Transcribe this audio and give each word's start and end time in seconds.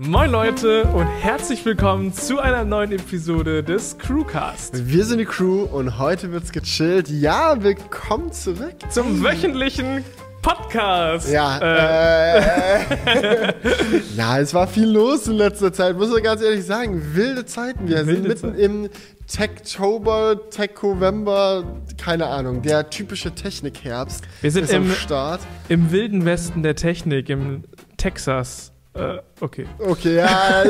Moin 0.00 0.30
Leute 0.30 0.84
und 0.84 1.08
herzlich 1.08 1.64
willkommen 1.64 2.12
zu 2.12 2.38
einer 2.38 2.64
neuen 2.64 2.92
Episode 2.92 3.64
des 3.64 3.98
Crewcast. 3.98 4.86
Wir 4.86 5.04
sind 5.04 5.18
die 5.18 5.24
Crew 5.24 5.62
und 5.64 5.98
heute 5.98 6.30
wird's 6.30 6.52
gechillt. 6.52 7.08
Ja, 7.08 7.60
willkommen 7.64 8.30
zurück 8.30 8.76
zum 8.90 9.24
wöchentlichen 9.24 10.04
Podcast. 10.40 11.28
Ja, 11.32 11.58
äh. 11.58 12.38
Äh, 13.06 13.54
ja, 14.16 14.38
es 14.38 14.54
war 14.54 14.68
viel 14.68 14.88
los 14.88 15.26
in 15.26 15.32
letzter 15.32 15.72
Zeit, 15.72 15.96
muss 15.96 16.10
man 16.10 16.22
ganz 16.22 16.42
ehrlich 16.42 16.64
sagen. 16.64 17.02
Wilde 17.16 17.44
Zeiten. 17.44 17.88
Wir 17.88 18.06
Wilde 18.06 18.12
sind 18.12 18.28
mitten 18.28 18.52
Zeit. 18.52 18.60
im 18.60 18.88
Techtober, 19.26 20.48
Technovember, 20.48 21.64
keine 22.00 22.26
Ahnung, 22.26 22.62
der 22.62 22.88
typische 22.88 23.32
Technikherbst. 23.34 24.22
Wir 24.42 24.52
sind 24.52 24.70
im 24.70 24.92
Start. 24.92 25.40
Im 25.68 25.90
wilden 25.90 26.24
Westen 26.24 26.62
der 26.62 26.76
Technik, 26.76 27.28
im 27.30 27.64
Texas. 27.96 28.70
Äh, 28.94 29.18
okay. 29.40 29.66
Okay, 29.78 30.16
ja. 30.16 30.64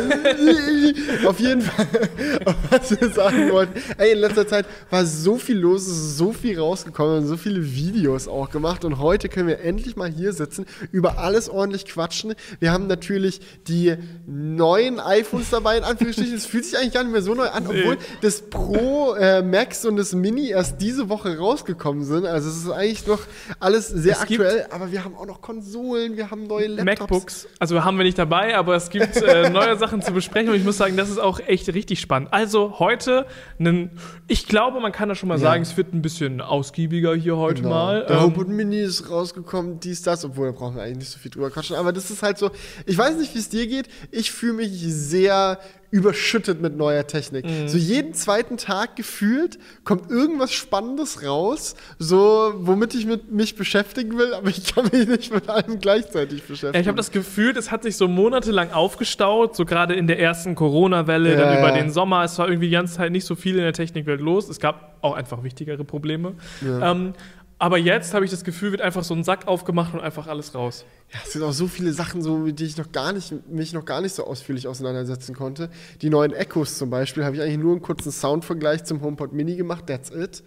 auf 1.27 1.41
jeden 1.41 1.63
Fall, 1.63 1.87
was 2.71 2.91
wir 2.91 3.09
sagen 3.11 3.51
wollten. 3.53 3.81
Ey, 3.97 4.13
in 4.13 4.19
letzter 4.19 4.47
Zeit 4.47 4.67
war 4.91 5.07
so 5.07 5.37
viel 5.37 5.59
los, 5.59 5.83
es 5.83 5.97
ist 5.97 6.19
so 6.19 6.33
viel 6.33 6.59
rausgekommen 6.59 7.19
und 7.19 7.27
so 7.27 7.37
viele 7.37 7.75
Videos 7.75 8.29
auch 8.29 8.51
gemacht. 8.51 8.85
Und 8.85 8.99
heute 8.99 9.29
können 9.29 9.49
wir 9.49 9.61
endlich 9.61 9.97
mal 9.97 10.11
hier 10.11 10.33
sitzen, 10.33 10.67
über 10.93 11.19
alles 11.19 11.49
ordentlich 11.49 11.87
quatschen. 11.87 12.35
Wir 12.61 12.73
haben 12.73 12.87
natürlich 12.87 13.41
die 13.67 13.95
neuen 14.27 15.01
iPhones 15.01 15.51
dabei, 15.51 15.79
in 15.79 15.85
Anführungsstrichen. 15.85 16.35
Es 16.35 16.45
fühlt 16.45 16.65
sich 16.65 16.77
eigentlich 16.77 16.95
gar 16.95 17.05
nicht 17.05 17.13
mehr 17.13 17.23
so 17.23 17.35
neu 17.35 17.49
an, 17.49 17.67
obwohl 17.67 17.95
nee. 17.95 18.03
das 18.21 18.43
Pro 18.43 19.15
äh, 19.15 19.43
Max 19.43 19.85
und 19.87 19.97
das 19.97 20.13
Mini 20.15 20.51
erst 20.51 20.83
diese 20.83 21.09
Woche 21.09 21.39
rausgekommen 21.39 22.05
sind. 22.05 22.27
Also 22.27 22.51
es 22.51 22.57
ist 22.59 22.71
eigentlich 22.71 23.07
noch 23.07 23.21
alles 23.61 23.89
sehr 23.89 24.15
es 24.15 24.21
aktuell, 24.21 24.67
aber 24.71 24.93
wir 24.93 25.05
haben 25.05 25.15
auch 25.15 25.27
noch 25.27 25.41
Konsolen, 25.41 26.17
wir 26.17 26.31
haben 26.31 26.47
neue 26.47 26.67
Laptops. 26.67 27.01
MacBooks, 27.01 27.49
also 27.59 27.85
haben 27.85 27.97
wir 27.97 28.05
nicht 28.09 28.19
dabei, 28.19 28.57
aber 28.57 28.75
es 28.75 28.91
gibt 28.91 29.17
äh, 29.17 29.51
neue 29.53 29.77
Sachen 29.77 30.03
zu 30.03 30.13
besprechen 30.13 30.51
und 30.51 30.57
ich 30.57 30.65
muss 30.65 30.79
sagen, 30.79 30.97
das 30.97 31.11
ist 31.11 31.19
auch 31.19 31.41
echt 31.41 31.73
richtig 31.73 32.01
spannend. 32.01 32.33
Also 32.33 32.79
heute, 32.79 33.27
einen, 33.59 33.91
ich 34.27 34.47
glaube, 34.47 34.81
man 34.81 34.93
kann 34.93 35.09
da 35.09 35.15
schon 35.15 35.29
mal 35.29 35.37
ja. 35.37 35.43
sagen, 35.43 35.63
es 35.63 35.77
wird 35.77 35.93
ein 35.95 36.03
bisschen 36.03 36.41
ausgiebiger 36.41 37.15
hier 37.15 37.37
heute 37.37 37.63
genau. 37.63 37.75
mal. 37.75 38.07
Der 38.07 38.17
ähm, 38.17 38.23
HomePod 38.25 38.49
Mini 38.49 38.81
ist 38.81 39.11
rausgekommen, 39.11 39.79
dies, 39.81 40.03
das, 40.03 40.25
obwohl 40.25 40.47
da 40.47 40.59
brauchen 40.59 40.77
wir 40.77 40.83
eigentlich 40.83 40.99
nicht 40.99 41.11
so 41.11 41.19
viel 41.19 41.31
drüber 41.31 41.51
quatschen. 41.51 41.77
Aber 41.77 41.93
das 41.93 42.11
ist 42.11 42.23
halt 42.23 42.39
so, 42.39 42.51
ich 42.87 42.97
weiß 42.97 43.17
nicht, 43.19 43.35
wie 43.35 43.39
es 43.39 43.49
dir 43.49 43.67
geht. 43.67 43.89
Ich 44.11 44.33
fühle 44.33 44.55
mich 44.55 44.73
sehr 44.73 45.59
überschüttet 45.91 46.61
mit 46.61 46.77
neuer 46.77 47.07
Technik. 47.07 47.47
Mhm. 47.47 47.69
So 47.69 47.79
jeden 47.79 48.13
zweiten 48.13 48.59
Tag 48.59 48.97
gefühlt 48.97 49.59
kommt 49.85 50.11
irgendwas 50.11 50.53
Spannendes 50.53 51.25
raus, 51.25 51.77
so 51.99 52.53
womit 52.59 52.95
ich 52.95 53.07
mit, 53.07 53.33
mich 53.33 53.57
beschäftigen 53.57 54.19
will, 54.19 54.35
aber 54.35 54.49
ich 54.49 54.75
kann 54.75 54.85
mich 54.93 55.09
nicht 55.09 55.33
mit 55.33 55.49
allem 55.49 55.79
gleichzeitig 55.79 56.43
beschäftigen. 56.43 56.81
Ich 56.81 56.89
habe 56.89 56.97
das 56.97 57.11
Gefühl, 57.11 57.57
es 57.57 57.71
hat 57.71 57.83
sich 57.85 57.97
so 57.97 58.07
monatelang 58.07 58.71
aufgestaut, 58.73 59.57
so 59.57 59.65
gerade 59.65 59.95
in 59.95 60.07
der 60.07 60.19
ersten 60.19 60.55
Corona-Welle, 60.55 61.33
ja, 61.33 61.37
dann 61.39 61.59
über 61.59 61.73
den 61.73 61.91
Sommer. 61.91 62.25
Es 62.25 62.39
war 62.39 62.49
irgendwie 62.49 62.67
die 62.67 62.75
ganze 62.75 62.97
Zeit 62.97 63.11
nicht 63.11 63.25
so 63.25 63.35
viel 63.35 63.57
in 63.57 63.63
der 63.63 63.73
Technikwelt 63.73 64.21
los. 64.21 64.49
Es 64.49 64.61
gab 64.61 64.99
auch 65.01 65.15
einfach 65.15 65.43
wichtigere 65.43 65.85
Probleme. 65.85 66.35
Ja. 66.61 66.91
Ähm, 66.91 67.15
aber 67.59 67.79
jetzt 67.79 68.15
habe 68.15 68.25
ich 68.25 68.31
das 68.31 68.45
Gefühl, 68.45 68.71
wird 68.71 68.83
einfach 68.83 69.03
so 69.03 69.15
ein 69.15 69.25
Sack 69.25 69.49
aufgemacht 69.49 69.93
und 69.93 70.01
einfach 70.01 70.29
alles 70.29 70.55
raus. 70.55 70.85
Ja, 71.13 71.19
es 71.25 71.33
sind 71.33 71.43
auch 71.43 71.53
so 71.53 71.67
viele 71.67 71.93
Sachen, 71.93 72.23
so, 72.23 72.37
mit 72.39 72.59
denen 72.61 72.69
ich 72.69 72.77
noch 72.77 72.93
gar 72.93 73.13
nicht, 73.13 73.33
mich 73.49 73.73
noch 73.73 73.85
gar 73.85 74.01
nicht 74.01 74.15
so 74.15 74.25
ausführlich 74.25 74.69
auseinandersetzen 74.69 75.35
konnte. 75.35 75.69
Die 76.01 76.11
neuen 76.11 76.33
Echos 76.33 76.79
zum 76.79 76.91
Beispiel 76.91 77.25
habe 77.25 77.37
ich 77.37 77.43
eigentlich 77.43 77.59
nur 77.59 77.73
einen 77.73 77.83
kurzen 77.83 78.13
Soundvergleich 78.13 78.85
zum 78.85 79.01
HomePod 79.01 79.33
Mini 79.33 79.57
gemacht. 79.57 79.87
That's 79.87 80.11
it. 80.11 80.45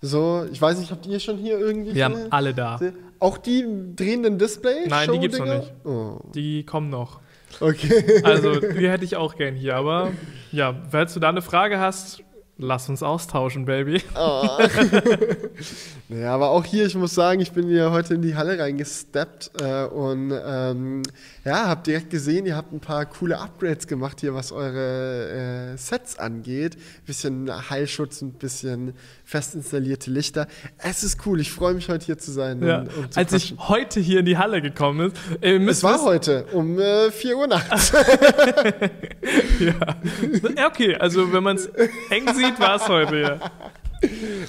So, 0.00 0.46
ich 0.50 0.60
weiß 0.62 0.78
nicht, 0.78 0.90
habt 0.90 1.06
ihr 1.06 1.20
schon 1.20 1.38
hier 1.38 1.58
irgendwie. 1.58 1.94
Wir 1.94 2.04
haben 2.04 2.30
alle 2.30 2.54
da. 2.54 2.80
Auch 3.18 3.36
die 3.36 3.64
drehenden 3.96 4.38
Displays? 4.38 4.88
Nein, 4.88 5.10
die 5.12 5.18
gibt's 5.18 5.38
noch 5.38 5.46
nicht. 5.46 5.72
Oh. 5.84 6.20
Die 6.34 6.64
kommen 6.64 6.88
noch. 6.88 7.20
Okay. 7.60 8.22
Also, 8.22 8.60
die 8.60 8.88
hätte 8.88 9.04
ich 9.04 9.16
auch 9.16 9.36
gern 9.36 9.54
hier, 9.54 9.74
aber 9.76 10.12
ja, 10.52 10.74
falls 10.90 11.14
du 11.14 11.20
da 11.20 11.30
eine 11.30 11.42
Frage 11.42 11.80
hast, 11.80 12.22
Lass 12.60 12.88
uns 12.88 13.04
austauschen, 13.04 13.66
Baby. 13.66 14.02
Oh. 14.16 14.58
naja, 16.08 16.34
aber 16.34 16.50
auch 16.50 16.64
hier, 16.64 16.86
ich 16.86 16.96
muss 16.96 17.14
sagen, 17.14 17.40
ich 17.40 17.52
bin 17.52 17.68
hier 17.68 17.92
heute 17.92 18.14
in 18.14 18.22
die 18.22 18.34
Halle 18.34 18.58
reingesteppt 18.58 19.52
äh, 19.62 19.84
und 19.84 20.32
ähm, 20.32 21.04
ja, 21.48 21.66
hab 21.66 21.84
direkt 21.84 22.10
gesehen, 22.10 22.44
ihr 22.44 22.56
habt 22.56 22.74
ein 22.74 22.80
paar 22.80 23.06
coole 23.06 23.38
Upgrades 23.38 23.86
gemacht 23.86 24.20
hier, 24.20 24.34
was 24.34 24.52
eure 24.52 25.72
äh, 25.72 25.78
Sets 25.78 26.18
angeht. 26.18 26.76
Bisschen 27.06 27.50
Heilschutz, 27.70 28.20
ein 28.20 28.32
bisschen 28.32 28.92
fest 29.24 29.54
installierte 29.54 30.10
Lichter. 30.10 30.46
Es 30.76 31.02
ist 31.02 31.24
cool, 31.24 31.40
ich 31.40 31.50
freue 31.50 31.72
mich 31.72 31.88
heute 31.88 32.04
hier 32.04 32.18
zu 32.18 32.32
sein. 32.32 32.62
Ja. 32.62 32.80
Und, 32.80 32.96
und 32.96 33.14
zu 33.14 33.18
Als 33.18 33.30
quatschen. 33.30 33.56
ich 33.56 33.68
heute 33.68 34.00
hier 34.00 34.20
in 34.20 34.26
die 34.26 34.36
Halle 34.36 34.60
gekommen 34.60 35.10
bin, 35.40 35.42
äh, 35.66 35.70
es 35.70 35.82
war 35.82 36.02
heute 36.02 36.44
um 36.52 36.78
äh, 36.78 37.10
4 37.10 37.36
Uhr 37.38 37.46
nachts. 37.46 37.92
ja. 39.58 40.66
okay, 40.66 40.96
also 40.96 41.32
wenn 41.32 41.42
man 41.42 41.56
es 41.56 41.66
eng 42.10 42.26
sieht, 42.34 42.36
sieht, 42.36 42.60
war 42.60 42.76
es 42.76 42.88
heute, 42.88 43.20
ja. 43.20 43.38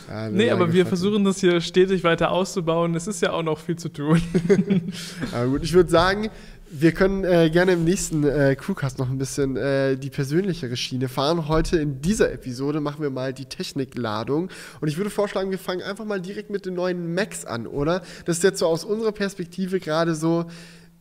Ah, 0.07 0.29
nee, 0.29 0.51
aber 0.51 0.71
wir 0.71 0.85
versuchen 0.85 1.23
das 1.23 1.39
hier 1.39 1.59
stetig 1.61 2.03
weiter 2.03 2.31
auszubauen. 2.31 2.93
Es 2.95 3.07
ist 3.07 3.21
ja 3.21 3.31
auch 3.31 3.41
noch 3.41 3.57
viel 3.57 3.77
zu 3.77 3.89
tun. 3.89 4.21
aber 5.33 5.47
gut, 5.47 5.63
ich 5.63 5.73
würde 5.73 5.89
sagen, 5.89 6.29
wir 6.72 6.91
können 6.91 7.24
äh, 7.24 7.50
gerne 7.50 7.74
im 7.74 7.84
nächsten 7.84 8.24
äh, 8.24 8.56
Crewcast 8.56 9.00
noch 9.00 9.09
ein 9.09 9.18
bisschen 9.18 9.57
äh, 9.57 9.97
die 9.97 10.09
persönlichere 10.09 10.78
Schiene 10.78 11.09
fahren. 11.09 11.47
Heute 11.47 11.78
in 11.78 12.02
dieser 12.02 12.31
Episode 12.31 12.80
machen 12.80 13.02
wir 13.02 13.09
mal 13.09 13.34
die 13.34 13.46
Technikladung. 13.46 14.50
Und 14.79 14.88
ich 14.88 14.97
würde 14.97 15.09
vorschlagen, 15.09 15.50
wir 15.50 15.58
fangen 15.58 15.81
einfach 15.81 16.06
mal 16.06 16.22
direkt 16.22 16.50
mit 16.50 16.66
den 16.66 16.75
neuen 16.75 17.13
Macs 17.13 17.46
an, 17.46 17.66
oder? 17.66 18.03
Das 18.25 18.38
ist 18.38 18.44
jetzt 18.44 18.59
so 18.59 18.68
aus 18.68 18.85
unserer 18.85 19.12
Perspektive 19.12 19.79
gerade 19.79 20.13
so 20.13 20.46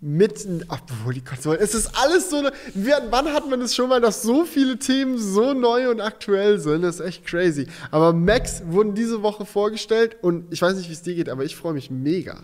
mitten, 0.00 0.64
obwohl 0.68 1.12
die 1.12 1.24
Konsolen, 1.24 1.58
es 1.60 1.74
ist 1.74 1.90
alles 2.00 2.30
so, 2.30 2.48
wann 2.74 3.32
hat 3.32 3.50
man 3.50 3.60
es 3.60 3.74
schon 3.74 3.88
mal, 3.88 4.00
dass 4.00 4.22
so 4.22 4.44
viele 4.44 4.78
Themen 4.78 5.18
so 5.18 5.54
neu 5.54 5.90
und 5.90 6.00
aktuell 6.00 6.60
sind, 6.60 6.82
das 6.82 7.00
ist 7.00 7.06
echt 7.06 7.26
crazy. 7.26 7.66
Aber 7.90 8.12
Macs 8.12 8.62
wurden 8.66 8.94
diese 8.94 9.22
Woche 9.22 9.44
vorgestellt 9.44 10.16
und 10.22 10.52
ich 10.52 10.62
weiß 10.62 10.76
nicht, 10.76 10.88
wie 10.88 10.92
es 10.92 11.02
dir 11.02 11.16
geht, 11.16 11.28
aber 11.28 11.44
ich 11.44 11.56
freue 11.56 11.72
mich 11.72 11.90
mega. 11.90 12.38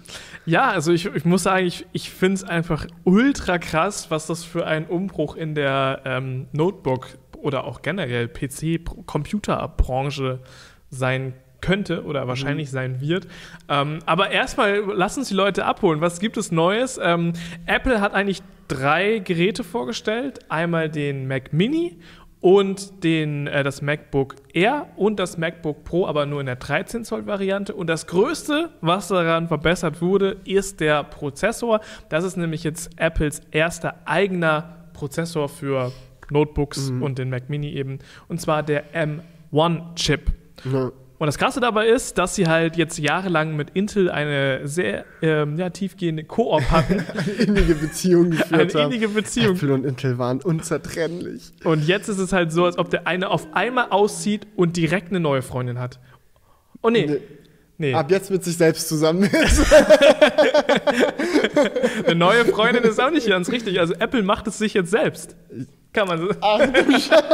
Ja, 0.47 0.70
also 0.70 0.91
ich, 0.92 1.06
ich 1.06 1.25
muss 1.25 1.44
sagen, 1.44 1.66
ich, 1.66 1.87
ich 1.92 2.10
finde 2.10 2.34
es 2.34 2.42
einfach 2.44 2.87
ultra 3.04 3.59
krass, 3.59 4.10
was 4.10 4.26
das 4.26 4.42
für 4.42 4.66
ein 4.66 4.86
Umbruch 4.86 5.36
in 5.36 5.54
der 5.54 6.03
ähm, 6.04 6.48
Notebook 6.53 7.06
oder 7.36 7.62
auch 7.65 7.82
generell 7.82 8.28
PC-Computerbranche 8.28 10.41
sein 10.91 11.34
kann 11.34 11.44
könnte 11.65 12.05
oder 12.05 12.29
wahrscheinlich 12.29 12.69
mhm. 12.69 12.73
sein 12.73 13.01
wird. 13.01 13.27
Ähm, 13.69 14.01
aber 14.07 14.31
erstmal 14.31 14.83
lass 14.95 15.17
uns 15.17 15.29
die 15.29 15.35
Leute 15.35 15.65
abholen. 15.65 16.01
Was 16.01 16.21
gibt 16.21 16.37
es 16.37 16.53
Neues? 16.53 17.01
Ähm, 17.03 17.33
Apple 17.67 18.01
hat 18.01 18.13
eigentlich 18.13 18.43
drei 18.69 19.19
Geräte 19.19 19.65
vorgestellt. 19.65 20.41
Einmal 20.49 20.91
den 20.91 21.27
Mac 21.27 21.53
Mini 21.53 21.99
und 22.41 23.03
den, 23.05 23.47
äh, 23.47 23.63
das 23.63 23.81
MacBook 23.81 24.37
Air 24.53 24.91
und 24.97 25.19
das 25.19 25.39
MacBook 25.39 25.85
Pro, 25.85 26.07
aber 26.07 26.27
nur 26.27 26.41
in 26.41 26.47
der 26.47 26.57
13 26.57 27.05
Zoll 27.05 27.27
Variante. 27.27 27.75
Und 27.75 27.87
das 27.87 28.07
Größte, 28.07 28.69
was 28.83 29.09
daran 29.09 29.49
verbessert 29.49 30.03
wurde, 30.03 30.37
ist 30.45 30.81
der 30.81 31.05
Prozessor. 31.05 31.81
Das 32.11 32.25
ist 32.25 32.37
nämlich 32.37 32.63
jetzt 32.63 32.91
Apples 33.01 33.41
erster 33.51 33.95
eigener 34.05 34.89
Prozessor 34.93 35.49
für 35.49 35.93
Notebooks 36.31 36.91
mhm. 36.91 37.03
und 37.03 37.19
den 37.19 37.31
Mac 37.31 37.49
Mini 37.49 37.73
eben. 37.73 38.01
Und 38.29 38.43
zwar 38.43 38.63
der 38.63 38.93
M1-Chip. 38.93 40.31
Mhm. 40.65 40.93
Und 41.25 41.29
das 41.29 41.39
Krasse 41.39 41.59
dabei 41.59 41.89
ist, 41.89 42.19
dass 42.19 42.35
sie 42.35 42.49
halt 42.49 42.77
jetzt 42.77 42.99
jahrelang 42.99 43.57
mit 43.57 43.71
Intel 43.71 44.11
eine 44.11 44.69
sehr 44.69 45.07
ähm, 45.23 45.57
ja, 45.57 45.71
tiefgehende 45.71 46.23
Koop 46.23 46.61
hatten. 46.71 47.03
eine 47.17 47.33
innige 47.39 47.77
Beziehung 47.77 48.29
geführt 48.29 48.53
eine 48.53 48.65
haben. 48.65 48.77
Eine 48.77 48.95
innige 48.95 49.09
Beziehung. 49.09 49.57
Apple 49.57 49.73
und 49.73 49.87
Intel 49.87 50.19
waren 50.19 50.43
unzertrennlich. 50.43 51.53
Und 51.65 51.87
jetzt 51.87 52.11
ist 52.11 52.19
es 52.19 52.34
halt 52.34 52.53
so, 52.53 52.67
als 52.67 52.77
ob 52.77 52.91
der 52.91 53.07
eine 53.07 53.31
auf 53.31 53.47
einmal 53.55 53.87
auszieht 53.89 54.47
und 54.55 54.77
direkt 54.77 55.09
eine 55.09 55.21
neue 55.21 55.41
Freundin 55.41 55.79
hat. 55.79 55.99
Oh 56.83 56.91
nee. 56.91 57.07
nee. 57.07 57.21
Nee. 57.79 57.95
Ab 57.95 58.11
jetzt 58.11 58.31
mit 58.31 58.45
sich 58.45 58.59
selbst 58.59 58.87
zusammen 58.87 59.23
ist. 59.23 59.75
Eine 62.05 62.17
neue 62.17 62.45
Freundin 62.45 62.84
ist 62.84 63.01
auch 63.01 63.11
nicht 63.11 63.29
ganz 63.29 63.51
richtig. 63.51 63.81
Also 63.81 63.95
Apple 63.95 64.23
macht 64.23 64.47
es 64.47 64.59
sich 64.59 64.75
jetzt 64.75 64.91
selbst. 64.91 65.37
Kann 65.95 66.09
man 66.09 66.19
so. 66.19 66.29
Ach, 66.41 66.59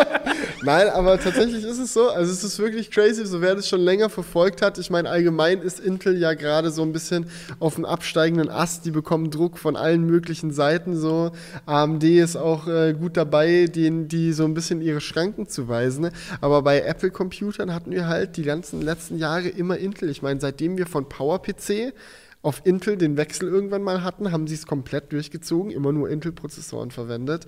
Nein, 0.63 0.89
aber 0.91 1.19
tatsächlich 1.19 1.65
ist 1.65 1.79
es 1.79 1.95
so. 1.95 2.11
Also 2.11 2.31
es 2.31 2.45
ist 2.45 2.59
wirklich 2.59 2.91
crazy, 2.91 3.25
so 3.25 3.41
wer 3.41 3.55
das 3.55 3.67
schon 3.67 3.81
länger 3.81 4.11
verfolgt 4.11 4.61
hat. 4.61 4.77
Ich 4.77 4.91
meine, 4.91 5.09
allgemein 5.09 5.63
ist 5.63 5.81
Intel 5.81 6.19
ja 6.19 6.35
gerade 6.35 6.71
so 6.71 6.83
ein 6.83 6.93
bisschen 6.93 7.25
auf 7.59 7.77
dem 7.77 7.87
absteigenden 7.87 8.51
Ast. 8.51 8.85
Die 8.85 8.91
bekommen 8.91 9.31
Druck 9.31 9.57
von 9.57 9.77
allen 9.77 10.05
möglichen 10.05 10.51
Seiten. 10.51 10.95
So 10.95 11.33
AMD 11.65 12.05
ist 12.05 12.37
auch 12.37 12.69
äh, 12.69 12.93
gut 12.93 13.17
dabei, 13.17 13.65
denen 13.65 14.09
die 14.09 14.35
so 14.35 14.45
ein 14.45 14.53
bisschen 14.53 14.83
ihre 14.83 15.01
Schranken 15.01 15.49
zu 15.49 15.69
weisen. 15.69 16.11
Aber 16.43 16.61
bei 16.61 16.83
Apple-Computern 16.83 17.73
hatten 17.73 17.93
wir 17.93 18.09
halt 18.09 18.37
die 18.37 18.43
ganzen 18.43 18.83
letzten 18.83 19.17
Jahre 19.17 19.49
immer 19.49 19.79
Intel. 19.79 20.11
Ich 20.11 20.21
meine, 20.21 20.39
seitdem 20.39 20.77
wir 20.77 20.87
von 20.87 21.09
PowerPC 21.09 21.95
auf 22.43 22.61
Intel 22.65 22.99
den 22.99 23.17
Wechsel 23.17 23.49
irgendwann 23.49 23.83
mal 23.83 24.03
hatten, 24.03 24.33
haben 24.33 24.47
sie 24.47 24.55
es 24.55 24.67
komplett 24.67 25.13
durchgezogen, 25.13 25.71
immer 25.71 25.93
nur 25.93 26.11
Intel-Prozessoren 26.11 26.91
verwendet. 26.91 27.47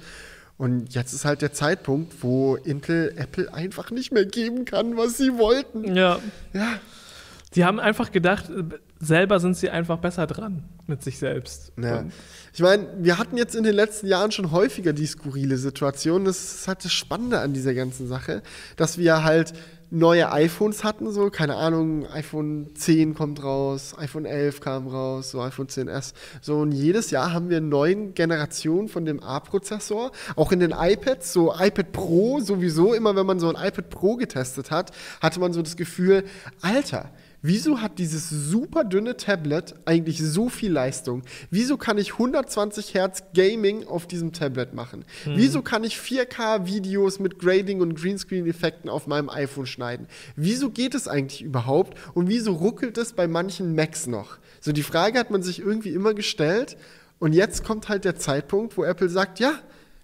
Und 0.57 0.95
jetzt 0.95 1.13
ist 1.13 1.25
halt 1.25 1.43
der 1.43 1.53
Zeitpunkt, 1.53 2.23
wo 2.23 2.57
Intel 2.57 3.15
Apple 3.17 3.53
einfach 3.53 3.91
nicht 3.91 4.13
mehr 4.13 4.27
geben 4.27 4.65
kann, 4.65 4.97
was 4.97 5.17
sie 5.17 5.37
wollten. 5.39 5.97
Ja. 5.97 6.21
Ja. 6.53 6.79
Die 7.55 7.65
haben 7.65 7.81
einfach 7.81 8.13
gedacht, 8.13 8.51
selber 8.99 9.41
sind 9.41 9.57
sie 9.57 9.69
einfach 9.71 9.99
besser 9.99 10.27
dran 10.27 10.65
mit 10.87 11.03
sich 11.03 11.19
selbst. 11.19 11.73
Ja. 11.77 12.05
Ich 12.55 12.61
meine, 12.61 12.87
wir 12.99 13.19
hatten 13.19 13.37
jetzt 13.37 13.55
in 13.55 13.65
den 13.65 13.75
letzten 13.75 14.07
Jahren 14.07 14.31
schon 14.31 14.53
häufiger 14.53 14.93
die 14.93 15.07
skurrile 15.07 15.57
Situation. 15.59 16.25
Das 16.25 16.55
ist 16.55 16.69
halt 16.69 16.85
das 16.85 16.93
Spannende 16.93 17.41
an 17.41 17.53
dieser 17.53 17.75
ganzen 17.75 18.09
Sache, 18.09 18.43
dass 18.77 18.99
wir 18.99 19.25
halt 19.25 19.53
neue 19.93 20.33
iPhones 20.33 20.85
hatten, 20.85 21.13
so, 21.13 21.29
keine 21.29 21.57
Ahnung, 21.57 22.07
iPhone 22.07 22.75
10 22.75 23.15
kommt 23.15 23.45
raus, 23.45 23.95
iPhone 23.99 24.25
11 24.25 24.61
kam 24.61 24.89
raus, 24.89 25.31
so 25.31 25.43
iPhone 25.43 25.67
10s. 25.67 26.15
So, 26.41 26.61
und 26.61 26.73
jedes 26.73 27.11
Jahr 27.11 27.33
haben 27.33 27.51
wir 27.51 27.61
neuen 27.61 28.15
Generationen 28.15 28.89
von 28.89 29.05
dem 29.05 29.23
A-Prozessor. 29.23 30.11
Auch 30.35 30.51
in 30.51 30.61
den 30.61 30.73
iPads, 30.77 31.35
so 31.35 31.55
iPad 31.55 31.93
Pro 31.93 32.41
sowieso, 32.41 32.95
immer 32.95 33.15
wenn 33.17 33.27
man 33.27 33.39
so 33.39 33.53
ein 33.53 33.63
iPad 33.63 33.91
Pro 33.91 34.17
getestet 34.17 34.71
hat, 34.71 34.93
hatte 35.21 35.41
man 35.41 35.53
so 35.53 35.61
das 35.61 35.77
Gefühl, 35.77 36.25
Alter, 36.63 37.11
Wieso 37.43 37.81
hat 37.81 37.99
dieses 37.99 38.31
super 38.31 38.85
dünne 38.85 39.17
Tablet 39.17 39.75
eigentlich 39.85 40.23
so 40.23 40.49
viel 40.49 40.71
Leistung? 40.71 41.23
Wieso 41.51 41.77
kann 41.77 41.99
ich 41.99 42.13
120 42.13 42.95
Hertz 42.95 43.25
Gaming 43.35 43.85
auf 43.87 44.07
diesem 44.07 44.33
Tablet 44.33 44.75
machen? 44.75 45.05
Mhm. 45.27 45.33
Wieso 45.35 45.61
kann 45.61 45.83
ich 45.83 45.97
4K-Videos 45.97 47.19
mit 47.19 47.41
Grading 47.41 47.81
und 47.81 47.97
Greenscreen-Effekten 47.97 48.89
auf 48.89 49.09
meinem 49.09 49.29
iPhone 49.29 49.67
schneiden? 49.67 50.07
Wieso 50.37 50.71
geht 50.71 50.95
es 50.95 51.09
eigentlich 51.09 51.43
überhaupt? 51.43 51.99
Und 52.15 52.29
wieso 52.29 52.53
ruckelt 52.53 52.97
es 52.97 53.13
bei 53.13 53.27
manchen 53.27 53.75
Macs 53.75 54.07
noch? 54.07 54.39
So, 54.61 54.71
die 54.71 54.85
Frage 54.85 55.19
hat 55.19 55.33
man 55.33 55.43
sich 55.43 55.59
irgendwie 55.59 55.91
immer 55.91 56.15
gestellt. 56.15 56.77
Und 57.19 57.33
jetzt 57.33 57.65
kommt 57.65 57.89
halt 57.89 58.05
der 58.05 58.17
Zeitpunkt, 58.17 58.77
wo 58.77 58.85
Apple 58.85 59.09
sagt, 59.09 59.41
ja, 59.41 59.59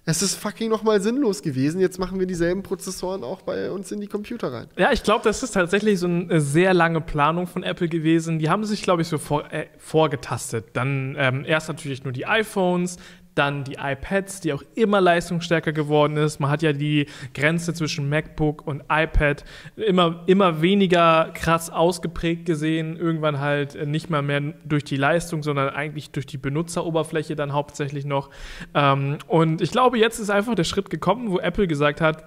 es 0.09 0.23
ist 0.23 0.37
fucking 0.37 0.71
nochmal 0.71 1.03
sinnlos 1.03 1.43
gewesen. 1.43 1.83
Jetzt 1.83 1.99
machen 1.99 2.19
wir 2.19 2.27
dieselben 2.27 2.63
Prozessoren 2.63 3.23
auch 3.23 3.43
bei 3.43 3.71
uns 3.71 3.93
in 3.93 4.01
die 4.01 4.07
Computer 4.07 4.51
rein. 4.51 4.67
Ja, 4.79 4.91
ich 4.91 5.03
glaube, 5.03 5.23
das 5.23 5.43
ist 5.43 5.51
tatsächlich 5.51 5.99
so 5.99 6.07
eine 6.07 6.41
sehr 6.41 6.73
lange 6.73 7.03
Planung 7.03 7.47
von 7.47 7.63
Apple 7.63 7.91
gewesen. 7.91 8.39
Die 8.39 8.49
haben 8.49 8.65
sich, 8.65 8.81
glaube 8.81 9.03
ich, 9.03 9.09
so 9.09 9.19
vor, 9.19 9.53
äh, 9.53 9.67
vorgetastet. 9.77 10.69
Dann 10.73 11.15
ähm, 11.19 11.45
erst 11.47 11.69
natürlich 11.69 12.05
nur 12.05 12.15
die 12.15 12.25
iPhones, 12.25 12.97
dann 13.39 13.65
die 13.65 13.77
iPads, 13.81 14.41
die 14.41 14.53
auch 14.53 14.63
immer 14.75 15.01
leistungsstärker 15.01 15.73
geworden 15.73 16.17
ist. 16.17 16.41
Man 16.41 16.51
hat 16.51 16.63
ja 16.63 16.73
die 16.73 17.07
Grenze 17.35 17.73
zwischen 17.73 18.09
MacBook 18.09 18.67
und 18.67 18.83
iPad 18.91 19.45
immer, 19.77 20.25
immer 20.27 20.61
weniger 20.61 21.31
krass 21.35 21.71
ausgeprägt 21.71 22.47
gesehen. 22.47 22.97
Irgendwann 22.97 23.41
halt 23.41 23.87
nicht 23.87 24.11
mal 24.11 24.23
mehr 24.23 24.41
durch 24.65 24.85
die 24.85 24.97
Leistung, 24.97 25.43
sondern 25.43 25.71
eigentlich 25.71 26.11
durch 26.11 26.27
die 26.27 26.39
Benutzeroberfläche 26.39 27.37
dann 27.37 27.53
hauptsächlich 27.53 28.05
noch. 28.05 28.31
Ähm, 28.75 29.19
und 29.27 29.61
ich 29.61 29.71
glaube, 29.71 29.99
jetzt 29.99 30.19
ist 30.19 30.31
einfach 30.31 30.55
der 30.55 30.65
Schritt 30.65 30.91
gekommen, 30.91 31.31
wo 31.31 31.39
Apple 31.39 31.69
gesagt 31.69 32.01
hat, 32.01 32.25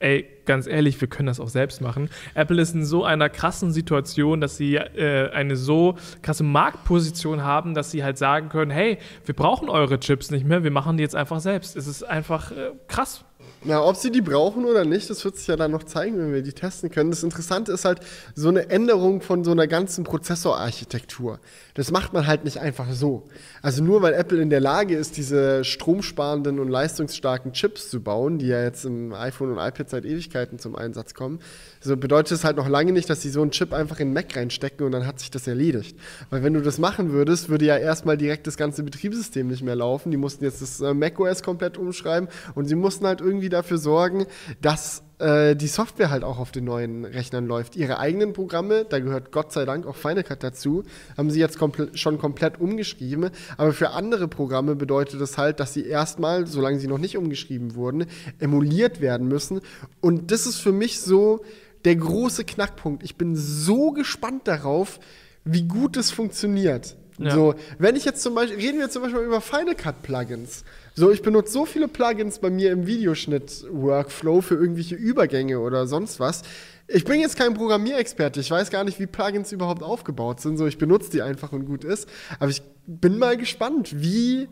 ey, 0.00 0.26
ganz 0.44 0.66
ehrlich, 0.66 1.00
wir 1.00 1.08
können 1.08 1.26
das 1.26 1.40
auch 1.40 1.48
selbst 1.48 1.80
machen. 1.80 2.08
Apple 2.34 2.60
ist 2.60 2.74
in 2.74 2.84
so 2.84 3.04
einer 3.04 3.28
krassen 3.28 3.72
Situation, 3.72 4.40
dass 4.40 4.56
sie 4.56 4.76
äh, 4.76 5.30
eine 5.30 5.56
so 5.56 5.96
krasse 6.22 6.44
Marktposition 6.44 7.42
haben, 7.42 7.74
dass 7.74 7.90
sie 7.90 8.04
halt 8.04 8.18
sagen 8.18 8.48
können, 8.48 8.70
hey, 8.70 8.98
wir 9.24 9.34
brauchen 9.34 9.68
eure 9.68 9.98
Chips 10.00 10.30
nicht 10.30 10.46
mehr, 10.46 10.64
wir 10.64 10.70
machen 10.70 10.96
die 10.96 11.02
jetzt 11.02 11.16
einfach 11.16 11.40
selbst. 11.40 11.76
Es 11.76 11.86
ist 11.86 12.02
einfach 12.02 12.52
äh, 12.52 12.72
krass. 12.86 13.24
Ja, 13.64 13.82
ob 13.82 13.96
sie 13.96 14.12
die 14.12 14.20
brauchen 14.20 14.64
oder 14.64 14.84
nicht, 14.84 15.10
das 15.10 15.24
wird 15.24 15.36
sich 15.36 15.48
ja 15.48 15.56
dann 15.56 15.72
noch 15.72 15.82
zeigen, 15.82 16.16
wenn 16.18 16.32
wir 16.32 16.42
die 16.42 16.52
testen 16.52 16.90
können. 16.90 17.10
Das 17.10 17.24
Interessante 17.24 17.72
ist 17.72 17.84
halt 17.84 18.00
so 18.34 18.48
eine 18.48 18.70
Änderung 18.70 19.20
von 19.20 19.42
so 19.42 19.50
einer 19.50 19.66
ganzen 19.66 20.04
Prozessorarchitektur. 20.04 21.40
Das 21.74 21.90
macht 21.90 22.12
man 22.12 22.26
halt 22.26 22.44
nicht 22.44 22.58
einfach 22.58 22.86
so. 22.92 23.26
Also 23.62 23.82
nur 23.82 24.02
weil 24.02 24.14
Apple 24.14 24.40
in 24.40 24.50
der 24.50 24.60
Lage 24.60 24.96
ist, 24.96 25.16
diese 25.16 25.64
stromsparenden 25.64 26.58
und 26.58 26.68
leistungsstarken 26.68 27.52
Chips 27.52 27.90
zu 27.90 28.00
bauen, 28.00 28.38
die 28.38 28.46
ja 28.46 28.62
jetzt 28.62 28.84
im 28.84 29.12
iPhone 29.12 29.52
und 29.52 29.58
iPad 29.58 29.90
seit 29.90 30.04
Ewigkeiten 30.04 30.58
zum 30.58 30.76
Einsatz 30.76 31.14
kommen, 31.14 31.40
so 31.80 31.96
bedeutet 31.96 32.32
es 32.32 32.44
halt 32.44 32.56
noch 32.56 32.68
lange 32.68 32.92
nicht, 32.92 33.08
dass 33.10 33.22
sie 33.22 33.30
so 33.30 33.42
einen 33.42 33.50
Chip 33.50 33.72
einfach 33.72 34.00
in 34.00 34.08
den 34.08 34.14
Mac 34.14 34.36
reinstecken 34.36 34.84
und 34.84 34.92
dann 34.92 35.06
hat 35.06 35.18
sich 35.18 35.30
das 35.30 35.46
erledigt. 35.46 35.96
Weil 36.30 36.42
wenn 36.42 36.54
du 36.54 36.60
das 36.60 36.78
machen 36.78 37.12
würdest, 37.12 37.48
würde 37.48 37.64
ja 37.64 37.76
erstmal 37.76 38.16
direkt 38.16 38.46
das 38.46 38.56
ganze 38.56 38.82
Betriebssystem 38.82 39.48
nicht 39.48 39.62
mehr 39.62 39.76
laufen. 39.76 40.10
Die 40.10 40.16
mussten 40.16 40.44
jetzt 40.44 40.62
das 40.62 40.80
äh, 40.80 40.94
macOS 40.94 41.42
komplett 41.42 41.78
umschreiben 41.78 42.28
und 42.54 42.66
sie 42.66 42.74
mussten 42.74 43.06
halt 43.06 43.20
irgendwie 43.20 43.48
dafür 43.48 43.78
sorgen, 43.78 44.26
dass 44.60 45.02
äh, 45.18 45.56
die 45.56 45.66
Software 45.66 46.10
halt 46.10 46.24
auch 46.24 46.38
auf 46.38 46.52
den 46.52 46.64
neuen 46.64 47.04
Rechnern 47.04 47.46
läuft. 47.46 47.76
Ihre 47.76 47.98
eigenen 47.98 48.32
Programme, 48.32 48.84
da 48.88 48.98
gehört 48.98 49.32
Gott 49.32 49.52
sei 49.52 49.64
Dank 49.64 49.86
auch 49.86 49.96
Final 49.96 50.22
Cut 50.22 50.42
dazu, 50.42 50.84
haben 51.16 51.30
sie 51.30 51.40
jetzt 51.40 51.58
komple 51.58 51.90
schon 51.94 52.18
komplett 52.18 52.60
umgeschrieben. 52.60 53.30
Aber 53.56 53.72
für 53.72 53.90
andere 53.90 54.28
Programme 54.28 54.76
bedeutet 54.76 55.20
das 55.20 55.38
halt, 55.38 55.60
dass 55.60 55.74
sie 55.74 55.86
erstmal, 55.86 56.46
solange 56.46 56.78
sie 56.78 56.88
noch 56.88 56.98
nicht 56.98 57.16
umgeschrieben 57.16 57.74
wurden, 57.74 58.06
emuliert 58.38 59.00
werden 59.00 59.28
müssen. 59.28 59.60
Und 60.00 60.30
das 60.30 60.46
ist 60.46 60.58
für 60.58 60.72
mich 60.72 61.00
so, 61.00 61.44
der 61.84 61.96
große 61.96 62.44
Knackpunkt. 62.44 63.02
Ich 63.02 63.16
bin 63.16 63.36
so 63.36 63.92
gespannt 63.92 64.48
darauf, 64.48 64.98
wie 65.44 65.62
gut 65.62 65.96
es 65.96 66.10
funktioniert. 66.10 66.96
Ja. 67.18 67.34
So, 67.34 67.54
wenn 67.78 67.96
ich 67.96 68.04
jetzt 68.04 68.22
zum 68.22 68.34
Beispiel, 68.34 68.58
reden 68.58 68.78
wir 68.78 68.90
zum 68.90 69.02
Beispiel 69.02 69.22
über 69.22 69.40
Final 69.40 69.74
Cut 69.74 70.02
Plugins. 70.02 70.64
So, 70.98 71.12
ich 71.12 71.22
benutze 71.22 71.52
so 71.52 71.64
viele 71.64 71.86
Plugins 71.86 72.40
bei 72.40 72.50
mir 72.50 72.72
im 72.72 72.88
Videoschnitt-Workflow 72.88 74.40
für 74.40 74.56
irgendwelche 74.56 74.96
Übergänge 74.96 75.60
oder 75.60 75.86
sonst 75.86 76.18
was. 76.18 76.42
Ich 76.88 77.04
bin 77.04 77.20
jetzt 77.20 77.36
kein 77.36 77.54
Programmierexperte. 77.54 78.40
Ich 78.40 78.50
weiß 78.50 78.68
gar 78.70 78.82
nicht, 78.82 78.98
wie 78.98 79.06
Plugins 79.06 79.52
überhaupt 79.52 79.84
aufgebaut 79.84 80.40
sind. 80.40 80.56
So, 80.56 80.66
ich 80.66 80.76
benutze 80.76 81.12
die 81.12 81.22
einfach 81.22 81.52
und 81.52 81.66
gut 81.66 81.84
ist. 81.84 82.08
Aber 82.40 82.50
ich 82.50 82.62
bin 82.88 83.16
mal 83.16 83.36
gespannt, 83.36 84.02
wie, 84.02 84.48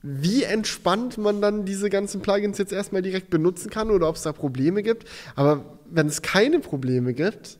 wie 0.00 0.44
entspannt 0.44 1.18
man 1.18 1.40
dann 1.40 1.64
diese 1.64 1.90
ganzen 1.90 2.20
Plugins 2.20 2.58
jetzt 2.58 2.72
erstmal 2.72 3.02
direkt 3.02 3.28
benutzen 3.28 3.68
kann 3.68 3.90
oder 3.90 4.08
ob 4.08 4.14
es 4.14 4.22
da 4.22 4.32
Probleme 4.32 4.84
gibt. 4.84 5.04
Aber 5.34 5.80
wenn 5.90 6.06
es 6.06 6.22
keine 6.22 6.60
Probleme 6.60 7.12
gibt, 7.12 7.58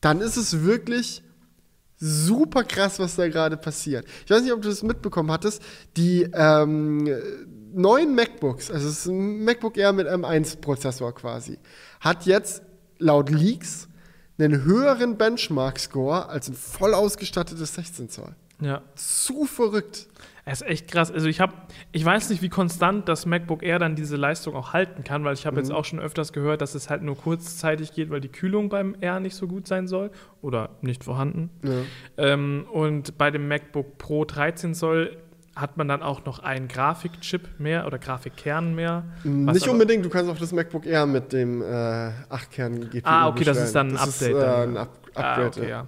dann 0.00 0.20
ist 0.20 0.36
es 0.36 0.62
wirklich 0.62 1.24
super 1.98 2.64
krass, 2.64 2.98
was 2.98 3.16
da 3.16 3.28
gerade 3.28 3.56
passiert. 3.56 4.06
Ich 4.24 4.30
weiß 4.30 4.42
nicht, 4.42 4.52
ob 4.52 4.62
du 4.62 4.68
das 4.68 4.82
mitbekommen 4.82 5.30
hattest. 5.30 5.62
Die 5.96 6.28
ähm, 6.32 7.08
neuen 7.72 8.14
MacBooks, 8.14 8.70
also 8.70 8.88
es 8.88 9.00
ist 9.00 9.06
ein 9.06 9.44
MacBook 9.44 9.76
Air 9.76 9.92
mit 9.92 10.06
M1-Prozessor 10.06 11.14
quasi, 11.14 11.58
hat 12.00 12.26
jetzt 12.26 12.62
laut 12.98 13.30
Leaks 13.30 13.88
einen 14.38 14.64
höheren 14.64 15.16
Benchmark-Score 15.16 16.28
als 16.28 16.48
ein 16.48 16.54
voll 16.54 16.94
ausgestattetes 16.94 17.74
16 17.74 18.10
Zoll. 18.10 18.34
Ja. 18.60 18.82
Zu 18.94 19.44
verrückt. 19.44 20.08
Es 20.48 20.60
ist 20.60 20.68
echt 20.68 20.88
krass. 20.92 21.10
Also 21.10 21.26
ich 21.26 21.40
habe, 21.40 21.52
ich 21.90 22.04
weiß 22.04 22.30
nicht, 22.30 22.40
wie 22.40 22.48
konstant 22.48 23.08
das 23.08 23.26
MacBook 23.26 23.64
Air 23.64 23.80
dann 23.80 23.96
diese 23.96 24.14
Leistung 24.14 24.54
auch 24.54 24.72
halten 24.72 25.02
kann, 25.02 25.24
weil 25.24 25.34
ich 25.34 25.44
habe 25.44 25.56
mhm. 25.56 25.62
jetzt 25.62 25.72
auch 25.72 25.84
schon 25.84 25.98
öfters 25.98 26.32
gehört, 26.32 26.60
dass 26.60 26.76
es 26.76 26.88
halt 26.88 27.02
nur 27.02 27.16
kurzzeitig 27.16 27.92
geht, 27.92 28.10
weil 28.10 28.20
die 28.20 28.28
Kühlung 28.28 28.68
beim 28.68 28.94
Air 29.00 29.18
nicht 29.18 29.34
so 29.34 29.48
gut 29.48 29.66
sein 29.66 29.88
soll 29.88 30.12
oder 30.42 30.70
nicht 30.82 31.02
vorhanden. 31.02 31.50
Ja. 31.64 31.72
Ähm, 32.16 32.64
und 32.72 33.18
bei 33.18 33.32
dem 33.32 33.48
MacBook 33.48 33.98
Pro 33.98 34.24
13 34.24 34.74
Zoll 34.76 35.16
hat 35.56 35.78
man 35.78 35.88
dann 35.88 36.02
auch 36.02 36.24
noch 36.24 36.38
einen 36.38 36.68
Grafikchip 36.68 37.58
mehr 37.58 37.84
oder 37.88 37.98
Grafikkern 37.98 38.76
mehr. 38.76 39.04
Nicht 39.24 39.66
unbedingt, 39.66 40.04
du 40.04 40.10
kannst 40.10 40.30
auch 40.30 40.38
das 40.38 40.52
MacBook 40.52 40.86
Air 40.86 41.06
mit 41.06 41.32
dem 41.32 41.60
äh, 41.60 41.64
8-Kern-GPU 41.66 43.00
Ah, 43.02 43.28
okay, 43.28 43.38
bestellen. 43.38 43.56
das 43.56 43.66
ist 43.66 43.74
dann 43.74 43.88
ein 43.88 43.94
das 43.94 44.22
Update. 44.22 44.36
Ist, 44.36 44.42
äh, 44.42 44.62
ein 44.62 44.76
Up 44.76 44.90
Upgrade, 45.16 45.42
ah, 45.42 45.46
okay, 45.46 45.68
ja. 45.68 45.86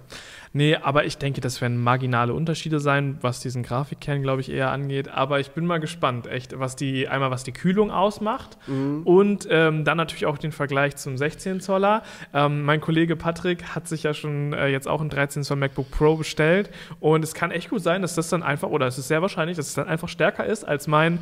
Nee, 0.51 0.75
aber 0.75 1.05
ich 1.05 1.17
denke, 1.17 1.41
das 1.41 1.61
werden 1.61 1.81
marginale 1.81 2.33
Unterschiede 2.33 2.79
sein, 2.79 3.17
was 3.21 3.39
diesen 3.39 3.61
Grafikkern, 3.61 4.21
glaube 4.21 4.41
ich, 4.41 4.51
eher 4.51 4.71
angeht. 4.71 5.07
Aber 5.09 5.39
ich 5.39 5.51
bin 5.51 5.65
mal 5.65 5.79
gespannt, 5.79 6.27
echt, 6.27 6.57
was 6.59 6.75
die, 6.75 7.07
einmal 7.07 7.29
was 7.29 7.43
die 7.43 7.51
Kühlung 7.51 7.91
ausmacht 7.91 8.57
mhm. 8.67 9.03
und 9.03 9.47
ähm, 9.51 9.85
dann 9.85 9.97
natürlich 9.97 10.25
auch 10.25 10.37
den 10.37 10.51
Vergleich 10.51 10.95
zum 10.95 11.17
16 11.17 11.61
Zoller. 11.61 12.01
Ähm, 12.33 12.63
mein 12.63 12.81
Kollege 12.81 13.15
Patrick 13.15 13.75
hat 13.75 13.87
sich 13.87 14.03
ja 14.03 14.13
schon 14.13 14.53
äh, 14.53 14.67
jetzt 14.67 14.87
auch 14.87 15.01
ein 15.01 15.09
13 15.09 15.43
Zoll 15.43 15.57
MacBook 15.57 15.91
Pro 15.91 16.15
bestellt 16.15 16.71
und 16.99 17.23
es 17.23 17.33
kann 17.33 17.51
echt 17.51 17.69
gut 17.69 17.83
sein, 17.83 18.01
dass 18.01 18.15
das 18.15 18.29
dann 18.29 18.41
einfach, 18.41 18.69
oder 18.69 18.87
es 18.87 18.97
ist 18.97 19.07
sehr 19.07 19.21
wahrscheinlich, 19.21 19.57
dass 19.57 19.67
es 19.67 19.73
dann 19.75 19.87
einfach 19.87 20.09
stärker 20.09 20.45
ist 20.45 20.67
als 20.67 20.87
mein 20.87 21.19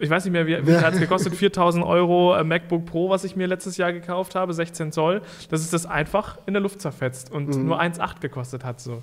ich 0.00 0.10
weiß 0.10 0.24
nicht 0.24 0.32
mehr, 0.32 0.46
wie, 0.46 0.66
wie 0.66 0.76
hat 0.76 0.94
es 0.94 1.00
gekostet, 1.00 1.34
4000 1.34 1.84
Euro 1.84 2.34
äh, 2.34 2.42
MacBook 2.44 2.86
Pro, 2.86 3.10
was 3.10 3.24
ich 3.24 3.36
mir 3.36 3.46
letztes 3.46 3.76
Jahr 3.76 3.92
gekauft 3.92 4.34
habe, 4.34 4.52
16 4.54 4.92
Zoll, 4.92 5.22
dass 5.50 5.60
es 5.60 5.70
das 5.70 5.86
einfach 5.86 6.38
in 6.46 6.54
der 6.54 6.62
Luft 6.62 6.80
zerfetzt 6.80 7.30
und 7.30 7.54
mhm. 7.54 7.66
nur 7.66 7.80
1,8 7.80 8.20
gekostet 8.20 8.64
hat. 8.64 8.80
So. 8.80 9.02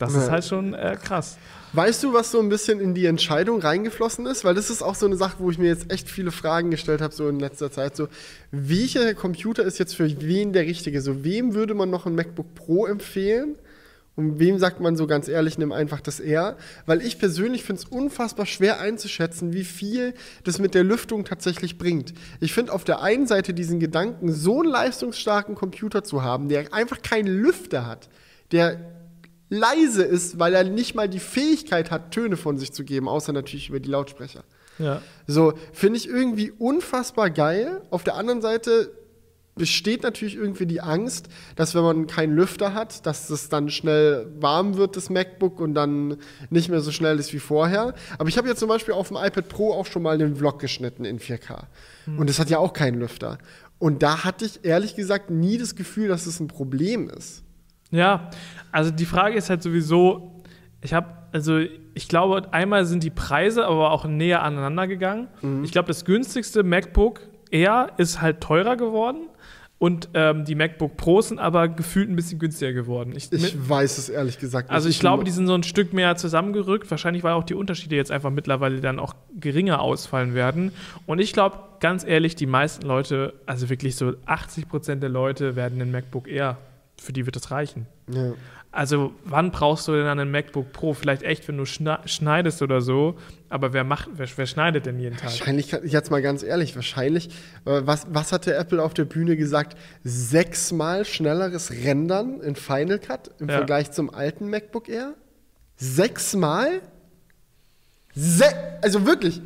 Das 0.00 0.14
ja. 0.14 0.22
ist 0.22 0.30
halt 0.30 0.44
schon 0.46 0.72
äh, 0.72 0.96
krass. 1.00 1.36
Weißt 1.74 2.02
du, 2.02 2.14
was 2.14 2.30
so 2.30 2.40
ein 2.40 2.48
bisschen 2.48 2.80
in 2.80 2.94
die 2.94 3.04
Entscheidung 3.04 3.60
reingeflossen 3.60 4.26
ist? 4.26 4.44
Weil 4.44 4.54
das 4.54 4.70
ist 4.70 4.82
auch 4.82 4.94
so 4.94 5.04
eine 5.04 5.16
Sache, 5.16 5.36
wo 5.38 5.50
ich 5.50 5.58
mir 5.58 5.68
jetzt 5.68 5.92
echt 5.92 6.08
viele 6.08 6.30
Fragen 6.30 6.70
gestellt 6.70 7.02
habe, 7.02 7.14
so 7.14 7.28
in 7.28 7.38
letzter 7.38 7.70
Zeit. 7.70 7.96
So, 7.96 8.08
welcher 8.50 9.14
Computer 9.14 9.62
ist 9.62 9.78
jetzt 9.78 9.94
für 9.94 10.08
wen 10.22 10.54
der 10.54 10.62
richtige? 10.62 11.02
So, 11.02 11.22
wem 11.22 11.54
würde 11.54 11.74
man 11.74 11.90
noch 11.90 12.06
ein 12.06 12.14
MacBook 12.14 12.54
Pro 12.54 12.86
empfehlen? 12.86 13.56
Und 14.20 14.38
wem 14.38 14.58
sagt 14.58 14.80
man 14.80 14.96
so 14.96 15.06
ganz 15.06 15.28
ehrlich, 15.28 15.56
nimm 15.56 15.72
einfach 15.72 16.02
das 16.02 16.20
R? 16.20 16.58
Weil 16.84 17.00
ich 17.00 17.18
persönlich 17.18 17.64
finde 17.64 17.82
es 17.82 17.88
unfassbar 17.88 18.44
schwer 18.44 18.78
einzuschätzen, 18.78 19.54
wie 19.54 19.64
viel 19.64 20.12
das 20.44 20.58
mit 20.58 20.74
der 20.74 20.84
Lüftung 20.84 21.24
tatsächlich 21.24 21.78
bringt. 21.78 22.12
Ich 22.38 22.52
finde 22.52 22.72
auf 22.72 22.84
der 22.84 23.00
einen 23.00 23.26
Seite 23.26 23.54
diesen 23.54 23.80
Gedanken, 23.80 24.32
so 24.32 24.60
einen 24.60 24.70
leistungsstarken 24.70 25.54
Computer 25.54 26.04
zu 26.04 26.22
haben, 26.22 26.50
der 26.50 26.74
einfach 26.74 27.00
keinen 27.00 27.28
Lüfter 27.28 27.86
hat, 27.86 28.10
der 28.52 28.78
leise 29.48 30.02
ist, 30.02 30.38
weil 30.38 30.54
er 30.54 30.64
nicht 30.64 30.94
mal 30.94 31.08
die 31.08 31.18
Fähigkeit 31.18 31.90
hat, 31.90 32.12
Töne 32.12 32.36
von 32.36 32.58
sich 32.58 32.72
zu 32.72 32.84
geben, 32.84 33.08
außer 33.08 33.32
natürlich 33.32 33.70
über 33.70 33.80
die 33.80 33.88
Lautsprecher. 33.88 34.44
Ja. 34.78 35.02
So, 35.26 35.54
finde 35.72 35.98
ich 35.98 36.08
irgendwie 36.08 36.50
unfassbar 36.50 37.30
geil. 37.30 37.82
Auf 37.90 38.04
der 38.04 38.16
anderen 38.16 38.42
Seite 38.42 38.92
besteht 39.60 40.04
natürlich 40.04 40.36
irgendwie 40.36 40.64
die 40.64 40.80
Angst, 40.80 41.28
dass 41.54 41.74
wenn 41.74 41.82
man 41.82 42.06
keinen 42.06 42.34
Lüfter 42.34 42.72
hat, 42.72 43.04
dass 43.04 43.28
es 43.28 43.50
dann 43.50 43.68
schnell 43.68 44.26
warm 44.40 44.78
wird, 44.78 44.96
das 44.96 45.10
MacBook, 45.10 45.60
und 45.60 45.74
dann 45.74 46.16
nicht 46.48 46.70
mehr 46.70 46.80
so 46.80 46.90
schnell 46.90 47.18
ist 47.18 47.34
wie 47.34 47.38
vorher. 47.38 47.92
Aber 48.18 48.30
ich 48.30 48.38
habe 48.38 48.48
jetzt 48.48 48.58
zum 48.58 48.70
Beispiel 48.70 48.94
auf 48.94 49.08
dem 49.08 49.18
iPad 49.18 49.50
Pro 49.50 49.74
auch 49.74 49.84
schon 49.84 50.02
mal 50.02 50.14
einen 50.14 50.36
Vlog 50.36 50.60
geschnitten 50.60 51.04
in 51.04 51.18
4K. 51.18 51.64
Mhm. 52.06 52.18
Und 52.18 52.30
das 52.30 52.38
hat 52.38 52.48
ja 52.48 52.56
auch 52.56 52.72
keinen 52.72 52.98
Lüfter. 52.98 53.36
Und 53.78 54.02
da 54.02 54.24
hatte 54.24 54.46
ich 54.46 54.64
ehrlich 54.64 54.96
gesagt 54.96 55.28
nie 55.28 55.58
das 55.58 55.76
Gefühl, 55.76 56.08
dass 56.08 56.24
es 56.24 56.40
ein 56.40 56.48
Problem 56.48 57.10
ist. 57.10 57.44
Ja, 57.90 58.30
also 58.72 58.90
die 58.90 59.04
Frage 59.04 59.36
ist 59.36 59.50
halt 59.50 59.62
sowieso, 59.62 60.40
ich 60.80 60.94
habe, 60.94 61.08
also 61.32 61.58
ich 61.92 62.08
glaube, 62.08 62.50
einmal 62.54 62.86
sind 62.86 63.02
die 63.02 63.10
Preise 63.10 63.66
aber 63.66 63.90
auch 63.90 64.06
näher 64.06 64.42
aneinander 64.42 64.86
gegangen. 64.86 65.28
Mhm. 65.42 65.64
Ich 65.64 65.72
glaube, 65.72 65.88
das 65.88 66.06
günstigste 66.06 66.62
MacBook 66.62 67.20
Air 67.50 67.90
ist 67.98 68.22
halt 68.22 68.40
teurer 68.40 68.76
geworden. 68.76 69.28
Und 69.80 70.10
ähm, 70.12 70.44
die 70.44 70.54
MacBook 70.54 70.98
Pros 70.98 71.28
sind 71.28 71.38
aber 71.38 71.66
gefühlt 71.66 72.10
ein 72.10 72.14
bisschen 72.14 72.38
günstiger 72.38 72.74
geworden. 72.74 73.14
Ich, 73.16 73.32
ich 73.32 73.56
weiß 73.66 73.96
es 73.96 74.10
ehrlich 74.10 74.38
gesagt 74.38 74.68
nicht. 74.68 74.74
Also 74.74 74.90
ich 74.90 75.00
glaube, 75.00 75.24
die 75.24 75.30
sind 75.30 75.46
so 75.46 75.54
ein 75.54 75.62
Stück 75.62 75.94
mehr 75.94 76.16
zusammengerückt. 76.16 76.90
Wahrscheinlich, 76.90 77.24
weil 77.24 77.32
auch 77.32 77.44
die 77.44 77.54
Unterschiede 77.54 77.96
jetzt 77.96 78.10
einfach 78.10 78.28
mittlerweile 78.28 78.82
dann 78.82 78.98
auch 78.98 79.14
geringer 79.40 79.80
ausfallen 79.80 80.34
werden. 80.34 80.72
Und 81.06 81.18
ich 81.18 81.32
glaube, 81.32 81.60
ganz 81.80 82.04
ehrlich, 82.04 82.34
die 82.36 82.44
meisten 82.44 82.86
Leute, 82.86 83.32
also 83.46 83.70
wirklich 83.70 83.96
so 83.96 84.12
80 84.26 84.68
Prozent 84.68 85.02
der 85.02 85.08
Leute 85.08 85.56
werden 85.56 85.78
den 85.78 85.90
MacBook 85.90 86.28
Air, 86.28 86.58
für 87.00 87.12
die 87.12 87.26
wird 87.26 87.36
das 87.36 87.50
reichen. 87.50 87.86
Ja. 88.12 88.34
Also, 88.72 89.12
wann 89.24 89.50
brauchst 89.50 89.88
du 89.88 89.92
denn 89.92 90.06
einen 90.06 90.30
MacBook 90.30 90.72
Pro? 90.72 90.94
Vielleicht 90.94 91.22
echt, 91.22 91.48
wenn 91.48 91.56
du 91.56 91.64
schneidest 91.64 92.62
oder 92.62 92.80
so. 92.80 93.18
Aber 93.48 93.72
wer 93.72 93.82
macht, 93.82 94.10
wer, 94.14 94.28
wer 94.36 94.46
schneidet 94.46 94.86
denn 94.86 95.00
jeden 95.00 95.16
Tag? 95.16 95.30
Wahrscheinlich, 95.30 95.72
jetzt 95.84 96.10
mal 96.10 96.22
ganz 96.22 96.44
ehrlich, 96.44 96.76
wahrscheinlich, 96.76 97.30
äh, 97.64 97.80
was, 97.84 98.06
was 98.10 98.30
hat 98.30 98.46
der 98.46 98.58
Apple 98.58 98.80
auf 98.80 98.94
der 98.94 99.06
Bühne 99.06 99.36
gesagt? 99.36 99.76
Sechsmal 100.04 101.04
schnelleres 101.04 101.72
Rendern 101.72 102.40
in 102.40 102.54
Final 102.54 103.00
Cut 103.00 103.30
im 103.40 103.48
ja. 103.48 103.56
Vergleich 103.56 103.90
zum 103.90 104.14
alten 104.14 104.48
MacBook 104.48 104.88
Air? 104.88 105.14
Sechsmal? 105.76 106.80
Se 108.14 108.44
also 108.82 109.04
wirklich. 109.06 109.40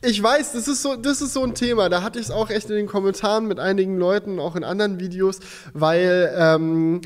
Ich 0.00 0.22
weiß, 0.22 0.52
das 0.52 0.68
ist, 0.68 0.82
so, 0.82 0.94
das 0.94 1.20
ist 1.20 1.32
so 1.32 1.42
ein 1.42 1.54
Thema. 1.54 1.88
Da 1.88 2.02
hatte 2.02 2.20
ich 2.20 2.26
es 2.26 2.30
auch 2.30 2.50
echt 2.50 2.70
in 2.70 2.76
den 2.76 2.86
Kommentaren 2.86 3.48
mit 3.48 3.58
einigen 3.58 3.98
Leuten, 3.98 4.38
auch 4.38 4.56
in 4.56 4.64
anderen 4.64 5.00
Videos, 5.00 5.40
weil. 5.72 6.32
Ähm, 6.36 7.00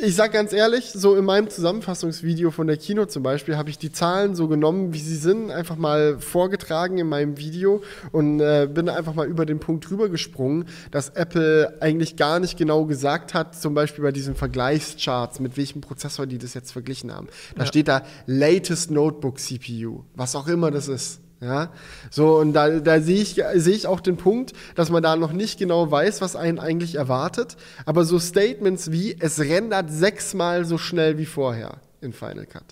ich 0.00 0.14
sag 0.14 0.32
ganz 0.32 0.52
ehrlich, 0.52 0.92
so 0.94 1.16
in 1.16 1.24
meinem 1.24 1.50
Zusammenfassungsvideo 1.50 2.52
von 2.52 2.68
der 2.68 2.76
Kino 2.76 3.06
zum 3.06 3.24
Beispiel 3.24 3.56
habe 3.56 3.70
ich 3.70 3.78
die 3.78 3.90
Zahlen 3.90 4.36
so 4.36 4.46
genommen, 4.46 4.94
wie 4.94 5.00
sie 5.00 5.16
sind, 5.16 5.50
einfach 5.50 5.76
mal 5.76 6.20
vorgetragen 6.20 6.98
in 6.98 7.08
meinem 7.08 7.36
Video 7.38 7.82
und 8.12 8.38
äh, 8.40 8.68
bin 8.72 8.88
einfach 8.88 9.14
mal 9.14 9.26
über 9.26 9.44
den 9.44 9.58
Punkt 9.58 9.90
drüber 9.90 10.08
gesprungen, 10.08 10.66
dass 10.92 11.10
Apple 11.10 11.78
eigentlich 11.80 12.16
gar 12.16 12.38
nicht 12.38 12.56
genau 12.56 12.84
gesagt 12.84 13.34
hat, 13.34 13.60
zum 13.60 13.74
Beispiel 13.74 14.04
bei 14.04 14.12
diesen 14.12 14.36
Vergleichscharts, 14.36 15.40
mit 15.40 15.56
welchem 15.56 15.80
Prozessor 15.80 16.26
die 16.26 16.38
das 16.38 16.54
jetzt 16.54 16.70
verglichen 16.70 17.12
haben. 17.12 17.26
Da 17.56 17.62
ja. 17.62 17.66
steht 17.66 17.88
da 17.88 18.02
Latest 18.26 18.92
Notebook 18.92 19.40
CPU, 19.40 20.04
was 20.14 20.36
auch 20.36 20.46
immer 20.46 20.70
das 20.70 20.86
ist. 20.86 21.20
Ja, 21.40 21.70
so 22.10 22.38
und 22.38 22.52
da, 22.52 22.80
da 22.80 23.00
sehe 23.00 23.22
ich, 23.22 23.40
sehe 23.54 23.74
ich 23.74 23.86
auch 23.86 24.00
den 24.00 24.16
Punkt, 24.16 24.54
dass 24.74 24.90
man 24.90 25.04
da 25.04 25.14
noch 25.14 25.32
nicht 25.32 25.56
genau 25.58 25.88
weiß, 25.88 26.20
was 26.20 26.34
einen 26.34 26.58
eigentlich 26.58 26.96
erwartet. 26.96 27.56
Aber 27.86 28.04
so 28.04 28.18
Statements 28.18 28.90
wie, 28.90 29.16
es 29.20 29.38
rendert 29.38 29.88
sechsmal 29.88 30.64
so 30.64 30.78
schnell 30.78 31.16
wie 31.16 31.26
vorher 31.26 31.76
in 32.00 32.12
Final 32.12 32.46
Cut. 32.46 32.64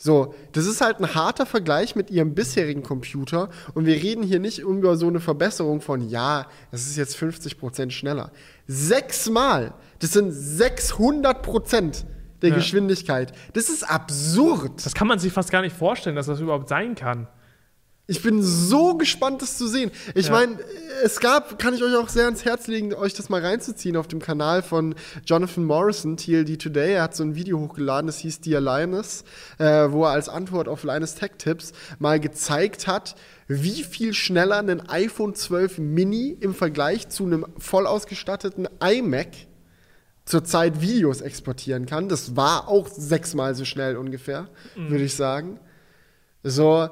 So, 0.00 0.34
das 0.52 0.66
ist 0.66 0.80
halt 0.80 1.00
ein 1.00 1.14
harter 1.14 1.44
Vergleich 1.44 1.96
mit 1.96 2.10
ihrem 2.10 2.34
bisherigen 2.34 2.84
Computer 2.84 3.50
und 3.74 3.84
wir 3.84 3.96
reden 3.96 4.22
hier 4.22 4.38
nicht 4.38 4.60
über 4.60 4.96
so 4.96 5.08
eine 5.08 5.18
Verbesserung 5.18 5.80
von, 5.80 6.08
ja, 6.08 6.46
das 6.70 6.86
ist 6.86 6.96
jetzt 6.96 7.16
50% 7.16 7.90
schneller. 7.90 8.30
Sechsmal! 8.66 9.74
Das 9.98 10.12
sind 10.12 10.30
600 10.30 11.42
Prozent 11.42 12.06
der 12.42 12.50
ja. 12.50 12.56
Geschwindigkeit. 12.56 13.32
Das 13.54 13.68
ist 13.68 13.82
absurd. 13.88 14.84
Das 14.84 14.94
kann 14.94 15.08
man 15.08 15.18
sich 15.18 15.32
fast 15.32 15.50
gar 15.50 15.62
nicht 15.62 15.74
vorstellen, 15.74 16.14
dass 16.14 16.26
das 16.26 16.38
überhaupt 16.38 16.68
sein 16.68 16.94
kann. 16.94 17.26
Ich 18.10 18.22
bin 18.22 18.42
so 18.42 18.96
gespannt, 18.96 19.42
das 19.42 19.58
zu 19.58 19.68
sehen. 19.68 19.90
Ich 20.14 20.28
ja. 20.28 20.32
meine, 20.32 20.58
es 21.04 21.20
gab, 21.20 21.58
kann 21.58 21.74
ich 21.74 21.82
euch 21.82 21.94
auch 21.94 22.08
sehr 22.08 22.24
ans 22.24 22.42
Herz 22.42 22.66
legen, 22.66 22.94
euch 22.94 23.12
das 23.12 23.28
mal 23.28 23.44
reinzuziehen 23.44 23.98
auf 23.98 24.08
dem 24.08 24.18
Kanal 24.18 24.62
von 24.62 24.94
Jonathan 25.26 25.62
Morrison, 25.62 26.16
TLD 26.16 26.58
Today. 26.58 26.94
Er 26.94 27.02
hat 27.02 27.14
so 27.14 27.22
ein 27.22 27.34
Video 27.34 27.60
hochgeladen, 27.60 28.06
das 28.06 28.16
hieß 28.20 28.40
Dear 28.40 28.62
Linus, 28.62 29.24
äh, 29.58 29.90
wo 29.90 30.04
er 30.04 30.12
als 30.12 30.30
Antwort 30.30 30.68
auf 30.68 30.84
Linus 30.84 31.16
Tech 31.16 31.32
Tips 31.36 31.72
mal 31.98 32.18
gezeigt 32.18 32.86
hat, 32.86 33.14
wie 33.46 33.84
viel 33.84 34.14
schneller 34.14 34.56
ein 34.56 34.88
iPhone 34.88 35.34
12 35.34 35.76
Mini 35.76 36.34
im 36.40 36.54
Vergleich 36.54 37.10
zu 37.10 37.26
einem 37.26 37.44
voll 37.58 37.86
ausgestatteten 37.86 38.70
iMac 38.82 39.32
zurzeit 40.24 40.80
Videos 40.80 41.20
exportieren 41.20 41.84
kann. 41.84 42.08
Das 42.08 42.36
war 42.36 42.68
auch 42.68 42.88
sechsmal 42.88 43.54
so 43.54 43.66
schnell 43.66 43.98
ungefähr, 43.98 44.48
mhm. 44.76 44.92
würde 44.92 45.04
ich 45.04 45.14
sagen. 45.14 45.60
So, 46.42 46.88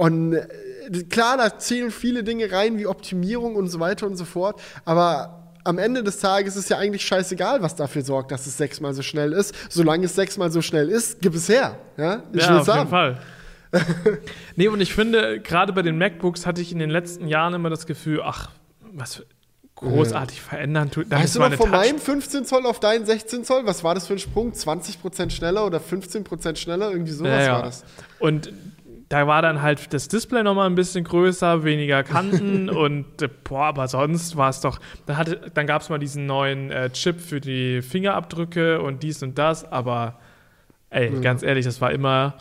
und 0.00 0.32
äh, 0.32 1.02
klar, 1.10 1.36
da 1.36 1.58
zählen 1.58 1.90
viele 1.90 2.24
Dinge 2.24 2.50
rein, 2.50 2.78
wie 2.78 2.86
Optimierung 2.86 3.54
und 3.54 3.68
so 3.68 3.80
weiter 3.80 4.06
und 4.06 4.16
so 4.16 4.24
fort. 4.24 4.58
Aber 4.86 5.52
am 5.62 5.76
Ende 5.76 6.02
des 6.02 6.20
Tages 6.20 6.56
ist 6.56 6.70
ja 6.70 6.78
eigentlich 6.78 7.04
scheißegal, 7.04 7.60
was 7.60 7.76
dafür 7.76 8.00
sorgt, 8.00 8.32
dass 8.32 8.46
es 8.46 8.56
sechsmal 8.56 8.94
so 8.94 9.02
schnell 9.02 9.34
ist. 9.34 9.54
Solange 9.68 10.06
es 10.06 10.14
sechsmal 10.14 10.50
so 10.50 10.62
schnell 10.62 10.88
ist, 10.88 11.20
gib 11.20 11.34
es 11.34 11.50
her. 11.50 11.76
Ja, 11.98 12.22
ich 12.32 12.40
ja 12.40 12.60
auf 12.60 12.64
sagen. 12.64 12.78
jeden 12.78 12.90
Fall. 12.90 13.18
nee, 14.56 14.68
und 14.68 14.80
ich 14.80 14.94
finde, 14.94 15.38
gerade 15.38 15.74
bei 15.74 15.82
den 15.82 15.98
MacBooks 15.98 16.46
hatte 16.46 16.62
ich 16.62 16.72
in 16.72 16.78
den 16.78 16.88
letzten 16.88 17.28
Jahren 17.28 17.52
immer 17.52 17.68
das 17.68 17.84
Gefühl, 17.84 18.22
ach, 18.24 18.52
was 18.94 19.22
großartig 19.80 20.40
verändern 20.40 20.90
tut. 20.90 21.10
Weißt 21.10 21.36
du 21.36 21.40
noch 21.40 21.52
von 21.54 21.70
meinem 21.70 21.98
15 21.98 22.44
Zoll 22.44 22.66
auf 22.66 22.80
deinen 22.80 23.06
16 23.06 23.44
Zoll? 23.44 23.66
Was 23.66 23.82
war 23.82 23.94
das 23.94 24.06
für 24.06 24.14
ein 24.14 24.18
Sprung? 24.18 24.52
20% 24.52 25.30
schneller 25.30 25.66
oder 25.66 25.78
15% 25.78 26.56
schneller? 26.56 26.90
Irgendwie 26.90 27.12
sowas 27.12 27.30
ja, 27.30 27.42
ja. 27.42 27.52
war 27.52 27.62
das. 27.62 27.84
Und 28.18 28.52
da 29.10 29.26
war 29.26 29.42
dann 29.42 29.60
halt 29.60 29.92
das 29.92 30.06
Display 30.06 30.44
nochmal 30.44 30.70
ein 30.70 30.76
bisschen 30.76 31.02
größer, 31.02 31.64
weniger 31.64 32.04
Kanten 32.04 32.70
und 32.70 33.20
äh, 33.20 33.28
boah, 33.42 33.64
aber 33.64 33.88
sonst 33.88 34.36
war 34.36 34.48
es 34.48 34.60
doch. 34.60 34.78
Dann, 35.06 35.16
hatte, 35.16 35.50
dann 35.52 35.66
gab 35.66 35.82
es 35.82 35.90
mal 35.90 35.98
diesen 35.98 36.26
neuen 36.26 36.70
äh, 36.70 36.90
Chip 36.90 37.20
für 37.20 37.40
die 37.40 37.82
Fingerabdrücke 37.82 38.80
und 38.80 39.02
dies 39.02 39.22
und 39.22 39.36
das, 39.36 39.70
aber 39.70 40.20
ey, 40.90 41.10
mhm. 41.10 41.22
ganz 41.22 41.42
ehrlich, 41.42 41.64
das 41.64 41.80
war 41.80 41.90
immer. 41.90 42.38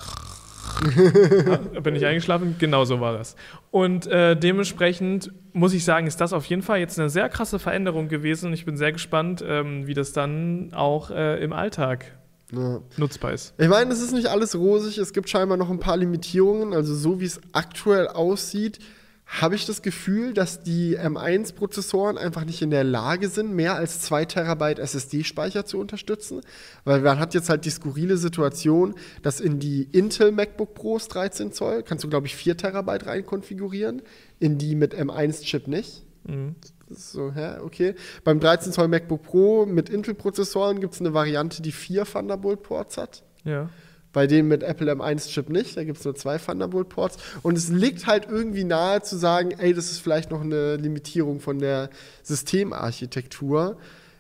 bin 1.84 1.96
ich 1.96 2.06
eingeschlafen? 2.06 2.56
Genau 2.60 2.86
so 2.86 3.02
war 3.02 3.14
das. 3.14 3.36
Und 3.72 4.06
äh, 4.06 4.36
dementsprechend 4.36 5.32
muss 5.52 5.74
ich 5.74 5.84
sagen, 5.84 6.06
ist 6.06 6.22
das 6.22 6.34
auf 6.34 6.46
jeden 6.46 6.62
Fall 6.62 6.80
jetzt 6.80 7.00
eine 7.00 7.10
sehr 7.10 7.28
krasse 7.30 7.58
Veränderung 7.58 8.08
gewesen 8.08 8.48
und 8.48 8.54
ich 8.54 8.66
bin 8.66 8.78
sehr 8.78 8.92
gespannt, 8.92 9.44
ähm, 9.46 9.88
wie 9.88 9.96
das 9.96 10.14
dann 10.14 10.72
auch 10.74 11.10
äh, 11.10 11.44
im 11.44 11.52
Alltag 11.52 12.19
ja. 12.52 12.82
nutzbar 12.98 13.34
ist. 13.34 13.54
Ich 13.58 13.68
meine, 13.68 13.92
es 13.94 14.02
ist 14.02 14.12
nicht 14.12 14.28
alles 14.28 14.56
rosig, 14.56 14.98
es 14.98 15.14
gibt 15.14 15.30
scheinbar 15.30 15.58
noch 15.58 15.70
ein 15.70 15.80
paar 15.80 15.98
Limitierungen. 15.98 16.74
Also 16.74 16.96
so 16.96 17.20
wie 17.20 17.26
es 17.26 17.40
aktuell 17.52 18.08
aussieht, 18.08 18.80
habe 19.30 19.54
ich 19.54 19.68
das 19.68 19.84
Gefühl, 19.84 20.34
dass 20.34 20.64
die 20.64 20.98
M1-Prozessoren 20.98 22.18
einfach 22.18 22.46
nicht 22.46 22.64
in 22.64 22.72
der 22.72 22.84
Lage 22.84 23.30
sind, 23.30 23.54
mehr 23.54 23.76
als 23.76 24.02
2 24.02 24.26
Terabyte 24.26 24.80
SSD-Speicher 24.80 25.66
zu 25.66 25.78
unterstützen. 25.78 26.42
Weil 26.84 27.02
man 27.02 27.20
hat 27.20 27.36
jetzt 27.36 27.48
halt 27.48 27.64
die 27.64 27.70
skurrile 27.70 28.18
Situation, 28.18 28.96
dass 29.22 29.40
in 29.40 29.60
die 29.60 29.84
Intel 29.84 30.32
MacBook 30.32 30.74
Pros 30.74 31.08
13 31.10 31.52
Zoll 31.52 31.84
kannst 31.84 32.04
du, 32.04 32.10
glaube 32.10 32.26
ich, 32.26 32.36
4 32.36 32.58
Terabyte 32.58 33.06
rein 33.06 33.24
konfigurieren, 33.24 34.02
in 34.40 34.58
die 34.58 34.74
mit 34.74 34.96
M1-Chip 34.96 35.68
nicht. 35.68 36.04
Mhm. 36.26 36.56
So, 36.90 37.32
hä, 37.32 37.60
okay. 37.64 37.96
Beim 38.24 38.40
13 38.40 38.72
Zoll 38.72 38.88
MacBook 38.88 39.24
Pro 39.24 39.66
mit 39.66 39.90
Intel-Prozessoren 39.90 40.80
gibt 40.80 40.96
es 40.96 41.00
eine 41.00 41.14
Variante, 41.14 41.62
die 41.62 41.72
vier 41.72 42.06
Thunderbolt-Ports 42.06 42.98
hat. 42.98 43.24
Ja. 43.44 43.70
Bei 44.12 44.26
dem 44.26 44.48
mit 44.48 44.64
Apple 44.64 44.92
M1-Chip 44.92 45.50
nicht, 45.50 45.78
da 45.78 45.84
gibt 45.84 46.00
es 46.00 46.06
nur 46.06 46.16
zwei 46.16 46.40
Thunderbolt-Ports. 46.40 47.18
Und 47.44 47.58
es 47.58 47.70
liegt 47.70 48.08
halt 48.08 48.28
irgendwie 48.28 48.64
nahe 48.64 49.04
zu 49.04 49.18
sagen, 49.18 49.52
ey, 49.52 49.74
das 49.74 49.92
ist 49.92 50.00
vielleicht 50.00 50.32
noch 50.32 50.42
eine 50.42 50.78
Limitierung 50.78 51.42
von 51.42 51.60
der 51.60 51.92
Systemarchitektur. 52.24 53.78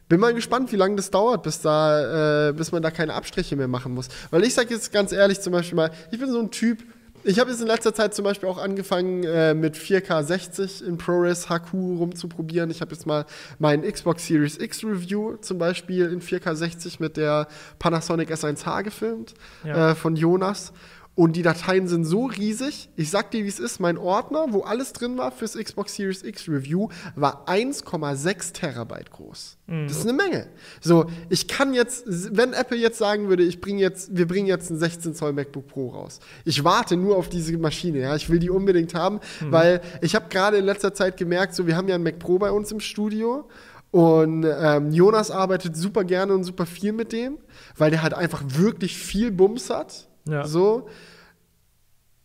Bin 0.08 0.20
mal 0.20 0.34
gespannt, 0.36 0.72
wie 0.72 0.76
lange 0.76 0.96
das 0.96 1.10
dauert, 1.10 1.42
bis, 1.42 1.62
da, 1.62 2.50
äh, 2.50 2.54
bis 2.54 2.72
man 2.72 2.84
da 2.84 2.92
keine 2.92 3.16
Abstriche 3.16 3.56
mehr 3.56 3.68
machen 3.68 3.94
muss. 3.94 4.10
Weil 4.30 4.44
ich 4.44 4.54
sage 4.54 4.74
jetzt 4.74 4.92
ganz 4.92 5.12
ehrlich 5.12 5.42
zum 5.42 5.54
Beispiel 5.54 5.76
mal, 5.76 5.92
ich 6.12 6.20
bin 6.20 6.32
so 6.32 6.40
ein 6.40 6.52
Typ, 6.52 6.84
ich 7.24 7.40
habe 7.40 7.52
jetzt 7.52 7.62
in 7.62 7.68
letzter 7.68 7.94
Zeit 7.94 8.14
zum 8.14 8.24
Beispiel 8.24 8.50
auch 8.50 8.58
angefangen, 8.58 9.24
äh, 9.24 9.54
mit 9.54 9.76
4K 9.76 10.24
60 10.24 10.86
in 10.86 10.98
ProRes 10.98 11.50
HQ 11.50 11.74
rumzuprobieren. 11.74 12.70
Ich 12.70 12.82
habe 12.82 12.92
jetzt 12.94 13.06
mal 13.06 13.26
meinen 13.58 13.90
Xbox 13.90 14.28
Series 14.28 14.58
X 14.58 14.84
Review 14.84 15.38
zum 15.38 15.58
Beispiel 15.58 16.12
in 16.12 16.22
4K 16.22 16.56
60 16.56 17.00
mit 17.00 17.18
der 17.18 17.48
Panasonic 17.80 18.32
S1H 18.32 18.84
gefilmt 18.84 19.34
ja. 19.64 19.92
äh, 19.92 19.96
von 19.96 20.16
Jonas. 20.16 20.74
Und 21.16 21.36
die 21.36 21.42
Dateien 21.42 21.90
sind 21.90 22.06
so 22.06 22.28
riesig. 22.28 22.90
Ich 22.96 23.10
sag 23.10 23.32
dir, 23.32 23.44
wie 23.44 23.50
es 23.50 23.60
ist. 23.60 23.80
Mein 23.80 23.98
Ordner, 23.98 24.48
wo 24.52 24.62
alles 24.62 24.94
drin 24.94 25.18
war 25.18 25.32
fürs 25.32 25.56
Xbox 25.56 25.96
Series 25.96 26.24
X 26.24 26.48
Review, 26.48 26.88
war 27.16 27.46
1,6 27.46 28.54
Terabyte 28.54 29.12
groß. 29.12 29.58
Mhm. 29.68 29.88
Das 29.88 29.98
ist 29.98 30.08
eine 30.08 30.14
Menge. 30.14 30.48
So, 30.80 31.08
ich 31.30 31.50
kann 31.50 31.74
jetzt, 31.74 32.06
wenn 32.08 32.54
Apple 32.54 32.78
jetzt 32.78 32.98
sagen 32.98 33.28
würde, 33.28 33.44
ich 33.44 33.60
bringe 33.60 33.82
jetzt, 33.82 34.16
wir 34.16 34.28
bringen 34.28 34.48
jetzt 34.48 34.70
ein 34.70 34.80
16 34.80 35.14
Zoll 35.14 35.34
MacBook 35.34 35.68
Pro 35.68 35.90
raus. 35.90 36.22
Ich 36.46 36.64
warte 36.64 36.96
nur 36.96 37.18
auf 37.18 37.28
diese 37.28 37.58
Maschine. 37.58 38.00
Ja, 38.00 38.16
ich 38.16 38.30
will 38.30 38.40
die 38.40 38.50
unbedingt 38.50 38.94
haben, 38.94 39.20
mhm. 39.42 39.52
weil 39.52 39.82
ich 40.02 40.16
habe 40.16 40.30
gerade 40.30 40.58
in 40.58 40.64
letzter 40.66 40.94
Zeit 40.94 41.18
gemerkt, 41.18 41.54
so, 41.54 41.68
wir 41.68 41.76
haben 41.76 41.90
ja 41.90 41.96
ein 41.96 42.04
Mac 42.04 42.20
Pro 42.20 42.40
bei 42.40 42.52
uns 42.52 42.72
im 42.72 42.80
Studio 42.80 43.46
Und 43.92 44.46
ähm, 44.46 44.92
Jonas 44.92 45.32
arbeitet 45.32 45.76
super 45.76 46.04
gerne 46.04 46.34
und 46.34 46.44
super 46.44 46.66
viel 46.66 46.94
mit 46.94 47.12
dem, 47.12 47.40
weil 47.76 47.90
der 47.90 48.04
halt 48.04 48.14
einfach 48.14 48.44
wirklich 48.46 48.96
viel 48.98 49.32
Bums 49.32 49.70
hat. 49.70 50.09
Ja. 50.30 50.46
So. 50.46 50.88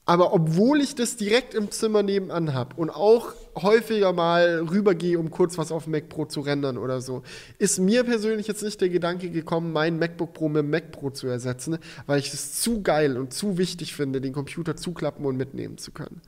Aber 0.07 0.35
obwohl 0.35 0.83
ich 0.83 0.95
das 0.95 1.17
direkt 1.17 1.55
im 1.55 1.71
Zimmer 1.71 2.03
nebenan 2.03 2.53
habe 2.53 2.77
und 2.77 2.91
auch 2.91 3.33
häufiger 3.57 4.13
mal 4.13 4.67
rübergehe, 4.71 5.19
um 5.19 5.31
kurz 5.31 5.57
was 5.57 5.73
auf 5.73 5.85
dem 5.85 5.93
Mac 5.93 6.11
Pro 6.11 6.27
zu 6.27 6.43
rendern 6.43 6.77
oder 6.77 7.01
so, 7.01 7.23
ist 7.59 7.79
mir 7.79 8.05
persönlich 8.05 8.47
jetzt 8.47 8.63
nicht 8.63 8.81
der 8.83 8.91
Gedanke 8.91 9.31
gekommen, 9.31 9.73
mein 9.73 9.99
MacBook 9.99 10.35
Pro 10.35 10.49
mit 10.49 10.63
dem 10.63 10.71
Mac 10.71 10.93
Pro 10.93 11.09
zu 11.09 11.27
ersetzen, 11.27 11.79
weil 12.07 12.19
ich 12.19 12.35
es 12.35 12.61
zu 12.61 12.83
geil 12.83 13.17
und 13.17 13.33
zu 13.33 13.57
wichtig 13.57 13.95
finde, 13.95 14.21
den 14.21 14.35
Computer 14.35 14.77
zuklappen 14.77 15.25
und 15.25 15.39
mitnehmen 15.39 15.79
zu 15.79 15.91
können. 15.91 16.21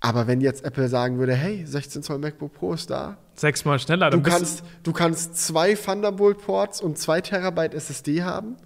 Aber 0.00 0.26
wenn 0.26 0.40
jetzt 0.40 0.64
Apple 0.64 0.88
sagen 0.88 1.18
würde, 1.18 1.34
hey, 1.34 1.64
16 1.64 2.02
Zoll 2.02 2.18
MacBook 2.18 2.52
Pro 2.52 2.74
ist 2.74 2.90
da, 2.90 3.18
Sechsmal 3.36 3.78
schneller. 3.78 4.10
du 4.10 4.20
kannst, 4.20 4.64
du 4.82 4.92
kannst 4.92 5.36
zwei 5.36 5.74
Thunderbolt-Ports 5.74 6.80
und 6.80 6.98
zwei 6.98 7.20
Terabyte 7.20 7.72
SSD 7.72 8.22
haben, 8.22 8.56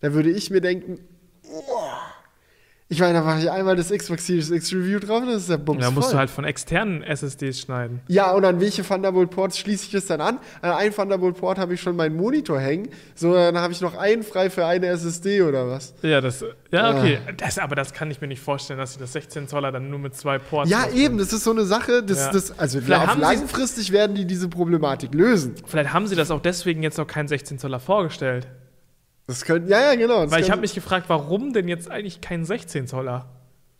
dann 0.00 0.14
würde 0.14 0.30
ich 0.30 0.50
mir 0.50 0.60
denken, 0.60 0.98
oh. 1.52 1.80
ich 2.88 3.00
meine, 3.00 3.14
da 3.14 3.24
mache 3.24 3.40
ich 3.40 3.50
einmal 3.50 3.74
das 3.74 3.90
Xbox 3.90 4.26
Series 4.26 4.50
X 4.50 4.72
Review 4.72 4.98
drauf, 4.98 5.22
das 5.26 5.42
ist 5.42 5.50
der 5.50 5.56
Bums 5.56 5.80
da 5.80 5.90
musst 5.90 6.08
voll. 6.08 6.12
du 6.12 6.18
halt 6.18 6.30
von 6.30 6.44
externen 6.44 7.02
SSDs 7.02 7.60
schneiden. 7.60 8.00
Ja, 8.08 8.32
und 8.32 8.44
an 8.44 8.60
welche 8.60 8.82
Thunderbolt-Ports 8.82 9.58
schließe 9.58 9.86
ich 9.86 9.92
das 9.92 10.06
dann 10.06 10.20
an? 10.20 10.38
An 10.60 10.72
einen 10.72 10.94
Thunderbolt-Port 10.94 11.56
habe 11.58 11.72
ich 11.72 11.80
schon 11.80 11.96
meinen 11.96 12.16
Monitor 12.16 12.60
hängen, 12.60 12.90
so 13.14 13.32
dann 13.32 13.56
habe 13.58 13.72
ich 13.72 13.80
noch 13.80 13.96
einen 13.96 14.22
frei 14.22 14.50
für 14.50 14.66
eine 14.66 14.88
SSD 14.88 15.40
oder 15.42 15.68
was. 15.68 15.94
Ja, 16.02 16.20
das. 16.20 16.44
Ja, 16.70 16.90
okay. 16.90 17.18
Ah. 17.26 17.32
Das, 17.36 17.58
aber 17.58 17.76
das 17.76 17.94
kann 17.94 18.10
ich 18.10 18.20
mir 18.20 18.28
nicht 18.28 18.42
vorstellen, 18.42 18.78
dass 18.78 18.94
sie 18.94 19.00
das 19.00 19.12
16 19.14 19.48
Zoller 19.48 19.72
dann 19.72 19.88
nur 19.88 19.98
mit 19.98 20.14
zwei 20.14 20.38
Ports. 20.38 20.70
Ja, 20.70 20.86
eben, 20.90 21.16
das 21.16 21.32
ist 21.32 21.44
so 21.44 21.50
eine 21.52 21.64
Sache, 21.64 22.02
das, 22.02 22.18
Ja. 22.18 22.32
das 22.32 22.58
also 22.58 22.80
Vielleicht 22.80 23.18
langfristig 23.18 23.92
werden 23.92 24.14
die 24.16 24.26
diese 24.26 24.48
Problematik 24.48 25.14
lösen. 25.14 25.54
Vielleicht 25.66 25.92
haben 25.94 26.06
sie 26.06 26.16
das 26.16 26.30
auch 26.30 26.40
deswegen 26.40 26.82
jetzt 26.82 26.98
noch 26.98 27.06
keinen 27.06 27.28
16 27.28 27.58
Zoller 27.58 27.80
vorgestellt. 27.80 28.48
Das 29.26 29.44
können, 29.44 29.68
ja, 29.68 29.80
ja, 29.80 29.94
genau. 29.94 30.30
Weil 30.30 30.42
ich 30.42 30.50
habe 30.50 30.60
mich 30.60 30.74
gefragt, 30.74 31.08
warum 31.08 31.52
denn 31.52 31.68
jetzt 31.68 31.90
eigentlich 31.90 32.20
kein 32.20 32.44
16 32.44 32.86
Zoller? 32.86 33.26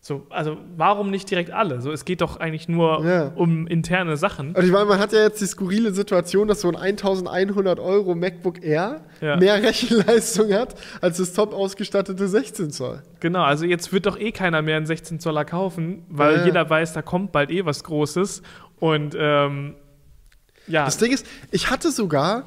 So, 0.05 0.27
also 0.31 0.57
warum 0.77 1.11
nicht 1.13 1.31
direkt 1.31 1.53
alle? 1.53 1.81
So, 1.81 1.93
es 1.93 2.05
geht 2.05 2.23
doch 2.23 2.37
eigentlich 2.39 2.69
nur 2.69 3.05
Ja. 3.07 3.33
um 3.37 3.69
interne 3.69 4.17
Sachen. 4.17 4.53
Und 4.55 4.65
ich 4.65 4.73
meine, 4.73 4.85
man 4.87 4.99
hat 4.99 5.13
ja 5.13 5.21
jetzt 5.21 5.41
die 5.41 5.47
skurrile 5.47 5.93
Situation, 5.95 6.49
dass 6.49 6.61
so 6.63 6.69
ein 6.69 6.75
1100 6.77 7.79
Euro 7.79 8.17
MacBook 8.17 8.65
Air 8.65 9.03
Ja. 9.21 9.37
mehr 9.37 9.55
Rechenleistung 9.63 10.53
hat 10.53 10.75
als 11.01 11.19
das 11.19 11.33
top 11.35 11.55
ausgestattete 11.55 12.27
16 12.27 12.73
Zoll. 12.73 13.03
Genau, 13.21 13.43
also 13.45 13.65
jetzt 13.65 13.93
wird 13.93 14.07
doch 14.07 14.19
eh 14.19 14.33
keiner 14.33 14.61
mehr 14.61 14.77
einen 14.77 14.87
16 14.87 15.21
Zoller 15.21 15.45
kaufen, 15.45 16.05
weil 16.09 16.39
Ja. 16.39 16.45
jeder 16.47 16.69
weiß, 16.69 16.95
da 16.95 17.03
kommt 17.03 17.31
bald 17.31 17.53
eh 17.53 17.65
was 17.65 17.85
Großes. 17.85 18.43
Und 18.81 19.15
ähm, 19.17 19.75
ja, 20.67 20.85
Das 20.85 20.99
Ding 20.99 21.13
ist, 21.13 21.25
ich 21.53 21.71
hatte 21.71 21.93
sogar 21.93 22.47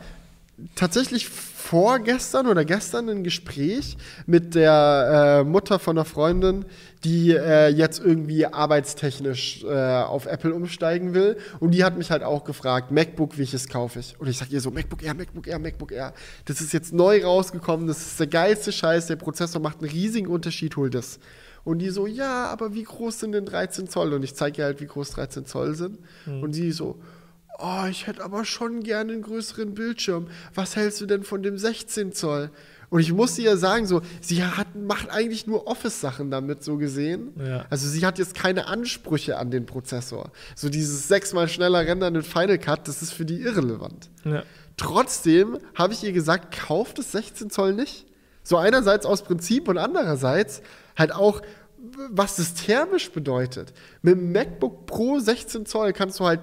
tatsächlich 0.75 1.29
vorgestern 1.65 2.45
oder 2.45 2.63
gestern 2.63 3.09
ein 3.09 3.23
Gespräch 3.23 3.97
mit 4.27 4.53
der 4.53 5.39
äh, 5.41 5.43
Mutter 5.43 5.79
von 5.79 5.97
einer 5.97 6.05
Freundin, 6.05 6.65
die 7.03 7.31
äh, 7.31 7.69
jetzt 7.69 7.99
irgendwie 7.99 8.45
arbeitstechnisch 8.45 9.63
äh, 9.63 10.03
auf 10.03 10.27
Apple 10.27 10.53
umsteigen 10.53 11.15
will. 11.15 11.37
Und 11.59 11.71
die 11.71 11.83
hat 11.83 11.97
mich 11.97 12.11
halt 12.11 12.21
auch 12.21 12.43
gefragt, 12.43 12.91
MacBook, 12.91 13.39
welches 13.39 13.67
kaufe 13.67 13.99
ich? 13.99 14.15
Und 14.19 14.27
ich 14.27 14.37
sag 14.37 14.51
ihr 14.51 14.61
so, 14.61 14.69
MacBook 14.69 15.01
Air, 15.01 15.15
MacBook 15.15 15.47
Air, 15.47 15.57
MacBook 15.57 15.91
Air. 15.91 16.13
Das 16.45 16.61
ist 16.61 16.71
jetzt 16.71 16.93
neu 16.93 17.23
rausgekommen, 17.23 17.87
das 17.87 17.97
ist 17.97 18.19
der 18.19 18.27
geilste 18.27 18.71
Scheiß, 18.71 19.07
der 19.07 19.15
Prozessor 19.15 19.59
macht 19.59 19.81
einen 19.81 19.89
riesigen 19.89 20.27
Unterschied, 20.27 20.75
hol 20.75 20.91
das. 20.91 21.19
Und 21.63 21.79
die 21.79 21.89
so, 21.89 22.05
ja, 22.05 22.45
aber 22.45 22.75
wie 22.75 22.83
groß 22.83 23.19
sind 23.21 23.31
denn 23.31 23.45
13 23.45 23.87
Zoll? 23.89 24.13
Und 24.13 24.23
ich 24.23 24.35
zeige 24.35 24.61
ihr 24.61 24.65
halt, 24.65 24.81
wie 24.81 24.85
groß 24.85 25.09
13 25.09 25.47
Zoll 25.47 25.73
sind. 25.73 25.97
Und 26.43 26.53
sie 26.53 26.71
so, 26.71 26.99
oh, 27.59 27.85
ich 27.89 28.07
hätte 28.07 28.23
aber 28.23 28.45
schon 28.45 28.83
gerne 28.83 29.13
einen 29.13 29.21
größeren 29.21 29.73
Bildschirm. 29.73 30.27
Was 30.53 30.75
hältst 30.75 31.01
du 31.01 31.05
denn 31.05 31.23
von 31.23 31.43
dem 31.43 31.57
16 31.57 32.13
Zoll? 32.13 32.51
Und 32.89 32.99
ich 32.99 33.11
musste 33.11 33.41
ihr 33.41 33.57
sagen, 33.57 33.87
so, 33.87 34.01
sie 34.21 34.43
hat, 34.43 34.75
macht 34.75 35.09
eigentlich 35.09 35.47
nur 35.47 35.67
Office-Sachen 35.67 36.29
damit, 36.31 36.63
so 36.63 36.77
gesehen. 36.77 37.33
Ja. 37.37 37.65
Also 37.69 37.87
sie 37.89 38.05
hat 38.05 38.19
jetzt 38.19 38.35
keine 38.35 38.67
Ansprüche 38.67 39.37
an 39.37 39.51
den 39.51 39.65
Prozessor. 39.65 40.31
So 40.55 40.69
dieses 40.69 41.07
sechsmal 41.07 41.49
schneller 41.49 41.79
rendern 41.85 42.15
in 42.15 42.23
Final 42.23 42.57
Cut, 42.57 42.87
das 42.87 43.01
ist 43.01 43.11
für 43.11 43.25
die 43.25 43.41
irrelevant. 43.41 44.09
ja. 44.23 44.43
Trotzdem 44.77 45.57
habe 45.73 45.93
ich 45.93 46.03
ihr 46.03 46.11
gesagt, 46.11 46.53
kauft 46.67 46.99
das 46.99 47.13
16 47.13 47.49
Zoll 47.49 47.73
nicht. 47.73 48.05
So 48.43 48.57
einerseits 48.57 49.05
aus 49.05 49.23
Prinzip 49.23 49.67
und 49.67 49.77
andererseits 49.77 50.61
halt 50.97 51.13
auch, 51.13 51.41
was 52.11 52.35
das 52.35 52.53
thermisch 52.55 53.11
bedeutet. 53.11 53.73
Mit 54.01 54.15
dem 54.15 54.31
MacBook 54.31 54.85
Pro 54.85 55.19
16 55.19 55.65
Zoll 55.65 55.93
kannst 55.93 56.19
du 56.19 56.25
halt, 56.25 56.41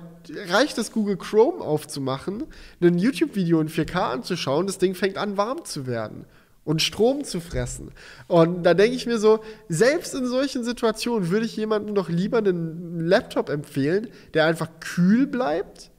reicht 0.48 0.78
es 0.78 0.92
Google 0.92 1.16
Chrome 1.16 1.60
aufzumachen, 1.60 2.44
ein 2.80 2.98
YouTube-Video 2.98 3.60
in 3.60 3.68
4K 3.68 4.12
anzuschauen, 4.12 4.66
das 4.66 4.78
Ding 4.78 4.94
fängt 4.94 5.18
an 5.18 5.36
warm 5.36 5.64
zu 5.64 5.86
werden 5.86 6.26
und 6.64 6.80
Strom 6.80 7.24
zu 7.24 7.40
fressen. 7.40 7.90
Und 8.28 8.62
da 8.62 8.74
denke 8.74 8.96
ich 8.96 9.06
mir 9.06 9.18
so, 9.18 9.40
selbst 9.68 10.14
in 10.14 10.26
solchen 10.26 10.64
Situationen 10.64 11.30
würde 11.30 11.46
ich 11.46 11.56
jemandem 11.56 11.94
doch 11.94 12.08
lieber 12.08 12.38
einen 12.38 13.00
Laptop 13.00 13.48
empfehlen, 13.48 14.08
der 14.34 14.46
einfach 14.46 14.68
kühl 14.80 15.26
bleibt 15.26 15.92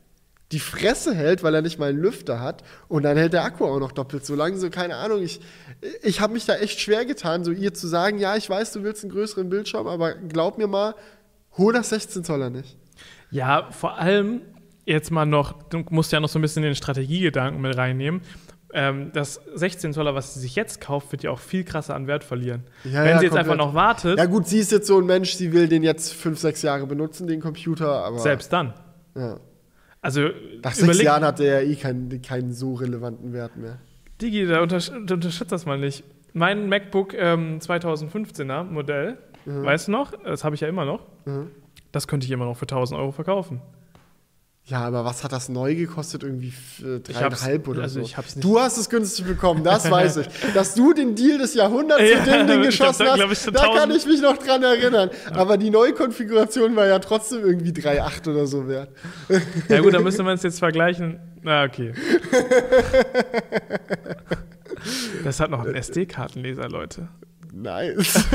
die 0.54 0.60
Fresse 0.60 1.16
hält, 1.16 1.42
weil 1.42 1.56
er 1.56 1.64
nicht 1.64 1.80
mal 1.80 1.90
einen 1.90 2.00
Lüfter 2.00 2.40
hat 2.40 2.64
und 2.88 3.02
dann 3.04 3.18
hält 3.18 3.34
der 3.34 3.44
Akku 3.44 3.66
auch 3.66 3.80
noch 3.80 3.92
doppelt 3.92 4.24
so 4.24 4.36
lang. 4.36 4.56
So, 4.58 4.70
keine 4.70 4.98
Ahnung, 4.98 5.24
ich, 5.24 5.42
ich 6.04 6.22
habe 6.22 6.34
mich 6.34 6.46
da 6.46 6.56
echt 6.56 6.80
schwer 6.80 7.06
getan, 7.06 7.44
so 7.44 7.52
ihr 7.52 7.74
zu 7.74 7.88
sagen, 7.88 8.20
ja, 8.20 8.36
ich 8.36 8.50
weiß, 8.50 8.72
du 8.72 8.84
willst 8.84 9.04
einen 9.04 9.12
größeren 9.12 9.50
Bildschirm, 9.50 9.88
aber 9.88 10.14
glaub 10.14 10.60
mir 10.60 10.68
mal, 10.68 10.94
hol 11.58 11.74
das 11.74 11.90
16 11.90 12.24
Zoller 12.24 12.52
nicht. 12.52 12.78
Ja, 13.34 13.68
vor 13.72 13.98
allem 13.98 14.42
jetzt 14.86 15.12
mal 15.12 15.26
noch, 15.26 15.64
du 15.70 15.84
musst 15.90 16.12
ja 16.12 16.20
noch 16.20 16.30
so 16.30 16.40
ein 16.40 16.42
bisschen 16.42 16.64
den 16.64 16.76
Strategiegedanken 16.76 17.62
mit 17.62 17.76
reinnehmen. 17.78 18.22
Ähm, 18.76 19.12
das 19.14 19.40
16 19.54 19.94
Zoller, 19.94 20.16
was 20.16 20.34
sie 20.34 20.40
sich 20.40 20.56
jetzt 20.56 20.82
kauft, 20.82 21.12
wird 21.12 21.24
ja 21.24 21.30
auch 21.32 21.40
viel 21.40 21.64
krasser 21.64 21.94
an 21.96 22.08
Wert 22.08 22.24
verlieren. 22.24 22.64
Ja, 22.84 23.04
Wenn 23.04 23.10
ja, 23.12 23.20
sie 23.20 23.26
jetzt 23.26 23.34
komplett. 23.36 23.38
einfach 23.38 23.56
noch 23.56 23.74
wartet, 23.76 24.18
Ja 24.18 24.26
gut, 24.26 24.48
sie 24.48 24.58
ist 24.60 24.72
jetzt 24.72 24.88
so 24.88 24.98
ein 25.00 25.06
Mensch, 25.06 25.34
sie 25.36 25.54
will 25.54 25.68
den 25.68 25.84
jetzt 25.84 26.14
fünf, 26.14 26.40
sechs 26.40 26.64
Jahre 26.64 26.88
benutzen, 26.88 27.28
den 27.28 27.40
Computer, 27.40 28.04
aber 28.04 28.18
selbst 28.20 28.52
dann. 28.54 28.74
ja. 29.16 29.40
Also 30.02 30.30
nach 30.62 30.74
sechs 30.74 31.02
Jahren 31.02 31.24
hat 31.24 31.40
der 31.40 31.62
ja 31.62 31.70
eh 31.70 31.76
keinen, 31.76 32.22
keinen 32.22 32.52
so 32.52 32.74
relevanten 32.74 33.32
Wert 33.32 33.56
mehr. 33.56 33.78
Digi, 34.22 34.46
da 34.46 34.62
untersch 34.62 34.90
unterschätzt 34.90 35.54
das 35.54 35.66
mal 35.66 35.78
nicht. 35.80 36.04
Mein 36.34 36.68
MacBook 36.68 37.14
ähm, 37.14 37.60
2015er 37.60 38.64
Modell, 38.64 39.18
weißt 39.46 39.88
du 39.88 39.92
noch? 39.94 40.12
Das 40.26 40.44
habe 40.44 40.56
ich 40.56 40.62
ja 40.62 40.68
immer 40.68 40.84
noch. 40.84 41.06
Mhm. 41.26 41.52
Das 41.94 42.08
könnte 42.08 42.26
ich 42.26 42.32
immer 42.32 42.44
noch 42.46 42.58
für 42.58 42.64
1000 42.66 43.00
Euro 43.00 43.12
verkaufen. 43.14 43.62
Ja, 44.66 44.80
aber 44.80 45.04
was 45.04 45.26
hat 45.26 45.34
das 45.34 45.50
neu 45.50 45.76
gekostet? 45.76 46.24
Irgendwie 46.24 46.52
hab's- 46.52 47.04
dreieinhalb 47.04 47.68
oder 47.68 47.82
also 47.84 48.00
so. 48.00 48.06
ich 48.06 48.16
hab's 48.16 48.36
nicht- 48.38 48.46
du 48.46 48.58
hast 48.60 48.78
es 48.78 48.90
günstig 48.90 49.26
bekommen, 49.26 49.62
das 49.64 49.92
weiß 49.92 50.18
ich. 50.18 50.28
Dass 50.54 50.74
du 50.74 50.94
den 50.94 51.16
Deal 51.16 51.38
des 51.38 51.54
Jahrhunderts 51.54 52.02
Ja, 52.10 52.18
mit 52.20 52.28
dem 52.28 52.48
Ding 52.48 52.62
geschossen 52.68 53.06
da, 53.06 53.18
hast, 53.18 53.42
für 53.44 53.52
da 53.52 53.60
kann 53.66 53.92
1000 53.92 53.98
ich 53.98 54.06
mich 54.08 54.22
noch 54.22 54.38
dran 54.38 54.64
erinnern. 54.64 55.10
Aber 55.34 55.58
die 55.58 55.70
neue 55.70 55.92
Konfiguration 55.94 56.76
war 56.78 56.88
ja 56.88 57.00
trotzdem 57.00 57.42
irgendwie 57.46 57.72
3,8 57.72 58.30
oder 58.32 58.48
so 58.48 58.68
wert. 58.70 58.90
Ja 59.68 59.82
gut, 59.82 59.94
dann 59.94 60.04
müsste 60.04 60.24
man 60.24 60.36
es 60.36 60.44
jetzt 60.44 60.60
vergleichen. 60.60 61.20
Na, 61.42 61.64
okay. 61.66 61.94
Das 65.24 65.40
hat 65.40 65.50
noch 65.50 65.64
einen 65.66 65.76
SD-Kartenleser, 65.76 66.68
Leute. 66.70 67.08
Nice. 67.56 68.16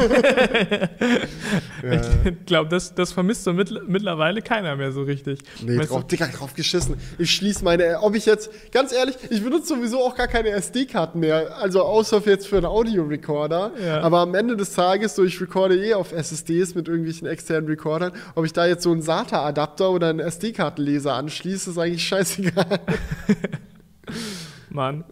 ja. 1.83 2.01
Ich 2.25 2.47
glaube, 2.47 2.69
das, 2.69 2.95
das 2.95 3.11
vermisst 3.11 3.43
so 3.43 3.53
mittl 3.53 3.83
mittlerweile 3.89 4.43
keiner 4.43 4.77
mehr 4.77 4.93
so 4.93 5.03
richtig. 5.03 5.41
Nee, 5.61 5.77
Weißt 5.77 5.91
drauf, 5.91 6.03
du? 6.03 6.07
Dicker, 6.07 6.29
drauf 6.29 6.55
geschissen. 6.55 6.95
Ich 7.19 7.35
schließe 7.35 7.65
meine, 7.65 7.99
ob 8.01 8.15
ich 8.15 8.27
jetzt, 8.27 8.49
ganz 8.71 8.93
ehrlich, 8.93 9.17
ich 9.29 9.43
benutze 9.43 9.75
sowieso 9.75 10.05
auch 10.05 10.15
gar 10.15 10.29
keine 10.29 10.51
SD-Karten 10.51 11.19
mehr. 11.19 11.57
Also 11.59 11.83
außer 11.83 12.23
jetzt 12.27 12.47
für 12.47 12.59
einen 12.59 12.67
Audiorecorder. 12.67 13.73
Ja. 13.85 14.01
Aber 14.03 14.21
am 14.21 14.37
Ende 14.37 14.57
des 14.57 14.73
Tages, 14.73 15.17
so 15.17 15.25
ich 15.25 15.41
recorde 15.41 15.75
eh 15.77 15.95
auf 15.95 16.13
SSDs 16.13 16.77
mit 16.77 16.87
irgendwelchen 16.87 17.27
externen 17.27 17.69
Recordern, 17.69 18.13
ob 18.37 18.45
ich 18.45 18.53
da 18.53 18.67
jetzt 18.67 18.85
so 18.85 18.93
einen 18.93 19.03
SATA-Adapter 19.03 19.91
oder 19.91 20.11
einen 20.11 20.21
SD-Kartenleser 20.21 21.15
anschließe, 21.15 21.71
ist 21.71 21.79
eigentlich 21.79 22.07
scheißegal. 22.07 22.79
Mann. 24.71 25.05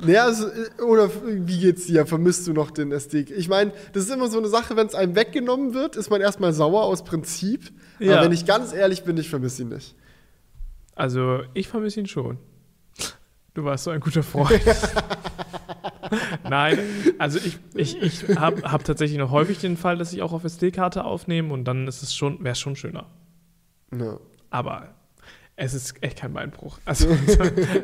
Naja, 0.00 0.24
also, 0.24 0.46
oder 0.86 1.10
wie 1.24 1.58
geht's 1.58 1.86
dir? 1.86 2.06
Vermisst 2.06 2.46
du 2.46 2.52
noch 2.52 2.70
den 2.70 2.92
SD? 2.92 3.26
Ich 3.36 3.48
meine, 3.48 3.72
das 3.92 4.04
ist 4.04 4.10
immer 4.10 4.28
so 4.28 4.38
eine 4.38 4.48
Sache, 4.48 4.76
wenn 4.76 4.86
es 4.86 4.94
einem 4.94 5.16
weggenommen 5.16 5.74
wird, 5.74 5.96
ist 5.96 6.10
man 6.10 6.20
erstmal 6.20 6.52
sauer 6.52 6.84
aus 6.84 7.02
Prinzip. 7.04 7.72
Ja. 7.98 8.14
Aber 8.14 8.26
wenn 8.26 8.32
ich 8.32 8.46
ganz 8.46 8.72
ehrlich 8.72 9.02
bin, 9.02 9.16
ich 9.16 9.28
vermisse 9.28 9.62
ihn 9.62 9.70
nicht. 9.70 9.96
Also, 10.94 11.40
ich 11.54 11.68
vermisse 11.68 12.00
ihn 12.00 12.06
schon. 12.06 12.38
Du 13.54 13.64
warst 13.64 13.84
so 13.84 13.90
ein 13.90 14.00
guter 14.00 14.22
Freund. 14.22 14.60
Nein, 16.48 16.78
also 17.18 17.38
ich, 17.38 17.58
ich, 17.74 18.00
ich 18.00 18.36
habe 18.38 18.62
hab 18.62 18.84
tatsächlich 18.84 19.18
noch 19.18 19.30
häufig 19.30 19.58
den 19.58 19.76
Fall, 19.76 19.98
dass 19.98 20.12
ich 20.12 20.22
auch 20.22 20.32
auf 20.32 20.44
SD-Karte 20.44 21.04
aufnehme 21.04 21.52
und 21.52 21.64
dann 21.64 21.86
ist 21.88 22.02
es 22.02 22.14
schon, 22.14 22.42
wäre 22.44 22.52
es 22.52 22.60
schon 22.60 22.76
schöner. 22.76 23.06
Ja. 23.96 24.18
Aber 24.50 24.94
es 25.60 25.74
ist 25.74 26.02
echt 26.02 26.18
kein 26.18 26.32
Beinbruch. 26.32 26.78
Also 26.84 27.08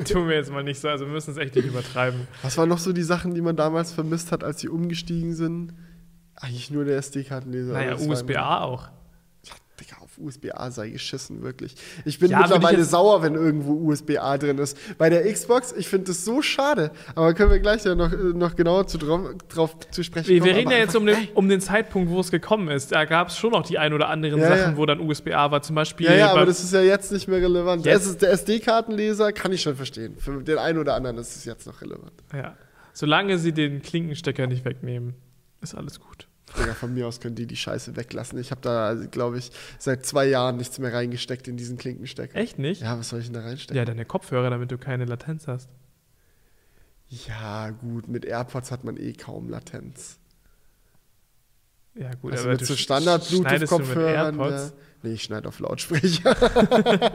tun 0.05 0.29
wir 0.29 0.37
jetzt 0.37 0.51
mal 0.51 0.63
nicht 0.63 0.81
so, 0.81 0.89
also 0.89 1.07
wir 1.07 1.13
müssen 1.13 1.33
es 1.33 1.37
echt 1.37 1.57
nicht 1.57 1.67
übertreiben. 1.67 2.27
Was 2.43 2.57
waren 2.57 2.69
noch 2.69 2.79
so 2.79 2.93
die 2.93 3.03
Sachen, 3.03 3.35
die 3.35 3.41
man 3.41 3.57
damals 3.57 3.93
vermisst 3.93 4.33
hat, 4.33 4.45
als 4.45 4.61
sie 4.61 4.69
umgestiegen 4.69 5.35
sind? 5.35 5.75
Eigentlich 6.37 6.71
nur 6.71 6.85
der 6.85 6.97
SD-Kartenleser. 6.99 7.73
Naja, 7.73 7.97
USB-A 7.97 8.63
auch. 8.63 8.89
Ja, 9.45 9.55
Digga, 9.81 9.97
auf 9.97 10.04
auf 10.04 10.04
USB-A 10.19 10.71
sei 10.71 10.91
geschissen, 10.91 11.43
wirklich. 11.43 11.75
Ich 12.05 12.19
bin 12.19 12.31
Ja, 12.31 12.41
ich 12.45 12.51
mittlerweile 12.51 12.85
sauer, 12.85 13.23
wenn 13.23 13.35
irgendwo 13.35 13.73
USB-A 13.89 14.39
drin 14.39 14.59
ist. 14.59 14.77
Bei 14.99 15.11
der 15.11 15.31
Xbox, 15.33 15.73
ich 15.77 15.89
finde 15.89 16.07
das 16.09 16.25
so 16.25 16.43
schade. 16.43 16.91
Aber 17.15 17.35
können 17.35 17.51
wir 17.51 17.59
gleich 17.61 17.85
ja 17.85 17.95
noch, 17.95 18.13
äh, 18.13 18.17
noch 18.17 18.57
genauer 18.57 18.87
zu, 18.87 18.99
drauf, 18.99 19.21
drauf 19.49 19.77
zu 19.91 20.03
sprechen 20.03 20.29
Wir, 20.29 20.39
kommen. 20.41 20.51
wir 20.51 20.57
reden 20.59 20.71
ja 20.71 20.79
jetzt 20.79 20.97
um 20.97 21.07
den, 21.07 21.17
um 21.35 21.49
den 21.49 21.61
Zeitpunkt, 21.61 22.11
wo 22.11 22.21
es 22.21 22.31
gekommen 22.31 22.69
ist. 22.69 22.93
Da 22.93 23.05
gab 23.05 23.29
es 23.29 23.37
schon 23.39 23.51
noch 23.53 23.65
die 23.67 23.79
ein 23.79 23.93
oder 23.93 24.09
anderen 24.09 24.41
Ja, 24.41 24.49
Sachen, 24.57 24.73
ja. 24.73 24.77
wo 24.77 24.87
dann 24.87 25.01
USB-A 25.01 25.51
war. 25.51 25.63
Zum 25.63 25.75
Beispiel 25.77 26.07
Ja, 26.07 26.15
ja, 26.15 26.31
aber 26.33 26.47
das 26.47 26.63
ist 26.63 26.73
ja 26.73 26.81
jetzt 26.83 27.13
nicht 27.13 27.29
mehr 27.29 27.41
relevant. 27.41 27.85
Jetzt- 27.87 28.03
Es 28.03 28.07
ist 28.11 28.23
der 28.23 28.33
SD-Kartenleser 28.33 29.33
kann 29.33 29.53
ich 29.53 29.63
schon 29.63 29.77
verstehen. 29.77 30.17
Für 30.19 30.43
den 30.43 30.59
einen 30.59 30.79
oder 30.79 30.95
anderen 30.95 31.19
ist 31.19 31.37
es 31.37 31.45
jetzt 31.45 31.67
noch 31.67 31.81
relevant. 31.81 32.13
ja. 32.33 32.57
Solange 32.97 33.39
sie 33.39 33.51
den 33.53 33.83
Klinkenstecker 33.83 34.47
nicht 34.47 34.65
wegnehmen, 34.65 35.15
ist 35.61 35.75
alles 35.75 35.99
gut. 35.99 36.29
Digga, 36.59 36.75
von 36.75 36.95
mir 36.95 37.07
aus 37.07 37.21
können 37.21 37.35
die 37.35 37.47
die 37.47 37.57
Scheiße 37.57 37.97
weglassen. 37.97 38.39
Ich 38.39 38.51
habe 38.51 38.61
da, 38.61 38.95
glaube 39.11 39.39
ich, 39.39 39.51
seit 39.79 40.07
zwei 40.07 40.27
Jahren 40.27 40.57
nichts 40.57 40.79
mehr 40.79 40.93
reingesteckt 40.93 41.49
in 41.49 41.57
diesen 41.57 41.77
Klinkenstecker. 41.77 42.37
Echt 42.37 42.59
nicht? 42.59 42.83
Ja, 42.83 42.99
was 42.99 43.09
soll 43.09 43.21
ich 43.21 43.27
denn 43.27 43.35
da 43.35 43.41
reinstecken? 43.41 43.77
Ja, 43.77 43.85
deine 43.85 44.05
Kopfhörer, 44.05 44.51
damit 44.51 44.71
du 44.71 44.79
keine 44.79 45.05
Latenz 45.05 45.49
hast. 45.49 45.69
Ja, 47.09 47.71
gut, 47.71 48.09
mit 48.09 48.25
AirPods 48.25 48.71
hat 48.71 48.85
man 48.85 48.97
eh 48.97 49.13
kaum 49.13 49.49
Latenz. 49.49 50.19
Ja, 51.97 52.11
gut, 52.21 52.33
Also 52.33 52.45
aber 52.45 52.53
mit 52.53 52.67
so 52.67 52.75
sch- 52.75 52.79
standard 52.79 53.25
schneidest 53.25 53.71
du 53.73 53.79
mit 53.79 53.87
Bluetooth-Kopfhörern. 53.95 54.39
Ja. 54.41 54.71
Nee, 55.05 55.13
ich 55.13 55.23
schneide 55.23 55.49
auf 55.49 55.61
Lautsprecher. 55.61 56.35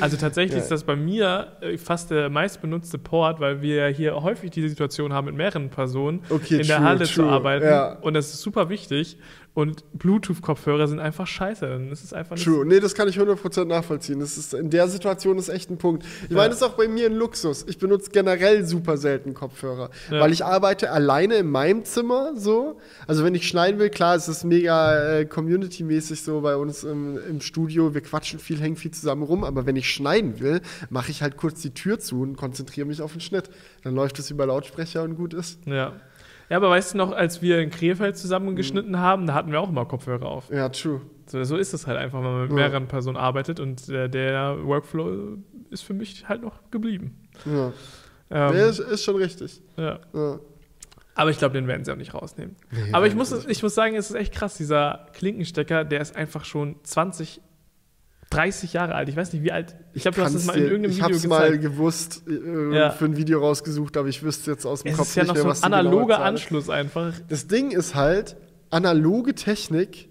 Also 0.00 0.16
tatsächlich 0.16 0.56
Ja. 0.56 0.62
ist 0.62 0.70
das 0.70 0.84
bei 0.84 0.96
mir 0.96 1.52
äh, 1.60 1.78
fast 1.78 2.10
der 2.10 2.28
meistbenutzte 2.30 2.98
Port, 2.98 3.40
weil 3.40 3.62
wir 3.62 3.76
ja 3.76 3.86
hier 3.86 4.14
häufig 4.22 4.50
die 4.50 4.68
Situation 4.68 5.12
haben, 5.12 5.26
mit 5.26 5.34
mehreren 5.36 5.70
Personen 5.70 6.22
Okay, 6.28 6.60
in 6.60 6.66
der 6.66 6.76
true, 6.78 6.84
Halle 6.86 7.04
zu 7.04 7.22
true, 7.22 7.30
arbeiten. 7.30 7.64
ja. 7.66 7.92
Und 8.00 8.14
das 8.14 8.32
ist 8.34 8.40
super 8.42 8.68
wichtig. 8.68 9.18
Und 9.56 9.84
Bluetooth-Kopfhörer 9.94 10.86
sind 10.86 10.98
einfach 11.00 11.26
scheiße. 11.26 11.66
Dann 11.66 11.90
ist 11.90 12.04
es 12.04 12.12
einfach 12.12 12.36
True. 12.36 12.66
Nee, 12.66 12.78
das 12.78 12.94
kann 12.94 13.08
ich 13.08 13.18
100% 13.18 13.64
nachvollziehen. 13.64 14.20
Das 14.20 14.36
ist, 14.36 14.52
in 14.52 14.68
der 14.68 14.86
Situation 14.86 15.38
ist 15.38 15.48
echt 15.48 15.70
ein 15.70 15.78
Punkt. 15.78 16.04
Ich 16.24 16.30
Ja. 16.32 16.36
meine, 16.36 16.50
das 16.50 16.58
ist 16.58 16.62
auch 16.62 16.74
bei 16.74 16.86
mir 16.88 17.06
ein 17.06 17.14
Luxus. 17.14 17.64
Ich 17.66 17.78
benutze 17.78 18.10
generell 18.10 18.66
super 18.66 18.98
selten 18.98 19.32
Kopfhörer, 19.32 19.88
Ja. 20.10 20.20
weil 20.20 20.30
ich 20.30 20.44
arbeite 20.44 20.90
alleine 20.90 21.36
in 21.36 21.50
meinem 21.50 21.86
Zimmer 21.86 22.32
so. 22.36 22.78
Also 23.06 23.24
wenn 23.24 23.34
ich 23.34 23.48
schneiden 23.48 23.80
will, 23.80 23.88
klar, 23.88 24.14
es 24.14 24.28
ist 24.28 24.44
mega 24.44 25.20
äh, 25.20 25.24
community-mäßig 25.24 26.22
so 26.22 26.42
bei 26.42 26.54
uns 26.56 26.84
im, 26.84 27.16
im 27.26 27.40
Studio. 27.40 27.94
Wir 27.94 28.02
quatschen 28.02 28.38
viel, 28.38 28.60
hängen 28.60 28.76
viel 28.76 28.90
zusammen 28.90 29.22
rum. 29.22 29.42
Aber 29.42 29.64
wenn 29.64 29.76
ich 29.76 29.88
schneiden 29.88 30.38
will, 30.38 30.60
mache 30.90 31.10
ich 31.10 31.22
halt 31.22 31.38
kurz 31.38 31.62
die 31.62 31.70
Tür 31.72 31.98
zu 31.98 32.20
und 32.20 32.36
konzentriere 32.36 32.86
mich 32.86 33.00
auf 33.00 33.12
den 33.12 33.22
Schnitt. 33.22 33.48
Dann 33.84 33.94
läuft 33.94 34.18
es 34.18 34.30
über 34.30 34.44
Lautsprecher 34.44 35.02
und 35.02 35.16
gut 35.16 35.32
ist. 35.32 35.60
Ja. 35.64 35.94
Ja, 36.48 36.56
aber 36.58 36.70
weißt 36.70 36.94
du 36.94 36.98
noch, 36.98 37.12
als 37.12 37.42
wir 37.42 37.60
in 37.60 37.70
Krefeld 37.70 38.16
zusammen 38.16 38.54
geschnitten 38.56 38.98
haben, 38.98 39.26
da 39.26 39.34
hatten 39.34 39.50
wir 39.50 39.60
auch 39.60 39.68
immer 39.68 39.84
Kopfhörer 39.84 40.26
auf. 40.26 40.48
Ja, 40.50 40.68
true. 40.68 41.00
So, 41.26 41.42
so 41.42 41.56
ist 41.56 41.72
es 41.74 41.86
halt 41.88 41.98
einfach, 41.98 42.18
wenn 42.18 42.24
man 42.32 42.40
mit 42.42 42.50
Ja. 42.50 42.54
mehreren 42.56 42.86
Personen 42.86 43.16
arbeitet 43.16 43.58
und 43.58 43.88
äh, 43.88 44.08
der 44.08 44.58
Workflow 44.64 45.38
ist 45.70 45.82
für 45.82 45.94
mich 45.94 46.28
halt 46.28 46.42
noch 46.42 46.70
geblieben. 46.70 47.16
Ja. 47.44 47.72
Ähm, 48.30 48.54
Nee, 48.54 48.68
ist, 48.68 48.78
ist 48.78 49.02
schon 49.04 49.16
richtig. 49.16 49.60
ja. 49.76 49.98
Ja. 50.12 50.38
Aber 51.18 51.30
ich 51.30 51.38
glaube, 51.38 51.54
den 51.54 51.66
werden 51.66 51.82
sie 51.84 51.90
auch 51.92 51.96
nicht 51.96 52.12
rausnehmen. 52.12 52.56
Nee, 52.70 52.92
Aber 52.92 53.06
ich 53.06 53.14
muss, 53.14 53.32
ich 53.46 53.62
muss 53.62 53.74
sagen, 53.74 53.94
es 53.96 54.10
ist 54.10 54.16
echt 54.16 54.34
krass, 54.34 54.56
dieser 54.58 55.06
Klinkenstecker, 55.14 55.84
der 55.84 56.02
ist 56.02 56.14
einfach 56.14 56.44
schon 56.44 56.76
20, 56.82 57.40
30 58.30 58.72
Jahre 58.72 58.94
alt. 58.94 59.08
Ich 59.08 59.16
weiß 59.16 59.32
nicht, 59.32 59.42
wie 59.42 59.52
alt. 59.52 59.76
Ich 59.94 60.02
glaube, 60.02 60.16
du 60.16 60.22
hast 60.24 60.34
es 60.34 60.44
mal 60.46 60.56
in 60.56 60.64
irgendeinem 60.64 60.90
ich 60.90 60.96
Video 60.98 61.14
hab's 61.16 61.26
mal 61.26 61.46
gezeigt. 61.52 61.62
gewusst, 61.62 62.22
äh, 62.28 62.74
Ja. 62.76 62.90
für 62.90 63.04
ein 63.04 63.16
Video 63.16 63.38
rausgesucht, 63.40 63.96
aber 63.96 64.08
ich 64.08 64.22
wüsste 64.22 64.50
jetzt 64.50 64.66
aus 64.66 64.82
dem 64.82 64.92
Es 64.92 64.98
Kopf 64.98 65.08
ist 65.08 65.14
ja 65.16 65.22
nicht 65.22 65.28
noch 65.28 65.34
mehr, 65.34 65.42
so 65.44 65.48
was 65.48 65.62
ein 65.62 65.72
analoger 65.72 66.16
ist. 66.16 66.20
Anschluss 66.22 66.68
einfach. 66.70 67.14
Das 67.28 67.46
Ding 67.46 67.70
ist 67.70 67.94
halt, 67.94 68.36
analoge 68.70 69.34
Technik 69.34 70.08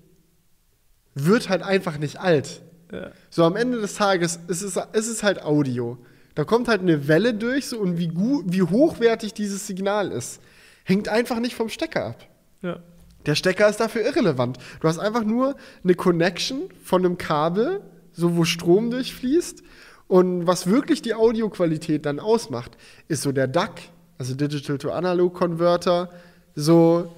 wird 1.14 1.50
halt 1.50 1.64
einfach 1.64 1.98
nicht 1.98 2.20
alt. 2.20 2.62
Ja. 2.92 3.12
So 3.30 3.44
am 3.44 3.56
Ende 3.56 3.80
des 3.82 3.96
Tages 3.96 4.40
ist 4.48 4.62
es, 4.62 4.78
ist 4.94 5.08
es 5.08 5.24
halt 5.24 5.44
Audio. 5.44 5.98
Da 6.36 6.44
kommt 6.44 6.68
halt 6.68 6.82
eine 6.82 7.08
Welle 7.08 7.34
durch 7.34 7.68
so, 7.68 7.80
und 7.80 7.98
wie, 7.98 8.08
gut, 8.10 8.46
wie 8.48 8.62
hochwertig 8.62 9.34
dieses 9.34 9.68
Signal 9.68 10.12
ist, 10.12 10.42
hängt 10.84 11.08
einfach 11.10 11.40
nicht 11.40 11.56
vom 11.56 11.70
Stecker 11.70 12.06
ab. 12.08 12.28
Ja. 12.62 12.80
Der 13.26 13.36
Stecker 13.36 13.68
ist 13.70 13.80
dafür 13.80 14.04
irrelevant. 14.04 14.58
Du 14.82 14.88
hast 14.88 15.00
einfach 15.00 15.24
nur 15.24 15.56
eine 15.84 15.96
Connection 15.96 16.62
von 16.84 17.04
einem 17.06 17.18
Kabel, 17.18 17.82
so 18.16 18.36
wo 18.36 18.46
Strom 18.46 18.92
durchfließt. 18.92 19.64
Und 20.08 20.48
was 20.48 20.68
wirklich 20.68 21.02
die 21.02 21.16
Audioqualität 21.16 22.06
dann 22.06 22.20
ausmacht, 22.20 22.78
ist 23.08 23.24
so 23.24 23.32
der 23.32 23.48
DAC, 23.48 23.82
also 24.18 24.36
Digital 24.36 24.78
to 24.78 24.92
Analog 24.92 25.34
Converter. 25.34 26.10
So 26.56 27.12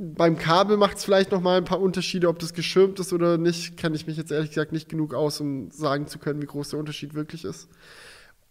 beim 0.00 0.36
Kabel 0.36 0.76
macht 0.76 0.98
es 0.98 1.04
vielleicht 1.04 1.30
noch 1.30 1.40
mal 1.40 1.56
ein 1.56 1.64
paar 1.64 1.80
Unterschiede, 1.80 2.28
ob 2.28 2.38
das 2.38 2.52
geschirmt 2.52 3.00
ist 3.00 3.12
oder 3.12 3.38
nicht. 3.38 3.76
Kenne 3.76 3.96
ich 3.96 4.06
mich 4.06 4.16
jetzt 4.16 4.30
ehrlich 4.30 4.50
gesagt 4.50 4.72
nicht 4.72 4.88
genug 4.88 5.14
aus, 5.14 5.40
um 5.40 5.70
sagen 5.70 6.06
zu 6.06 6.18
können, 6.18 6.42
wie 6.42 6.46
groß 6.46 6.70
der 6.70 6.78
Unterschied 6.78 7.14
wirklich 7.14 7.44
ist. 7.44 7.68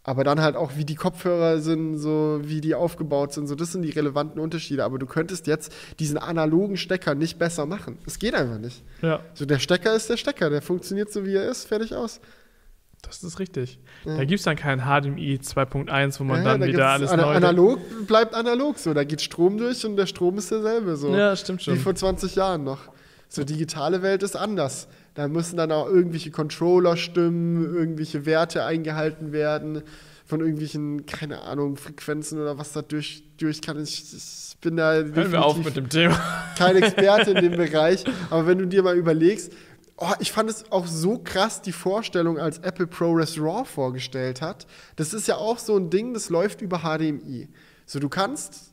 Aber 0.04 0.24
dann 0.24 0.40
halt 0.40 0.56
auch, 0.56 0.72
wie 0.76 0.84
die 0.86 0.94
Kopfhörer 0.94 1.60
sind, 1.60 1.98
so 1.98 2.40
wie 2.42 2.60
die 2.62 2.74
aufgebaut 2.74 3.34
sind, 3.34 3.46
so 3.46 3.54
das 3.54 3.72
sind 3.72 3.82
die 3.82 3.90
relevanten 3.90 4.40
Unterschiede. 4.40 4.84
Aber 4.84 4.98
du 4.98 5.04
könntest 5.06 5.46
jetzt 5.46 5.72
diesen 5.98 6.16
analogen 6.16 6.76
Stecker 6.78 7.14
nicht 7.14 7.38
besser 7.38 7.66
machen. 7.66 7.98
Es 8.06 8.18
geht 8.18 8.34
einfach 8.34 8.58
nicht. 8.58 8.82
ja, 9.02 9.20
So 9.34 9.44
der 9.44 9.58
Stecker 9.58 9.94
ist 9.94 10.08
der 10.08 10.16
Stecker, 10.16 10.48
der 10.48 10.62
funktioniert 10.62 11.12
so 11.12 11.26
wie 11.26 11.34
er 11.34 11.48
ist, 11.50 11.66
fertig 11.66 11.94
aus. 11.94 12.20
das 13.02 13.22
ist 13.22 13.38
richtig. 13.38 13.78
Ja. 14.06 14.16
Da 14.16 14.24
gibt 14.24 14.38
es 14.38 14.44
dann 14.44 14.56
kein 14.56 14.80
HDMI 14.80 15.40
2.1, 15.42 16.20
wo 16.20 16.24
man 16.24 16.38
Ja, 16.38 16.44
dann 16.52 16.60
da 16.62 16.66
wieder 16.66 16.88
alles 16.88 17.10
ana 17.10 17.22
neu. 17.26 17.34
analog 17.34 18.06
bleibt 18.06 18.34
analog 18.34 18.78
so, 18.78 18.94
da 18.94 19.04
geht 19.04 19.20
Strom 19.20 19.58
durch 19.58 19.84
und 19.84 19.96
der 19.96 20.06
Strom 20.06 20.38
ist 20.38 20.50
derselbe 20.50 20.96
so. 20.96 21.14
Ja, 21.14 21.36
stimmt 21.36 21.62
schon. 21.62 21.74
Wie 21.74 21.78
vor 21.78 21.94
20 21.94 22.34
Jahren 22.34 22.64
noch. 22.64 22.78
So 23.28 23.44
digitale 23.44 24.00
Welt 24.00 24.22
ist 24.22 24.36
anders. 24.36 24.88
Da 25.18 25.26
müssen 25.26 25.56
dann 25.56 25.72
auch 25.72 25.88
irgendwelche 25.88 26.30
Controller 26.30 26.96
stimmen, 26.96 27.74
irgendwelche 27.74 28.24
Werte 28.24 28.64
eingehalten 28.64 29.32
werden 29.32 29.82
von 30.24 30.38
irgendwelchen, 30.38 31.06
keine 31.06 31.42
Ahnung, 31.42 31.76
Frequenzen 31.76 32.40
oder 32.40 32.56
was 32.56 32.70
da 32.70 32.82
durch, 32.82 33.24
durch 33.36 33.60
kann. 33.60 33.82
Ich, 33.82 34.14
ich 34.14 34.56
bin 34.60 34.76
da 34.76 34.92
Hören 34.92 35.32
wir 35.32 35.44
auf 35.44 35.56
mit 35.56 35.74
dem 35.74 35.88
Thema. 35.88 36.16
kein 36.56 36.76
Experte 36.76 37.32
in 37.32 37.50
dem 37.50 37.56
Bereich, 37.56 38.04
aber 38.30 38.46
wenn 38.46 38.58
du 38.58 38.68
dir 38.68 38.84
mal 38.84 38.96
überlegst, 38.96 39.52
oh, 39.96 40.12
ich 40.20 40.30
fand 40.30 40.50
es 40.50 40.70
auch 40.70 40.86
so 40.86 41.18
krass, 41.18 41.62
die 41.62 41.72
Vorstellung, 41.72 42.38
als 42.38 42.58
Apple 42.58 42.86
ProRes 42.86 43.40
RAW 43.40 43.64
vorgestellt 43.64 44.40
hat. 44.40 44.68
Das 44.94 45.12
ist 45.12 45.26
ja 45.26 45.34
auch 45.34 45.58
so 45.58 45.76
ein 45.76 45.90
Ding, 45.90 46.14
das 46.14 46.30
läuft 46.30 46.62
über 46.62 46.82
HDMI. 46.82 47.48
So, 47.86 47.98
du 47.98 48.08
kannst 48.08 48.67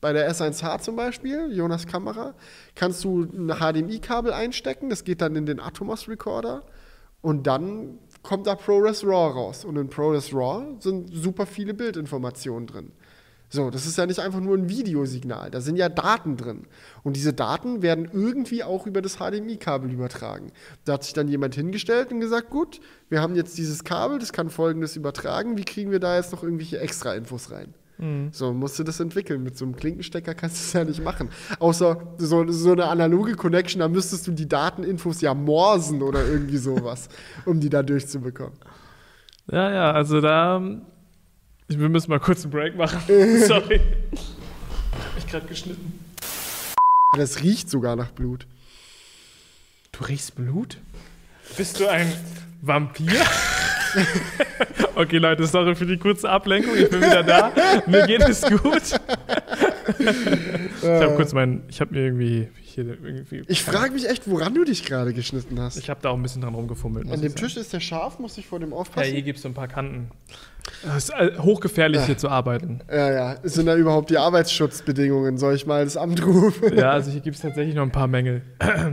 bei 0.00 0.12
der 0.12 0.30
S1H 0.30 0.80
zum 0.80 0.96
Beispiel, 0.96 1.52
Jonas 1.52 1.86
Kamera, 1.86 2.34
kannst 2.74 3.04
du 3.04 3.22
ein 3.22 3.48
HDMI-Kabel 3.48 4.32
einstecken, 4.32 4.88
das 4.88 5.04
geht 5.04 5.20
dann 5.20 5.36
in 5.36 5.46
den 5.46 5.60
Atomos 5.60 6.08
Recorder 6.08 6.62
und 7.22 7.46
dann 7.46 7.98
kommt 8.22 8.46
da 8.46 8.54
ProRes 8.54 9.04
RAW 9.04 9.32
raus. 9.32 9.64
Und 9.64 9.76
in 9.76 9.88
ProRes 9.88 10.32
RAW 10.32 10.80
sind 10.80 11.10
super 11.12 11.46
viele 11.46 11.74
Bildinformationen 11.74 12.66
drin. 12.66 12.92
So, 13.52 13.68
das 13.68 13.84
ist 13.84 13.98
ja 13.98 14.06
nicht 14.06 14.20
einfach 14.20 14.38
nur 14.38 14.56
ein 14.56 14.68
Videosignal, 14.68 15.50
da 15.50 15.60
sind 15.60 15.74
ja 15.74 15.88
Daten 15.88 16.36
drin. 16.36 16.68
Und 17.02 17.16
diese 17.16 17.32
Daten 17.32 17.82
werden 17.82 18.08
irgendwie 18.12 18.62
auch 18.62 18.86
über 18.86 19.02
das 19.02 19.16
HDMI-Kabel 19.16 19.90
übertragen. 19.90 20.52
Da 20.84 20.92
hat 20.92 21.02
sich 21.02 21.14
dann 21.14 21.26
jemand 21.26 21.56
hingestellt 21.56 22.12
und 22.12 22.20
gesagt, 22.20 22.50
gut, 22.50 22.80
wir 23.08 23.20
haben 23.20 23.34
jetzt 23.34 23.58
dieses 23.58 23.82
Kabel, 23.82 24.20
das 24.20 24.32
kann 24.32 24.50
folgendes 24.50 24.94
übertragen, 24.94 25.58
wie 25.58 25.64
kriegen 25.64 25.90
wir 25.90 25.98
da 25.98 26.16
jetzt 26.16 26.30
noch 26.30 26.44
irgendwelche 26.44 26.78
extra 26.78 27.14
Infos 27.14 27.50
rein? 28.00 28.28
So, 28.32 28.52
musst 28.52 28.78
du 28.78 28.84
das 28.84 29.00
entwickeln. 29.00 29.42
Mit 29.42 29.56
so 29.56 29.64
einem 29.64 29.76
Klinkenstecker 29.76 30.34
kannst 30.34 30.56
du 30.56 30.60
es 30.60 30.72
ja 30.72 30.84
nicht 30.84 31.02
machen. 31.02 31.30
Außer 31.58 32.14
so, 32.18 32.50
so 32.50 32.72
eine 32.72 32.86
analoge 32.86 33.34
Connection, 33.34 33.80
da 33.80 33.88
müsstest 33.88 34.26
du 34.26 34.32
die 34.32 34.48
Dateninfos 34.48 35.20
ja 35.20 35.34
morsen 35.34 36.02
oder 36.02 36.24
irgendwie 36.26 36.56
sowas, 36.56 37.08
um 37.44 37.60
die 37.60 37.68
da 37.68 37.82
durchzubekommen. 37.82 38.58
Ja, 39.50 39.70
ja, 39.70 39.92
also 39.92 40.20
da. 40.20 40.62
Ich, 41.68 41.78
wir 41.78 41.88
müssen 41.88 42.10
mal 42.10 42.20
kurz 42.20 42.42
einen 42.42 42.52
Break 42.52 42.76
machen. 42.76 43.00
Sorry. 43.46 43.80
Ich 44.10 44.20
hab 44.92 45.14
mich 45.14 45.26
gerade 45.26 45.46
geschnitten. 45.46 46.00
Das 47.16 47.42
riecht 47.42 47.68
sogar 47.68 47.96
nach 47.96 48.10
Blut. 48.12 48.46
Du 49.92 50.04
riechst 50.04 50.36
Blut? 50.36 50.78
Bist 51.56 51.80
du 51.80 51.88
ein 51.88 52.12
Vampir? 52.62 53.12
okay, 54.94 55.18
Leute, 55.18 55.46
sorry 55.46 55.74
für 55.74 55.86
die 55.86 55.96
kurze 55.96 56.28
Ablenkung. 56.28 56.74
Ich 56.76 56.88
bin 56.90 57.00
wieder 57.00 57.22
da. 57.22 57.52
Mir 57.86 58.06
geht 58.06 58.22
es 58.28 58.42
gut. 58.42 58.82
ich 59.98 60.86
habe 60.86 61.14
kurz 61.16 61.32
meinen. 61.32 61.62
Ich 61.68 61.80
habe 61.80 61.92
mir 61.94 62.00
irgendwie. 62.04 62.48
Hier 62.62 62.84
irgendwie 62.84 63.42
Ich 63.48 63.64
frage 63.64 63.92
mich 63.92 64.08
echt, 64.08 64.30
woran 64.30 64.54
du 64.54 64.62
dich 64.64 64.84
gerade 64.84 65.12
geschnitten 65.12 65.60
hast. 65.60 65.76
Ich 65.76 65.90
habe 65.90 66.00
da 66.02 66.10
auch 66.10 66.16
ein 66.16 66.22
bisschen 66.22 66.42
dran 66.42 66.54
rumgefummelt. 66.54 67.10
An 67.10 67.20
dem. 67.20 67.34
Tisch 67.34 67.56
ist 67.56 67.72
der 67.72 67.80
scharf, 67.80 68.20
muss 68.20 68.38
ich 68.38 68.46
vor 68.46 68.60
dem 68.60 68.70
Ja, 68.70 68.76
aufpassen? 68.76 69.10
hier 69.12 69.22
gibt 69.22 69.38
es 69.38 69.42
so 69.42 69.48
ein 69.48 69.54
paar 69.54 69.66
Kanten. 69.66 70.10
Es 70.86 71.08
ist 71.08 71.10
äh, 71.10 71.36
hochgefährlich, 71.38 72.02
hier 72.02 72.16
zu 72.16 72.28
arbeiten. 72.28 72.80
Ja, 72.88 73.10
ja. 73.12 73.36
Sind 73.42 73.66
da 73.66 73.74
überhaupt 73.74 74.10
die 74.10 74.18
Arbeitsschutzbedingungen? 74.18 75.36
Soll 75.36 75.54
ich 75.54 75.66
mal 75.66 75.82
das 75.84 75.96
Amt 75.96 76.24
rufen? 76.24 76.76
Ja, 76.76 76.92
also 76.92 77.10
hier 77.10 77.20
gibt 77.20 77.36
es 77.36 77.42
tatsächlich 77.42 77.74
noch 77.74 77.82
ein 77.82 77.90
paar 77.92 78.06
Mängel. 78.06 78.42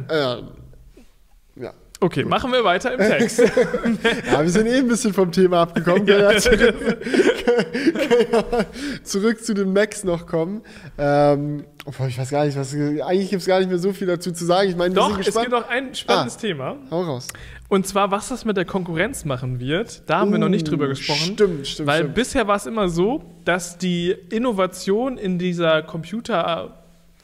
ja. 0.10 0.40
Okay, 2.00 2.26
machen 2.26 2.52
wir 2.52 2.64
weiter 2.64 2.94
im 2.94 3.00
Text. 3.00 3.40
Ja, 4.32 4.42
wir 4.44 4.50
sind 4.50 4.68
eh 4.68 4.78
ein 4.78 4.88
bisschen 4.88 5.14
vom 5.14 5.32
Thema 5.32 5.64
abgekommen. 5.64 6.06
Ja 6.06 6.32
ja 6.32 6.40
zurück 9.04 9.44
zu 9.44 9.54
den 9.54 9.74
Macs 9.74 10.04
noch 10.04 10.28
kommen. 10.28 10.62
Ähm, 10.98 11.64
ich 11.88 12.18
weiß 12.20 12.30
gar 12.30 12.46
nicht, 12.46 12.58
was. 12.58 12.74
Eigentlich 12.74 13.30
gibt 13.30 13.42
es 13.42 13.48
gar 13.48 13.60
nicht 13.60 13.70
mehr 13.70 13.80
so 13.80 13.94
viel 13.94 14.08
dazu 14.08 14.32
zu 14.32 14.46
sagen. 14.46 14.70
Ich 14.70 14.76
meine, 14.76 14.94
Doch, 14.94 15.18
es 15.20 15.36
gibt 15.36 15.50
noch 15.50 15.68
ein 15.70 15.96
spannendes 15.96 16.38
Thema. 16.38 16.78
Hau 16.92 17.02
raus. 17.02 17.28
Und 17.70 17.88
zwar, 17.88 18.12
was 18.12 18.30
das 18.30 18.46
mit 18.46 18.58
der 18.58 18.66
Konkurrenz 18.66 19.26
machen 19.26 19.60
wird. 19.60 20.04
Da 20.10 20.20
haben 20.20 20.32
wir 20.32 20.40
noch 20.40 20.50
nicht 20.50 20.70
drüber 20.70 20.86
Uh, 20.86 20.90
gesprochen. 20.90 21.34
Stimmt, 21.34 21.68
stimmt, 21.68 21.88
Weil 21.88 22.00
stimmt. 22.02 22.16
bisher 22.16 22.48
war 22.48 22.58
es 22.58 22.66
immer 22.66 22.90
so, 22.90 23.24
dass 23.44 23.78
die 23.78 24.12
Innovation 24.30 25.18
in 25.18 25.40
dieser 25.40 25.82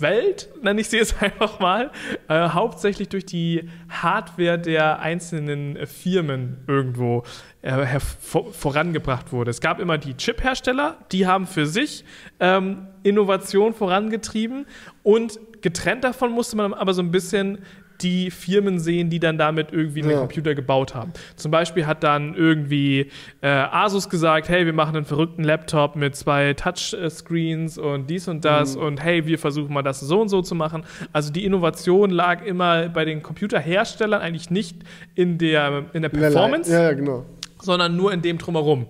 Computerwelt, 0.03 0.49
nenne 0.61 0.81
ich 0.81 0.89
sie 0.89 0.97
jetzt 0.97 1.15
einfach 1.21 1.59
mal, 1.59 1.91
äh, 2.27 2.49
hauptsächlich 2.49 3.09
durch 3.09 3.25
die 3.25 3.69
Hardware 3.89 4.59
der 4.59 4.99
einzelnen 4.99 5.85
Firmen 5.87 6.63
irgendwo 6.67 7.23
äh, 7.61 7.99
vorangebracht 7.99 9.31
wurde. 9.31 9.51
Es 9.51 9.61
gab 9.61 9.79
immer 9.79 9.97
die 9.97 10.15
Chip-Hersteller, 10.15 10.97
die 11.11 11.27
haben 11.27 11.47
für 11.47 11.65
sich 11.65 12.03
ähm, 12.39 12.87
Innovation 13.03 13.73
vorangetrieben 13.73 14.65
und 15.03 15.39
getrennt 15.61 16.03
davon 16.03 16.31
musste 16.31 16.57
man 16.57 16.73
aber 16.73 16.93
so 16.93 17.01
ein 17.01 17.11
bisschen 17.11 17.59
die 18.03 18.29
Firmen 18.29 18.79
sehen, 18.79 19.09
die 19.09 19.19
dann 19.19 19.37
damit 19.37 19.71
irgendwie 19.71 20.01
einen 20.01 20.11
Ja. 20.11 20.17
Computer 20.19 20.53
gebaut 20.55 20.93
haben. 20.93 21.13
Zum 21.37 21.49
Beispiel 21.51 21.85
hat 21.87 22.03
dann 22.03 22.35
irgendwie 22.35 23.09
äh, 23.41 23.47
Asus 23.47 24.09
gesagt, 24.09 24.49
hey, 24.49 24.65
wir 24.65 24.73
machen 24.73 24.95
einen 24.97 25.05
verrückten 25.05 25.43
Laptop 25.43 25.95
mit 25.95 26.15
zwei 26.15 26.53
Touchscreens 26.53 27.77
und 27.77 28.09
dies 28.09 28.27
und 28.27 28.45
das 28.45 28.75
Mhm. 28.75 28.81
und 28.83 29.03
hey, 29.03 29.25
wir 29.25 29.39
versuchen 29.39 29.73
mal 29.73 29.81
das 29.81 29.99
so 30.01 30.21
und 30.21 30.29
so 30.29 30.41
zu 30.41 30.55
machen. 30.55 30.83
Also 31.11 31.31
die 31.31 31.45
Innovation 31.45 32.09
lag 32.09 32.43
immer 32.45 32.89
bei 32.89 33.05
den 33.05 33.23
Computerherstellern 33.23 34.21
eigentlich 34.21 34.49
nicht 34.49 34.77
in 35.15 35.37
der, 35.37 35.85
in 35.93 36.01
der 36.01 36.09
Performance, 36.09 36.71
Ja, 36.71 36.83
ja, 36.83 36.93
genau. 36.93 37.25
sondern 37.61 37.95
nur 37.95 38.11
in 38.13 38.21
dem 38.21 38.37
drumherum. 38.37 38.85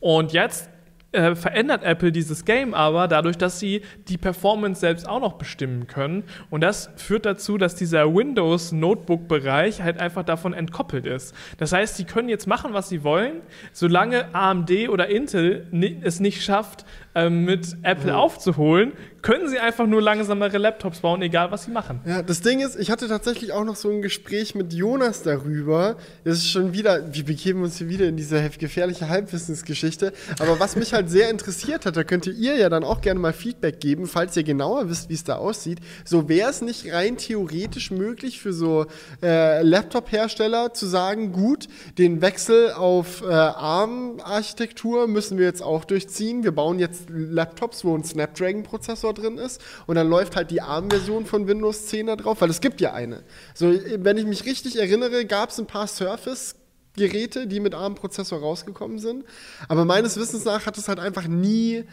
Und 0.00 0.32
jetzt 0.32 0.70
äh, 1.14 1.34
verändert 1.34 1.84
Apple 1.84 2.12
dieses 2.12 2.44
Game 2.44 2.74
aber 2.74 3.08
dadurch, 3.08 3.38
dass 3.38 3.58
sie 3.58 3.82
die 4.08 4.18
Performance 4.18 4.80
selbst 4.80 5.08
auch 5.08 5.20
noch 5.20 5.34
bestimmen 5.34 5.86
können. 5.86 6.24
Und 6.50 6.60
das 6.60 6.90
führt 6.96 7.24
dazu, 7.24 7.56
dass 7.58 7.74
dieser 7.76 8.14
Windows-Notebook-Bereich 8.14 9.82
halt 9.82 9.98
einfach 9.98 10.24
davon 10.24 10.52
entkoppelt 10.52 11.06
ist. 11.06 11.34
Das 11.58 11.72
heißt, 11.72 11.96
sie 11.96 12.04
können 12.04 12.28
jetzt 12.28 12.46
machen, 12.46 12.72
was 12.72 12.88
sie 12.88 13.04
wollen, 13.04 13.42
solange 13.72 14.34
AMD 14.34 14.88
oder 14.88 15.08
Intel 15.08 15.66
es 16.02 16.20
nicht 16.20 16.42
schafft, 16.42 16.84
ähm, 17.14 17.44
mit 17.44 17.76
Apple 17.82 18.16
aufzuholen, 18.16 18.92
können 19.24 19.48
sie 19.48 19.58
einfach 19.58 19.86
nur 19.86 20.02
langsamere 20.02 20.58
Laptops 20.58 21.00
bauen, 21.00 21.22
egal 21.22 21.50
was 21.50 21.64
sie 21.64 21.70
machen. 21.70 22.00
Ja, 22.04 22.22
das 22.22 22.42
Ding 22.42 22.60
ist, 22.60 22.76
ich 22.78 22.90
hatte 22.90 23.08
tatsächlich 23.08 23.52
auch 23.52 23.64
noch 23.64 23.76
so 23.76 23.88
ein 23.88 24.02
Gespräch 24.02 24.54
mit 24.54 24.74
Jonas 24.74 25.22
darüber. 25.22 25.96
Das 26.24 26.36
ist 26.38 26.50
schon 26.50 26.74
wieder, 26.74 27.14
wir 27.14 27.24
begeben 27.24 27.62
uns 27.62 27.78
hier 27.78 27.88
wieder 27.88 28.06
in 28.06 28.18
diese 28.18 28.50
gefährliche 28.50 29.08
Halbwissensgeschichte. 29.08 30.12
Aber 30.40 30.60
was 30.60 30.76
mich 30.76 30.92
halt 30.92 31.08
sehr 31.08 31.30
interessiert 31.30 31.86
hat, 31.86 31.96
da 31.96 32.04
könnt 32.04 32.26
ihr 32.26 32.56
ja 32.56 32.68
dann 32.68 32.84
auch 32.84 33.00
gerne 33.00 33.18
mal 33.18 33.32
Feedback 33.32 33.80
geben, 33.80 34.06
falls 34.06 34.36
ihr 34.36 34.44
genauer 34.44 34.90
wisst, 34.90 35.08
wie 35.08 35.14
es 35.14 35.24
da 35.24 35.36
aussieht. 35.36 35.78
So 36.04 36.28
wäre 36.28 36.50
es 36.50 36.60
nicht 36.60 36.92
rein 36.92 37.16
theoretisch 37.16 37.90
möglich 37.90 38.40
für 38.40 38.52
so 38.52 38.84
äh, 39.22 39.62
Laptop-Hersteller 39.62 40.74
zu 40.74 40.84
sagen, 40.84 41.32
gut, 41.32 41.68
den 41.96 42.20
Wechsel 42.20 42.72
auf 42.72 43.22
äh, 43.22 43.32
ARM-Architektur 43.32 45.08
müssen 45.08 45.38
wir 45.38 45.46
jetzt 45.46 45.62
auch 45.62 45.86
durchziehen. 45.86 46.44
Wir 46.44 46.52
bauen 46.52 46.78
jetzt 46.78 47.03
Laptops, 47.08 47.84
wo 47.84 47.96
ein 47.96 48.04
Snapdragon-Prozessor 48.04 49.14
drin 49.14 49.38
ist 49.38 49.60
und 49.86 49.96
dann 49.96 50.08
läuft 50.08 50.36
halt 50.36 50.50
die 50.50 50.60
ARM-Version 50.60 51.26
von 51.26 51.46
Windows 51.46 51.86
10 51.86 52.06
da 52.06 52.16
drauf, 52.16 52.40
weil 52.40 52.50
es 52.50 52.60
gibt 52.60 52.80
ja 52.80 52.92
eine. 52.92 53.22
So, 53.54 53.72
wenn 53.98 54.16
ich 54.18 54.26
mich 54.26 54.44
richtig 54.44 54.78
erinnere, 54.78 55.24
gab 55.24 55.50
es 55.50 55.58
ein 55.58 55.66
paar 55.66 55.86
Surface 55.86 56.56
Geräte, 56.96 57.48
die 57.48 57.58
mit 57.58 57.74
ARM-Prozessor 57.74 58.38
rausgekommen 58.38 59.00
sind. 59.00 59.24
Aber 59.68 59.84
meines 59.84 60.16
Wissens 60.16 60.44
nach 60.44 60.64
hat 60.64 60.78
es 60.78 60.86
halt 60.88 61.00
einfach 61.00 61.26
nie, 61.26 61.84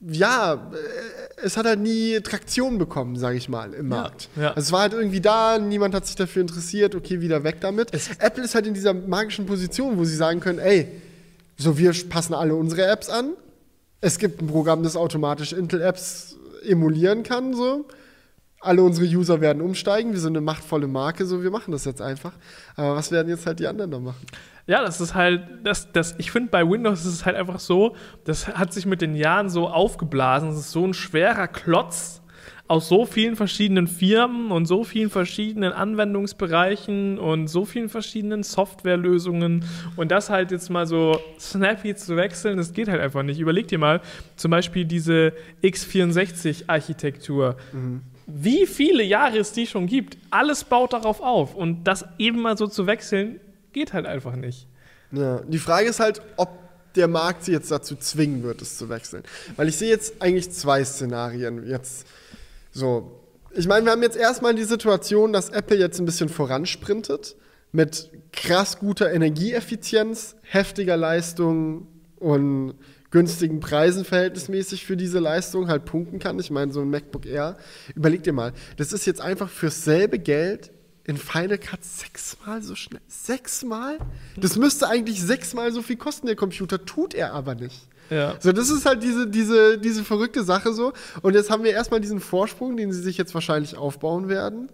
ja, 0.00 0.52
äh, 0.54 1.42
es 1.42 1.56
hat 1.56 1.64
halt 1.64 1.80
nie 1.80 2.20
Traktion 2.20 2.76
bekommen, 2.76 3.16
sage 3.16 3.38
ich 3.38 3.48
mal, 3.48 3.72
im 3.72 3.90
Ja, 3.90 3.96
Markt. 4.02 4.28
ja. 4.36 4.48
Also 4.50 4.60
es 4.60 4.72
war 4.72 4.80
halt 4.82 4.92
irgendwie 4.92 5.22
da, 5.22 5.58
niemand 5.58 5.94
hat 5.94 6.06
sich 6.06 6.16
dafür 6.16 6.42
interessiert, 6.42 6.94
okay, 6.94 7.22
wieder 7.22 7.44
weg 7.44 7.62
damit. 7.62 7.92
Apple 8.18 8.44
ist 8.44 8.54
halt 8.54 8.66
in 8.66 8.74
dieser 8.74 8.92
magischen 8.92 9.46
Position, 9.46 9.96
wo 9.96 10.04
sie 10.04 10.16
sagen 10.16 10.40
können, 10.40 10.58
ey, 10.58 10.88
so 11.56 11.78
wir 11.78 11.94
passen 12.10 12.34
alle 12.34 12.54
unsere 12.54 12.84
Apps 12.86 13.08
an. 13.08 13.30
Es 14.00 14.18
gibt 14.18 14.42
ein 14.42 14.46
Programm, 14.46 14.82
das 14.82 14.96
automatisch 14.96 15.52
Intel-Apps 15.52 16.36
emulieren 16.66 17.22
kann, 17.22 17.54
so. 17.54 17.86
Alle 18.60 18.82
unsere 18.82 19.06
User 19.06 19.40
werden 19.40 19.62
umsteigen, 19.62 20.12
wir 20.12 20.20
sind 20.20 20.36
eine 20.36 20.44
machtvolle 20.44 20.88
Marke, 20.88 21.24
so 21.26 21.42
wir 21.42 21.50
machen 21.50 21.72
das 21.72 21.84
jetzt 21.84 22.02
einfach. 22.02 22.32
Aber 22.74 22.96
was 22.96 23.10
werden 23.12 23.28
jetzt 23.28 23.46
halt 23.46 23.60
die 23.60 23.66
anderen 23.66 23.90
da 23.90 23.98
machen? 24.00 24.26
Ja, 24.66 24.82
das 24.82 25.00
ist 25.00 25.14
halt, 25.14 25.42
das, 25.62 25.92
das, 25.92 26.16
ich 26.18 26.32
finde 26.32 26.50
bei 26.50 26.68
Windows 26.68 27.00
ist 27.00 27.12
es 27.12 27.26
halt 27.26 27.36
einfach 27.36 27.60
so, 27.60 27.94
das 28.24 28.48
hat 28.48 28.72
sich 28.72 28.84
mit 28.84 29.00
den 29.00 29.14
Jahren 29.14 29.48
so 29.48 29.68
aufgeblasen. 29.68 30.48
Es 30.48 30.58
ist 30.58 30.72
so 30.72 30.84
ein 30.84 30.94
schwerer 30.94 31.46
Klotz 31.46 32.20
aus 32.68 32.88
so 32.88 33.06
vielen 33.06 33.36
verschiedenen 33.36 33.86
Firmen 33.86 34.50
und 34.50 34.66
so 34.66 34.84
vielen 34.84 35.10
verschiedenen 35.10 35.72
Anwendungsbereichen 35.72 37.18
und 37.18 37.48
so 37.48 37.64
vielen 37.64 37.88
verschiedenen 37.88 38.42
Softwarelösungen. 38.42 39.64
Und 39.96 40.10
das 40.10 40.30
halt 40.30 40.50
jetzt 40.50 40.70
mal 40.70 40.86
so 40.86 41.20
snappy 41.38 41.94
zu 41.94 42.16
wechseln, 42.16 42.56
das 42.56 42.72
geht 42.72 42.88
halt 42.88 43.00
einfach 43.00 43.22
nicht. 43.22 43.38
Überleg 43.38 43.68
dir 43.68 43.78
mal, 43.78 44.00
zum 44.36 44.50
Beispiel 44.50 44.84
diese 44.84 45.32
x64-Architektur. 45.62 47.56
Wie 48.26 48.66
viele 48.66 49.04
Jahre 49.04 49.38
es 49.38 49.52
die 49.52 49.66
schon 49.66 49.86
gibt, 49.86 50.18
alles 50.30 50.64
baut 50.64 50.92
darauf 50.92 51.20
auf. 51.20 51.54
Und 51.54 51.84
das 51.84 52.04
eben 52.18 52.42
mal 52.42 52.58
so 52.58 52.66
zu 52.66 52.86
wechseln, 52.86 53.38
geht 53.72 53.92
halt 53.92 54.06
einfach 54.06 54.34
nicht. 54.34 54.66
Ja, 55.12 55.40
die 55.46 55.58
Frage 55.58 55.88
ist 55.88 56.00
halt, 56.00 56.20
ob 56.36 56.48
der 56.96 57.08
Markt 57.08 57.44
sie 57.44 57.52
jetzt 57.52 57.70
dazu 57.70 57.94
zwingen 57.94 58.42
wird, 58.42 58.62
es 58.62 58.78
zu 58.78 58.88
wechseln. 58.88 59.22
Weil 59.56 59.68
ich 59.68 59.76
sehe 59.76 59.90
jetzt 59.90 60.20
eigentlich 60.20 60.50
zwei 60.50 60.82
Szenarien. 60.82 61.68
Jetzt 61.68 62.06
so. 62.76 63.10
Ich 63.54 63.66
meine, 63.66 63.86
wir 63.86 63.92
haben 63.92 64.02
jetzt 64.02 64.18
erstmal 64.18 64.54
die 64.54 64.64
Situation, 64.64 65.32
dass 65.32 65.48
Apple 65.48 65.78
jetzt 65.78 65.98
ein 65.98 66.04
bisschen 66.04 66.28
voransprintet 66.28 67.36
mit 67.72 68.10
krass 68.32 68.78
guter 68.78 69.10
Energieeffizienz, 69.12 70.36
heftiger 70.42 70.96
Leistung 70.96 71.86
und 72.16 72.74
günstigen 73.10 73.60
Preisen 73.60 74.04
verhältnismäßig 74.04 74.84
für 74.84 74.96
diese 74.96 75.20
Leistung 75.20 75.68
halt 75.68 75.86
punkten 75.86 76.18
kann. 76.18 76.38
Ich 76.38 76.50
meine, 76.50 76.70
so 76.70 76.82
ein 76.82 76.90
MacBook 76.90 77.24
Air, 77.24 77.56
überleg 77.94 78.22
dir 78.22 78.34
mal, 78.34 78.52
das 78.76 78.92
ist 78.92 79.06
jetzt 79.06 79.22
einfach 79.22 79.48
fürs 79.48 79.84
selbe 79.84 80.18
Geld 80.18 80.70
in 81.06 81.16
Final 81.16 81.58
Cut 81.58 81.84
sechsmal 81.84 82.62
so 82.62 82.74
schnell. 82.74 83.00
Sechsmal? 83.06 83.98
Das 84.36 84.56
müsste 84.56 84.88
eigentlich 84.88 85.22
sechsmal 85.22 85.70
so 85.72 85.82
viel 85.82 85.96
kosten, 85.96 86.26
der 86.26 86.36
Computer, 86.36 86.84
tut 86.84 87.14
er 87.14 87.32
aber 87.32 87.54
nicht. 87.54 87.88
Ja. 88.10 88.36
So, 88.40 88.52
das 88.52 88.70
ist 88.70 88.86
halt 88.86 89.02
diese, 89.02 89.28
diese, 89.28 89.78
diese 89.78 90.04
verrückte 90.04 90.42
Sache 90.42 90.72
so. 90.72 90.92
Und 91.22 91.34
jetzt 91.34 91.50
haben 91.50 91.64
wir 91.64 91.72
erstmal 91.72 92.00
diesen 92.00 92.20
Vorsprung, 92.20 92.76
den 92.76 92.92
sie 92.92 93.02
sich 93.02 93.18
jetzt 93.18 93.34
wahrscheinlich 93.34 93.76
aufbauen 93.76 94.28
werden. 94.28 94.68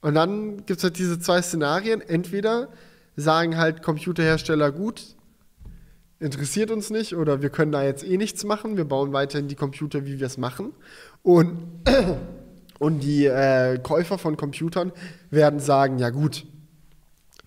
Und 0.00 0.14
dann 0.14 0.58
gibt 0.66 0.78
es 0.78 0.84
halt 0.84 0.98
diese 0.98 1.18
zwei 1.20 1.40
Szenarien. 1.40 2.00
Entweder 2.00 2.68
sagen 3.16 3.56
halt 3.56 3.82
Computerhersteller 3.82 4.72
gut, 4.72 5.02
interessiert 6.18 6.70
uns 6.70 6.90
nicht 6.90 7.14
oder 7.14 7.42
wir 7.42 7.50
können 7.50 7.70
da 7.70 7.82
jetzt 7.84 8.04
eh 8.04 8.16
nichts 8.16 8.44
machen, 8.44 8.76
wir 8.76 8.84
bauen 8.84 9.12
weiterhin 9.12 9.46
die 9.46 9.54
Computer, 9.54 10.04
wie 10.04 10.18
wir 10.18 10.26
es 10.26 10.36
machen. 10.36 10.72
Und, 11.22 11.58
und 12.78 13.00
die 13.00 13.26
äh, 13.26 13.78
Käufer 13.78 14.18
von 14.18 14.36
Computern 14.36 14.92
werden 15.30 15.60
sagen, 15.60 15.98
ja 15.98 16.10
gut, 16.10 16.44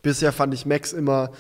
bisher 0.02 0.32
fand 0.32 0.54
ich 0.54 0.66
Macs 0.66 0.94
immer, 0.94 1.32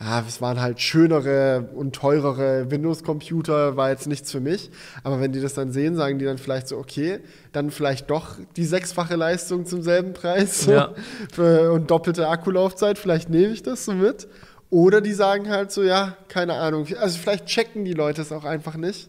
ja, 0.00 0.24
es 0.26 0.40
waren 0.40 0.60
halt 0.60 0.80
schönere 0.80 1.68
und 1.74 1.94
teurere 1.94 2.70
Windows-Computer, 2.70 3.76
war 3.76 3.90
jetzt 3.90 4.06
nichts 4.06 4.32
für 4.32 4.40
mich. 4.40 4.70
Aber 5.02 5.20
wenn 5.20 5.32
die 5.32 5.40
das 5.40 5.54
dann 5.54 5.72
sehen, 5.72 5.94
sagen 5.94 6.18
die 6.18 6.24
dann 6.24 6.38
vielleicht 6.38 6.68
so, 6.68 6.78
okay, 6.78 7.20
dann 7.52 7.70
vielleicht 7.70 8.10
doch 8.10 8.36
die 8.56 8.64
sechsfache 8.64 9.16
Leistung 9.16 9.66
zum 9.66 9.82
selben 9.82 10.12
Preis 10.12 10.66
Ja. 10.66 10.94
für, 11.32 11.72
und 11.72 11.90
doppelte 11.90 12.28
Akkulaufzeit, 12.28 12.98
vielleicht 12.98 13.30
nehme 13.30 13.52
ich 13.52 13.62
das 13.62 13.84
so 13.84 13.92
mit. 13.92 14.26
Oder 14.68 15.00
die 15.00 15.12
sagen 15.12 15.48
halt 15.50 15.70
so, 15.70 15.82
ja, 15.84 16.16
keine 16.28 16.54
Ahnung. 16.54 16.86
Also 16.98 17.18
vielleicht 17.18 17.46
checken 17.46 17.84
die 17.84 17.92
Leute 17.92 18.22
es 18.22 18.32
auch 18.32 18.44
einfach 18.44 18.76
nicht. 18.76 19.08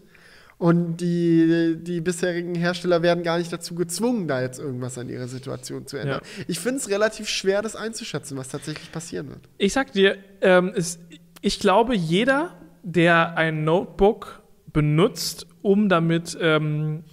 Und 0.58 0.96
die, 0.98 1.76
die 1.78 2.00
bisherigen 2.00 2.54
Hersteller 2.54 3.02
werden 3.02 3.22
gar 3.22 3.38
nicht 3.38 3.52
dazu 3.52 3.74
gezwungen, 3.74 4.26
da 4.26 4.40
jetzt 4.40 4.58
irgendwas 4.58 4.96
an 4.96 5.10
ihrer 5.10 5.28
Situation 5.28 5.86
zu 5.86 5.98
ändern. 5.98 6.22
Ich 6.48 6.58
finde 6.60 6.78
es 6.78 6.88
relativ 6.88 7.28
schwer, 7.28 7.60
das 7.60 7.76
einzuschätzen, 7.76 8.38
was 8.38 8.48
tatsächlich 8.48 8.90
passieren 8.90 9.28
wird. 9.28 9.40
Ich 9.58 9.74
sag 9.74 9.92
dir, 9.92 10.16
ähm, 10.40 10.72
es, 10.74 10.98
ich 11.42 11.60
glaube, 11.60 11.94
jeder, 11.94 12.54
der 12.82 13.36
ein 13.36 13.64
Notebook 13.64 14.42
benutzt, 14.72 15.46
um 15.60 15.90
damit 15.90 16.36
ähm, 16.40 17.04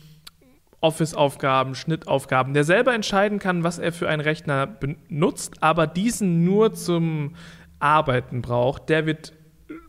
Office-Aufgaben, 0.79 1.75
Schnittaufgaben, 1.75 2.53
der 2.53 2.63
selber 2.63 2.93
entscheiden 2.93 3.39
kann, 3.39 3.63
was 3.63 3.79
er 3.79 3.91
für 3.91 4.09
einen 4.09 4.21
Rechner 4.21 4.67
benutzt, 4.67 5.55
aber 5.61 5.87
diesen 5.87 6.43
nur 6.43 6.73
zum 6.73 7.35
Arbeiten 7.79 8.41
braucht, 8.41 8.89
der 8.89 9.05
wird, 9.05 9.33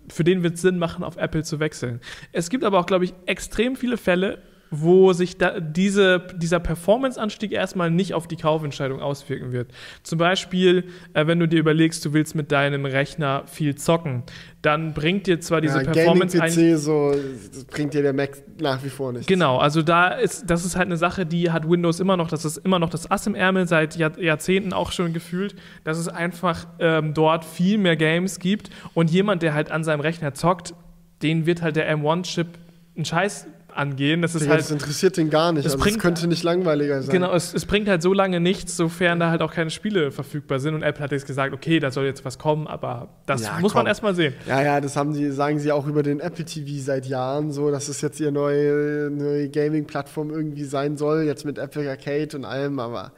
für 0.08 0.24
den 0.24 0.42
wird 0.42 0.54
es 0.54 0.62
Sinn 0.62 0.78
machen, 0.78 1.04
auf 1.04 1.16
Apple 1.16 1.44
zu 1.44 1.60
wechseln. 1.60 2.00
Es 2.32 2.50
gibt 2.50 2.64
aber 2.64 2.78
auch, 2.78 2.86
glaube 2.86 3.04
ich, 3.04 3.14
extrem 3.26 3.76
viele 3.76 3.96
Fälle, 3.96 4.42
wo 4.80 5.12
sich 5.12 5.36
diese, 5.60 6.26
dieser 6.36 6.60
Performance-Anstieg 6.60 7.52
erstmal 7.52 7.90
nicht 7.90 8.14
auf 8.14 8.26
die 8.26 8.36
Kaufentscheidung 8.36 9.00
auswirken 9.00 9.52
wird. 9.52 9.70
Zum 10.02 10.18
Beispiel, 10.18 10.84
äh, 11.12 11.26
wenn 11.26 11.38
du 11.38 11.46
dir 11.46 11.60
überlegst, 11.60 12.04
du 12.04 12.12
willst 12.12 12.34
mit 12.34 12.50
deinem 12.50 12.84
Rechner 12.84 13.44
viel 13.46 13.74
zocken, 13.76 14.24
dann 14.62 14.94
bringt 14.94 15.26
dir 15.26 15.40
zwar 15.40 15.60
diese 15.60 15.82
ja, 15.82 15.92
Performance 15.92 16.38
Gaming-PC 16.38 16.78
so, 16.78 17.14
das 17.52 17.64
bringt 17.64 17.92
dir 17.92 18.02
der 18.02 18.14
Mac 18.14 18.30
nach 18.58 18.82
wie 18.82 18.88
vor 18.88 19.12
nicht. 19.12 19.26
Genau, 19.26 19.58
also 19.58 19.82
da 19.82 20.08
ist, 20.08 20.48
das 20.48 20.64
ist 20.64 20.76
halt 20.76 20.86
eine 20.86 20.96
Sache, 20.96 21.26
die 21.26 21.50
hat 21.50 21.68
Windows 21.68 22.00
immer 22.00 22.16
noch, 22.16 22.28
das 22.28 22.44
ist 22.44 22.56
immer 22.58 22.78
noch 22.78 22.88
das 22.88 23.10
Ass 23.10 23.26
im 23.26 23.34
Ärmel 23.34 23.68
seit 23.68 23.96
Jahr, 23.96 24.18
Jahrzehnten 24.18 24.72
auch 24.72 24.90
schon 24.90 25.12
gefühlt, 25.12 25.54
dass 25.84 25.98
es 25.98 26.08
einfach 26.08 26.66
ähm, 26.78 27.12
dort 27.12 27.44
viel 27.44 27.76
mehr 27.76 27.96
Games 27.96 28.38
gibt 28.38 28.70
und 28.94 29.10
jemand, 29.10 29.42
der 29.42 29.52
halt 29.52 29.70
an 29.70 29.84
seinem 29.84 30.00
Rechner 30.00 30.32
zockt, 30.32 30.74
den 31.22 31.46
wird 31.46 31.60
halt 31.60 31.76
der 31.76 31.94
M1-Chip 31.94 32.48
einen 32.96 33.04
Scheiß 33.04 33.46
angehen. 33.76 34.22
Das 34.22 34.34
ist 34.34 34.42
Digga, 34.42 34.52
halt. 34.52 34.60
das 34.62 34.70
interessiert 34.70 35.16
den 35.16 35.30
gar 35.30 35.52
nicht. 35.52 35.64
Das 35.66 35.72
Also 35.74 35.82
bringt- 35.82 35.96
es 35.96 36.02
könnte 36.02 36.26
nicht 36.26 36.42
langweiliger 36.42 37.02
sein. 37.02 37.12
Genau, 37.12 37.32
es, 37.34 37.52
es 37.54 37.66
bringt 37.66 37.88
halt 37.88 38.02
so 38.02 38.12
lange 38.12 38.40
nichts, 38.40 38.76
sofern 38.76 39.18
da 39.20 39.30
halt 39.30 39.42
auch 39.42 39.52
keine 39.52 39.70
Spiele 39.70 40.10
verfügbar 40.12 40.58
sind. 40.60 40.74
Und 40.74 40.82
Apple 40.82 41.02
hat 41.02 41.12
jetzt 41.12 41.26
gesagt, 41.26 41.52
okay, 41.54 41.80
da 41.80 41.90
soll 41.90 42.04
jetzt 42.04 42.24
was 42.24 42.38
kommen, 42.38 42.66
aber 42.66 43.08
das 43.26 43.42
Ja, 43.42 43.58
muss 43.60 43.72
komm. 43.72 43.80
man 43.80 43.86
erstmal 43.86 44.14
sehen. 44.14 44.34
Ja, 44.46 44.62
ja, 44.62 44.80
das 44.80 44.96
haben 44.96 45.12
sie, 45.12 45.30
sagen 45.32 45.58
sie 45.58 45.72
auch 45.72 45.86
über 45.86 46.02
den 46.02 46.20
Apple 46.20 46.44
TV 46.44 46.82
seit 46.82 47.06
Jahren 47.06 47.52
so, 47.52 47.70
dass 47.70 47.88
es 47.88 48.00
jetzt 48.00 48.20
ihre 48.20 48.32
neue, 48.32 49.10
neue 49.10 49.48
Gaming-Plattform 49.48 50.30
irgendwie 50.30 50.64
sein 50.64 50.96
soll, 50.96 51.22
jetzt 51.24 51.44
mit 51.44 51.58
Apple 51.58 51.88
Arcade 51.88 52.36
und 52.36 52.44
allem, 52.44 52.78
aber 52.78 53.12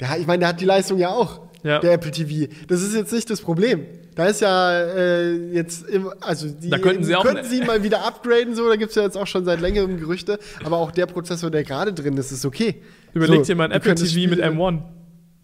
der, 0.00 0.18
ich 0.18 0.26
meine, 0.26 0.40
der 0.40 0.48
hat 0.48 0.60
die 0.60 0.64
Leistung 0.64 0.98
ja 0.98 1.10
auch, 1.10 1.40
Ja. 1.62 1.78
der 1.80 1.92
Apple 1.92 2.10
TV. 2.10 2.52
Das 2.68 2.82
ist 2.82 2.94
jetzt 2.94 3.12
nicht 3.12 3.28
das 3.30 3.40
Problem. 3.40 3.84
Da 4.14 4.26
ist 4.26 4.40
ja 4.40 4.72
äh, 4.80 5.52
jetzt, 5.52 5.88
im, 5.88 6.10
also 6.20 6.48
die 6.48 6.70
Da 6.70 6.78
könnten 6.78 7.04
sie 7.04 7.14
auch 7.14 7.22
könnten 7.24 7.42
ne- 7.42 7.48
sie 7.48 7.58
ihn 7.60 7.66
mal 7.66 7.82
wieder 7.84 8.04
upgraden, 8.04 8.54
so, 8.56 8.68
da 8.68 8.74
gibt 8.76 8.90
es 8.90 8.96
ja 8.96 9.02
jetzt 9.02 9.16
auch 9.16 9.26
schon 9.28 9.44
seit 9.44 9.60
längerem 9.60 9.96
Gerüchte, 9.98 10.38
aber 10.64 10.76
auch 10.78 10.90
der 10.90 11.06
Prozessor, 11.06 11.50
der 11.50 11.62
gerade 11.62 11.92
drin 11.92 12.16
ist, 12.16 12.32
ist 12.32 12.44
okay. 12.44 12.82
Überleg 13.14 13.38
So, 13.38 13.42
dir 13.44 13.56
mal 13.56 13.64
ein 13.64 13.70
Apple 13.72 13.94
TV 13.94 14.02
mit 14.28 14.38
Spiele- 14.40 14.44
M1. 14.50 14.80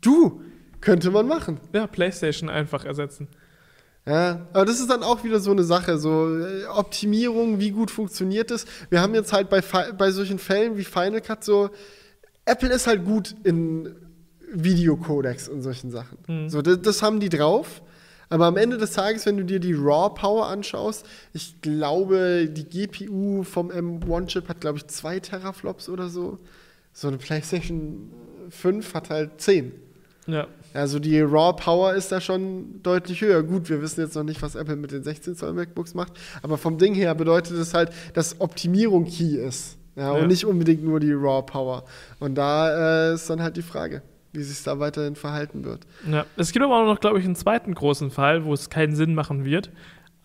Du, 0.00 0.40
könnte 0.80 1.10
man 1.10 1.26
machen. 1.28 1.60
Ja, 1.72 1.86
PlayStation 1.86 2.50
einfach 2.50 2.84
ersetzen. 2.84 3.28
Ja, 4.06 4.46
aber 4.52 4.66
das 4.66 4.80
ist 4.80 4.90
dann 4.90 5.02
auch 5.02 5.24
wieder 5.24 5.40
so 5.40 5.50
eine 5.52 5.62
Sache, 5.64 5.96
so 5.96 6.28
äh, 6.36 6.66
Optimierung, 6.66 7.58
wie 7.58 7.70
gut 7.70 7.90
funktioniert 7.90 8.50
es. 8.50 8.66
Wir 8.90 9.00
haben 9.00 9.14
jetzt 9.14 9.32
halt 9.32 9.48
bei, 9.48 9.62
bei 9.96 10.10
solchen 10.10 10.38
Fällen 10.38 10.76
wie 10.76 10.84
Final 10.84 11.20
Cut 11.22 11.42
so, 11.42 11.70
Apple 12.44 12.68
ist 12.70 12.86
halt 12.86 13.04
gut 13.06 13.34
in 13.44 13.94
Videocodecs 14.54 15.48
und 15.48 15.62
solchen 15.62 15.90
Sachen. 15.90 16.18
Mhm. 16.28 16.48
So, 16.48 16.62
das, 16.62 16.80
das 16.82 17.02
haben 17.02 17.20
die 17.20 17.28
drauf. 17.28 17.82
Aber 18.30 18.46
am 18.46 18.56
Ende 18.56 18.78
des 18.78 18.92
Tages, 18.92 19.26
wenn 19.26 19.36
du 19.36 19.44
dir 19.44 19.60
die 19.60 19.74
Raw 19.74 20.08
Power 20.14 20.46
anschaust, 20.46 21.04
ich 21.34 21.60
glaube, 21.60 22.48
die 22.50 22.64
GPU 22.64 23.42
vom 23.42 23.70
M1-Chip 23.70 24.48
hat, 24.48 24.60
glaube 24.60 24.78
ich, 24.78 24.86
zwei 24.86 25.20
Teraflops 25.20 25.88
oder 25.88 26.08
so. 26.08 26.38
So 26.92 27.08
eine 27.08 27.18
PlayStation 27.18 28.10
5 28.50 28.94
hat 28.94 29.10
halt 29.10 29.40
10. 29.40 29.72
Ja. 30.26 30.46
Also 30.72 30.98
die 30.98 31.20
Raw 31.20 31.52
Power 31.52 31.92
ist 31.94 32.10
da 32.10 32.20
schon 32.20 32.82
deutlich 32.82 33.20
höher. 33.20 33.42
Gut, 33.42 33.68
wir 33.68 33.82
wissen 33.82 34.00
jetzt 34.00 34.16
noch 34.16 34.24
nicht, 34.24 34.40
was 34.42 34.54
Apple 34.54 34.76
mit 34.76 34.90
den 34.90 35.04
16 35.04 35.36
Zoll 35.36 35.52
MacBooks 35.52 35.94
macht, 35.94 36.14
aber 36.42 36.56
vom 36.56 36.78
Ding 36.78 36.94
her 36.94 37.14
bedeutet 37.14 37.52
es 37.58 37.74
halt, 37.74 37.90
dass 38.14 38.40
Optimierung 38.40 39.04
Key 39.04 39.36
ist. 39.36 39.76
Ja, 39.96 40.16
Ja. 40.16 40.22
und 40.22 40.28
nicht 40.28 40.44
unbedingt 40.46 40.82
nur 40.82 40.98
die 40.98 41.12
Raw 41.12 41.42
Power. 41.42 41.84
Und 42.20 42.34
da 42.36 43.10
äh, 43.10 43.14
ist 43.14 43.28
dann 43.30 43.42
halt 43.42 43.56
die 43.56 43.62
Frage, 43.62 44.02
wie 44.35 44.42
sich 44.42 44.62
da 44.62 44.79
weiterhin 44.79 45.14
verhalten 45.16 45.64
wird. 45.64 45.87
ja. 46.11 46.27
Es 46.37 46.53
gibt 46.53 46.64
aber 46.64 46.83
auch 46.83 46.87
noch, 46.87 47.01
glaube 47.01 47.18
ich, 47.18 47.25
einen 47.25 47.37
zweiten 47.37 47.75
großen 47.75 48.11
Fall, 48.11 48.44
wo 48.44 48.53
es 48.53 48.68
keinen 48.70 48.94
Sinn 48.97 49.14
machen 49.14 49.44
wird, 49.44 49.70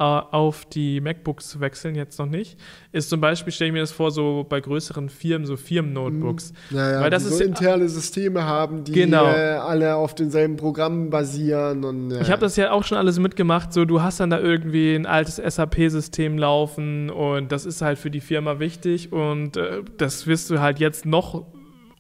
äh, 0.02 0.04
auf 0.04 0.64
die 0.66 1.02
MacBooks 1.02 1.50
zu 1.50 1.60
wechseln, 1.60 1.94
jetzt 1.94 2.18
noch 2.20 2.26
nicht. 2.26 2.58
Ist 2.94 3.10
zum 3.10 3.20
Beispiel, 3.20 3.52
stelle 3.52 3.68
ich 3.68 3.74
mir 3.74 3.82
das 3.82 3.92
vor, 3.92 4.12
so 4.12 4.46
bei 4.48 4.62
größeren 4.62 5.10
Firmen, 5.10 5.46
so 5.46 5.58
Firmen-Notebooks. 5.58 6.54
Naja, 6.70 7.02
Weil 7.02 7.10
das 7.10 7.24
die 7.26 7.30
ist 7.32 7.38
so 7.40 7.44
ja- 7.44 7.50
interne 7.50 7.90
Systeme 7.90 8.46
haben, 8.46 8.86
die 8.86 8.94
Genau. 8.94 9.26
äh, 9.26 9.56
alle 9.58 9.96
auf 9.96 10.16
denselben 10.16 10.56
Programmen 10.56 11.10
basieren. 11.10 11.84
Und, 11.84 12.12
äh, 12.12 12.22
Ich 12.22 12.32
habe 12.32 12.40
das 12.42 12.56
ja 12.56 12.72
auch 12.72 12.86
schon 12.86 12.98
alles 12.98 13.20
mitgemacht. 13.20 13.74
So, 13.74 13.84
du 13.84 14.02
hast 14.02 14.22
dann 14.22 14.30
da 14.30 14.40
irgendwie 14.40 14.96
ein 14.96 15.06
altes 15.06 15.36
SAP-System 15.36 16.38
laufen 16.38 17.10
und 17.10 17.52
das 17.52 17.66
ist 17.66 17.82
halt 17.82 18.00
für 18.00 18.10
die 18.10 18.22
Firma 18.22 18.60
wichtig 18.60 19.12
und 19.12 19.58
äh, 19.58 19.82
das 19.98 20.28
wirst 20.28 20.50
du 20.50 20.62
halt 20.62 20.80
jetzt 20.80 21.06
noch 21.06 21.46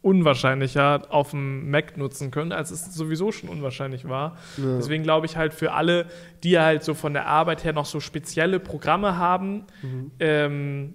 unwahrscheinlicher 0.01 1.03
auf 1.09 1.31
dem 1.31 1.69
Mac 1.69 1.97
nutzen 1.97 2.31
können, 2.31 2.51
als 2.51 2.71
es 2.71 2.93
sowieso 2.95 3.31
schon 3.31 3.49
unwahrscheinlich 3.49 4.07
war. 4.07 4.37
Ja. 4.57 4.77
Deswegen 4.77 5.03
glaube 5.03 5.25
ich 5.25 5.35
halt 5.37 5.53
für 5.53 5.73
alle, 5.73 6.05
die 6.43 6.57
halt 6.59 6.83
so 6.83 6.93
von 6.93 7.13
der 7.13 7.25
Arbeit 7.27 7.63
her 7.63 7.73
noch 7.73 7.85
so 7.85 7.99
spezielle 7.99 8.59
Programme 8.59 9.17
haben, 9.17 9.65
Mhm. 9.81 10.11
ähm, 10.19 10.93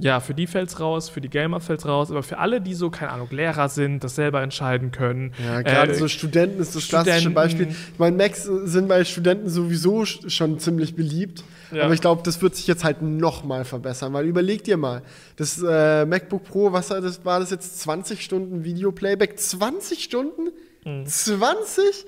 ja, 0.00 0.20
für 0.20 0.34
die 0.34 0.46
fällt's 0.46 0.80
raus, 0.80 1.08
für 1.08 1.20
die 1.20 1.28
Gamer 1.28 1.60
fällt's 1.60 1.86
raus, 1.86 2.10
aber 2.10 2.22
für 2.22 2.38
alle, 2.38 2.60
die 2.60 2.74
so, 2.74 2.90
keine 2.90 3.12
Ahnung, 3.12 3.28
Lehrer 3.30 3.68
sind, 3.68 4.02
das 4.04 4.14
selber 4.14 4.42
entscheiden 4.42 4.90
können. 4.90 5.32
Ja, 5.44 5.62
gerade 5.62 5.92
äh, 5.92 5.94
so 5.94 6.08
Studenten 6.08 6.60
ist 6.60 6.74
das 6.74 6.88
klassische 6.88 7.16
Studenten. 7.20 7.34
Beispiel. 7.34 7.68
Ich 7.68 7.98
meine, 7.98 8.16
Macs 8.16 8.42
sind 8.44 8.88
bei 8.88 9.04
Studenten 9.04 9.48
sowieso 9.48 10.00
sch- 10.02 10.28
schon 10.30 10.58
ziemlich 10.58 10.94
beliebt. 10.96 11.44
Ja. 11.72 11.84
Aber 11.84 11.94
ich 11.94 12.00
glaube, 12.00 12.22
das 12.24 12.40
wird 12.42 12.54
sich 12.54 12.66
jetzt 12.66 12.84
halt 12.84 13.02
noch 13.02 13.42
mal 13.44 13.64
verbessern, 13.64 14.12
weil 14.12 14.26
überleg 14.26 14.62
dir 14.64 14.76
mal, 14.76 15.02
das 15.36 15.60
äh, 15.66 16.04
MacBook 16.06 16.44
Pro, 16.44 16.72
was 16.72 16.90
war 16.90 17.00
das, 17.00 17.24
war 17.24 17.40
das 17.40 17.50
jetzt 17.50 17.80
20 17.80 18.22
Stunden 18.22 18.64
Videoplayback? 18.64 19.38
20 19.38 20.04
Stunden? 20.04 20.50
Mhm. 20.84 21.06
20? 21.06 22.06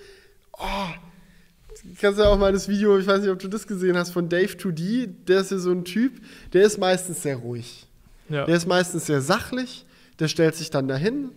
Oh. 0.59 0.65
Kannst 2.01 2.19
ja 2.19 2.29
auch 2.29 2.39
mal 2.39 2.53
das 2.53 2.69
Video, 2.69 2.99
ich 2.99 3.07
weiß 3.07 3.21
nicht, 3.23 3.31
ob 3.31 3.39
du 3.39 3.49
das 3.49 3.67
gesehen 3.67 3.97
hast, 3.97 4.11
von 4.11 4.29
Dave 4.29 4.53
2D, 4.53 5.09
der 5.27 5.41
ist 5.41 5.51
ja 5.51 5.59
so 5.59 5.71
ein 5.71 5.85
Typ, 5.85 6.21
der 6.53 6.65
ist 6.65 6.79
meistens 6.79 7.23
sehr 7.23 7.37
ruhig. 7.37 7.87
ja. 8.29 8.45
Der 8.45 8.57
ist 8.57 8.67
meistens 8.67 9.07
sehr 9.07 9.21
sachlich, 9.21 9.87
der 10.19 10.29
stellt 10.29 10.55
sich 10.55 10.71
dann 10.71 10.89
dahin, 10.89 11.31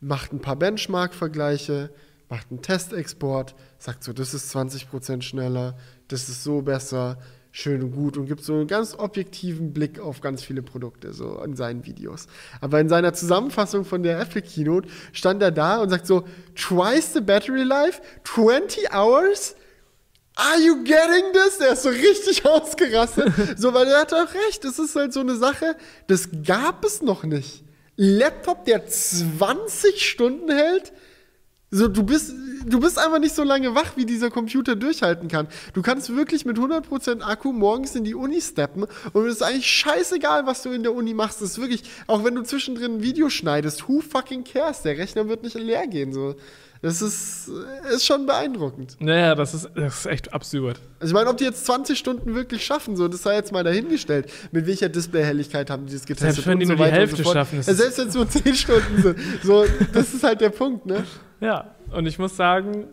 macht 0.00 0.32
ein 0.32 0.40
paar 0.40 0.56
Benchmark-Vergleiche, 0.56 1.90
macht 2.28 2.48
einen 2.50 2.62
Testexport, 2.62 3.54
sagt 3.78 4.04
so, 4.04 4.12
das 4.12 4.34
ist 4.34 4.54
20% 4.54 5.22
schneller, 5.22 5.76
das 6.08 6.28
ist 6.28 6.44
so 6.44 6.62
besser, 6.62 7.18
schön 7.56 7.82
und 7.82 7.92
gut 7.92 8.18
und 8.18 8.26
gibt 8.26 8.44
so 8.44 8.52
einen 8.52 8.66
ganz 8.66 8.94
objektiven 8.98 9.72
Blick 9.72 9.98
auf 9.98 10.20
ganz 10.20 10.42
viele 10.42 10.60
Produkte 10.60 11.14
so 11.14 11.40
in 11.42 11.56
seinen 11.56 11.86
Videos. 11.86 12.26
Aber 12.60 12.80
in 12.80 12.90
seiner 12.90 13.14
Zusammenfassung 13.14 13.86
von 13.86 14.02
der 14.02 14.20
Apple 14.20 14.42
Keynote 14.42 14.88
stand 15.12 15.42
er 15.42 15.52
da 15.52 15.80
und 15.80 15.88
sagt 15.88 16.06
so, 16.06 16.24
twice 16.54 17.14
the 17.14 17.22
battery 17.22 17.62
life, 17.62 18.02
20 18.24 18.92
hours, 18.92 19.56
Are 20.36 20.60
you 20.60 20.84
getting 20.84 21.32
this? 21.32 21.58
Der 21.58 21.72
ist 21.72 21.82
so 21.82 21.88
richtig 21.88 22.44
ausgerastet. 22.44 23.32
so, 23.58 23.72
weil 23.72 23.88
er 23.88 24.00
hat 24.00 24.12
auch 24.12 24.32
recht. 24.48 24.64
Das 24.64 24.78
ist 24.78 24.94
halt 24.94 25.12
so 25.12 25.20
eine 25.20 25.34
Sache, 25.34 25.76
das 26.06 26.28
gab 26.44 26.84
es 26.84 27.02
noch 27.02 27.24
nicht. 27.24 27.64
Laptop, 27.96 28.66
der 28.66 28.86
20 28.86 30.06
Stunden 30.06 30.50
hält. 30.50 30.92
So, 31.70 31.88
du 31.88 32.02
bist, 32.02 32.32
du 32.66 32.78
bist 32.78 32.98
einfach 32.98 33.18
nicht 33.18 33.34
so 33.34 33.42
lange 33.42 33.74
wach, 33.74 33.96
wie 33.96 34.04
dieser 34.04 34.30
Computer 34.30 34.76
durchhalten 34.76 35.28
kann. 35.28 35.48
Du 35.72 35.82
kannst 35.82 36.14
wirklich 36.14 36.44
mit 36.44 36.58
100% 36.58 37.22
Akku 37.22 37.52
morgens 37.52 37.96
in 37.96 38.04
die 38.04 38.14
Uni 38.14 38.40
steppen 38.40 38.86
und 39.12 39.26
es 39.26 39.36
ist 39.36 39.42
eigentlich 39.42 39.66
scheißegal, 39.66 40.46
was 40.46 40.62
du 40.62 40.70
in 40.70 40.82
der 40.82 40.94
Uni 40.94 41.12
machst. 41.12 41.40
Das 41.40 41.52
ist 41.52 41.60
wirklich, 41.60 41.82
auch 42.06 42.22
wenn 42.24 42.34
du 42.34 42.42
zwischendrin 42.42 42.96
ein 42.96 43.02
Video 43.02 43.30
schneidest, 43.30 43.88
who 43.88 44.00
fucking 44.00 44.44
cares? 44.44 44.82
Der 44.82 44.96
Rechner 44.96 45.28
wird 45.28 45.42
nicht 45.42 45.54
leer 45.54 45.86
gehen. 45.86 46.12
So. 46.12 46.36
Das 46.82 47.02
ist, 47.02 47.50
ist 47.92 48.06
schon 48.06 48.26
beeindruckend. 48.26 48.96
Naja, 49.00 49.34
das 49.34 49.54
ist, 49.54 49.70
das 49.74 50.00
ist 50.00 50.06
echt 50.06 50.32
absurd. 50.32 50.80
Also 51.00 51.12
ich 51.12 51.14
meine, 51.14 51.30
ob 51.30 51.36
die 51.36 51.44
jetzt 51.44 51.66
20 51.66 51.98
Stunden 51.98 52.34
wirklich 52.34 52.64
schaffen, 52.64 52.96
so, 52.96 53.08
das 53.08 53.22
sei 53.22 53.34
jetzt 53.34 53.52
mal 53.52 53.64
dahingestellt. 53.64 54.30
Mit 54.52 54.66
welcher 54.66 54.88
Displayhelligkeit 54.88 55.70
haben 55.70 55.86
die 55.86 55.94
das 55.94 56.04
getestet? 56.04 56.34
Selbst 56.34 56.46
wenn 56.46 56.60
die 56.60 56.66
so 56.66 56.74
nur 56.74 56.86
die 56.86 56.92
Hälfte 56.92 57.22
so 57.22 57.32
schaffen, 57.32 57.62
Ja, 57.66 57.74
selbst 57.74 57.98
wenn 57.98 58.08
es 58.08 58.14
nur 58.14 58.28
10 58.28 58.54
Stunden 58.54 59.02
sind. 59.02 59.18
So, 59.42 59.64
das 59.92 60.14
ist 60.14 60.22
halt 60.22 60.40
der 60.40 60.50
Punkt, 60.50 60.86
ne? 60.86 61.04
Ja, 61.40 61.74
und 61.92 62.06
ich 62.06 62.18
muss 62.18 62.36
sagen, 62.36 62.86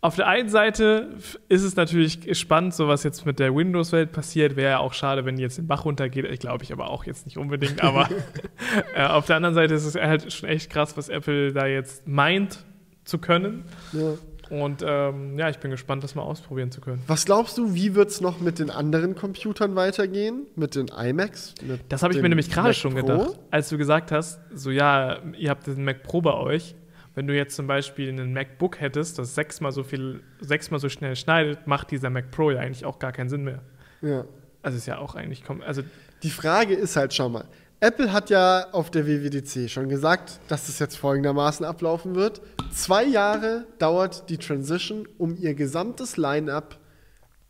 auf 0.00 0.16
der 0.16 0.28
einen 0.28 0.50
Seite 0.50 1.14
ist 1.48 1.62
es 1.62 1.76
natürlich 1.76 2.36
spannend, 2.38 2.74
so 2.74 2.88
was 2.88 3.04
jetzt 3.04 3.24
mit 3.24 3.38
der 3.38 3.54
Windows-Welt 3.54 4.12
passiert. 4.12 4.54
Wäre 4.54 4.72
ja 4.72 4.78
auch 4.78 4.92
schade, 4.92 5.24
wenn 5.24 5.36
die 5.36 5.42
jetzt 5.42 5.56
den 5.56 5.66
Bach 5.66 5.86
runtergeht. 5.86 6.26
Ich 6.26 6.40
glaube 6.40 6.62
ich 6.62 6.72
aber 6.74 6.90
auch 6.90 7.04
jetzt 7.04 7.24
nicht 7.24 7.38
unbedingt. 7.38 7.82
Aber 7.82 8.10
äh, 8.94 9.06
auf 9.06 9.24
der 9.24 9.36
anderen 9.36 9.54
Seite 9.54 9.72
ist 9.72 9.86
es 9.86 9.94
halt 9.94 10.30
schon 10.30 10.48
echt 10.50 10.68
krass, 10.68 10.94
was 10.98 11.08
Apple 11.08 11.54
da 11.54 11.64
jetzt 11.64 12.06
meint 12.06 12.58
zu 13.04 13.18
können. 13.18 13.64
Ja. 13.92 14.14
Und 14.50 14.84
ähm, 14.86 15.38
ja, 15.38 15.48
ich 15.48 15.58
bin 15.58 15.70
gespannt, 15.70 16.04
das 16.04 16.14
mal 16.14 16.22
ausprobieren 16.22 16.70
zu 16.70 16.80
können. 16.82 17.02
Was 17.06 17.24
glaubst 17.24 17.56
du, 17.56 17.74
wie 17.74 17.94
wird 17.94 18.10
es 18.10 18.20
noch 18.20 18.40
mit 18.40 18.58
den 18.58 18.68
anderen 18.70 19.14
Computern 19.14 19.74
weitergehen? 19.74 20.46
Mit 20.54 20.74
den 20.74 20.88
iMacs? 20.88 21.54
Mit 21.62 21.80
Das 21.88 22.02
habe 22.02 22.14
ich 22.14 22.20
mir 22.20 22.28
nämlich 22.28 22.50
gerade 22.50 22.74
schon 22.74 22.92
Pro? 22.94 23.00
gedacht, 23.00 23.38
als 23.50 23.70
du 23.70 23.78
gesagt 23.78 24.12
hast, 24.12 24.40
so 24.54 24.70
ja, 24.70 25.18
ihr 25.38 25.48
habt 25.48 25.66
den 25.66 25.84
Mac 25.84 26.02
Pro 26.02 26.20
bei 26.20 26.34
euch. 26.34 26.74
Wenn 27.14 27.26
du 27.26 27.34
jetzt 27.34 27.54
zum 27.54 27.66
Beispiel 27.68 28.08
einen 28.08 28.32
MacBook 28.32 28.80
hättest, 28.80 29.18
das 29.20 29.34
sechsmal 29.36 29.70
so 29.72 29.82
viel, 29.84 30.20
sechsmal 30.40 30.80
so 30.80 30.88
schnell 30.88 31.14
schneidet, 31.16 31.66
macht 31.66 31.90
dieser 31.92 32.10
Mac 32.10 32.30
Pro 32.32 32.50
ja 32.50 32.58
eigentlich 32.58 32.84
auch 32.84 32.98
gar 32.98 33.12
keinen 33.12 33.28
Sinn 33.28 33.44
mehr. 33.44 33.62
Ja. 34.02 34.24
Also 34.62 34.76
ist 34.78 34.86
ja 34.86 34.98
auch 34.98 35.14
eigentlich, 35.14 35.44
also 35.64 35.82
Die 36.22 36.30
Frage 36.30 36.74
ist 36.74 36.96
halt, 36.96 37.14
schau 37.14 37.28
mal. 37.28 37.44
Apple 37.84 38.14
hat 38.14 38.30
ja 38.30 38.68
auf 38.72 38.90
der 38.90 39.06
WWDC 39.06 39.68
schon 39.68 39.90
gesagt, 39.90 40.40
dass 40.48 40.70
es 40.70 40.78
jetzt 40.78 40.96
folgendermaßen 40.96 41.66
ablaufen 41.66 42.14
wird. 42.14 42.40
Zwei 42.72 43.04
Jahre 43.04 43.66
dauert 43.78 44.30
die 44.30 44.38
Transition, 44.38 45.06
um 45.18 45.36
ihr 45.36 45.52
gesamtes 45.54 46.16
Line-up 46.16 46.78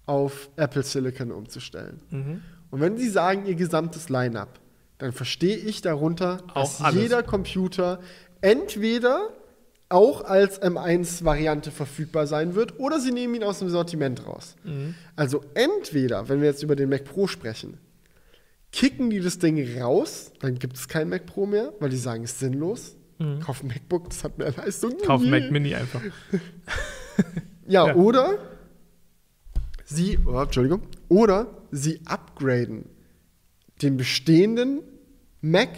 auf 0.06 0.50
Apple 0.56 0.82
Silicon 0.82 1.30
umzustellen. 1.30 2.00
mhm. 2.10 2.42
Und 2.72 2.80
wenn 2.80 2.96
sie 2.96 3.08
sagen, 3.08 3.46
ihr 3.46 3.54
gesamtes 3.54 4.08
Line-up, 4.08 4.58
dann 4.98 5.12
verstehe 5.12 5.56
ich 5.56 5.80
darunter, 5.82 6.38
dass 6.56 6.82
jeder 6.92 7.22
Computer 7.22 8.00
entweder 8.40 9.28
auch 9.88 10.24
als 10.24 10.60
M1-Variante 10.60 11.70
verfügbar 11.70 12.26
sein 12.26 12.56
wird 12.56 12.80
oder 12.80 12.98
sie 12.98 13.12
nehmen 13.12 13.36
ihn 13.36 13.44
aus 13.44 13.60
dem 13.60 13.68
Sortiment 13.68 14.26
raus. 14.26 14.56
Mhm. 14.64 14.96
Also 15.14 15.44
entweder, 15.54 16.28
wenn 16.28 16.40
wir 16.40 16.48
jetzt 16.48 16.64
über 16.64 16.74
den 16.74 16.88
Mac 16.88 17.04
Pro 17.04 17.28
sprechen, 17.28 17.78
kicken 18.74 19.08
die 19.08 19.20
das 19.20 19.38
Ding 19.38 19.56
raus, 19.80 20.32
dann 20.40 20.58
gibt 20.58 20.76
es 20.76 20.88
kein 20.88 21.08
Mac 21.08 21.26
Pro 21.26 21.46
mehr, 21.46 21.72
weil 21.78 21.90
die 21.90 21.96
sagen, 21.96 22.24
es 22.24 22.32
ist 22.32 22.40
sinnlos. 22.40 22.96
Kauf 23.40 23.62
ein 23.62 23.68
MacBook, 23.68 24.10
das 24.10 24.24
hat 24.24 24.36
mehr 24.38 24.52
Leistung. 24.52 24.90
Mhm. 24.90 25.06
Kauf 25.06 25.22
ein. 25.22 25.30
Mac 25.30 25.50
Mini 25.50 25.74
einfach. 25.74 26.00
Ja, 27.66 27.86
Ja. 27.86 27.94
oder 27.94 28.36
sie, 29.84 30.18
oh, 30.26 30.40
Entschuldigung, 30.40 30.82
oder 31.08 31.46
sie 31.70 32.00
upgraden 32.04 32.84
den 33.80 33.96
bestehenden 33.96 34.82
Mac 35.40 35.70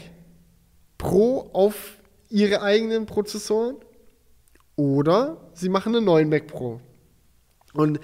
Pro 0.98 1.50
auf 1.52 1.98
ihre 2.30 2.62
eigenen 2.62 3.04
Prozessoren 3.06 3.76
oder 4.74 5.50
sie 5.52 5.68
machen 5.68 5.94
einen 5.94 6.06
neuen 6.06 6.28
Mac 6.30 6.46
Pro. 6.46 6.80
Und 7.74 8.00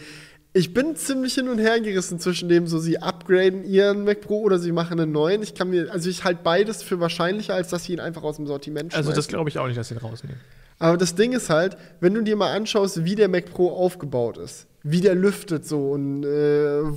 ich 0.54 0.74
bin 0.74 0.96
ziemlich 0.96 1.34
hin 1.34 1.48
und 1.48 1.58
her 1.58 1.80
gerissen 1.80 2.18
zwischen 2.18 2.48
dem, 2.48 2.66
so 2.66 2.78
sie 2.78 2.98
upgraden 2.98 3.64
ihren 3.64 4.04
Mac 4.04 4.20
Pro 4.20 4.40
oder 4.42 4.58
sie 4.58 4.72
machen 4.72 5.00
einen 5.00 5.12
neuen. 5.12 5.42
Ich 5.42 5.54
kann 5.54 5.70
mir, 5.70 5.90
also 5.90 6.10
ich 6.10 6.24
halte 6.24 6.40
beides 6.42 6.82
für 6.82 7.00
wahrscheinlicher, 7.00 7.54
als 7.54 7.68
dass 7.68 7.84
sie 7.84 7.94
ihn 7.94 8.00
einfach 8.00 8.22
aus 8.22 8.36
dem 8.36 8.46
Sortiment 8.46 8.94
Also 8.94 9.08
das 9.10 9.16
schmeißen. 9.16 9.30
glaube 9.30 9.48
ich 9.48 9.58
auch 9.58 9.66
nicht, 9.66 9.78
dass 9.78 9.88
sie 9.88 9.94
ihn 9.94 9.98
rausnehmen. 9.98 10.38
Aber 10.78 10.96
das 10.96 11.14
Ding 11.14 11.32
ist 11.32 11.48
halt, 11.48 11.76
wenn 12.00 12.12
du 12.12 12.22
dir 12.22 12.36
mal 12.36 12.52
anschaust, 12.52 13.04
wie 13.04 13.14
der 13.14 13.28
Mac 13.28 13.46
Pro 13.52 13.70
aufgebaut 13.70 14.36
ist, 14.36 14.66
wie 14.82 15.00
der 15.00 15.14
lüftet 15.14 15.64
so 15.66 15.92
und 15.92 16.24
äh, 16.24 16.26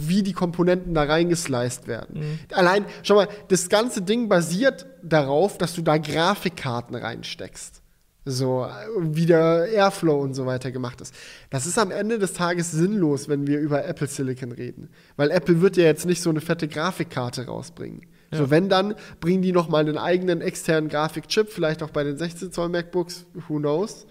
wie 0.07 0.23
die 0.23 0.33
Komponenten 0.33 0.93
da 0.95 1.03
reingesliced 1.03 1.87
werden. 1.87 2.39
Allein, 2.51 2.85
schau 3.03 3.15
mal, 3.15 3.27
das 3.49 3.69
ganze 3.69 4.01
Ding 4.01 4.27
basiert 4.27 4.87
darauf, 5.03 5.57
dass 5.59 5.75
du 5.75 5.81
da 5.83 5.97
Grafikkarten 5.97 6.95
reinsteckst. 6.95 7.83
So, 8.27 8.65
äh, 8.65 8.69
wie 8.99 9.27
der 9.27 9.67
Airflow 9.71 10.19
und 10.19 10.33
so 10.33 10.47
weiter 10.47 10.71
gemacht 10.71 10.99
ist. 10.99 11.13
Das 11.51 11.67
ist 11.67 11.77
am 11.77 11.91
Ende 11.91 12.17
des 12.17 12.33
Tages 12.33 12.71
sinnlos, 12.71 13.29
wenn 13.29 13.45
wir 13.45 13.59
über 13.59 13.85
Apple 13.85 14.07
Silicon 14.07 14.51
reden. 14.51 14.89
Weil 15.15 15.29
Apple 15.29 15.61
wird 15.61 15.77
ja 15.77 15.83
jetzt 15.83 16.07
nicht 16.07 16.21
so 16.21 16.31
eine 16.31 16.41
fette 16.41 16.67
Grafikkarte 16.67 17.45
rausbringen. 17.45 18.01
So, 18.31 18.49
wenn 18.49 18.67
dann, 18.67 18.95
bringen 19.21 19.41
die 19.41 19.51
noch 19.51 19.69
mal 19.69 19.79
einen 19.79 19.97
eigenen 19.97 20.41
externen 20.41 20.89
Grafikchip, 20.89 21.49
vielleicht 21.49 21.83
auch 21.83 21.91
bei 21.91 22.03
den 22.03 22.17
16 22.17 22.51
Zoll 22.51 22.69
MacBooks, 22.69 23.25
who 23.47 23.59
knows. 23.59 24.07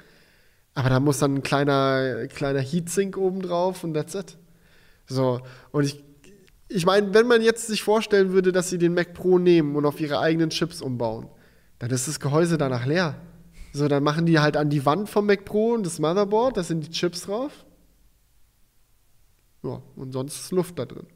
Aber 0.74 0.88
da 0.88 1.00
muss 1.00 1.18
dann 1.18 1.36
ein 1.36 1.42
kleiner, 1.42 2.26
kleiner 2.28 2.60
Heatsink 2.60 3.16
oben 3.16 3.42
drauf 3.42 3.84
und 3.84 3.94
that's 3.94 4.14
it. 4.14 4.36
So, 5.06 5.40
und 5.72 5.84
ich, 5.84 6.02
ich 6.68 6.86
meine, 6.86 7.12
wenn 7.14 7.26
man 7.26 7.42
jetzt 7.42 7.66
sich 7.66 7.82
vorstellen 7.82 8.32
würde, 8.32 8.50
dass 8.50 8.70
sie 8.70 8.78
den 8.78 8.94
Mac 8.94 9.14
Pro 9.14 9.38
nehmen 9.38 9.76
und 9.76 9.84
auf 9.84 10.00
ihre 10.00 10.20
eigenen 10.20 10.50
Chips 10.50 10.80
umbauen, 10.80 11.28
dann 11.78 11.90
ist 11.90 12.08
das 12.08 12.20
Gehäuse 12.20 12.56
danach 12.56 12.86
leer. 12.86 13.16
So, 13.74 13.88
dann 13.88 14.04
machen 14.04 14.24
die 14.24 14.38
halt 14.38 14.56
an 14.56 14.70
die 14.70 14.86
Wand 14.86 15.08
vom 15.08 15.26
Mac 15.26 15.44
Pro 15.44 15.72
und 15.74 15.84
das 15.84 15.98
Motherboard, 15.98 16.56
da 16.56 16.62
sind 16.62 16.86
die 16.86 16.90
Chips 16.90 17.22
drauf. 17.26 17.64
Ja, 19.64 19.82
und 19.96 20.12
sonst 20.12 20.36
ist 20.38 20.52
Luft 20.52 20.78
da 20.78 20.84
drin. 20.84 21.08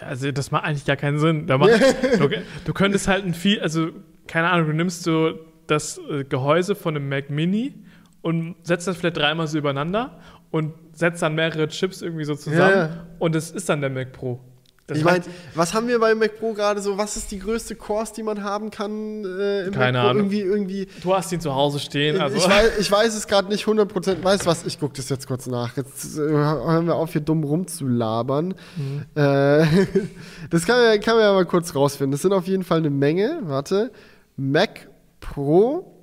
Ja, 0.00 0.06
also 0.06 0.32
das 0.32 0.50
macht 0.50 0.64
eigentlich 0.64 0.86
gar 0.86 0.96
keinen 0.96 1.18
Sinn. 1.18 1.46
Da 1.46 1.58
macht, 1.58 1.72
du, 2.18 2.28
du 2.64 2.72
könntest 2.72 3.06
halt 3.06 3.26
ein 3.26 3.34
viel, 3.34 3.60
also 3.60 3.90
keine 4.28 4.48
Ahnung, 4.48 4.68
du 4.68 4.72
nimmst 4.72 5.02
so 5.02 5.34
das 5.66 5.98
äh, 6.10 6.24
Gehäuse 6.24 6.74
von 6.74 6.96
einem 6.96 7.10
Mac 7.10 7.28
Mini 7.28 7.74
und 8.22 8.56
setzt 8.62 8.86
das 8.86 8.96
vielleicht 8.96 9.18
dreimal 9.18 9.46
so 9.46 9.58
übereinander 9.58 10.20
und 10.50 10.72
setzt 10.92 11.20
dann 11.20 11.34
mehrere 11.34 11.68
Chips 11.68 12.00
irgendwie 12.00 12.24
so 12.24 12.34
zusammen 12.34 12.60
Ja, 12.70 12.86
ja. 12.86 13.06
und 13.18 13.34
das 13.34 13.50
ist 13.50 13.68
dann 13.68 13.82
der 13.82 13.90
Mac 13.90 14.12
Pro. 14.12 14.40
Das 14.90 14.98
ich 14.98 15.04
meine, 15.04 15.24
was 15.54 15.72
haben 15.72 15.86
wir 15.86 16.00
beim 16.00 16.18
Mac 16.18 16.38
Pro 16.38 16.52
gerade 16.52 16.80
so? 16.82 16.98
Was 16.98 17.16
ist 17.16 17.30
die 17.30 17.38
größte 17.38 17.76
Cores, 17.76 18.12
die 18.12 18.24
man 18.24 18.42
haben 18.42 18.70
kann 18.70 19.24
äh, 19.24 19.66
im 19.66 19.72
Keine? 19.72 20.00
Ahnung. 20.00 20.16
Irgendwie, 20.16 20.40
irgendwie. 20.40 20.88
du 21.02 21.14
hast 21.14 21.30
ihn 21.32 21.40
zu 21.40 21.54
Hause 21.54 21.78
stehen, 21.78 22.20
also 22.20 22.36
ich, 22.36 22.48
weiß, 22.48 22.78
ich 22.80 22.90
weiß 22.90 23.14
es 23.16 23.28
gerade 23.28 23.48
nicht 23.48 23.64
100%. 23.66 24.22
Weißt 24.24 24.42
du 24.42 24.46
was? 24.46 24.66
Ich 24.66 24.80
gucke 24.80 24.94
das 24.96 25.08
jetzt 25.08 25.28
kurz 25.28 25.46
nach. 25.46 25.76
Jetzt 25.76 26.16
äh, 26.18 26.20
hören 26.20 26.86
wir 26.86 26.96
auf, 26.96 27.12
hier 27.12 27.20
dumm 27.20 27.44
rumzulabern. 27.44 28.54
Äh, 29.14 29.64
das 30.50 30.66
kann, 30.66 30.82
man- 30.82 31.00
kann 31.00 31.14
man 31.14 31.24
ja 31.24 31.32
mal 31.32 31.46
kurz 31.46 31.74
rausfinden. 31.74 32.10
Das 32.12 32.22
sind 32.22 32.32
auf 32.32 32.46
jeden 32.46 32.64
Fall 32.64 32.78
eine 32.78 32.90
Menge. 32.90 33.38
Warte. 33.44 33.92
Mac 34.36 34.88
Pro. 35.20 35.96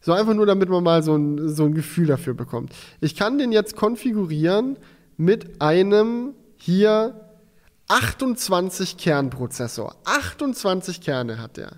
So 0.00 0.12
einfach 0.12 0.34
nur, 0.34 0.46
damit 0.46 0.68
man 0.68 0.82
mal 0.84 1.02
so 1.02 1.16
ein, 1.16 1.48
so 1.48 1.64
ein 1.64 1.74
Gefühl 1.74 2.06
dafür 2.06 2.34
bekommt. 2.34 2.72
Ich 3.00 3.16
kann 3.16 3.38
den 3.38 3.52
jetzt 3.52 3.76
konfigurieren 3.76 4.78
mit 5.16 5.60
einem 5.60 6.34
hier 6.56 7.14
28 7.90 8.96
Kernprozessor. 8.96 9.96
28 10.04 11.00
Kerne 11.00 11.38
hat 11.38 11.56
der. 11.56 11.72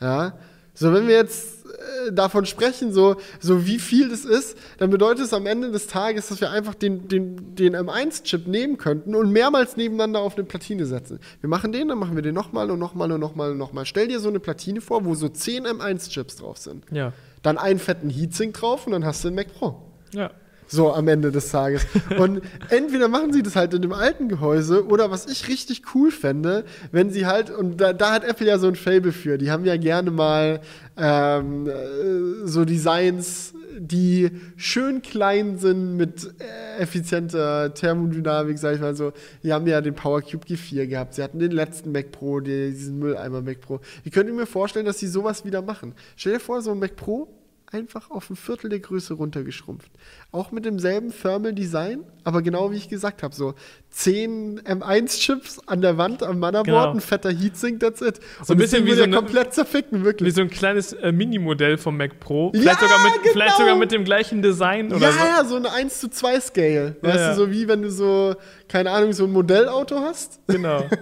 Ja. 0.00 0.34
So, 0.74 0.92
wenn 0.92 1.08
wir 1.08 1.16
jetzt 1.16 1.64
äh, 1.66 2.12
davon 2.12 2.46
sprechen, 2.46 2.92
so, 2.92 3.16
so 3.40 3.66
wie 3.66 3.78
viel 3.78 4.08
das 4.08 4.24
ist, 4.24 4.56
dann 4.78 4.90
bedeutet 4.90 5.24
es 5.24 5.32
am 5.32 5.46
Ende 5.46 5.70
des 5.70 5.86
Tages, 5.86 6.28
dass 6.28 6.40
wir 6.40 6.50
einfach 6.50 6.74
den, 6.74 7.08
den, 7.08 7.54
den 7.54 7.76
M1-Chip 7.76 8.46
nehmen 8.46 8.78
könnten 8.78 9.14
und 9.14 9.32
mehrmals 9.32 9.76
nebeneinander 9.76 10.20
auf 10.20 10.36
eine 10.36 10.44
Platine 10.44 10.86
setzen. 10.86 11.20
Wir 11.40 11.48
machen 11.48 11.72
den, 11.72 11.88
dann 11.88 11.98
machen 11.98 12.16
wir 12.16 12.22
den 12.22 12.34
nochmal 12.34 12.70
und 12.70 12.78
nochmal 12.78 13.10
und 13.10 13.20
nochmal 13.20 13.52
und 13.52 13.58
nochmal. 13.58 13.86
Stell 13.86 14.08
dir 14.08 14.20
so 14.20 14.28
eine 14.28 14.40
Platine 14.40 14.80
vor, 14.80 15.04
wo 15.04 15.14
so 15.14 15.28
10 15.28 15.66
M1-Chips 15.66 16.36
drauf 16.36 16.58
sind. 16.58 16.84
ja. 16.90 17.12
Dann 17.42 17.56
einen 17.56 17.78
fetten 17.78 18.10
Heatsink 18.10 18.54
drauf 18.54 18.86
und 18.86 18.92
dann 18.92 19.04
hast 19.04 19.22
du 19.22 19.28
einen 19.28 19.36
Mac 19.36 19.54
Pro. 19.54 19.80
Ja. 20.12 20.32
So 20.68 20.92
am 20.92 21.08
Ende 21.08 21.32
des 21.32 21.50
Tages. 21.50 21.86
Und 22.18 22.42
entweder 22.68 23.08
machen 23.08 23.32
sie 23.32 23.42
das 23.42 23.56
halt 23.56 23.74
in 23.74 23.82
dem 23.82 23.92
alten 23.92 24.28
Gehäuse 24.28 24.86
oder 24.86 25.10
was 25.10 25.26
ich 25.26 25.48
richtig 25.48 25.82
cool 25.94 26.10
fände, 26.10 26.64
wenn 26.92 27.10
sie 27.10 27.26
halt, 27.26 27.50
und 27.50 27.80
da, 27.80 27.92
da 27.92 28.12
hat 28.12 28.24
Apple 28.24 28.46
ja 28.46 28.58
so 28.58 28.68
ein 28.68 28.76
Fable 28.76 29.12
für, 29.12 29.38
die 29.38 29.50
haben 29.50 29.64
ja 29.64 29.76
gerne 29.76 30.10
mal 30.10 30.60
ähm, 30.96 31.66
äh, 31.66 32.46
so 32.46 32.64
Designs, 32.64 33.54
die 33.78 34.30
schön 34.56 35.02
klein 35.02 35.56
sind 35.58 35.96
mit 35.96 36.24
äh, 36.40 36.82
effizienter 36.82 37.72
Thermodynamik, 37.72 38.58
sag 38.58 38.74
ich 38.74 38.80
mal 38.80 38.94
so. 38.94 39.12
Die 39.42 39.52
haben 39.52 39.66
ja 39.66 39.80
den 39.80 39.94
PowerCube 39.94 40.46
G4 40.46 40.86
gehabt, 40.86 41.14
sie 41.14 41.22
hatten 41.22 41.38
den 41.38 41.52
letzten 41.52 41.92
Mac 41.92 42.10
Pro, 42.10 42.40
die, 42.40 42.70
diesen 42.70 42.98
Mülleimer 42.98 43.40
Mac 43.40 43.60
Pro. 43.60 43.80
Wie 44.02 44.10
könnt 44.10 44.28
ihr 44.28 44.34
mir 44.34 44.46
vorstellen, 44.46 44.86
dass 44.86 44.98
sie 44.98 45.06
sowas 45.06 45.44
wieder 45.44 45.62
machen? 45.62 45.94
Stell 46.16 46.34
dir 46.34 46.40
vor, 46.40 46.60
so 46.60 46.72
ein 46.72 46.78
Mac 46.78 46.96
Pro 46.96 47.28
einfach 47.70 48.10
auf 48.10 48.30
ein 48.30 48.36
Viertel 48.36 48.70
der 48.70 48.80
Größe 48.80 49.14
runtergeschrumpft. 49.14 49.90
Auch 50.32 50.52
mit 50.52 50.64
demselben 50.64 51.12
Thermal 51.12 51.52
Design, 51.52 52.04
aber 52.24 52.42
genau 52.42 52.70
wie 52.72 52.76
ich 52.76 52.88
gesagt 52.88 53.22
habe, 53.22 53.34
so 53.34 53.54
10 53.90 54.60
M1-Chips 54.60 55.60
an 55.66 55.80
der 55.82 55.98
Wand 55.98 56.22
am 56.22 56.38
Motherboard, 56.38 56.66
Genau. 56.66 56.90
ein 56.92 57.00
fetter 57.00 57.30
Heatsink, 57.30 57.80
that's 57.80 58.00
it. 58.00 58.20
So 58.42 58.54
ein 58.54 58.58
bisschen 58.58 58.86
wie 58.86 58.92
so 58.94 59.02
eine 59.02 59.16
komplett 59.16 59.52
zerficken, 59.52 60.00
Wie 60.00 60.04
wirklich. 60.04 60.34
so 60.34 60.40
ein 60.40 60.50
kleines 60.50 60.92
äh, 60.94 61.12
Mini-Modell 61.12 61.76
vom 61.78 61.96
Mac 61.96 62.20
Pro. 62.20 62.52
Ja, 62.54 62.60
Vielleicht, 62.60 62.80
sogar 62.80 63.02
mit, 63.02 63.12
genau. 63.14 63.32
vielleicht 63.32 63.56
sogar 63.56 63.76
mit 63.76 63.92
dem 63.92 64.04
gleichen 64.04 64.42
Design 64.42 64.92
oder 64.92 65.06
ja, 65.06 65.12
so. 65.12 65.18
ja, 65.18 65.44
so 65.44 65.56
eine 65.56 65.72
1 65.72 66.00
zu 66.00 66.08
2 66.08 66.40
Scale. 66.40 66.96
Ja, 67.02 67.08
weißt 67.08 67.18
ja. 67.18 67.28
du, 67.30 67.36
so 67.36 67.50
wie 67.50 67.68
wenn 67.68 67.82
du 67.82 67.90
so, 67.90 68.34
keine 68.68 68.90
Ahnung, 68.90 69.12
so 69.12 69.24
ein 69.24 69.32
Modellauto 69.32 69.96
hast. 70.00 70.40
Genau. 70.46 70.84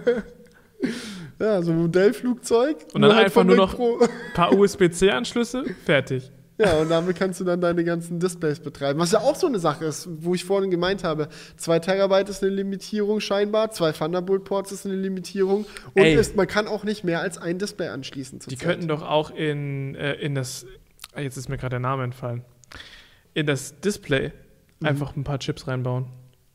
Ja, 1.39 1.61
so 1.61 1.71
ein 1.71 1.81
Modellflugzeug. 1.81 2.77
Und 2.93 3.01
dann 3.01 3.15
halt 3.15 3.25
einfach 3.25 3.43
nur 3.43 3.55
noch-. 3.55 3.77
Ein 3.79 4.09
paar 4.33 4.53
USB-C-Anschlüsse, 4.57 5.65
fertig. 5.85 6.31
Ja, 6.59 6.79
und 6.79 6.89
damit 6.89 7.15
kannst 7.17 7.39
du 7.39 7.43
dann 7.43 7.61
deine 7.61 7.83
ganzen 7.83 8.19
Displays 8.19 8.59
betreiben. 8.59 8.99
Was 8.99 9.11
ja 9.11 9.19
auch 9.19 9.35
so 9.35 9.45
eine 9.47 9.59
Sache 9.59 9.85
ist, 9.85 10.07
wo 10.21 10.33
ich 10.33 10.43
vorhin 10.43 10.71
gemeint 10.71 11.03
habe. 11.03 11.29
2 11.57 11.79
Terabyte 11.79 12.29
ist 12.29 12.43
eine 12.43 12.51
Limitierung 12.51 13.19
scheinbar, 13.19 13.71
zwei 13.71 13.91
Thunderbolt-Ports 13.91 14.71
ist 14.71 14.85
eine 14.85 14.95
Limitierung 14.95 15.65
und 15.93 16.05
ist, 16.05 16.35
man 16.35 16.47
kann 16.47 16.67
auch 16.67 16.83
nicht 16.83 17.03
mehr 17.03 17.21
als 17.21 17.37
ein 17.37 17.59
Display 17.59 17.89
anschließen. 17.89 18.39
Die 18.39 18.49
zurzeit. 18.49 18.67
könnten 18.67 18.87
doch 18.87 19.03
auch 19.03 19.29
in, 19.29 19.93
äh, 19.95 20.13
in 20.15 20.33
das, 20.33 20.65
ah, 21.13 21.21
jetzt 21.21 21.37
ist 21.37 21.47
mir 21.47 21.57
gerade 21.57 21.71
der 21.75 21.79
Name 21.79 22.03
entfallen, 22.03 22.43
in 23.35 23.45
das 23.45 23.79
Display 23.79 24.31
Mhm. 24.79 24.87
einfach 24.87 25.15
ein 25.15 25.23
paar 25.23 25.39
Chips 25.39 25.67
reinbauen. 25.67 26.05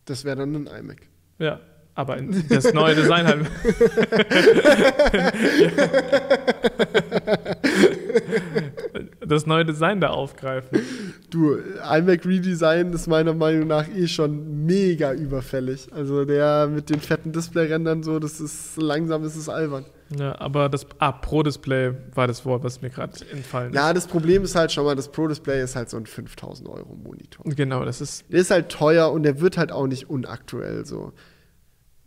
Das 0.05 0.24
wäre 0.24 0.36
dann 0.36 0.55
ein 0.55 0.66
iMac. 0.66 1.03
Ja, 1.38 1.61
aber 1.94 2.18
in 2.18 2.44
das 2.48 2.72
neue 2.72 2.94
Design 2.94 3.26
halt. 3.26 3.46
das 9.20 9.46
neue 9.46 9.64
Design 9.64 10.00
da 10.00 10.09
aufgreifen. 10.11 10.80
Du, 11.30 11.55
iMac 11.57 12.24
Redesign 12.26 12.92
ist 12.92 13.07
meiner 13.07 13.34
Meinung 13.34 13.66
nach 13.68 13.88
eh 13.88 14.07
schon 14.07 14.64
mega 14.66 15.12
überfällig. 15.12 15.88
Also 15.92 16.24
der 16.24 16.68
mit 16.68 16.90
den 16.90 17.00
fetten 17.00 17.32
Display-Rändern 17.32 18.03
so, 18.03 18.18
das 18.18 18.40
ist 18.40 18.76
langsam 18.80 19.24
ist 19.24 19.36
es 19.36 19.48
albern. 19.48 19.84
Ja, 20.18 20.38
aber 20.38 20.68
das 20.68 20.86
ah, 20.98 21.12
Pro-Display 21.12 21.92
war 22.14 22.26
das 22.26 22.44
Wort, 22.44 22.62
was 22.64 22.82
mir 22.82 22.90
gerade 22.90 23.12
entfallen 23.32 23.72
Ja, 23.72 23.92
das 23.94 24.07
Problem 24.07 24.42
ist 24.44 24.55
halt 24.55 24.70
schon 24.70 24.84
mal, 24.84 24.94
das 24.94 25.11
Pro-Display 25.11 25.62
ist 25.62 25.74
halt 25.74 25.88
so 25.88 25.96
ein 25.96 26.05
5000 26.05 26.68
Euro 26.68 26.94
Monitor. 26.94 27.46
ist. 27.46 27.57
Genau, 27.57 27.84
das 27.84 28.00
ist. 28.03 28.24
Der 28.30 28.40
ist 28.40 28.50
halt 28.50 28.68
teuer 28.68 29.11
und 29.11 29.22
der 29.22 29.40
wird 29.40 29.57
halt 29.57 29.72
auch 29.72 29.86
nicht 29.86 30.11
unaktuell 30.11 30.84
so. 30.84 31.12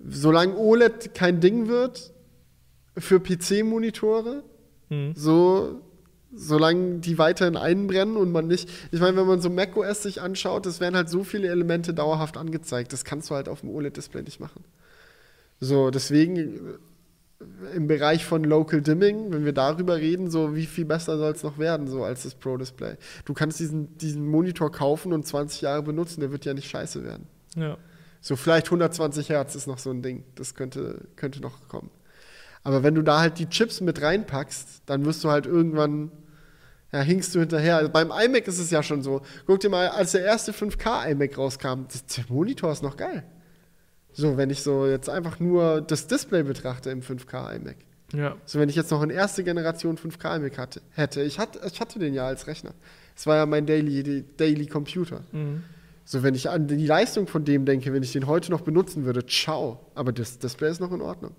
Solange 0.07 0.55
OLED 0.55 1.15
kein 1.15 1.39
Ding 1.39 1.67
wird 1.67 2.13
für 2.97 3.19
PC-Monitore, 3.19 4.43
Hm. 4.89 5.13
so 5.15 5.81
solange 6.35 6.99
die 6.99 7.17
weiterhin 7.17 7.57
einbrennen 7.57 8.17
und 8.17 8.31
man 8.31 8.47
nicht. 8.47 8.69
Ich 8.91 8.99
meine, 8.99 9.17
wenn 9.17 9.27
man 9.27 9.41
so 9.41 9.49
macOS 9.49 10.03
sich 10.03 10.21
anschaut, 10.21 10.65
es 10.65 10.79
werden 10.79 10.95
halt 10.95 11.09
so 11.09 11.23
viele 11.23 11.47
Elemente 11.47 11.93
dauerhaft 11.93 12.37
angezeigt. 12.37 12.93
Das 12.93 13.05
kannst 13.05 13.29
du 13.29 13.35
halt 13.35 13.49
auf 13.49 13.61
dem 13.61 13.69
OLED-Display 13.69 14.23
nicht 14.23 14.39
machen. 14.39 14.63
So, 15.59 15.89
deswegen 15.89 16.37
äh, 16.37 17.75
im 17.75 17.87
Bereich 17.87 18.25
von 18.25 18.43
Local 18.43 18.81
Dimming, 18.81 19.31
wenn 19.31 19.45
wir 19.45 19.53
darüber 19.53 19.97
reden, 19.97 20.29
so 20.29 20.55
wie 20.55 20.65
viel 20.65 20.85
besser 20.85 21.17
soll 21.17 21.31
es 21.31 21.43
noch 21.43 21.57
werden, 21.57 21.87
so 21.87 22.03
als 22.03 22.23
das 22.23 22.35
Pro 22.35 22.57
Display. 22.57 22.95
Du 23.25 23.33
kannst 23.33 23.59
diesen, 23.59 23.97
diesen 23.97 24.27
Monitor 24.27 24.71
kaufen 24.71 25.13
und 25.13 25.25
20 25.25 25.61
Jahre 25.61 25.83
benutzen, 25.83 26.19
der 26.19 26.31
wird 26.31 26.45
ja 26.45 26.53
nicht 26.53 26.69
scheiße 26.69 27.03
werden. 27.03 27.27
Ja. 27.55 27.77
So 28.21 28.35
vielleicht 28.35 28.67
120 28.67 29.29
Hertz 29.29 29.55
ist 29.55 29.67
noch 29.67 29.77
so 29.77 29.91
ein 29.91 30.01
Ding. 30.01 30.23
Das 30.35 30.55
könnte, 30.55 31.01
könnte 31.15 31.41
noch 31.41 31.67
kommen. 31.67 31.91
Aber 32.63 32.81
wenn 32.81 32.95
du 32.95 33.03
da 33.03 33.19
halt 33.19 33.37
die 33.37 33.47
Chips 33.47 33.81
mit 33.81 34.01
reinpackst, 34.01 34.81
dann 34.87 35.05
wirst 35.05 35.23
du 35.23 35.29
halt 35.29 35.45
irgendwann, 35.45 36.09
ja, 36.95 37.01
hinkst 37.01 37.35
du 37.35 37.39
hinterher. 37.41 37.77
Also 37.77 37.91
beim 37.91 38.09
iMac 38.09 38.47
ist 38.47 38.57
es 38.57 38.71
ja 38.71 38.81
schon 38.81 39.01
so. 39.01 39.21
Guck 39.45 39.59
dir 39.59 39.69
mal, 39.69 39.89
als 39.89 40.13
der 40.13 40.23
erste 40.23 40.53
5K 40.53 41.11
iMac 41.11 41.37
rauskam, 41.37 41.83
das, 41.91 42.05
der 42.05 42.23
Monitor 42.29 42.71
ist 42.71 42.83
noch 42.83 42.95
geil. 42.95 43.23
So, 44.13 44.37
wenn 44.37 44.49
ich 44.49 44.63
so 44.63 44.87
jetzt 44.87 45.09
einfach 45.09 45.41
nur 45.41 45.81
das 45.81 46.07
Display 46.07 46.43
betrachte 46.43 46.89
im 46.91 47.01
5K 47.01 47.57
iMac. 47.57 47.75
Ja. 48.13 48.37
So, 48.45 48.59
wenn 48.59 48.69
ich 48.69 48.77
jetzt 48.77 48.91
noch 48.91 49.01
eine 49.01 49.11
erste 49.11 49.43
Generation 49.43 49.97
5K 49.97 50.37
iMac 50.37 50.57
hatte, 50.57 50.81
hätte, 50.91 51.21
ich 51.21 51.37
hatte, 51.37 51.59
ich 51.69 51.81
hatte 51.81 51.99
den 51.99 52.13
ja 52.13 52.27
als 52.27 52.47
Rechner. 52.47 52.71
Es 53.13 53.27
war 53.27 53.35
ja 53.35 53.45
mein 53.45 53.65
Daily, 53.65 54.23
Daily 54.37 54.65
Computer. 54.67 55.21
Mhm. 55.33 55.63
So, 56.05 56.23
wenn 56.23 56.33
ich 56.33 56.49
an 56.49 56.67
die 56.67 56.85
Leistung 56.85 57.27
von 57.27 57.43
dem 57.43 57.65
denke, 57.65 57.91
wenn 57.91 58.03
ich 58.03 58.13
den 58.13 58.25
heute 58.25 58.51
noch 58.51 58.61
benutzen 58.61 59.03
würde, 59.03 59.25
ciao. 59.25 59.79
Aber 59.95 60.13
das 60.13 60.39
Display 60.39 60.71
ist 60.71 60.79
noch 60.79 60.93
in 60.93 61.01
Ordnung. 61.01 61.35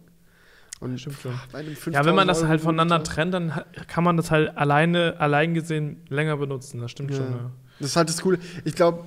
Und 0.80 0.98
Stimmt 1.00 1.16
schon. 1.20 1.32
Ja, 1.32 2.04
wenn 2.04 2.14
man 2.14 2.26
5000 2.26 2.28
das 2.28 2.38
Euro 2.40 2.48
halt 2.48 2.60
voneinander 2.60 2.96
Monitor- 2.98 3.14
trennt, 3.14 3.34
dann 3.34 3.52
kann 3.88 4.04
man 4.04 4.16
das 4.18 4.30
halt 4.30 4.56
alleine, 4.58 5.16
allein 5.18 5.54
gesehen 5.54 6.02
länger 6.08 6.36
benutzen. 6.36 6.80
Das 6.80 6.90
stimmt 6.90 7.12
Ja. 7.12 7.16
schon. 7.16 7.30
Ja. 7.32 7.50
Das 7.80 7.88
ist 7.90 7.96
halt 7.96 8.08
das 8.10 8.20
Coole. 8.20 8.38
Ich 8.64 8.74
glaube, 8.74 9.04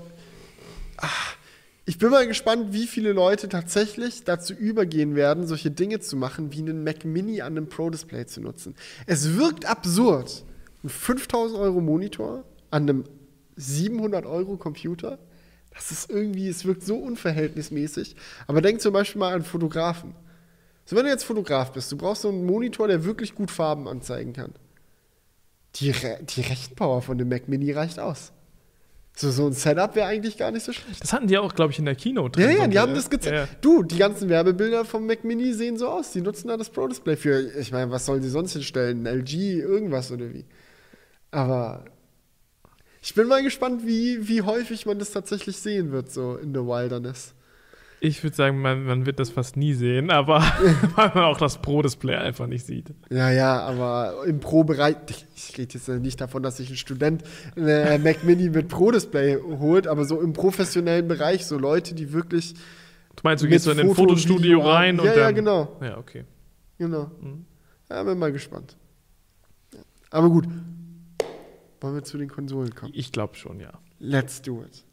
ich 1.86 1.98
bin 1.98 2.10
mal 2.12 2.28
gespannt, 2.28 2.68
wie 2.74 2.86
viele 2.88 3.14
Leute 3.14 3.50
tatsächlich 3.50 4.24
dazu 4.24 4.54
übergehen 4.54 5.16
werden, 5.16 5.48
solche 5.48 5.72
Dinge 5.72 6.00
zu 6.00 6.18
machen, 6.18 6.52
wie 6.54 6.60
einen 6.60 6.84
Mac 6.84 7.04
Mini 7.06 7.42
an 7.42 7.58
einem 7.58 7.68
Pro-Display 7.68 8.26
zu 8.28 8.42
nutzen. 8.42 8.76
Es 9.08 9.38
wirkt 9.38 9.66
absurd. 9.66 10.44
Ein 10.84 10.90
5000 10.90 11.60
Euro 11.60 11.82
Monitor 11.82 12.44
an 12.72 12.84
einem 12.84 13.04
700 13.56 14.26
Euro 14.26 14.56
Computer, 14.58 15.18
das 15.74 15.92
ist 15.92 16.10
irgendwie, 16.10 16.48
es 16.48 16.64
wirkt 16.66 16.84
so 16.84 16.98
unverhältnismäßig. 16.98 18.16
Aber 18.48 18.62
denk 18.62 18.82
zum 18.82 18.94
Beispiel 18.94 19.20
mal 19.20 19.34
an 19.34 19.44
Fotografen. 19.44 20.14
So, 20.90 20.96
wenn 20.96 21.04
du 21.04 21.12
jetzt 21.12 21.24
Fotograf 21.24 21.72
bist, 21.72 21.92
du 21.92 21.98
brauchst 21.98 22.24
so 22.24 22.30
einen 22.30 22.48
Monitor, 22.48 22.88
der 22.88 23.04
wirklich 23.04 23.36
gut 23.36 23.52
Farben 23.52 23.88
anzeigen 23.88 24.34
kann. 24.34 24.56
Die, 25.76 25.92
Re 25.92 26.18
die 26.24 26.42
Rechenpower 26.42 27.04
von 27.04 27.20
dem 27.20 27.30
Mac 27.30 27.48
Mini 27.48 27.72
reicht 27.72 28.00
aus. 28.00 28.32
So, 29.16 29.30
so 29.30 29.46
ein 29.46 29.54
Setup 29.54 29.94
wäre 29.94 30.08
eigentlich 30.08 30.36
gar 30.36 30.50
nicht 30.50 30.66
so 30.66 30.74
schlecht. 30.74 31.04
Das 31.04 31.14
hatten 31.14 31.28
die 31.28 31.38
auch, 31.38 31.54
glaube 31.54 31.72
ich, 31.72 31.78
in 31.78 31.86
der 31.86 31.94
Keynote 31.94 32.42
Ja, 32.42 32.48
drin, 32.48 32.58
ja, 32.58 32.64
so, 32.64 32.70
die 32.72 32.80
haben 32.80 32.96
das 32.96 33.08
gezeigt. 33.12 33.36
ja. 33.36 33.48
Du, 33.62 33.84
die 33.84 34.00
ganzen 34.00 34.30
Werbebilder 34.30 34.84
vom 34.84 35.06
Mac 35.06 35.24
Mini 35.24 35.54
sehen 35.54 35.78
so 35.78 35.90
aus. 35.90 36.12
Die 36.12 36.22
nutzen 36.22 36.48
da 36.48 36.58
das 36.58 36.72
Pro-Display 36.72 37.18
für. 37.18 37.40
Ich 37.60 37.72
meine, 37.72 37.92
was 37.92 38.08
sollen 38.08 38.24
sie 38.24 38.30
sonst 38.30 38.54
hinstellen? 38.54 39.06
Ein 39.06 39.20
LG, 39.20 39.60
irgendwas 39.60 40.12
oder 40.12 40.34
wie? 40.34 40.46
Aber 41.30 41.86
ich 43.04 43.14
bin 43.14 43.28
mal 43.28 43.44
gespannt, 43.44 43.86
wie, 43.86 44.28
wie 44.28 44.42
häufig 44.42 44.88
man 44.88 44.98
das 44.98 45.12
tatsächlich 45.12 45.58
sehen 45.58 45.92
wird, 45.92 46.12
so 46.12 46.36
in 46.36 46.52
der 46.52 46.66
Wilderness. 46.66 47.36
Ich 48.02 48.24
würde 48.24 48.36
sagen, 48.36 48.62
man, 48.62 48.86
man 48.86 49.06
wird 49.06 49.20
das 49.20 49.30
fast 49.30 49.58
nie 49.58 49.74
sehen, 49.74 50.10
aber 50.10 50.40
weil 50.96 51.12
man 51.14 51.24
auch 51.26 51.38
das 51.38 51.62
Pro-Display 51.62 52.16
einfach 52.16 52.48
nicht 52.48 52.66
sieht. 52.66 52.94
Ja, 53.10 53.30
ja, 53.32 53.60
aber 53.62 54.24
im 54.26 54.40
Pro-Bereich, 54.40 54.96
ich, 55.36 55.58
rede 55.58 55.74
jetzt 55.74 55.88
nicht 55.88 56.22
davon, 56.22 56.44
dass 56.44 56.58
sich 56.58 56.70
ein 56.70 56.78
Student 56.78 57.24
eine 57.56 58.00
Mac 58.02 58.24
Mini 58.24 58.50
mit 58.50 58.70
Pro-Display 58.70 59.38
holt, 59.60 59.88
aber 59.88 60.06
so 60.06 60.22
im 60.22 60.34
professionellen 60.34 61.08
Bereich, 61.08 61.46
so 61.46 61.58
Leute, 61.58 61.94
die 61.94 62.14
wirklich. 62.14 62.54
Du 62.54 63.22
meinst, 63.24 63.44
du 63.44 63.48
gehst 63.48 63.66
so 63.66 63.72
in 63.72 63.80
ein 63.80 63.88
Foto 63.88 64.10
Fotostudio 64.10 64.60
rein 64.60 64.98
arbeiten. 64.98 65.00
und 65.00 65.06
Ja, 65.06 65.12
dann. 65.14 65.22
ja, 65.22 65.32
genau. 65.32 65.78
Ja, 65.82 65.98
okay. 65.98 66.24
Genau. 66.78 67.12
Mhm. 67.22 67.46
Ja, 67.90 68.04
bin 68.04 68.18
mal 68.18 68.32
gespannt. 68.32 68.78
Ja. 69.74 69.80
Aber 70.12 70.30
gut. 70.30 70.46
Wollen 71.82 71.96
wir 71.96 72.04
zu 72.04 72.18
den 72.18 72.30
Konsolen 72.30 72.76
kommen? 72.76 72.94
Ich 72.96 73.12
glaube 73.12 73.36
schon, 73.36 73.60
ja. 73.60 73.72
Let's 74.00 74.42
do 74.42 74.64
it. 74.64 74.84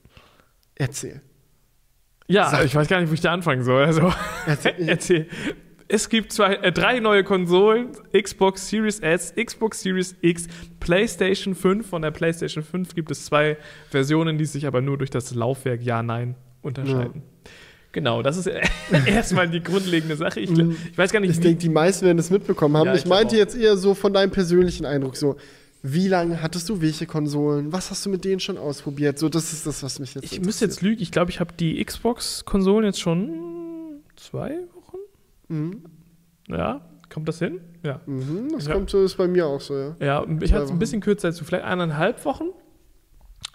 Erzähl. 0.76 1.20
Ja, 2.28 2.62
ich 2.64 2.74
weiß 2.74 2.88
gar 2.88 3.00
nicht, 3.00 3.10
wo 3.10 3.14
ich 3.14 3.20
da 3.20 3.32
anfangen 3.32 3.62
soll. 3.62 3.84
Also, 3.84 4.12
Erzähl. 4.46 4.74
erzähl. 4.88 5.26
Es 5.88 6.08
gibt 6.08 6.32
zwei, 6.32 6.54
äh, 6.56 6.72
drei 6.72 6.98
neue 6.98 7.22
Konsolen: 7.22 7.90
Xbox 8.12 8.68
Series 8.68 8.98
S, 8.98 9.32
Xbox 9.36 9.80
Series 9.82 10.16
X, 10.20 10.48
PlayStation 10.80 11.54
5. 11.54 11.88
Von 11.88 12.02
der 12.02 12.10
PlayStation 12.10 12.64
5 12.64 12.94
gibt 12.96 13.10
es 13.12 13.24
zwei 13.26 13.56
Versionen, 13.90 14.36
die 14.38 14.44
sich 14.46 14.66
aber 14.66 14.80
nur 14.80 14.98
durch 14.98 15.10
das 15.10 15.32
Laufwerk 15.34 15.82
Ja-Nein 15.82 16.34
unterscheiden. 16.62 17.22
Genau, 17.92 18.20
das 18.22 18.36
ist 18.36 18.46
erstmal 19.06 19.48
die 19.48 19.62
grundlegende 19.62 20.16
Sache. 20.16 20.40
Ich, 20.40 20.50
Mhm. 20.50 20.76
ich 20.90 20.98
weiß 20.98 21.12
gar 21.12 21.20
nicht, 21.20 21.30
Ich 21.30 21.40
denke, 21.40 21.60
die 21.60 21.68
meisten 21.68 22.04
werden 22.04 22.18
es 22.18 22.30
mitbekommen 22.30 22.76
haben. 22.76 22.86
Ja, 22.88 22.94
ich 22.94 23.04
ich 23.04 23.06
meinte 23.06 23.36
auch. 23.36 23.38
jetzt 23.38 23.56
eher 23.56 23.76
so 23.76 23.94
von 23.94 24.12
deinem 24.12 24.32
persönlichen 24.32 24.84
Eindruck 24.84 25.16
so. 25.16 25.36
Wie 25.88 26.08
lange 26.08 26.42
hattest 26.42 26.68
du 26.68 26.80
welche 26.80 27.06
Konsolen? 27.06 27.72
Was 27.72 27.92
hast 27.92 28.04
du 28.04 28.10
mit 28.10 28.24
denen 28.24 28.40
schon 28.40 28.58
ausprobiert? 28.58 29.20
So, 29.20 29.28
das 29.28 29.52
ist 29.52 29.66
das, 29.66 29.84
was 29.84 30.00
mich 30.00 30.14
jetzt 30.14 30.24
Ich 30.24 30.40
müsste 30.40 30.64
jetzt 30.64 30.82
lügen. 30.82 31.00
Ich 31.00 31.12
glaube, 31.12 31.30
ich 31.30 31.38
habe 31.38 31.52
die 31.54 31.84
Xbox-Konsolen 31.84 32.84
jetzt 32.86 33.00
schon 33.00 34.00
zwei 34.16 34.58
Wochen. 34.74 34.96
Mhm. 35.46 35.82
Ja, 36.48 36.80
kommt 37.08 37.28
das 37.28 37.38
hin? 37.38 37.60
Ja. 37.84 38.00
Mhm, 38.06 38.48
das 38.52 38.66
Ja. 38.66 38.74
kommt 38.74 38.90
so, 38.90 39.04
ist 39.04 39.16
bei 39.16 39.28
mir 39.28 39.46
auch 39.46 39.60
so, 39.60 39.76
ja. 39.76 39.96
Ja, 40.00 40.26
ich 40.40 40.52
hatte 40.52 40.64
es 40.64 40.70
ein 40.72 40.78
bisschen 40.80 41.00
kürzer 41.00 41.28
als 41.28 41.36
du, 41.36 41.44
vielleicht 41.44 41.64
eineinhalb 41.64 42.24
Wochen. 42.24 42.46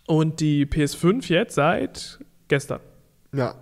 Und 0.07 0.39
die 0.39 0.65
PS5 0.65 1.27
jetzt 1.27 1.55
seit 1.55 2.19
gestern. 2.47 2.79
Ja, 3.33 3.55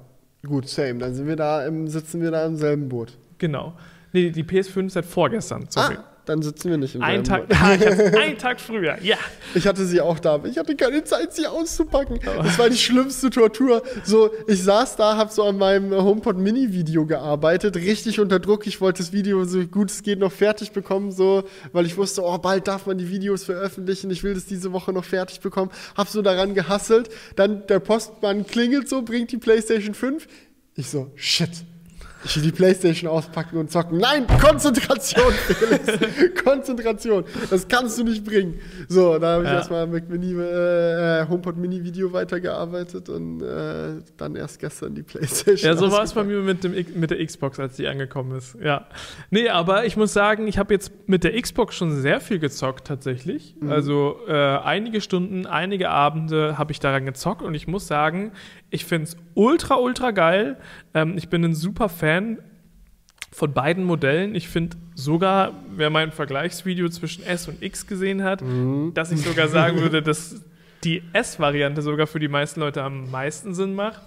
gut, 0.45 0.67
same. 0.67 0.99
Dann 0.99 1.15
sind 1.15 1.27
wir 1.27 1.35
da 1.35 1.65
im, 1.65 1.87
sitzen 1.87 2.21
wir 2.21 2.29
da 2.29 2.45
im 2.45 2.55
selben 2.55 2.87
Boot. 2.89 3.17
Genau. 3.39 3.73
Nee, 4.13 4.29
die 4.29 4.43
PS5 4.43 4.89
seit 4.91 5.05
vorgestern. 5.05 5.65
Sorry. 5.69 5.95
Ah, 5.97 6.03
dann 6.29 6.43
sitzen 6.43 6.69
wir 6.69 6.77
nicht 6.77 6.95
im 6.95 7.01
Ein 7.01 7.23
Tag, 7.23 7.45
ah, 7.49 7.69
einen 8.19 8.37
Tag 8.37 8.61
früher, 8.61 8.97
ja. 9.01 9.17
Ich 9.55 9.65
hatte 9.65 9.85
sie 9.85 9.99
auch 9.99 10.19
da, 10.19 10.39
ich 10.43 10.57
hatte 10.57 10.75
keine 10.75 11.03
Zeit, 11.03 11.33
sie 11.33 11.47
auszupacken. 11.47 12.19
Das 12.23 12.59
war 12.59 12.69
die 12.69 12.77
schlimmste 12.77 13.31
Tortur. 13.31 13.81
So, 14.03 14.29
ich 14.47 14.63
saß 14.63 14.95
da, 14.95 15.17
hab 15.17 15.31
so 15.31 15.43
an 15.43 15.57
meinem 15.57 15.91
HomePod 15.91 16.37
Mini-Video 16.37 17.05
gearbeitet, 17.05 17.75
richtig 17.77 18.19
unter 18.19 18.39
Druck. 18.39 18.67
Ich 18.67 18.79
wollte 18.79 18.99
das 18.99 19.11
Video 19.11 19.43
so 19.45 19.65
gut 19.65 19.89
es 19.89 20.03
geht 20.03 20.19
noch 20.19 20.31
fertig 20.31 20.71
bekommen, 20.71 21.11
so, 21.11 21.43
weil 21.71 21.87
ich 21.87 21.97
wusste, 21.97 22.21
oh, 22.23 22.37
bald 22.37 22.67
darf 22.67 22.85
man 22.85 22.97
die 22.99 23.09
Videos 23.09 23.43
veröffentlichen. 23.43 24.11
Ich 24.11 24.23
will 24.23 24.35
das 24.35 24.45
diese 24.45 24.71
Woche 24.71 24.93
noch 24.93 25.05
fertig 25.05 25.39
bekommen. 25.39 25.71
Hab 25.97 26.09
so 26.09 26.21
daran 26.21 26.53
gehasselt. 26.53 27.09
Dann 27.35 27.65
der 27.67 27.79
Postmann 27.79 28.45
klingelt 28.45 28.87
so, 28.87 29.01
bringt 29.01 29.31
die 29.31 29.37
PlayStation 29.37 29.95
5. 29.95 30.27
Ich 30.75 30.89
so, 30.89 31.11
shit. 31.15 31.49
Ich 32.25 32.35
will 32.35 32.43
die 32.43 32.51
Playstation 32.51 33.09
auspacken 33.09 33.57
und 33.57 33.71
zocken. 33.71 33.97
Nein, 33.97 34.25
Konzentration, 34.41 35.31
Felix. 35.47 36.43
Konzentration. 36.43 37.23
Das 37.49 37.67
kannst 37.67 37.97
du 37.97 38.03
nicht 38.03 38.25
bringen. 38.25 38.59
So, 38.89 39.17
da 39.19 39.33
habe 39.35 39.43
ich 39.43 39.49
Ja. 39.49 39.55
erstmal 39.57 39.87
mit 39.87 40.09
Mini, 40.09 40.33
äh, 40.33 41.25
HomePod 41.27 41.57
Mini 41.57 41.83
Video 41.83 42.11
weitergearbeitet 42.11 43.07
und 43.09 43.41
äh, 43.41 44.01
dann 44.17 44.35
erst 44.35 44.59
gestern 44.59 44.95
die 44.95 45.03
Playstation. 45.03 45.71
Ja, 45.71 45.77
so 45.77 45.91
war 45.91 46.03
es 46.03 46.13
bei 46.13 46.23
mir 46.23 46.39
mit, 46.41 46.63
dem, 46.63 46.73
mit 46.95 47.11
der 47.11 47.25
Xbox, 47.25 47.59
als 47.59 47.77
die 47.77 47.87
angekommen 47.87 48.37
ist. 48.37 48.57
Ja. 48.61 48.87
Nee, 49.29 49.49
aber 49.49 49.85
ich 49.85 49.95
muss 49.95 50.11
sagen, 50.13 50.47
ich 50.47 50.57
habe 50.57 50.73
jetzt 50.73 50.91
mit 51.07 51.23
der 51.23 51.39
Xbox 51.41 51.75
schon 51.75 52.01
sehr 52.01 52.19
viel 52.19 52.39
gezockt 52.39 52.85
tatsächlich. 52.87 53.55
Also 53.67 54.17
äh, 54.27 54.33
einige 54.33 55.01
Stunden, 55.01 55.45
einige 55.45 55.89
Abende 55.89 56.57
habe 56.57 56.71
ich 56.71 56.79
daran 56.79 57.05
gezockt 57.05 57.41
und 57.41 57.53
ich 57.53 57.67
muss 57.67 57.87
sagen, 57.87 58.31
ich 58.69 58.85
finde 58.85 59.05
es 59.05 59.17
ultra, 59.33 59.75
ultra 59.75 60.11
geil. 60.11 60.57
Ähm, 60.93 61.17
ich 61.17 61.29
bin 61.29 61.43
ein 61.43 61.53
super 61.53 61.89
Fan 61.89 62.39
von 63.31 63.53
beiden 63.53 63.83
Modellen. 63.83 64.35
Ich 64.35 64.47
finde 64.47 64.77
sogar, 64.95 65.53
wer 65.69 65.89
mein 65.89 66.11
Vergleichsvideo 66.11 66.89
zwischen 66.89 67.23
S 67.23 67.47
und 67.47 67.61
X 67.61 67.87
gesehen 67.87 68.23
hat, 68.23 68.43
dass 68.93 69.11
ich 69.11 69.21
sogar 69.21 69.47
sagen 69.47 69.77
würde, 69.81 70.01
dass 70.01 70.43
die 70.83 71.03
S-Variante 71.13 71.81
sogar 71.81 72.07
für 72.07 72.19
die 72.19 72.27
meisten 72.27 72.61
Leute 72.61 72.83
am 72.83 73.11
meisten 73.11 73.53
Sinn 73.53 73.75
macht. 73.75 74.01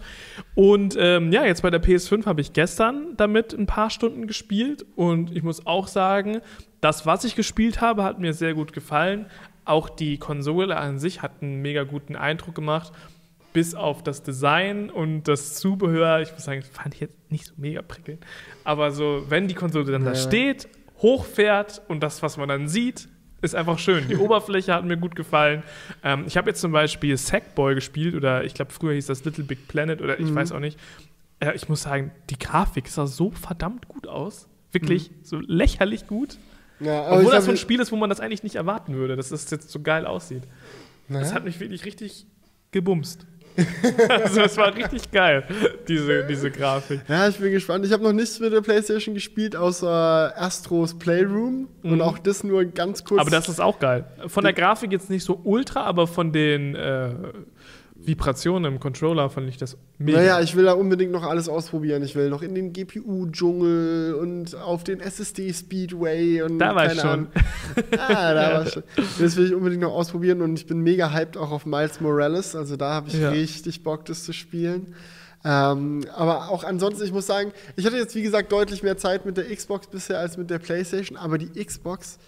Und 0.55 0.97
ähm, 0.99 1.33
ja, 1.33 1.45
jetzt 1.45 1.63
bei 1.63 1.71
der 1.71 1.83
PS5 1.83 2.25
habe 2.27 2.41
ich 2.41 2.53
gestern 2.53 3.17
damit 3.17 3.53
ein 3.53 3.67
paar 3.67 3.91
Stunden 3.91 4.27
gespielt 4.27 4.87
und 4.97 5.35
ich 5.37 5.43
muss 5.43 5.67
auch 5.67 5.87
sagen, 5.87 6.41
das, 6.81 7.07
was 7.07 7.25
ich 7.25 7.37
gespielt 7.37 7.81
habe, 7.81 8.03
hat 8.03 8.19
mir 8.19 8.33
sehr 8.33 8.55
gut 8.55 8.73
gefallen. 8.73 9.27
Auch 9.65 9.89
die 9.89 10.19
Konsole 10.19 10.77
an 10.77 10.99
sich 10.99 11.23
hat 11.23 11.43
einen 11.43 11.63
mega 11.63 11.85
guten 11.85 12.17
Eindruck 12.17 12.55
gemacht. 12.55 12.93
Bis 13.53 13.75
auf 13.75 14.03
das 14.03 14.23
Design 14.23 14.89
und 14.91 15.25
das 15.25 15.55
Zubehör, 15.57 16.21
ich 16.21 16.33
muss 16.33 16.45
sagen, 16.45 16.61
das 16.61 16.71
fand 16.71 16.95
ich 16.95 17.01
jetzt 17.01 17.17
nicht 17.31 17.45
so 17.47 17.53
mega 17.57 17.83
prickelnd. 17.83 18.25
Aber 18.65 18.91
so, 18.93 19.25
wenn 19.29 19.47
die 19.49 19.55
Konsole 19.55 19.91
dann 19.93 20.05
da 20.05 20.13
Ja. 20.13 20.17
steht, 20.17 20.69
hochfährt 21.03 21.83
und 21.89 22.03
das, 22.03 22.23
was 22.23 22.37
man 22.37 22.49
dann 22.49 22.69
sieht, 22.69 23.09
ist 23.43 23.55
einfach 23.55 23.79
schön. 23.79 24.07
Die 24.09 24.17
Oberfläche 24.19 24.73
hat 24.73 24.85
mir 24.85 24.97
gut 24.97 25.17
gefallen. 25.17 25.63
Ähm, 26.03 26.25
ich 26.27 26.37
habe 26.37 26.49
jetzt 26.49 26.61
zum 26.61 26.73
Beispiel 26.73 27.17
Sackboy 27.17 27.75
gespielt 27.75 28.15
oder 28.15 28.45
ich 28.45 28.55
glaube, 28.55 28.71
früher 28.73 28.95
hieß 28.95 29.07
das 29.07 29.25
Little 29.25 29.45
Big 29.45 29.69
Planet 29.69 30.01
oder 30.01 30.19
ich 30.21 30.31
Mhm. 30.31 30.35
weiß 30.37 30.53
auch 30.53 30.61
nicht. 30.61 30.79
Äh, 31.41 31.55
ich 31.55 31.69
muss 31.69 31.83
sagen, 31.83 32.13
die 32.31 32.39
Grafik 32.39 32.89
sah 32.89 33.07
so 33.07 33.31
verdammt 33.33 33.89
gut 33.89 34.07
aus. 34.07 34.49
Wirklich 34.71 35.11
so 35.23 35.39
lächerlich 35.41 36.07
gut. 36.07 36.39
Ja, 36.81 37.11
Obwohl 37.13 37.33
das 37.33 37.45
so 37.45 37.51
ein 37.51 37.57
Spiel 37.59 37.81
ist, 37.81 37.93
wo 37.93 37.97
man 37.97 38.09
das 38.09 38.21
eigentlich 38.21 38.43
nicht 38.45 38.55
erwarten 38.55 38.95
würde, 38.95 39.17
dass 39.17 39.31
es 39.31 39.51
jetzt 39.51 39.71
so 39.71 39.81
geil 39.81 40.07
aussieht. 40.07 40.45
Naja. 41.09 41.21
Das 41.25 41.35
hat 41.35 41.45
mich 41.45 41.61
wirklich 41.61 41.85
richtig 41.85 42.27
gebumst. 42.71 43.27
also 44.09 44.41
es 44.41 44.57
war 44.57 44.75
richtig 44.75 45.11
geil, 45.11 45.45
diese, 45.87 46.25
diese 46.25 46.51
Grafik. 46.51 47.01
Ja, 47.09 47.29
ich 47.29 47.37
bin 47.37 47.53
gespannt. 47.53 47.85
Ich 47.85 47.93
habe 47.93 48.03
noch 48.03 48.13
nichts 48.13 48.41
mit 48.41 48.53
der 48.53 48.61
PlayStation 48.61 49.15
gespielt, 49.15 49.57
außer 49.57 50.33
Astros 50.37 50.99
Playroom. 50.99 51.69
Mhm. 51.83 51.93
Und 51.93 52.01
auch 52.01 52.19
das 52.19 52.45
nur 52.45 52.65
ganz 52.65 53.05
kurz. 53.05 53.21
Aber 53.21 53.31
das 53.31 53.49
ist 53.49 53.61
auch 53.61 53.79
geil. 53.79 54.05
Von 54.27 54.45
der 54.45 54.53
Grafik 54.53 54.93
jetzt 54.93 55.11
nicht 55.11 55.25
so 55.25 55.41
ultra, 55.45 55.83
aber 55.83 56.07
von 56.07 56.33
den 56.33 56.75
äh, 56.75 57.11
Vibrationen 58.05 58.73
im 58.73 58.81
Controller 58.81 59.31
fand 59.31 59.49
ich 59.49 59.57
das 59.57 59.77
mega. 59.99 60.19
Naja, 60.19 60.41
ich 60.41 60.57
will 60.57 60.65
da 60.65 60.73
unbedingt 60.73 61.13
noch 61.13 61.23
alles 61.23 61.49
ausprobieren. 61.49 62.03
Ich 62.03 62.15
will 62.15 62.31
noch 62.31 62.43
in 62.43 62.55
den 62.55 62.73
GPU-Dschungel 62.73 64.15
und 64.15 64.55
auf 64.57 64.85
den 64.85 65.01
SSD-Speedway 65.01 66.43
und 66.43 66.59
da 66.59 66.75
war 66.75 66.93
ich 66.93 67.01
schon. 67.01 67.29
ah, 67.99 68.35
da 68.35 68.53
war 68.55 68.67
schon. 68.67 68.83
Das 69.19 69.37
will 69.37 69.47
ich 69.47 69.55
unbedingt 69.55 69.83
noch 69.83 69.93
ausprobieren 69.93 70.43
und 70.43 70.59
ich 70.59 70.67
bin 70.67 70.81
mega 70.81 71.13
hyped 71.13 71.37
auch 71.37 71.51
auf 71.51 71.67
Miles 71.67 72.01
Morales. 72.01 72.57
Also 72.57 72.77
da 72.77 72.95
habe 72.95 73.09
ich 73.09 73.15
ja. 73.15 73.31
richtig 73.31 73.83
Bock, 73.83 74.05
das 74.05 74.25
zu 74.25 74.33
spielen. 74.33 74.95
Ähm, 75.45 76.05
aber 76.15 76.51
auch 76.51 76.65
ansonsten, 76.65 77.05
ich 77.05 77.13
muss 77.13 77.27
sagen, 77.27 77.53
ich 77.77 77.85
hatte 77.85 77.97
jetzt 77.97 78.15
wie 78.15 78.23
gesagt 78.23 78.53
deutlich 78.53 78.83
mehr 78.83 78.97
Zeit 78.97 79.27
mit 79.27 79.37
der 79.37 79.45
Xbox 79.55 79.89
bisher 79.89 80.19
als 80.19 80.37
mit 80.37 80.51
der 80.51 80.59
PlayStation, 80.59 81.17
aber 81.17 81.37
die 81.39 81.65
Xbox 81.65 82.19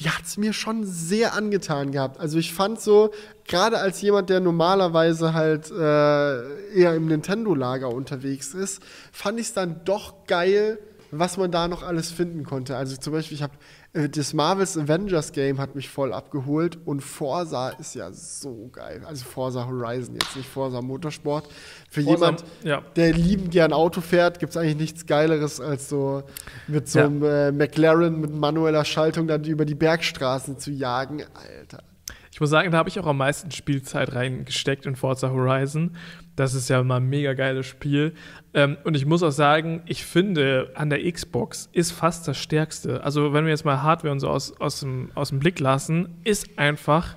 die 0.00 0.10
hat 0.10 0.24
es 0.24 0.36
mir 0.36 0.52
schon 0.52 0.84
sehr 0.84 1.34
angetan 1.34 1.92
gehabt. 1.92 2.18
Also 2.18 2.38
ich 2.38 2.52
fand 2.52 2.80
so, 2.80 3.12
gerade 3.46 3.78
als 3.78 4.00
jemand, 4.02 4.28
der 4.28 4.40
normalerweise 4.40 5.34
halt 5.34 5.70
äh, 5.70 6.74
eher 6.74 6.94
im 6.94 7.06
Nintendo-Lager 7.06 7.88
unterwegs 7.88 8.54
ist, 8.54 8.82
fand 9.12 9.38
ich 9.38 9.46
es 9.48 9.52
dann 9.52 9.84
doch 9.84 10.26
geil, 10.26 10.78
was 11.12 11.36
man 11.36 11.52
da 11.52 11.68
noch 11.68 11.84
alles 11.84 12.10
finden 12.10 12.44
konnte. 12.44 12.76
Also 12.76 12.96
zum 12.96 13.12
Beispiel, 13.12 13.36
ich 13.36 13.42
habe 13.42 13.54
das 13.94 14.34
Marvels 14.34 14.76
Avengers 14.76 15.30
Game 15.30 15.60
hat 15.60 15.76
mich 15.76 15.88
voll 15.88 16.12
abgeholt 16.12 16.78
und 16.84 17.00
Forza 17.00 17.68
ist 17.70 17.94
ja 17.94 18.10
so 18.12 18.68
geil. 18.72 19.02
Also 19.06 19.24
Forza 19.24 19.66
Horizon, 19.68 20.14
jetzt 20.14 20.34
nicht 20.34 20.48
Forza 20.48 20.82
Motorsport. 20.82 21.48
Für 21.88 22.02
Forza, 22.02 22.26
jemand, 22.26 22.44
ja. 22.64 22.82
der 22.96 23.12
liebend 23.12 23.52
gern 23.52 23.72
Auto 23.72 24.00
fährt, 24.00 24.40
gibt 24.40 24.50
es 24.50 24.56
eigentlich 24.56 24.78
nichts 24.78 25.06
Geileres, 25.06 25.60
als 25.60 25.88
so 25.88 26.24
mit 26.66 26.88
so 26.88 26.98
einem 26.98 27.22
ja. 27.22 27.48
äh, 27.48 27.52
McLaren 27.52 28.20
mit 28.20 28.34
manueller 28.34 28.84
Schaltung 28.84 29.28
dann 29.28 29.44
über 29.44 29.64
die 29.64 29.76
Bergstraßen 29.76 30.58
zu 30.58 30.72
jagen. 30.72 31.22
Alter. 31.34 31.84
Ich 32.32 32.40
muss 32.40 32.50
sagen, 32.50 32.72
da 32.72 32.78
habe 32.78 32.88
ich 32.88 32.98
auch 32.98 33.06
am 33.06 33.18
meisten 33.18 33.52
Spielzeit 33.52 34.12
reingesteckt 34.12 34.86
in 34.86 34.96
Forza 34.96 35.30
Horizon. 35.30 35.96
Das 36.36 36.54
ist 36.54 36.68
ja 36.68 36.82
mal 36.82 36.96
ein 36.96 37.08
mega 37.08 37.34
geiles 37.34 37.66
Spiel. 37.66 38.14
Ähm, 38.54 38.76
und 38.84 38.96
ich 38.96 39.06
muss 39.06 39.22
auch 39.22 39.30
sagen, 39.30 39.82
ich 39.86 40.04
finde, 40.04 40.70
an 40.74 40.90
der 40.90 41.10
Xbox 41.10 41.68
ist 41.72 41.92
fast 41.92 42.26
das 42.26 42.38
Stärkste. 42.38 43.02
Also, 43.04 43.32
wenn 43.32 43.44
wir 43.44 43.50
jetzt 43.50 43.64
mal 43.64 43.82
Hardware 43.82 44.12
und 44.12 44.20
so 44.20 44.28
aus, 44.28 44.58
aus, 44.60 44.80
dem, 44.80 45.10
aus 45.14 45.28
dem 45.28 45.38
Blick 45.38 45.60
lassen, 45.60 46.08
ist 46.24 46.58
einfach 46.58 47.16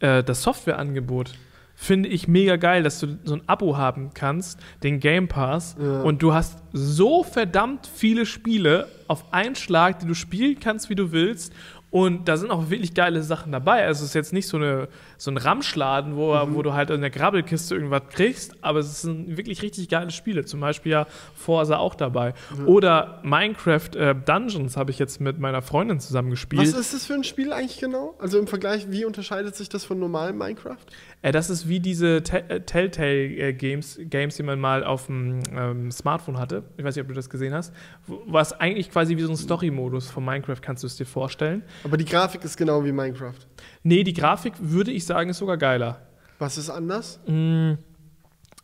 äh, 0.00 0.22
das 0.22 0.42
Softwareangebot 0.42 1.34
finde 1.74 2.08
ich 2.08 2.28
mega 2.28 2.56
geil, 2.56 2.82
dass 2.82 3.00
du 3.00 3.18
so 3.24 3.34
ein 3.34 3.42
Abo 3.46 3.76
haben 3.76 4.10
kannst, 4.14 4.60
den 4.82 5.00
Game 5.00 5.28
Pass, 5.28 5.76
ja. 5.78 6.02
und 6.02 6.22
du 6.22 6.32
hast 6.32 6.62
so 6.72 7.22
verdammt 7.22 7.86
viele 7.92 8.26
Spiele 8.26 8.88
auf 9.08 9.32
einen 9.32 9.54
Schlag, 9.54 9.98
die 9.98 10.06
du 10.06 10.14
spielen 10.14 10.58
kannst, 10.60 10.88
wie 10.88 10.94
du 10.94 11.12
willst. 11.12 11.52
Und 11.94 12.26
da 12.26 12.36
sind 12.36 12.50
auch 12.50 12.70
wirklich 12.70 12.92
geile 12.92 13.22
Sachen 13.22 13.52
dabei. 13.52 13.86
Also 13.86 14.02
es 14.02 14.08
ist 14.08 14.14
jetzt 14.14 14.32
nicht 14.32 14.48
so, 14.48 14.56
eine, 14.56 14.88
so 15.16 15.30
ein 15.30 15.36
Ramschladen, 15.36 16.16
wo, 16.16 16.34
mhm. 16.34 16.56
wo 16.56 16.62
du 16.62 16.72
halt 16.72 16.90
in 16.90 17.00
der 17.00 17.10
Grabbelkiste 17.10 17.76
irgendwas 17.76 18.02
kriegst, 18.10 18.56
aber 18.62 18.80
es 18.80 19.02
sind 19.02 19.36
wirklich 19.36 19.62
richtig 19.62 19.88
geile 19.88 20.10
Spiele. 20.10 20.44
Zum 20.44 20.58
Beispiel 20.58 20.90
ja 20.90 21.06
Forza 21.36 21.76
auch 21.76 21.94
dabei. 21.94 22.34
Mhm. 22.58 22.66
Oder 22.66 23.20
Minecraft 23.22 23.94
äh, 23.94 24.12
Dungeons 24.12 24.76
habe 24.76 24.90
ich 24.90 24.98
jetzt 24.98 25.20
mit 25.20 25.38
meiner 25.38 25.62
Freundin 25.62 26.00
zusammen 26.00 26.30
gespielt. 26.30 26.62
Was 26.62 26.76
ist 26.76 26.94
das 26.94 27.06
für 27.06 27.14
ein 27.14 27.22
Spiel 27.22 27.52
eigentlich 27.52 27.78
genau? 27.78 28.16
Also 28.18 28.40
im 28.40 28.48
Vergleich, 28.48 28.90
wie 28.90 29.04
unterscheidet 29.04 29.54
sich 29.54 29.68
das 29.68 29.84
von 29.84 30.00
normalem 30.00 30.36
Minecraft? 30.36 30.84
Äh, 31.22 31.30
das 31.30 31.48
ist 31.48 31.68
wie 31.68 31.78
diese 31.78 32.16
äh, 32.16 32.60
Telltale-Games, 32.60 34.00
Games, 34.10 34.34
die 34.34 34.42
man 34.42 34.58
mal 34.58 34.82
auf 34.82 35.06
dem 35.06 35.44
ähm, 35.56 35.92
Smartphone 35.92 36.40
hatte. 36.40 36.64
Ich 36.76 36.82
weiß 36.82 36.96
nicht, 36.96 37.02
ob 37.02 37.08
du 37.08 37.14
das 37.14 37.30
gesehen 37.30 37.54
hast. 37.54 37.72
Was 38.08 38.52
eigentlich 38.52 38.90
quasi 38.90 39.16
wie 39.16 39.22
so 39.22 39.30
ein 39.30 39.36
Story-Modus 39.36 40.10
von 40.10 40.24
Minecraft, 40.24 40.60
kannst 40.60 40.82
du 40.82 40.88
es 40.88 40.96
dir 40.96 41.06
vorstellen. 41.06 41.62
Aber 41.84 41.98
die 41.98 42.06
Grafik 42.06 42.42
ist 42.44 42.56
genau 42.56 42.84
wie 42.84 42.92
Minecraft. 42.92 43.34
Nee, 43.82 44.02
die 44.02 44.14
Grafik, 44.14 44.54
würde 44.58 44.90
ich 44.90 45.04
sagen, 45.04 45.30
ist 45.30 45.38
sogar 45.38 45.58
geiler. 45.58 46.00
Was 46.38 46.58
ist 46.58 46.70
anders? 46.70 47.20
Mm, 47.26 47.74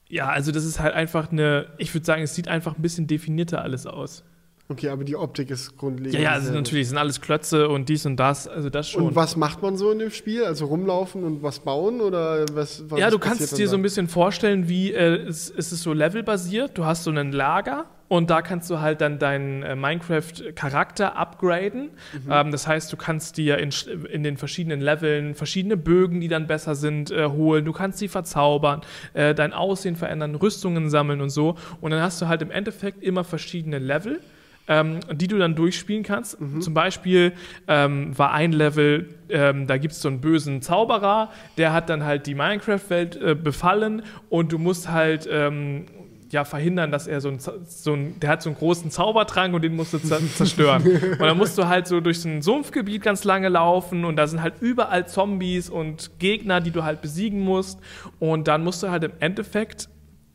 ja, 0.09 0.29
also 0.29 0.51
das 0.51 0.64
ist 0.64 0.81
halt 0.81 0.95
einfach 0.95 1.31
eine, 1.31 1.66
ich 1.79 1.95
würde 1.95 2.07
sagen, 2.07 2.23
es 2.23 2.35
sieht 2.35 2.49
einfach 2.49 2.77
ein 2.77 2.83
bisschen 2.83 3.07
definierter 3.07 3.62
alles 3.62 3.87
aus. 3.87 4.25
Okay, 4.71 4.89
aber 4.89 5.03
die 5.03 5.16
Optik 5.16 5.51
ist 5.51 5.77
grundlegend. 5.77 6.14
Ja, 6.14 6.21
ja, 6.21 6.31
also 6.31 6.53
natürlich 6.53 6.89
sind 6.89 6.97
alles 6.97 7.21
Klötze 7.21 7.68
und 7.68 7.89
dies 7.89 8.07
und 8.07 8.16
das, 8.16 8.47
also 8.47 8.71
das 8.71 8.89
schon. 8.89 9.03
Und 9.03 9.16
was 9.16 9.35
macht 9.35 9.62
man 9.62 9.77
so 9.77 9.91
in 9.91 9.99
dem 9.99 10.12
Spiel? 10.12 10.45
Also 10.45 10.66
rumlaufen 10.66 11.25
und 11.25 11.43
was 11.43 11.59
bauen 11.59 12.01
oder 12.01 12.47
was? 12.53 12.85
was 12.89 13.01
ja, 13.01 13.11
du 13.11 13.18
kannst 13.18 13.41
es 13.41 13.51
dir 13.51 13.66
so 13.66 13.75
ein 13.75 13.83
bisschen 13.83 14.07
vorstellen, 14.07 14.68
wie 14.68 14.93
äh, 14.93 15.27
es, 15.27 15.51
es 15.51 15.73
ist 15.73 15.83
so 15.83 15.93
levelbasiert. 15.93 16.79
Du 16.79 16.85
hast 16.85 17.03
so 17.03 17.11
ein 17.11 17.33
Lager 17.33 17.87
und 18.07 18.31
da 18.31 18.43
kannst 18.43 18.71
du 18.71 18.79
halt 18.79 19.01
dann 19.01 19.18
deinen 19.18 19.64
äh, 19.64 19.75
Minecraft-Charakter 19.75 21.16
upgraden. 21.16 21.91
Mhm. 22.12 22.31
Ähm, 22.31 22.53
das 22.53 22.68
heißt, 22.68 22.93
du 22.93 22.97
kannst 22.97 23.39
dir 23.39 23.59
in, 23.59 23.71
in 24.12 24.23
den 24.23 24.37
verschiedenen 24.37 24.81
Leveln 24.81 25.35
verschiedene 25.35 25.77
Bögen, 25.77 26.21
die 26.21 26.29
dann 26.29 26.47
besser 26.47 26.77
sind, 26.77 27.11
äh, 27.11 27.27
holen. 27.27 27.64
Du 27.64 27.73
kannst 27.73 27.99
sie 27.99 28.07
verzaubern, 28.07 28.83
äh, 29.14 29.35
dein 29.35 29.53
Aussehen 29.53 29.97
verändern, 29.97 30.37
Rüstungen 30.37 30.91
sammeln 30.91 31.21
und 31.21 31.31
so. 31.31 31.57
Und 31.81 31.91
dann 31.91 32.03
hast 32.03 32.23
du 32.23 32.29
halt 32.29 32.41
im 32.41 32.53
Endeffekt 32.53 33.03
immer 33.03 33.25
verschiedene 33.25 33.81
Level 33.81 34.21
ähm, 34.68 35.00
die 35.12 35.28
du 35.28 35.38
dann 35.38 35.54
durchspielen 35.54 36.02
kannst. 36.02 36.40
Mhm. 36.40 36.61
Zum 36.61 36.74
Beispiel 36.74 37.32
ähm, 37.68 38.16
war 38.16 38.32
ein 38.32 38.52
Level, 38.52 39.08
ähm, 39.28 39.66
da 39.66 39.78
gibt 39.78 39.94
es 39.94 40.00
so 40.00 40.08
einen 40.08 40.20
bösen 40.20 40.62
Zauberer, 40.62 41.30
der 41.58 41.72
hat 41.72 41.88
dann 41.90 42.04
halt 42.04 42.26
die 42.26 42.34
Minecraft-Welt 42.34 43.16
äh, 43.16 43.34
befallen 43.34 44.02
und 44.28 44.52
du 44.52 44.58
musst 44.58 44.90
halt 44.90 45.28
ähm, 45.30 45.86
ja, 46.30 46.44
verhindern, 46.44 46.92
dass 46.92 47.06
er 47.06 47.20
so 47.20 47.28
ein, 47.28 47.38
so 47.40 47.92
ein, 47.92 48.20
der 48.20 48.30
hat 48.30 48.42
so 48.42 48.50
einen 48.50 48.56
großen 48.56 48.90
Zaubertrank 48.90 49.52
und 49.52 49.62
den 49.62 49.74
musst 49.74 49.92
du 49.92 49.98
zerstören. 49.98 50.82
und 50.84 51.20
dann 51.20 51.36
musst 51.36 51.58
du 51.58 51.66
halt 51.66 51.88
so 51.88 52.00
durch 52.00 52.20
so 52.20 52.28
ein 52.28 52.40
Sumpfgebiet 52.40 53.02
ganz 53.02 53.24
lange 53.24 53.48
laufen 53.48 54.04
und 54.04 54.16
da 54.16 54.26
sind 54.26 54.40
halt 54.40 54.54
überall 54.61 55.08
Zombies 55.08 55.68
und 55.68 56.18
Gegner, 56.20 56.61
die 56.61 56.70
du 56.70 56.84
halt 56.84 57.02
besiegen 57.02 57.40
musst. 57.40 57.80
Und 58.20 58.46
dann 58.46 58.62
musst 58.62 58.82
du 58.82 58.90
halt 58.90 59.02
im 59.02 59.12
Endeffekt 59.18 59.88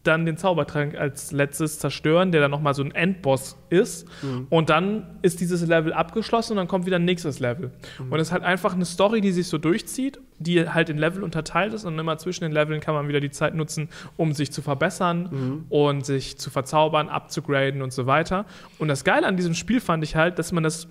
dann 0.08 0.26
den 0.26 0.38
Zaubertrank 0.38 0.96
als 0.96 1.32
letztes 1.32 1.80
zerstören, 1.80 2.32
der 2.32 2.42
dann 2.42 2.52
nochmal 2.52 2.74
so 2.74 2.84
ein 2.84 2.94
Endboss 2.94 3.58
ist. 3.70 4.08
Mhm. 4.22 4.48
Und 4.50 4.70
dann 4.70 5.18
ist 5.22 5.40
dieses 5.42 5.66
Level 5.66 5.94
abgeschlossen 5.94 6.54
und 6.54 6.58
dann 6.58 6.68
kommt 6.68 6.86
wieder 6.86 6.98
ein 6.98 7.06
nächstes 7.06 7.40
Level. 7.40 7.72
Mhm. 8.00 8.12
Und 8.12 8.20
es 8.20 8.28
ist 8.28 8.32
halt 8.32 8.44
einfach 8.44 8.74
eine 8.74 8.86
Story, 8.86 9.22
die 9.22 9.32
sich 9.32 9.48
so 9.48 9.58
durchzieht, 9.58 10.20
die 10.38 10.68
halt 10.68 10.90
in 10.90 10.98
Level 10.98 11.24
unterteilt 11.24 11.74
ist 11.74 11.86
und 11.86 11.98
immer 11.98 12.18
zwischen 12.18 12.44
den 12.44 12.52
Leveln 12.52 12.82
kann 12.82 12.94
man 12.94 13.08
wieder 13.08 13.20
die 13.20 13.32
Zeit 13.32 13.56
nutzen, 13.56 13.90
um 14.18 14.34
sich 14.34 14.52
zu 14.52 14.62
verbessern 14.62 15.30
mhm. 15.32 15.66
und 15.70 16.06
sich 16.06 16.38
zu 16.38 16.50
verzaubern, 16.50 17.10
abzugraden 17.10 17.82
und 17.82 17.94
so 17.94 18.06
weiter. 18.06 18.46
Und 18.80 18.88
das 18.88 19.04
Geile 19.04 19.28
an 19.28 19.38
diesem 19.38 19.54
Spiel 19.54 19.80
fand 19.80 20.04
ich 20.04 20.16
halt, 20.16 20.40
dass 20.40 20.52
man 20.52 20.64
das 20.64 20.88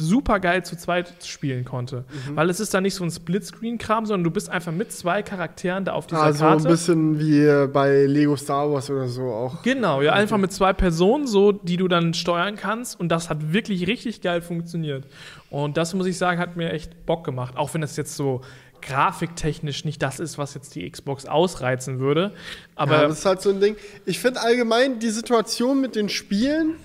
super 0.00 0.40
geil 0.40 0.64
zu 0.64 0.76
zweit 0.76 1.12
spielen 1.24 1.64
konnte. 1.64 2.04
Mhm. 2.28 2.36
Weil 2.36 2.50
es 2.50 2.58
ist 2.58 2.74
da 2.74 2.80
nicht 2.80 2.94
so 2.94 3.04
ein 3.04 3.10
Splitscreen-Kram, 3.10 4.06
sondern 4.06 4.24
du 4.24 4.30
bist 4.30 4.48
einfach 4.48 4.72
mit 4.72 4.90
zwei 4.92 5.22
Charakteren 5.22 5.84
da 5.84 5.92
auf 5.92 6.06
dieser 6.06 6.22
also 6.22 6.40
Karte. 6.40 6.54
Also 6.54 6.68
ein 6.68 6.72
bisschen 6.72 7.18
wie 7.20 7.72
bei 7.72 8.06
Lego 8.06 8.36
Star 8.36 8.70
Wars 8.70 8.90
oder 8.90 9.08
so 9.08 9.22
auch. 9.22 9.62
Genau, 9.62 10.02
ja, 10.02 10.12
einfach 10.12 10.38
mit 10.38 10.52
zwei 10.52 10.72
Personen 10.72 11.26
so, 11.26 11.52
die 11.52 11.76
du 11.76 11.86
dann 11.88 12.14
steuern 12.14 12.56
kannst 12.56 12.98
und 12.98 13.10
das 13.10 13.30
hat 13.30 13.52
wirklich 13.52 13.86
richtig 13.86 14.20
geil 14.22 14.42
funktioniert. 14.42 15.06
Und 15.50 15.76
das 15.76 15.94
muss 15.94 16.06
ich 16.06 16.16
sagen, 16.16 16.40
hat 16.40 16.56
mir 16.56 16.72
echt 16.72 17.06
Bock 17.06 17.24
gemacht, 17.24 17.56
auch 17.56 17.74
wenn 17.74 17.80
das 17.80 17.96
jetzt 17.96 18.16
so 18.16 18.40
grafiktechnisch 18.82 19.84
nicht 19.84 20.02
das 20.02 20.20
ist, 20.20 20.38
was 20.38 20.54
jetzt 20.54 20.74
die 20.74 20.88
Xbox 20.88 21.26
ausreizen 21.26 21.98
würde. 21.98 22.32
Aber 22.76 23.02
ja, 23.02 23.08
das 23.08 23.18
ist 23.18 23.26
halt 23.26 23.42
so 23.42 23.50
ein 23.50 23.60
Ding. 23.60 23.76
Ich 24.06 24.18
finde 24.18 24.40
allgemein 24.40 24.98
die 24.98 25.10
Situation 25.10 25.80
mit 25.80 25.96
den 25.96 26.08
Spielen 26.08 26.76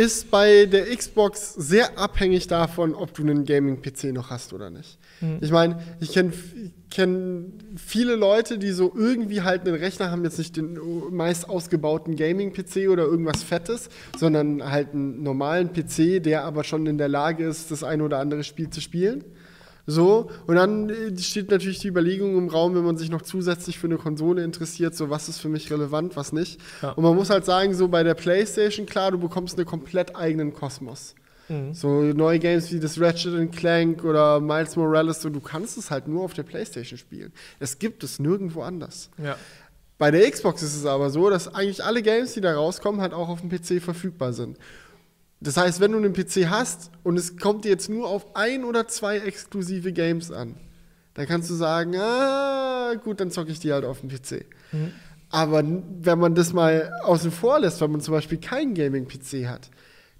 ist 0.00 0.30
bei 0.30 0.64
der 0.64 0.86
Xbox 0.96 1.52
sehr 1.52 1.98
abhängig 1.98 2.46
davon, 2.46 2.94
ob 2.94 3.12
du 3.12 3.20
einen 3.20 3.44
Gaming-PC 3.44 4.14
noch 4.14 4.30
hast 4.30 4.54
oder 4.54 4.70
nicht. 4.70 4.98
Mhm. 5.20 5.38
Ich 5.42 5.50
meine, 5.50 5.78
ich 6.00 6.12
kenne 6.12 6.32
kenn 6.90 7.52
viele 7.76 8.16
Leute, 8.16 8.58
die 8.58 8.70
so 8.70 8.92
irgendwie 8.96 9.42
halt 9.42 9.66
einen 9.66 9.76
Rechner 9.76 10.10
haben, 10.10 10.24
jetzt 10.24 10.38
nicht 10.38 10.56
den 10.56 10.78
meist 11.10 11.50
ausgebauten 11.50 12.16
Gaming-PC 12.16 12.88
oder 12.88 13.04
irgendwas 13.04 13.42
Fettes, 13.42 13.90
sondern 14.18 14.70
halt 14.70 14.94
einen 14.94 15.22
normalen 15.22 15.70
PC, 15.74 16.22
der 16.22 16.44
aber 16.44 16.64
schon 16.64 16.86
in 16.86 16.96
der 16.96 17.08
Lage 17.08 17.46
ist, 17.46 17.70
das 17.70 17.84
ein 17.84 18.00
oder 18.00 18.20
andere 18.20 18.42
Spiel 18.42 18.70
zu 18.70 18.80
spielen. 18.80 19.22
So, 19.90 20.30
und 20.46 20.54
dann 20.54 20.88
äh, 20.88 21.18
steht 21.18 21.50
natürlich 21.50 21.80
die 21.80 21.88
Überlegung 21.88 22.38
im 22.38 22.48
Raum, 22.48 22.76
wenn 22.76 22.84
man 22.84 22.96
sich 22.96 23.10
noch 23.10 23.22
zusätzlich 23.22 23.76
für 23.76 23.88
eine 23.88 23.96
Konsole 23.96 24.44
interessiert, 24.44 24.94
so 24.94 25.10
was 25.10 25.28
ist 25.28 25.40
für 25.40 25.48
mich 25.48 25.68
relevant, 25.72 26.14
was 26.14 26.32
nicht. 26.32 26.60
Ja. 26.80 26.92
Und 26.92 27.02
man 27.02 27.16
muss 27.16 27.28
halt 27.28 27.44
sagen, 27.44 27.74
so 27.74 27.88
bei 27.88 28.04
der 28.04 28.14
PlayStation, 28.14 28.86
klar, 28.86 29.10
du 29.10 29.18
bekommst 29.18 29.58
einen 29.58 29.66
komplett 29.66 30.14
eigenen 30.14 30.52
Kosmos. 30.54 31.16
Mhm. 31.48 31.74
So 31.74 32.02
neue 32.02 32.38
Games 32.38 32.70
wie 32.70 32.78
das 32.78 33.00
Ratchet 33.00 33.50
Clank 33.50 34.04
oder 34.04 34.38
Miles 34.38 34.76
Morales, 34.76 35.22
so, 35.22 35.28
du 35.28 35.40
kannst 35.40 35.76
es 35.76 35.90
halt 35.90 36.06
nur 36.06 36.22
auf 36.22 36.34
der 36.34 36.44
PlayStation 36.44 36.96
spielen. 36.96 37.32
Es 37.58 37.80
gibt 37.80 38.04
es 38.04 38.20
nirgendwo 38.20 38.62
anders. 38.62 39.10
Ja. 39.18 39.36
Bei 39.98 40.12
der 40.12 40.30
Xbox 40.30 40.62
ist 40.62 40.76
es 40.76 40.86
aber 40.86 41.10
so, 41.10 41.30
dass 41.30 41.52
eigentlich 41.52 41.82
alle 41.82 42.02
Games, 42.02 42.34
die 42.34 42.40
da 42.40 42.54
rauskommen, 42.54 43.00
halt 43.00 43.12
auch 43.12 43.28
auf 43.28 43.40
dem 43.40 43.50
PC 43.50 43.82
verfügbar 43.82 44.32
sind. 44.32 44.56
Das 45.40 45.56
heißt, 45.56 45.80
wenn 45.80 45.92
du 45.92 45.98
einen 45.98 46.12
PC 46.12 46.50
hast 46.50 46.90
und 47.02 47.16
es 47.16 47.38
kommt 47.38 47.64
dir 47.64 47.70
jetzt 47.70 47.88
nur 47.88 48.08
auf 48.08 48.36
ein 48.36 48.64
oder 48.64 48.88
zwei 48.88 49.18
exklusive 49.18 49.92
Games 49.92 50.30
an, 50.30 50.56
dann 51.14 51.26
kannst 51.26 51.48
du 51.50 51.54
sagen, 51.54 51.96
ah, 51.96 52.94
gut, 53.02 53.20
dann 53.20 53.30
zocke 53.30 53.50
ich 53.50 53.58
die 53.58 53.72
halt 53.72 53.84
auf 53.84 54.00
dem 54.00 54.10
PC. 54.10 54.44
Mhm. 54.72 54.92
Aber 55.30 55.62
wenn 55.64 56.18
man 56.18 56.34
das 56.34 56.52
mal 56.52 56.92
außen 57.04 57.30
vor 57.30 57.60
lässt, 57.60 57.80
wenn 57.80 57.92
man 57.92 58.00
zum 58.00 58.12
Beispiel 58.12 58.38
keinen 58.38 58.74
Gaming-PC 58.74 59.46
hat, 59.46 59.70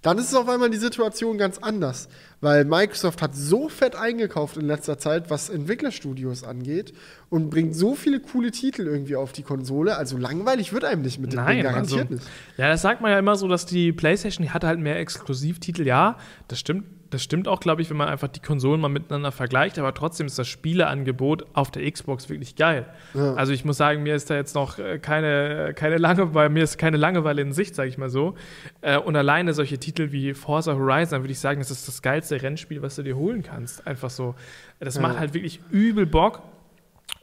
dann 0.01 0.17
ist 0.17 0.29
es 0.29 0.35
auf 0.35 0.49
einmal 0.49 0.69
die 0.69 0.77
Situation 0.77 1.37
ganz 1.37 1.59
anders. 1.59 2.09
Weil 2.39 2.65
Microsoft 2.65 3.21
hat 3.21 3.35
so 3.35 3.69
fett 3.69 3.95
eingekauft 3.95 4.57
in 4.57 4.65
letzter 4.65 4.97
Zeit, 4.97 5.29
was 5.29 5.49
Entwicklerstudios 5.49 6.43
angeht 6.43 6.93
und 7.29 7.49
bringt 7.49 7.75
so 7.75 7.93
viele 7.93 8.19
coole 8.19 8.51
Titel 8.51 8.87
irgendwie 8.87 9.15
auf 9.15 9.31
die 9.31 9.43
Konsole. 9.43 9.97
Also 9.97 10.17
langweilig 10.17 10.73
wird 10.73 10.85
einem 10.85 11.03
nicht 11.03 11.19
mit 11.19 11.33
dem 11.33 11.37
Nein, 11.37 11.61
garantiert 11.61 12.01
also, 12.01 12.13
nicht. 12.15 12.27
Ja, 12.57 12.69
das 12.69 12.81
sagt 12.81 13.01
man 13.01 13.11
ja 13.11 13.19
immer 13.19 13.35
so, 13.35 13.47
dass 13.47 13.65
die 13.65 13.91
PlayStation, 13.91 14.43
die 14.43 14.51
hat 14.51 14.63
halt 14.63 14.79
mehr 14.79 14.97
Exklusivtitel. 14.97 15.85
Ja, 15.85 16.17
das 16.47 16.59
stimmt 16.59 16.85
das 17.11 17.21
stimmt 17.21 17.47
auch, 17.47 17.59
glaube 17.59 17.81
ich, 17.81 17.89
wenn 17.89 17.97
man 17.97 18.07
einfach 18.07 18.29
die 18.29 18.39
Konsolen 18.39 18.81
mal 18.81 18.89
miteinander 18.89 19.31
vergleicht, 19.31 19.77
aber 19.77 19.93
trotzdem 19.93 20.27
ist 20.27 20.39
das 20.39 20.47
Spieleangebot 20.47 21.45
auf 21.53 21.69
der 21.69 21.89
Xbox 21.91 22.29
wirklich 22.29 22.55
geil. 22.55 22.85
Ja. 23.13 23.33
Also 23.33 23.53
ich 23.53 23.65
muss 23.65 23.77
sagen, 23.77 24.01
mir 24.03 24.15
ist 24.15 24.29
da 24.29 24.35
jetzt 24.35 24.55
noch 24.55 24.79
äh, 24.79 24.97
keine, 24.97 25.73
keine 25.75 25.97
Langeweile, 25.97 26.49
mir 26.49 26.63
ist 26.63 26.77
keine 26.77 26.97
Langeweile 26.97 27.41
in 27.41 27.51
Sicht, 27.51 27.75
sage 27.75 27.89
ich 27.89 27.97
mal 27.97 28.09
so. 28.09 28.35
Äh, 28.81 28.97
und 28.97 29.15
alleine 29.15 29.53
solche 29.53 29.77
Titel 29.77 30.11
wie 30.11 30.33
Forza 30.33 30.73
Horizon, 30.73 31.21
würde 31.21 31.33
ich 31.33 31.39
sagen, 31.39 31.59
das 31.59 31.69
ist 31.69 31.87
das 31.87 32.01
geilste 32.01 32.41
Rennspiel, 32.41 32.81
was 32.81 32.95
du 32.95 33.03
dir 33.03 33.17
holen 33.17 33.43
kannst. 33.43 33.85
Einfach 33.85 34.09
so. 34.09 34.35
Das 34.79 34.95
ja. 34.95 35.01
macht 35.01 35.19
halt 35.19 35.33
wirklich 35.33 35.59
übel 35.69 36.05
Bock. 36.05 36.41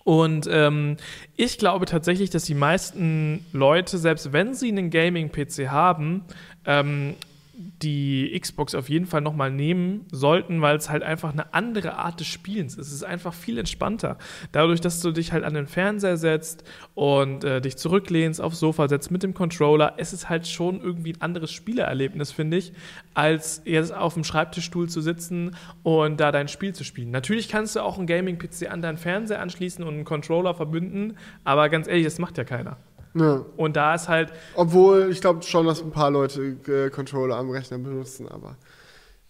Und 0.05 0.49
ähm, 0.51 0.97
ich 1.37 1.59
glaube 1.59 1.87
tatsächlich, 1.87 2.31
dass 2.31 2.45
die 2.45 2.55
meisten 2.55 3.45
Leute, 3.53 3.99
selbst 3.99 4.33
wenn 4.33 4.55
sie 4.55 4.69
einen 4.69 4.91
Gaming-PC 4.91 5.69
haben, 5.69 6.25
ähm, 6.65 7.15
die 7.59 8.39
Xbox 8.39 8.77
auf 8.77 8.89
jeden 8.89 9.07
Fall 9.07 9.21
nochmal 9.21 9.51
nehmen 9.51 10.07
sollten, 10.13 10.63
weil 10.63 10.77
es 10.77 10.91
halt 10.91 11.03
einfach 11.03 11.33
eine 11.33 11.55
andere 11.55 11.97
Art 11.97 12.21
des 12.21 12.29
Spielens 12.29 12.75
ist. 12.75 12.87
Es 12.87 12.93
ist 12.93 13.03
einfach 13.03 13.35
viel 13.35 13.59
entspannter. 13.59 14.17
Dadurch, 14.53 14.81
dass 14.81 15.01
du 15.01 15.11
dich 15.11 15.33
halt 15.33 15.43
an 15.43 15.55
den 15.55 15.67
Fernseher 15.67 16.17
setzt 16.17 16.63
und 16.95 17.43
äh, 17.43 17.61
dich 17.61 17.77
zurücklehnst, 17.77 18.41
aufs 18.41 18.61
Sofa 18.61 18.89
setzt 18.89 19.11
mit 19.11 19.25
dem 19.25 19.35
Controller, 19.35 19.95
es 19.97 20.13
ist 20.13 20.29
halt 20.29 20.47
schon 20.47 20.81
irgendwie 20.81 21.15
ein 21.15 21.21
anderes 21.21 21.51
Spielerlebnis, 21.51 22.31
finde 22.31 22.59
ich, 22.59 22.73
als 23.15 23.63
jetzt 23.65 23.93
auf 23.93 24.15
dem 24.15 24.23
Schreibtischstuhl 24.23 24.89
zu 24.89 25.01
sitzen 25.01 25.57
und 25.83 26.21
da 26.21 26.31
dein 26.31 26.47
Spiel 26.47 26.75
zu 26.75 26.85
spielen. 26.85 27.11
Natürlich 27.11 27.49
kannst 27.49 27.75
du 27.75 27.81
auch 27.81 27.99
einen 27.99 28.07
Gaming-PC 28.07 28.71
an 28.71 28.83
deinen 28.83 28.99
Fernseher 28.99 29.41
anschließen 29.41 29.83
und 29.83 29.95
einen 29.95 30.05
Controller 30.05 30.55
verbinden, 30.55 31.17
aber 31.43 31.69
ganz 31.69 31.89
ehrlich, 31.89 32.05
das 32.05 32.21
macht 32.21 32.39
ja 32.39 32.45
keiner. 32.45 32.77
Ja. 33.15 33.45
Und 33.57 33.77
da 33.77 33.95
ist 33.95 34.09
halt. 34.09 34.33
Obwohl, 34.55 35.09
ich 35.11 35.21
glaube 35.21 35.43
schon, 35.43 35.67
dass 35.67 35.83
ein 35.83 35.91
paar 35.91 36.11
Leute 36.11 36.57
äh, 36.67 36.91
Controller 36.91 37.37
am 37.37 37.51
Rechner 37.51 37.79
benutzen, 37.79 38.29
aber 38.29 38.57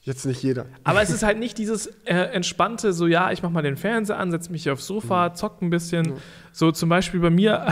jetzt 0.02 0.26
nicht 0.26 0.42
jeder. 0.42 0.66
Aber 0.84 1.02
es 1.02 1.10
ist 1.14 1.22
halt 1.22 1.38
nicht 1.38 1.58
dieses 1.58 1.86
äh, 2.04 2.14
entspannte, 2.14 2.92
so 2.92 3.06
ja, 3.06 3.30
ich 3.30 3.42
mach 3.42 3.50
mal 3.50 3.62
den 3.62 3.76
Fernseher 3.76 4.18
an, 4.18 4.30
setze 4.30 4.50
mich 4.50 4.64
hier 4.64 4.72
aufs 4.72 4.86
Sofa, 4.86 5.28
mhm. 5.28 5.34
zock 5.34 5.62
ein 5.62 5.70
bisschen. 5.70 6.06
Ja. 6.06 6.12
So 6.52 6.72
zum 6.72 6.88
Beispiel 6.88 7.20
bei 7.20 7.30
mir, 7.30 7.66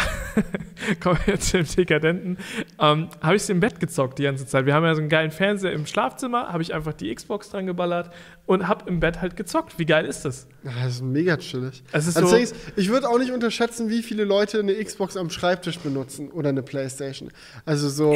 kommen 1.00 1.18
wir 1.24 1.34
jetzt 1.34 1.50
zum 1.50 1.64
Dekadenten, 1.64 2.38
ähm, 2.80 3.08
habe 3.20 3.36
ich 3.36 3.42
es 3.42 3.48
im 3.48 3.60
Bett 3.60 3.80
gezockt 3.80 4.18
die 4.18 4.24
ganze 4.24 4.46
Zeit. 4.46 4.66
Wir 4.66 4.74
haben 4.74 4.84
ja 4.84 4.94
so 4.94 5.00
einen 5.00 5.08
geilen 5.08 5.30
Fernseher 5.30 5.72
im 5.72 5.86
Schlafzimmer, 5.86 6.52
habe 6.52 6.62
ich 6.62 6.74
einfach 6.74 6.92
die 6.92 7.14
Xbox 7.14 7.50
dran 7.50 7.66
geballert 7.66 8.10
und 8.46 8.68
habe 8.68 8.88
im 8.88 9.00
Bett 9.00 9.20
halt 9.20 9.36
gezockt. 9.36 9.78
Wie 9.78 9.86
geil 9.86 10.06
ist 10.06 10.24
das? 10.24 10.46
Ja, 10.62 10.70
das 10.84 10.94
ist 10.94 11.02
mega 11.02 11.36
chillig. 11.36 11.82
Es 11.92 12.06
ist 12.06 12.16
also 12.16 12.28
so 12.28 12.54
ich 12.76 12.88
würde 12.88 13.08
auch 13.08 13.18
nicht 13.18 13.32
unterschätzen, 13.32 13.88
wie 13.88 14.02
viele 14.02 14.24
Leute 14.24 14.60
eine 14.60 14.74
Xbox 14.74 15.16
am 15.16 15.30
Schreibtisch 15.30 15.78
benutzen 15.78 16.30
oder 16.30 16.50
eine 16.50 16.62
Playstation. 16.62 17.30
Also 17.64 17.88
so. 17.88 18.12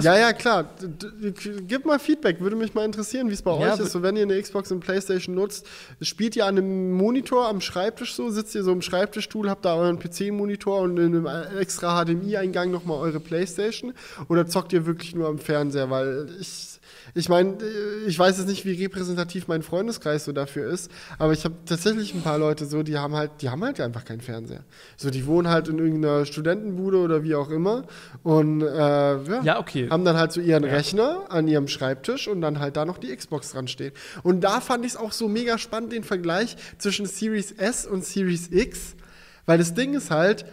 ja, 0.00 0.18
ja, 0.18 0.32
klar. 0.32 0.70
Gib 1.66 1.86
mal 1.86 1.98
Feedback, 1.98 2.40
würde 2.40 2.56
mich 2.56 2.74
mal 2.74 2.84
interessieren, 2.84 3.28
wie 3.28 3.34
es 3.34 3.42
bei 3.42 3.52
ja, 3.52 3.74
euch 3.74 3.80
ist. 3.80 3.92
So, 3.92 4.02
wenn 4.02 4.16
ihr 4.16 4.22
eine 4.22 4.40
Xbox 4.40 4.72
und 4.72 4.80
Playstation 4.80 5.36
nutzt, 5.36 5.66
spielt 6.00 6.34
ihr 6.36 6.46
an 6.46 6.58
einem 6.58 6.92
Monitor 6.92 7.48
am 7.48 7.60
Schreibtisch 7.60 8.14
so, 8.14 8.28
sitzt 8.30 8.54
ihr 8.54 8.64
so 8.64 8.72
im 8.72 8.82
Schreibtischstuhl, 8.82 9.48
habt 9.48 9.64
da 9.64 9.74
euren 9.90 9.98
PC-Monitor 9.98 10.80
und 10.80 10.98
in 10.98 11.26
einem 11.26 11.58
extra 11.58 12.04
HDMI-Eingang 12.04 12.70
nochmal 12.70 12.98
eure 12.98 13.20
Playstation? 13.20 13.92
Oder 14.28 14.46
zockt 14.46 14.72
ihr 14.72 14.86
wirklich 14.86 15.14
nur 15.14 15.28
am 15.28 15.38
Fernseher? 15.38 15.90
Weil 15.90 16.28
ich 16.40 16.80
ich 17.14 17.28
meine, 17.28 17.56
ich 18.06 18.18
weiß 18.18 18.38
jetzt 18.38 18.48
nicht, 18.48 18.64
wie 18.64 18.82
repräsentativ 18.82 19.48
mein 19.48 19.62
Freundeskreis 19.62 20.24
so 20.24 20.32
dafür 20.32 20.70
ist, 20.70 20.90
aber 21.18 21.32
ich 21.32 21.44
habe 21.44 21.54
tatsächlich 21.66 22.14
ein 22.14 22.22
paar 22.22 22.38
Leute 22.38 22.66
so, 22.66 22.82
die 22.82 22.98
haben 22.98 23.14
halt, 23.14 23.30
die 23.40 23.50
haben 23.50 23.64
halt 23.64 23.80
einfach 23.80 24.04
keinen 24.04 24.20
Fernseher. 24.20 24.64
So, 24.96 25.10
die 25.10 25.26
wohnen 25.26 25.48
halt 25.48 25.68
in 25.68 25.78
irgendeiner 25.78 26.24
Studentenbude 26.24 26.98
oder 26.98 27.22
wie 27.22 27.34
auch 27.34 27.50
immer 27.50 27.84
und 28.22 28.62
äh, 28.62 28.66
ja, 28.66 29.42
ja, 29.42 29.58
okay. 29.58 29.88
haben 29.90 30.04
dann 30.04 30.16
halt 30.16 30.32
so 30.32 30.40
ihren 30.40 30.64
ja. 30.64 30.70
Rechner 30.70 31.24
an 31.28 31.48
ihrem 31.48 31.68
Schreibtisch 31.68 32.28
und 32.28 32.40
dann 32.40 32.60
halt 32.60 32.76
da 32.76 32.84
noch 32.84 32.98
die 32.98 33.14
Xbox 33.14 33.52
dran 33.52 33.68
steht. 33.68 33.94
Und 34.22 34.42
da 34.42 34.60
fand 34.60 34.84
ich 34.84 34.92
es 34.92 34.96
auch 34.96 35.12
so 35.12 35.28
mega 35.28 35.58
spannend, 35.58 35.92
den 35.92 36.04
Vergleich 36.04 36.56
zwischen 36.78 37.06
Series 37.06 37.52
S 37.52 37.86
und 37.86 38.04
Series 38.04 38.50
X, 38.52 38.94
weil 39.46 39.58
das 39.58 39.74
Ding 39.74 39.94
ist 39.94 40.10
halt, 40.10 40.44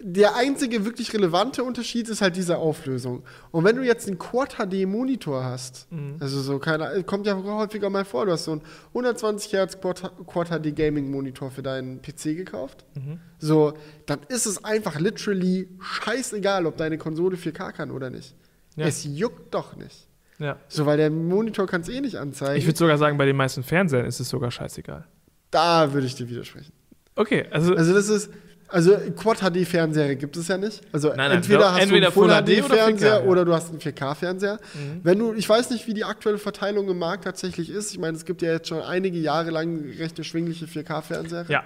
der 0.00 0.36
einzige 0.36 0.84
wirklich 0.84 1.12
relevante 1.12 1.64
Unterschied 1.64 2.08
ist 2.08 2.20
halt 2.20 2.36
diese 2.36 2.58
Auflösung. 2.58 3.24
Und 3.50 3.64
wenn 3.64 3.76
du 3.76 3.82
jetzt 3.82 4.06
einen 4.06 4.18
Quad 4.18 4.56
HD 4.56 4.86
Monitor 4.86 5.44
hast, 5.44 5.90
mhm. 5.90 6.16
also 6.20 6.40
so 6.40 6.58
keine, 6.58 7.02
kommt 7.04 7.26
ja 7.26 7.36
häufiger 7.36 7.90
mal 7.90 8.04
vor, 8.04 8.26
du 8.26 8.32
hast 8.32 8.44
so 8.44 8.52
einen 8.52 8.62
120 8.88 9.52
Hertz 9.52 9.80
Quad, 9.80 10.12
Quad 10.26 10.48
HD 10.48 10.74
Gaming 10.74 11.10
Monitor 11.10 11.50
für 11.50 11.62
deinen 11.62 12.00
PC 12.00 12.36
gekauft, 12.36 12.84
mhm. 12.94 13.20
so, 13.38 13.74
dann 14.06 14.20
ist 14.28 14.46
es 14.46 14.64
einfach 14.64 14.98
literally 14.98 15.68
scheißegal, 15.80 16.66
ob 16.66 16.76
deine 16.76 16.98
Konsole 16.98 17.36
4K 17.36 17.72
kann 17.72 17.90
oder 17.90 18.10
nicht. 18.10 18.34
Ja. 18.76 18.86
Es 18.86 19.04
juckt 19.04 19.52
doch 19.54 19.74
nicht. 19.76 20.06
Ja. 20.38 20.56
So, 20.68 20.86
weil 20.86 20.96
der 20.96 21.10
Monitor 21.10 21.66
kann 21.66 21.80
es 21.80 21.88
eh 21.88 22.00
nicht 22.00 22.16
anzeigen. 22.16 22.56
Ich 22.56 22.66
würde 22.66 22.78
sogar 22.78 22.96
sagen, 22.96 23.18
bei 23.18 23.26
den 23.26 23.36
meisten 23.36 23.64
Fernsehern 23.64 24.06
ist 24.06 24.20
es 24.20 24.28
sogar 24.28 24.52
scheißegal. 24.52 25.04
Da 25.50 25.92
würde 25.92 26.06
ich 26.06 26.14
dir 26.14 26.28
widersprechen. 26.28 26.72
Okay, 27.18 27.46
also. 27.50 27.74
Also, 27.74 27.94
das 27.94 28.08
ist 28.08 28.30
also 28.70 28.96
Quad 29.16 29.38
HD 29.38 29.66
Fernseher 29.66 30.14
gibt 30.14 30.36
es 30.36 30.48
ja 30.48 30.58
nicht. 30.58 30.82
Also 30.92 31.08
nein, 31.08 31.16
nein, 31.16 31.32
entweder 31.38 31.72
hast 31.72 31.82
entweder 31.82 32.10
du 32.10 32.22
einen 32.22 32.46
Full 32.46 32.60
HD 32.60 32.64
Fernseher 32.64 33.22
oder, 33.22 33.30
oder, 33.30 33.44
du 33.46 33.54
hast 33.54 33.70
einen 33.70 33.78
4K 33.78 34.14
Fernseher. 34.14 34.60
Mhm. 34.74 35.00
Wenn 35.02 35.18
du, 35.18 35.32
ich 35.32 35.48
weiß 35.48 35.70
nicht, 35.70 35.86
wie 35.86 35.94
die 35.94 36.04
aktuelle 36.04 36.38
Verteilung 36.38 36.88
im 36.88 36.98
Markt 36.98 37.24
tatsächlich 37.24 37.70
ist. 37.70 37.92
Ich 37.92 37.98
meine, 37.98 38.16
es 38.16 38.26
gibt 38.26 38.42
ja 38.42 38.52
jetzt 38.52 38.68
schon 38.68 38.82
einige 38.82 39.18
Jahre 39.18 39.50
lang 39.50 39.86
recht 39.98 40.18
erschwingliche 40.18 40.66
4K 40.66 41.00
Fernseher. 41.00 41.46
Ja. 41.48 41.64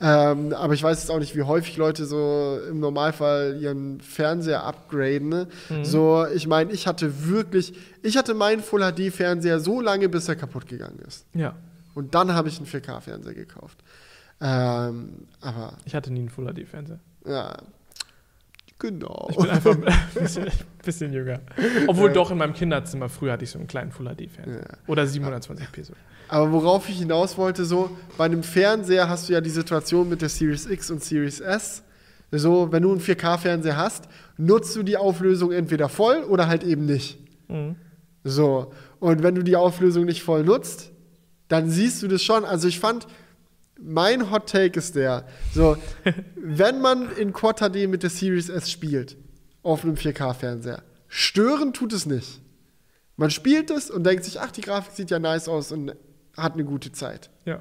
Ähm, 0.00 0.52
aber 0.52 0.74
ich 0.74 0.82
weiß 0.82 1.00
jetzt 1.00 1.10
auch 1.10 1.18
nicht, 1.18 1.36
wie 1.36 1.42
häufig 1.42 1.76
Leute 1.76 2.06
so 2.06 2.60
im 2.70 2.78
Normalfall 2.80 3.58
ihren 3.60 4.00
Fernseher 4.00 4.64
upgraden. 4.64 5.28
Ne? 5.28 5.48
Mhm. 5.68 5.84
So, 5.84 6.26
ich 6.32 6.46
meine, 6.46 6.72
ich 6.72 6.86
hatte 6.86 7.28
wirklich, 7.28 7.72
ich 8.02 8.16
hatte 8.16 8.34
meinen 8.34 8.62
Full 8.62 8.82
HD 8.82 9.12
Fernseher 9.12 9.58
so 9.58 9.80
lange, 9.80 10.08
bis 10.08 10.28
er 10.28 10.36
kaputt 10.36 10.68
gegangen 10.68 11.00
ist. 11.06 11.26
Ja. 11.34 11.56
Und 11.94 12.14
dann 12.14 12.34
habe 12.34 12.48
ich 12.48 12.58
einen 12.58 12.66
4K 12.66 13.00
Fernseher 13.00 13.34
gekauft. 13.34 13.78
Ähm, 14.40 15.26
aber 15.40 15.74
ich 15.84 15.94
hatte 15.94 16.12
nie 16.12 16.20
einen 16.20 16.28
Full 16.28 16.52
HD-Fernseher. 16.52 16.98
Ja. 17.26 17.56
Genau. 18.78 19.28
Ich 19.30 19.36
bin 19.36 19.48
einfach 19.48 19.76
ein 19.76 19.94
bisschen, 20.14 20.46
bisschen 20.84 21.12
jünger. 21.12 21.40
Obwohl 21.86 22.12
doch 22.12 22.30
in 22.30 22.38
meinem 22.38 22.52
Kinderzimmer 22.52 23.08
früher 23.08 23.32
hatte 23.32 23.44
ich 23.44 23.50
so 23.50 23.58
einen 23.58 23.66
kleinen 23.68 23.90
Full 23.90 24.06
HD-Fernseher. 24.06 24.60
Ja. 24.60 24.78
Oder 24.86 25.04
720p 25.04 25.84
so. 25.84 25.94
Aber 26.28 26.52
worauf 26.52 26.88
ich 26.88 26.98
hinaus 26.98 27.38
wollte, 27.38 27.64
so, 27.64 27.96
bei 28.18 28.24
einem 28.24 28.42
Fernseher 28.42 29.08
hast 29.08 29.28
du 29.28 29.32
ja 29.32 29.40
die 29.40 29.50
Situation 29.50 30.08
mit 30.08 30.20
der 30.22 30.28
Series 30.28 30.66
X 30.66 30.90
und 30.90 31.02
Series 31.02 31.40
S. 31.40 31.82
So, 32.32 32.72
wenn 32.72 32.82
du 32.82 32.90
einen 32.90 33.00
4K-Fernseher 33.00 33.76
hast, 33.76 34.08
nutzt 34.36 34.74
du 34.76 34.82
die 34.82 34.96
Auflösung 34.96 35.52
entweder 35.52 35.88
voll 35.88 36.24
oder 36.24 36.48
halt 36.48 36.64
eben 36.64 36.84
nicht. 36.84 37.18
Mhm. 37.48 37.76
So. 38.24 38.72
Und 38.98 39.22
wenn 39.22 39.36
du 39.36 39.42
die 39.42 39.56
Auflösung 39.56 40.04
nicht 40.04 40.22
voll 40.22 40.42
nutzt, 40.42 40.90
dann 41.48 41.70
siehst 41.70 42.02
du 42.02 42.08
das 42.08 42.22
schon. 42.22 42.44
Also 42.44 42.66
ich 42.66 42.80
fand, 42.80 43.06
mein 43.80 44.30
Hot 44.30 44.48
Take 44.48 44.78
ist 44.78 44.96
der, 44.96 45.26
so, 45.52 45.76
wenn 46.36 46.80
man 46.80 47.14
in 47.16 47.32
Quad 47.32 47.60
HD 47.60 47.88
mit 47.88 48.02
der 48.02 48.10
Series 48.10 48.48
S 48.48 48.70
spielt, 48.70 49.16
auf 49.62 49.84
einem 49.84 49.94
4K-Fernseher, 49.94 50.82
stören 51.08 51.72
tut 51.72 51.92
es 51.92 52.06
nicht. 52.06 52.40
Man 53.16 53.30
spielt 53.30 53.70
es 53.70 53.90
und 53.90 54.04
denkt 54.04 54.24
sich, 54.24 54.40
ach, 54.40 54.50
die 54.50 54.60
Grafik 54.60 54.92
sieht 54.92 55.10
ja 55.10 55.18
nice 55.18 55.48
aus 55.48 55.72
und 55.72 55.94
hat 56.36 56.54
eine 56.54 56.64
gute 56.64 56.92
Zeit. 56.92 57.30
Ja. 57.44 57.60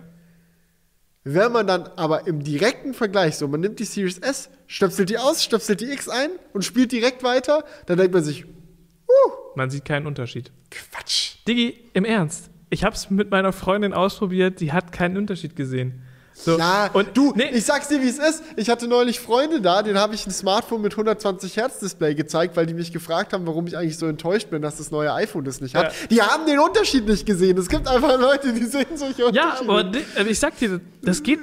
Wenn 1.23 1.51
man 1.51 1.65
dann 1.65 1.87
aber 1.95 2.27
im 2.27 2.43
direkten 2.43 2.93
Vergleich, 2.93 3.37
so, 3.37 3.47
man 3.47 3.61
nimmt 3.61 3.79
die 3.79 3.85
Series 3.85 4.19
S, 4.19 4.49
stöpselt 4.67 5.09
die 5.09 5.17
aus, 5.17 5.43
stöpselt 5.43 5.81
die 5.81 5.91
X 5.91 6.07
ein 6.07 6.29
und 6.53 6.63
spielt 6.63 6.91
direkt 6.91 7.23
weiter, 7.23 7.63
dann 7.87 7.97
denkt 7.97 8.13
man 8.13 8.23
sich, 8.23 8.45
uh, 8.45 9.31
Man 9.55 9.71
sieht 9.71 9.85
keinen 9.85 10.05
Unterschied. 10.05 10.51
Quatsch. 10.69 11.37
Diggi, 11.47 11.89
im 11.93 12.05
Ernst. 12.05 12.51
Ich 12.69 12.83
habe 12.83 12.95
es 12.95 13.09
mit 13.09 13.31
meiner 13.31 13.53
Freundin 13.53 13.93
ausprobiert, 13.93 14.59
die 14.59 14.71
hat 14.71 14.91
keinen 14.91 15.17
Unterschied 15.17 15.55
gesehen. 15.55 16.03
So. 16.37 16.57
Ja, 16.59 16.89
und 16.91 17.15
du, 17.15 17.31
nee. 17.33 17.49
ich 17.53 17.63
sag's 17.63 17.87
dir, 17.87 18.01
wie 18.01 18.09
es 18.09 18.19
ist. 18.19 18.43
Ich 18.57 18.69
hatte 18.69 18.89
neulich 18.89 19.21
Freunde 19.21 19.61
da, 19.61 19.81
denen 19.81 19.97
habe 19.97 20.15
ich 20.15 20.27
ein 20.27 20.31
Smartphone 20.31 20.81
mit 20.81 20.91
120 20.91 21.55
Hertz 21.55 21.79
Display 21.79 22.13
gezeigt, 22.13 22.57
weil 22.57 22.65
die 22.65 22.73
mich 22.73 22.91
gefragt 22.91 23.31
haben, 23.31 23.47
warum 23.47 23.67
ich 23.67 23.77
eigentlich 23.77 23.97
so 23.97 24.05
enttäuscht 24.05 24.49
bin, 24.49 24.61
dass 24.61 24.75
das 24.75 24.91
neue 24.91 25.13
iPhone 25.13 25.45
das 25.45 25.61
nicht 25.61 25.75
hat. 25.75 25.93
Ja. 25.93 26.07
Die 26.07 26.21
haben 26.21 26.45
den 26.45 26.59
Unterschied 26.59 27.07
nicht 27.07 27.25
gesehen. 27.25 27.57
Es 27.57 27.69
gibt 27.69 27.87
einfach 27.87 28.19
Leute, 28.19 28.51
die 28.51 28.65
sehen 28.65 28.85
solche 28.95 29.25
Unterschiede. 29.25 29.35
Ja, 29.35 29.61
aber 29.61 29.91
also 30.15 30.29
ich 30.29 30.39
sag 30.39 30.59
dir, 30.59 30.81
das 31.01 31.23
geht. 31.23 31.39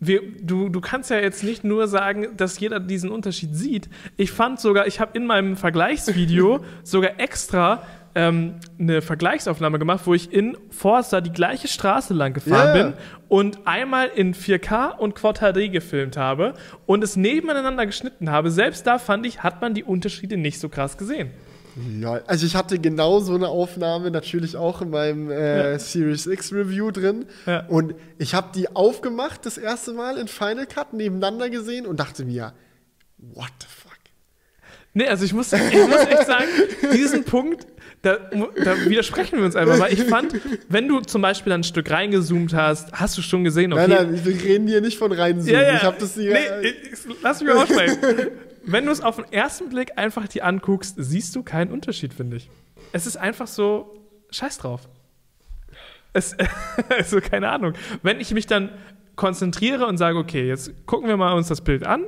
Wir, 0.00 0.20
du, 0.42 0.68
du 0.68 0.80
kannst 0.80 1.10
ja 1.10 1.18
jetzt 1.18 1.44
nicht 1.44 1.62
nur 1.62 1.86
sagen, 1.86 2.36
dass 2.36 2.58
jeder 2.58 2.80
diesen 2.80 3.10
Unterschied 3.10 3.54
sieht. 3.54 3.88
Ich 4.16 4.32
fand 4.32 4.58
sogar, 4.58 4.88
ich 4.88 4.98
habe 4.98 5.16
in 5.16 5.26
meinem 5.26 5.56
Vergleichsvideo 5.56 6.64
sogar 6.82 7.20
extra 7.20 7.84
ähm, 8.14 8.54
eine 8.78 9.02
Vergleichsaufnahme 9.02 9.78
gemacht, 9.78 10.02
wo 10.04 10.14
ich 10.14 10.32
in 10.32 10.56
Forza 10.70 11.20
die 11.20 11.32
gleiche 11.32 11.68
Straße 11.68 12.14
lang 12.14 12.32
gefahren 12.34 12.76
Ja. 12.76 12.82
bin 12.84 12.92
und 13.28 13.66
einmal 13.66 14.08
in 14.14 14.34
4K 14.34 14.96
und 14.96 15.14
Quad 15.14 15.38
HD 15.40 15.72
gefilmt 15.72 16.16
habe 16.16 16.54
und 16.86 17.02
es 17.02 17.16
nebeneinander 17.16 17.86
geschnitten 17.86 18.30
habe. 18.30 18.50
Selbst 18.50 18.86
da 18.86 18.98
fand 18.98 19.26
ich, 19.26 19.42
hat 19.42 19.60
man 19.60 19.74
die 19.74 19.82
Unterschiede 19.84 20.36
nicht 20.36 20.60
so 20.60 20.68
krass 20.68 20.96
gesehen. 20.96 21.30
Ja, 22.00 22.20
also 22.28 22.46
ich 22.46 22.54
hatte 22.54 22.78
genau 22.78 23.18
so 23.18 23.34
eine 23.34 23.48
Aufnahme 23.48 24.12
natürlich 24.12 24.56
auch 24.56 24.80
in 24.80 24.90
meinem 24.90 25.28
äh, 25.32 25.72
Ja. 25.72 25.78
Series 25.80 26.26
X 26.26 26.52
Review 26.52 26.92
drin. 26.92 27.26
Ja. 27.46 27.66
Und 27.66 27.96
ich 28.18 28.32
habe 28.34 28.50
die 28.54 28.68
aufgemacht 28.76 29.44
das 29.44 29.58
erste 29.58 29.92
Mal 29.92 30.16
in 30.18 30.28
Final 30.28 30.66
Cut 30.66 30.92
nebeneinander 30.92 31.50
gesehen 31.50 31.84
und 31.86 31.98
dachte 31.98 32.24
mir, 32.24 32.52
what 33.18 33.50
the 33.60 33.66
fuck? 33.68 33.90
Nee, 34.96 35.08
also 35.08 35.24
ich 35.24 35.32
muss, 35.32 35.52
ich 35.52 35.60
muss 35.88 36.06
echt 36.06 36.26
sagen, 36.28 36.44
diesen 36.92 37.24
Punkt, 37.24 37.66
da, 38.04 38.18
da 38.64 38.84
widersprechen 38.86 39.38
wir 39.38 39.44
uns 39.44 39.56
einfach, 39.56 39.78
weil 39.78 39.92
ich 39.92 40.04
fand, 40.08 40.34
wenn 40.68 40.86
du 40.86 41.00
zum 41.00 41.22
Beispiel 41.22 41.52
ein 41.52 41.64
Stück 41.64 41.90
reingezoomt 41.90 42.54
hast, 42.54 42.92
hast 42.92 43.16
du 43.18 43.22
schon 43.22 43.44
gesehen, 43.44 43.72
okay. 43.72 43.88
Nein, 43.88 44.12
nein, 44.12 44.24
wir 44.24 44.42
reden 44.42 44.68
hier 44.68 44.80
nicht 44.80 44.98
von 44.98 45.10
reinzoomen. 45.10 45.54
Ja, 45.54 45.62
ja. 45.62 45.76
Ich 45.76 45.82
habe 45.82 45.96
das 45.98 46.14
hier. 46.14 46.34
Nee, 46.34 46.68
ich, 46.68 46.98
lass 47.22 47.40
mich 47.40 47.52
mal 47.52 47.62
aussprechen. 47.62 47.98
Wenn 48.66 48.86
du 48.86 48.92
es 48.92 49.00
auf 49.00 49.16
den 49.16 49.30
ersten 49.30 49.68
Blick 49.68 49.98
einfach 49.98 50.28
dir 50.28 50.44
anguckst, 50.44 50.94
siehst 50.98 51.34
du 51.36 51.42
keinen 51.42 51.70
Unterschied, 51.70 52.14
finde 52.14 52.36
ich. 52.38 52.48
Es 52.92 53.06
ist 53.06 53.16
einfach 53.16 53.46
so, 53.46 54.08
scheiß 54.30 54.58
drauf. 54.58 54.88
Es, 56.12 56.36
also, 56.88 57.20
keine 57.20 57.50
Ahnung. 57.50 57.74
Wenn 58.02 58.20
ich 58.20 58.32
mich 58.32 58.46
dann 58.46 58.70
konzentriere 59.16 59.86
und 59.86 59.96
sage, 59.96 60.18
okay, 60.18 60.46
jetzt 60.46 60.86
gucken 60.86 61.08
wir 61.08 61.16
mal 61.16 61.34
uns 61.34 61.48
das 61.48 61.60
Bild 61.60 61.86
an, 61.86 62.04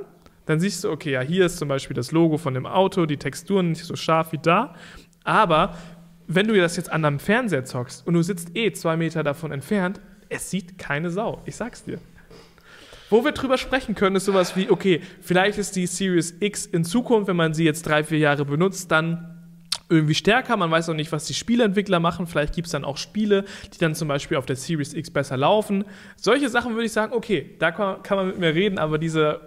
dann 0.47 0.59
siehst 0.59 0.83
du, 0.83 0.89
okay, 0.89 1.11
ja, 1.11 1.21
hier 1.21 1.45
ist 1.45 1.57
zum 1.57 1.67
Beispiel 1.67 1.93
das 1.93 2.11
Logo 2.11 2.37
von 2.37 2.53
dem 2.53 2.65
Auto, 2.65 3.05
die 3.05 3.17
Texturen 3.17 3.69
nicht 3.69 3.83
so 3.83 3.95
scharf 3.95 4.31
wie 4.31 4.37
da. 4.37 4.75
Aber 5.27 5.75
wenn 6.27 6.47
du 6.47 6.55
das 6.55 6.77
jetzt 6.77 6.89
an 6.89 7.03
einem 7.03 7.19
Fernseher 7.19 7.65
zockst 7.65 8.07
und 8.07 8.13
du 8.13 8.21
sitzt 8.21 8.55
eh 8.55 8.71
zwei 8.71 8.95
Meter 8.95 9.23
davon 9.23 9.51
entfernt, 9.51 9.99
es 10.29 10.49
sieht 10.49 10.77
keine 10.77 11.09
Sau. 11.09 11.41
Ich 11.45 11.57
sag's 11.57 11.83
dir. 11.83 11.99
Wo 13.09 13.25
wir 13.25 13.33
drüber 13.33 13.57
sprechen 13.57 13.93
können, 13.93 14.15
ist 14.15 14.25
sowas 14.25 14.55
wie, 14.55 14.69
okay, 14.69 15.01
vielleicht 15.21 15.57
ist 15.57 15.75
die 15.75 15.85
Series 15.85 16.35
X 16.39 16.65
in 16.65 16.85
Zukunft, 16.85 17.27
wenn 17.27 17.35
man 17.35 17.53
sie 17.53 17.65
jetzt 17.65 17.85
drei, 17.85 18.05
vier 18.05 18.19
Jahre 18.19 18.45
benutzt, 18.45 18.89
dann 18.89 19.33
irgendwie 19.89 20.15
stärker. 20.15 20.55
Man 20.55 20.71
weiß 20.71 20.87
auch 20.89 20.93
nicht, 20.93 21.11
was 21.11 21.25
die 21.25 21.33
Spieleentwickler 21.33 21.99
machen. 21.99 22.25
Vielleicht 22.25 22.55
gibt 22.55 22.67
es 22.67 22.71
dann 22.71 22.85
auch 22.85 22.95
Spiele, 22.95 23.43
die 23.73 23.77
dann 23.79 23.95
zum 23.95 24.07
Beispiel 24.07 24.37
auf 24.37 24.45
der 24.45 24.55
Series 24.55 24.93
X 24.93 25.11
besser 25.11 25.35
laufen. 25.35 25.83
Solche 26.15 26.47
Sachen 26.47 26.73
würde 26.73 26.85
ich 26.85 26.93
sagen, 26.93 27.13
okay, 27.13 27.55
da 27.59 27.71
kann, 27.71 28.01
kann 28.01 28.17
man 28.17 28.27
mit 28.27 28.39
mir 28.39 28.55
reden, 28.55 28.79
aber 28.79 28.97
dieser 28.97 29.41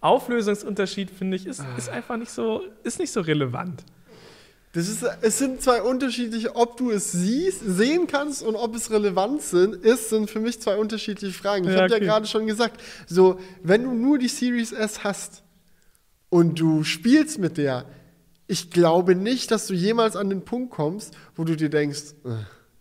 Auflösungsunterschied, 0.00 1.10
finde 1.10 1.36
ich, 1.36 1.46
ist, 1.46 1.62
ist 1.76 1.90
einfach 1.90 2.16
nicht 2.16 2.30
so, 2.30 2.62
ist 2.84 2.98
nicht 2.98 3.12
so 3.12 3.20
relevant. 3.20 3.84
Das 4.72 4.86
ist, 4.88 5.02
es 5.22 5.38
sind 5.38 5.60
zwei 5.62 5.82
unterschiedliche, 5.82 6.54
ob 6.54 6.76
du 6.76 6.92
es 6.92 7.10
siehst, 7.10 7.60
sehen 7.66 8.06
kannst 8.06 8.42
und 8.42 8.54
ob 8.54 8.76
es 8.76 8.90
relevant 8.92 9.42
sind, 9.42 9.74
ist, 9.74 10.10
sind 10.10 10.30
für 10.30 10.38
mich 10.38 10.60
zwei 10.62 10.76
unterschiedliche 10.76 11.36
Fragen. 11.36 11.64
Ich 11.64 11.70
Ja, 11.74 11.80
habe 11.82 11.90
ja 11.90 11.96
okay. 11.96 12.04
gerade 12.04 12.26
schon 12.28 12.46
gesagt, 12.46 12.80
so, 13.08 13.40
wenn 13.64 13.82
du 13.82 13.92
nur 13.92 14.18
die 14.18 14.28
Series 14.28 14.70
S 14.70 15.02
hast 15.02 15.42
und 16.28 16.60
du 16.60 16.84
spielst 16.84 17.38
mit 17.40 17.56
der, 17.56 17.84
ich 18.46 18.70
glaube 18.70 19.16
nicht, 19.16 19.50
dass 19.50 19.66
du 19.66 19.74
jemals 19.74 20.14
an 20.14 20.30
den 20.30 20.44
Punkt 20.44 20.70
kommst, 20.72 21.14
wo 21.34 21.42
du 21.42 21.56
dir 21.56 21.68
denkst, 21.68 22.14
"Äh, 22.24 22.28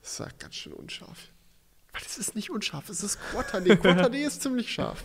das 0.01 0.11
ist 0.13 0.19
ja 0.19 0.27
ganz 0.37 0.55
schön 0.55 0.73
unscharf. 0.73 1.17
Weil 1.91 2.01
das 2.03 2.19
ist 2.19 2.35
nicht 2.35 2.51
unscharf, 2.51 2.87
es 2.89 3.01
ist 3.03 3.17
Quad 3.31 3.47
HD. 3.51 3.75
Quad 3.81 4.11
HD 4.11 4.15
ist 4.27 4.43
ziemlich 4.43 4.71
scharf. 4.71 5.03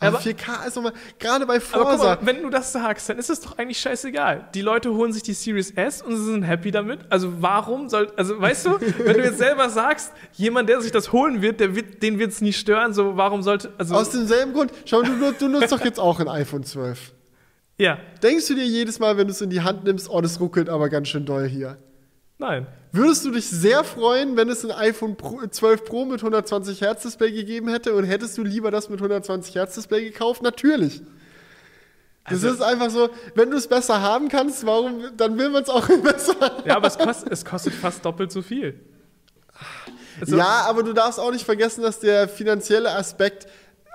Aber, 0.00 0.18
Aber- 0.18 0.24
4K 0.24 0.66
ist 0.68 0.76
nochmal, 0.76 0.92
gerade 1.18 1.44
bei 1.44 1.58
Forza, 1.58 1.96
mal, 2.04 2.18
wenn 2.22 2.42
du 2.42 2.50
das 2.50 2.72
sagst, 2.72 3.08
dann 3.08 3.18
ist 3.18 3.30
es 3.30 3.40
doch 3.40 3.58
eigentlich 3.58 3.80
scheißegal. 3.80 4.48
Die 4.54 4.60
Leute 4.60 4.94
holen 4.94 5.12
sich 5.12 5.24
die 5.24 5.32
Series 5.32 5.72
S 5.72 6.02
und 6.02 6.16
sie 6.16 6.24
sind 6.24 6.44
happy 6.44 6.70
damit. 6.70 7.00
Also 7.10 7.42
warum 7.42 7.88
soll, 7.88 8.12
also 8.16 8.40
weißt 8.40 8.66
du, 8.66 8.70
wenn 8.98 9.16
du 9.16 9.24
jetzt 9.24 9.38
selber 9.38 9.68
sagst, 9.70 10.12
jemand, 10.34 10.68
der 10.68 10.80
sich 10.80 10.92
das 10.92 11.10
holen 11.12 11.42
wird, 11.42 11.58
der 11.58 11.74
wird 11.74 12.00
den 12.02 12.20
wird 12.20 12.30
es 12.30 12.40
nie 12.40 12.52
stören, 12.52 12.94
so 12.94 13.16
warum 13.16 13.42
sollte, 13.42 13.72
also 13.76 13.96
aus 13.96 14.10
demselben 14.10 14.52
Grund, 14.52 14.72
schau, 14.84 15.02
du, 15.02 15.32
du 15.36 15.48
nutzt 15.48 15.72
doch 15.72 15.84
jetzt 15.84 15.98
auch 15.98 16.20
ein 16.20 16.28
iPhone 16.28 16.62
12. 16.62 17.12
ja, 17.78 17.98
Denkst 18.22 18.46
du 18.46 18.54
dir 18.54 18.66
jedes 18.66 19.00
Mal, 19.00 19.16
wenn 19.16 19.26
du 19.26 19.32
es 19.32 19.40
in 19.40 19.50
die 19.50 19.62
Hand 19.62 19.82
nimmst, 19.82 20.08
oh, 20.08 20.20
das 20.20 20.38
ruckelt 20.38 20.68
aber 20.68 20.88
ganz 20.90 21.08
schön 21.08 21.24
doll 21.26 21.48
hier? 21.48 21.76
Nein. 22.38 22.66
Würdest 22.90 23.24
du 23.26 23.30
dich 23.30 23.46
sehr 23.46 23.84
freuen, 23.84 24.36
wenn 24.38 24.48
es 24.48 24.64
ein 24.64 24.70
iPhone 24.70 25.14
Pro, 25.16 25.46
12 25.46 25.84
Pro 25.84 26.06
mit 26.06 26.20
120 26.20 26.80
Hertz 26.80 27.02
Display 27.02 27.32
gegeben 27.32 27.68
hätte 27.68 27.92
und 27.94 28.04
hättest 28.04 28.38
du 28.38 28.42
lieber 28.42 28.70
das 28.70 28.88
mit 28.88 28.98
120 29.00 29.54
Hertz 29.54 29.74
Display 29.74 30.04
gekauft? 30.04 30.42
Natürlich. 30.42 31.02
Das 32.24 32.42
Also- 32.44 32.48
ist 32.48 32.62
einfach 32.62 32.88
so, 32.90 33.10
wenn 33.34 33.50
du 33.50 33.56
es 33.58 33.66
besser 33.66 34.00
haben 34.00 34.28
kannst, 34.28 34.64
warum, 34.64 35.02
dann 35.16 35.36
will 35.36 35.50
man 35.50 35.62
es 35.64 35.68
auch 35.68 35.86
besser 36.02 36.34
haben. 36.40 36.62
Ja, 36.66 36.76
aber 36.76 36.88
es 36.88 36.96
kostet, 36.98 37.30
es 37.32 37.44
kostet 37.44 37.74
fast 37.74 38.04
doppelt 38.04 38.32
so 38.32 38.40
viel. 38.40 38.80
Also, 40.20 40.36
Ja, 40.36 40.64
aber 40.66 40.82
du 40.82 40.92
darfst 40.94 41.20
auch 41.20 41.30
nicht 41.30 41.44
vergessen, 41.44 41.82
dass 41.82 42.00
der 42.00 42.26
finanzielle 42.28 42.90
Aspekt 42.92 43.46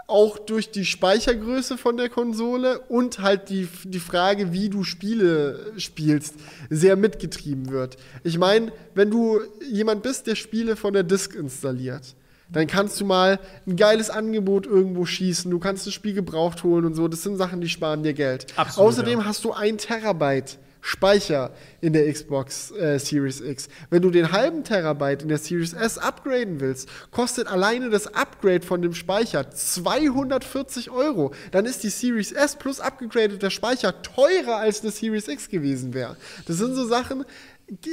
auch 0.07 0.37
durch 0.37 0.71
die 0.71 0.85
Speichergröße 0.85 1.77
von 1.77 1.97
der 1.97 2.09
Konsole 2.09 2.79
und 2.89 3.19
halt 3.19 3.49
die, 3.49 3.67
die 3.85 3.99
Frage, 3.99 4.51
wie 4.51 4.69
du 4.69 4.83
Spiele 4.83 5.73
spielst, 5.77 6.35
sehr 6.69 6.95
mitgetrieben 6.95 7.69
wird. 7.69 7.97
Ich 8.23 8.37
meine, 8.37 8.71
wenn 8.95 9.09
du 9.09 9.39
jemand 9.71 10.03
bist, 10.03 10.27
der 10.27 10.35
Spiele 10.35 10.75
von 10.75 10.93
der 10.93 11.03
Disk 11.03 11.35
installiert, 11.35 12.15
dann 12.51 12.67
kannst 12.67 12.99
du 13.01 13.05
mal 13.05 13.39
ein 13.65 13.75
geiles 13.75 14.09
Angebot 14.09 14.67
irgendwo 14.67 15.05
schießen, 15.05 15.49
du 15.49 15.59
kannst 15.59 15.87
das 15.87 15.93
Spiel 15.93 16.13
gebraucht 16.13 16.63
holen 16.63 16.85
und 16.85 16.93
so. 16.93 17.07
Das 17.07 17.23
sind 17.23 17.37
Sachen, 17.37 17.61
die 17.61 17.69
sparen 17.69 18.03
dir 18.03 18.13
Geld. 18.13 18.47
Absolut, 18.55 18.89
Außerdem 18.89 19.19
ja. 19.19 19.25
hast 19.25 19.43
du 19.43 19.53
ein 19.53 19.77
Terabyte 19.77 20.59
Speicher 20.85 21.51
in 21.79 21.93
der 21.93 22.11
Xbox 22.11 22.71
äh, 22.71 22.99
Series 22.99 23.39
X. 23.39 23.69
Wenn 23.89 24.01
du 24.01 24.11
den 24.11 24.33
halben 24.33 24.65
Terabyte 24.65 25.21
in 25.21 25.29
der 25.29 25.37
Series 25.37 25.71
S 25.71 25.97
upgraden 25.97 26.59
willst, 26.59 26.89
kostet 27.09 27.47
alleine 27.47 27.89
das 27.89 28.13
Upgrade 28.13 28.65
von 28.65 28.81
dem 28.81 28.93
Speicher 28.93 29.49
240 29.49 30.91
Euro. 30.91 31.33
Dann 31.51 31.65
ist 31.65 31.83
die 31.83 31.89
Series 31.89 32.33
S 32.33 32.57
plus 32.57 32.81
abgegradeter 32.81 33.49
Speicher 33.49 34.01
teurer 34.01 34.57
als 34.57 34.81
eine 34.81 34.91
Series 34.91 35.29
X 35.29 35.47
gewesen 35.47 35.93
wäre. 35.93 36.17
Das 36.47 36.57
sind 36.57 36.75
so 36.75 36.85
Sachen. 36.85 37.23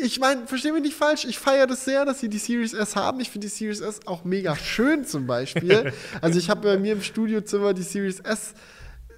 Ich 0.03 0.18
meine, 0.18 0.49
versteh 0.49 0.72
mich 0.72 0.82
nicht 0.82 0.97
falsch, 0.97 1.24
ich 1.26 1.38
feiere 1.38 1.68
das 1.68 1.84
sehr, 1.84 2.05
dass 2.05 2.18
sie 2.18 2.28
die 2.28 2.38
Series 2.38 2.72
S 2.72 2.97
haben. 2.97 3.20
Ich 3.20 3.30
finde 3.30 3.47
die 3.47 3.55
Series 3.55 3.80
S 3.80 4.01
auch 4.05 4.24
mega 4.24 4.57
schön 4.57 5.05
zum 5.05 5.28
Beispiel. 5.28 5.93
also 6.20 6.41
ich 6.41 6.51
habe 6.51 6.62
bei 6.62 6.76
mir 6.76 6.95
im 6.95 7.03
Studiozimmer 7.03 7.72
die 7.72 7.82
Series 7.82 8.18
S 8.18 8.53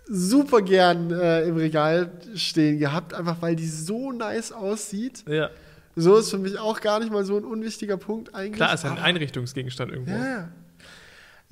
super 0.08 0.62
gern 0.62 1.10
äh, 1.10 1.42
im 1.44 1.56
Regal 1.56 2.10
stehen 2.34 2.78
gehabt, 2.78 3.14
einfach 3.14 3.36
weil 3.40 3.56
die 3.56 3.66
so 3.68 4.12
nice 4.12 4.52
aussieht. 4.52 5.24
ja. 5.28 5.50
So 5.94 6.16
ist 6.16 6.30
für 6.30 6.38
mich 6.38 6.58
auch 6.58 6.80
gar 6.80 7.00
nicht 7.00 7.12
mal 7.12 7.22
so 7.22 7.36
ein 7.36 7.44
unwichtiger 7.44 7.98
Punkt 7.98 8.34
eigentlich. 8.34 8.54
Klar, 8.54 8.72
ist 8.72 8.84
ja 8.84 8.92
ein 8.92 8.98
Einrichtungsgegenstand 8.98 9.92
irgendwo. 9.92 10.12
ja. 10.12 10.48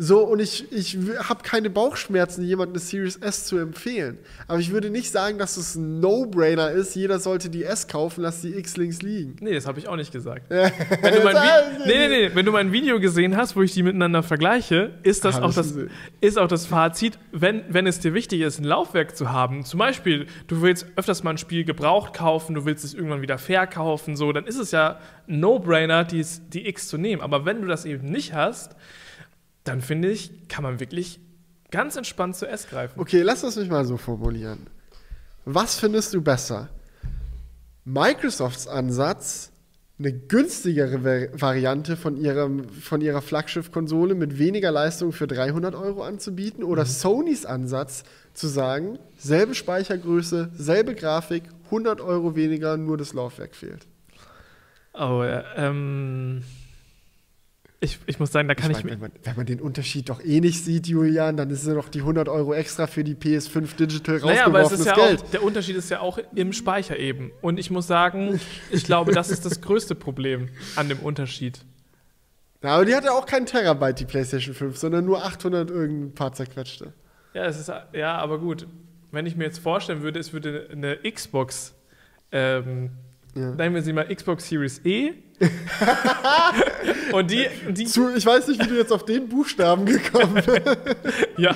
So, 0.02 0.20
und 0.20 0.40
ich, 0.40 0.72
ich 0.72 0.96
habe 1.18 1.42
keine 1.42 1.68
Bauchschmerzen, 1.68 2.42
jemandem 2.42 2.76
eine 2.76 2.80
Series 2.80 3.16
S 3.16 3.44
zu 3.44 3.58
empfehlen. 3.58 4.16
Aber 4.48 4.58
ich 4.58 4.70
würde 4.70 4.88
nicht 4.88 5.10
sagen, 5.10 5.36
dass 5.36 5.58
es 5.58 5.74
ein 5.74 6.00
No-Brainer 6.00 6.70
ist. 6.70 6.96
Jeder 6.96 7.18
sollte 7.18 7.50
die 7.50 7.64
S 7.64 7.86
kaufen, 7.86 8.22
lass 8.22 8.40
die 8.40 8.56
X 8.56 8.78
links 8.78 9.02
liegen. 9.02 9.36
Nee, 9.42 9.52
das 9.52 9.66
habe 9.66 9.78
ich 9.78 9.88
auch 9.88 9.96
nicht 9.96 10.10
gesagt. 10.10 10.44
Wenn 10.48 11.14
du, 11.14 11.22
mein 11.22 11.36
nee, 11.84 12.08
nee, 12.08 12.08
nee. 12.08 12.30
Wenn 12.32 12.46
du 12.46 12.52
mein 12.52 12.72
Video 12.72 12.98
gesehen 12.98 13.36
hast, 13.36 13.56
wo 13.56 13.62
ich 13.62 13.74
die 13.74 13.82
miteinander 13.82 14.22
vergleiche, 14.22 14.92
ist 15.02 15.26
das, 15.26 15.34
Hab 15.34 15.42
auch 15.42 15.52
das, 15.52 15.74
gesehen. 15.74 15.90
ist 16.22 16.38
auch 16.38 16.48
das 16.48 16.64
Fazit, 16.64 17.18
wenn, 17.32 17.62
wenn 17.68 17.86
es 17.86 18.00
dir 18.00 18.14
wichtig 18.14 18.40
ist, 18.40 18.58
ein 18.58 18.64
Laufwerk 18.64 19.14
zu 19.14 19.30
haben, 19.30 19.66
zum 19.66 19.80
Beispiel, 19.80 20.28
du 20.46 20.62
willst 20.62 20.86
öfters 20.96 21.22
mal 21.24 21.32
ein 21.32 21.38
Spiel 21.38 21.64
gebraucht 21.64 22.14
kaufen, 22.14 22.54
du 22.54 22.64
willst 22.64 22.86
es 22.86 22.94
irgendwann 22.94 23.20
wieder 23.20 23.36
verkaufen, 23.36 24.16
so, 24.16 24.32
dann 24.32 24.46
ist 24.46 24.56
es 24.56 24.70
ja 24.70 24.98
ein 25.28 25.40
No-Brainer, 25.40 26.04
die, 26.04 26.24
die 26.54 26.66
X 26.66 26.88
zu 26.88 26.96
nehmen. 26.96 27.20
Aber 27.20 27.44
wenn 27.44 27.60
du 27.60 27.68
das 27.68 27.84
eben 27.84 28.06
nicht 28.06 28.32
hast, 28.32 28.76
dann 29.70 29.80
finde 29.82 30.10
ich, 30.10 30.48
kann 30.48 30.64
man 30.64 30.80
wirklich 30.80 31.20
ganz 31.70 31.94
entspannt 31.94 32.34
zur 32.34 32.48
S 32.50 32.66
greifen. 32.68 32.98
Okay, 32.98 33.22
lass 33.22 33.42
das 33.42 33.54
mich 33.54 33.68
mal 33.68 33.84
so 33.84 33.96
formulieren. 33.96 34.66
Was 35.44 35.78
findest 35.78 36.12
du 36.12 36.20
besser? 36.20 36.68
Microsofts 37.84 38.66
Ansatz, 38.66 39.52
eine 39.98 40.12
günstigere 40.12 41.04
Va- 41.04 41.40
Variante 41.40 41.96
von, 41.96 42.16
ihrem, 42.16 42.68
von 42.68 43.00
ihrer 43.00 43.22
Flaggschiff-Konsole 43.22 44.16
mit 44.16 44.38
weniger 44.38 44.72
Leistung 44.72 45.12
für 45.12 45.28
300 45.28 45.76
Euro 45.76 46.02
anzubieten 46.02 46.64
oder 46.64 46.84
Sonys 46.84 47.46
Ansatz 47.46 48.02
zu 48.34 48.48
sagen, 48.48 48.98
selbe 49.18 49.54
Speichergröße, 49.54 50.50
selbe 50.56 50.96
Grafik, 50.96 51.44
100 51.66 52.00
Euro 52.00 52.34
weniger, 52.34 52.76
nur 52.76 52.96
das 52.96 53.12
Laufwerk 53.12 53.54
fehlt. 53.54 53.86
Oh, 54.94 55.22
ja, 55.22 55.44
ähm. 55.56 56.42
Ich, 57.82 57.98
ich 58.04 58.18
muss 58.20 58.30
sagen, 58.30 58.46
da 58.46 58.54
kann 58.54 58.70
ich, 58.70 58.78
ich 58.78 58.84
mir. 58.84 58.90
mein, 58.90 59.00
wenn, 59.00 59.10
man, 59.12 59.20
wenn 59.24 59.36
man 59.36 59.46
den 59.46 59.60
Unterschied 59.60 60.10
doch 60.10 60.22
eh 60.22 60.40
nicht 60.40 60.62
sieht, 60.62 60.86
Julian, 60.86 61.38
dann 61.38 61.48
ist 61.48 61.66
ja 61.66 61.72
doch 61.72 61.88
die 61.88 62.00
100 62.00 62.28
Euro 62.28 62.52
extra 62.52 62.86
für 62.86 63.02
die 63.02 63.14
PS5 63.14 63.74
Digital 63.74 64.18
Naja, 64.18 64.44
aber 64.44 64.60
es 64.60 64.70
rausgeworfenes 64.72 64.80
ist 64.80 64.86
ja 64.86 64.94
Geld. 64.94 65.22
auch, 65.22 65.30
der 65.30 65.42
Unterschied 65.42 65.76
ist 65.76 65.88
ja 65.90 66.00
auch 66.00 66.18
im 66.34 66.52
Speicher 66.52 66.98
eben. 66.98 67.32
Und 67.40 67.58
ich 67.58 67.70
muss 67.70 67.86
sagen, 67.86 68.38
ich 68.70 68.84
glaube, 68.84 69.12
das 69.12 69.30
ist 69.30 69.46
das 69.46 69.62
größte 69.62 69.94
Problem 69.94 70.50
an 70.76 70.90
dem 70.90 70.98
Unterschied. 71.00 71.64
Ja, 72.62 72.74
aber 72.74 72.84
die 72.84 72.94
hatte 72.94 73.12
auch 73.12 73.24
keinen 73.24 73.46
Terabyte, 73.46 74.00
die 74.00 74.04
PlayStation 74.04 74.54
5, 74.54 74.76
sondern 74.76 75.06
nur 75.06 75.24
800 75.24 75.70
irgendein 75.70 76.12
paar 76.12 76.34
zerquetschte. 76.34 76.92
Ja, 77.32 77.46
es 77.46 77.58
ist, 77.58 77.72
ja, 77.94 78.18
aber 78.18 78.38
gut. 78.38 78.66
Wenn 79.10 79.24
ich 79.24 79.36
mir 79.36 79.44
jetzt 79.44 79.58
vorstellen 79.58 80.02
würde, 80.02 80.20
es 80.20 80.34
würde 80.34 80.68
eine 80.70 80.98
Xbox 81.10 81.74
ähm, 82.30 82.90
Ja. 83.34 83.52
Nennen 83.52 83.74
wir 83.74 83.82
sie 83.82 83.92
mal 83.92 84.12
Xbox 84.14 84.48
Series 84.48 84.80
E. 84.84 85.12
und 87.12 87.30
die, 87.30 87.46
die 87.70 87.86
Zu, 87.86 88.14
ich 88.14 88.26
weiß 88.26 88.48
nicht, 88.48 88.62
wie 88.62 88.68
du 88.68 88.76
jetzt 88.76 88.92
auf 88.92 89.04
den 89.04 89.28
Buchstaben 89.28 89.86
gekommen 89.86 90.34
bist. 90.34 90.60
ja, 91.38 91.54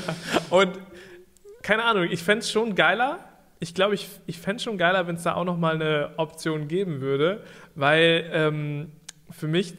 und 0.51 0.79
keine 1.63 1.85
Ahnung, 1.85 2.09
ich 2.11 2.23
fände 2.23 2.41
es 2.41 2.51
schon 2.51 2.75
geiler. 2.75 3.19
Ich 3.59 3.75
glaube, 3.75 3.95
ich, 3.95 4.09
ich 4.27 4.39
fände 4.39 4.57
es 4.57 4.63
schon 4.63 4.79
geiler, 4.79 5.07
wenn 5.07 5.17
es 5.17 5.23
da 5.23 5.35
auch 5.35 5.45
noch 5.45 5.59
mal 5.59 5.75
eine 5.75 6.11
Option 6.17 6.69
geben 6.69 7.01
würde, 7.01 7.43
weil 7.75 8.31
ähm, 8.33 8.93
für 9.31 9.49
mich 9.49 9.75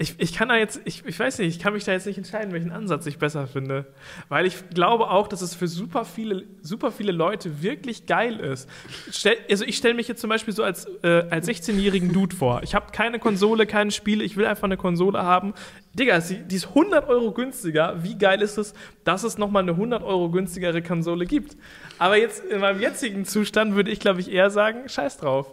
ich, 0.00 0.14
ich 0.18 0.32
kann 0.32 0.48
da 0.48 0.56
jetzt, 0.56 0.80
ich, 0.84 1.04
ich 1.04 1.18
weiß 1.18 1.38
nicht, 1.40 1.48
ich 1.48 1.58
kann 1.60 1.72
mich 1.72 1.82
da 1.82 1.90
jetzt 1.90 2.06
nicht 2.06 2.18
entscheiden, 2.18 2.52
welchen 2.52 2.70
Ansatz 2.70 3.04
ich 3.06 3.18
besser 3.18 3.48
finde. 3.48 3.84
Weil 4.28 4.46
ich 4.46 4.70
glaube 4.70 5.10
auch, 5.10 5.26
dass 5.26 5.42
es 5.42 5.56
für 5.56 5.66
super 5.66 6.04
viele, 6.04 6.44
super 6.62 6.92
viele 6.92 7.10
Leute 7.10 7.62
wirklich 7.62 8.06
geil 8.06 8.38
ist. 8.38 8.68
Stell, 9.10 9.36
also 9.50 9.64
ich 9.64 9.76
stelle 9.76 9.94
mich 9.94 10.06
jetzt 10.06 10.20
zum 10.20 10.30
Beispiel 10.30 10.54
so 10.54 10.62
als, 10.62 10.86
äh, 11.02 11.24
als 11.30 11.48
16-jährigen 11.48 12.12
Dude 12.12 12.36
vor. 12.36 12.62
Ich 12.62 12.76
habe 12.76 12.92
keine 12.92 13.18
Konsole, 13.18 13.66
keine 13.66 13.90
Spiele, 13.90 14.22
ich 14.22 14.36
will 14.36 14.46
einfach 14.46 14.64
eine 14.64 14.76
Konsole 14.76 15.20
haben. 15.20 15.52
Digga, 15.94 16.20
die 16.20 16.54
ist 16.54 16.68
100 16.68 17.08
Euro 17.08 17.32
günstiger. 17.32 17.96
Wie 18.04 18.16
geil 18.16 18.40
ist 18.40 18.56
es, 18.56 18.74
dass 19.02 19.24
es 19.24 19.36
nochmal 19.36 19.64
eine 19.64 19.72
100 19.72 20.04
Euro 20.04 20.30
günstigere 20.30 20.80
Konsole 20.80 21.26
gibt? 21.26 21.56
Aber 21.98 22.16
jetzt 22.16 22.44
in 22.44 22.60
meinem 22.60 22.80
jetzigen 22.80 23.24
Zustand 23.24 23.74
würde 23.74 23.90
ich, 23.90 23.98
glaube 23.98 24.20
ich, 24.20 24.30
eher 24.30 24.50
sagen, 24.50 24.88
scheiß 24.88 25.16
drauf. 25.16 25.52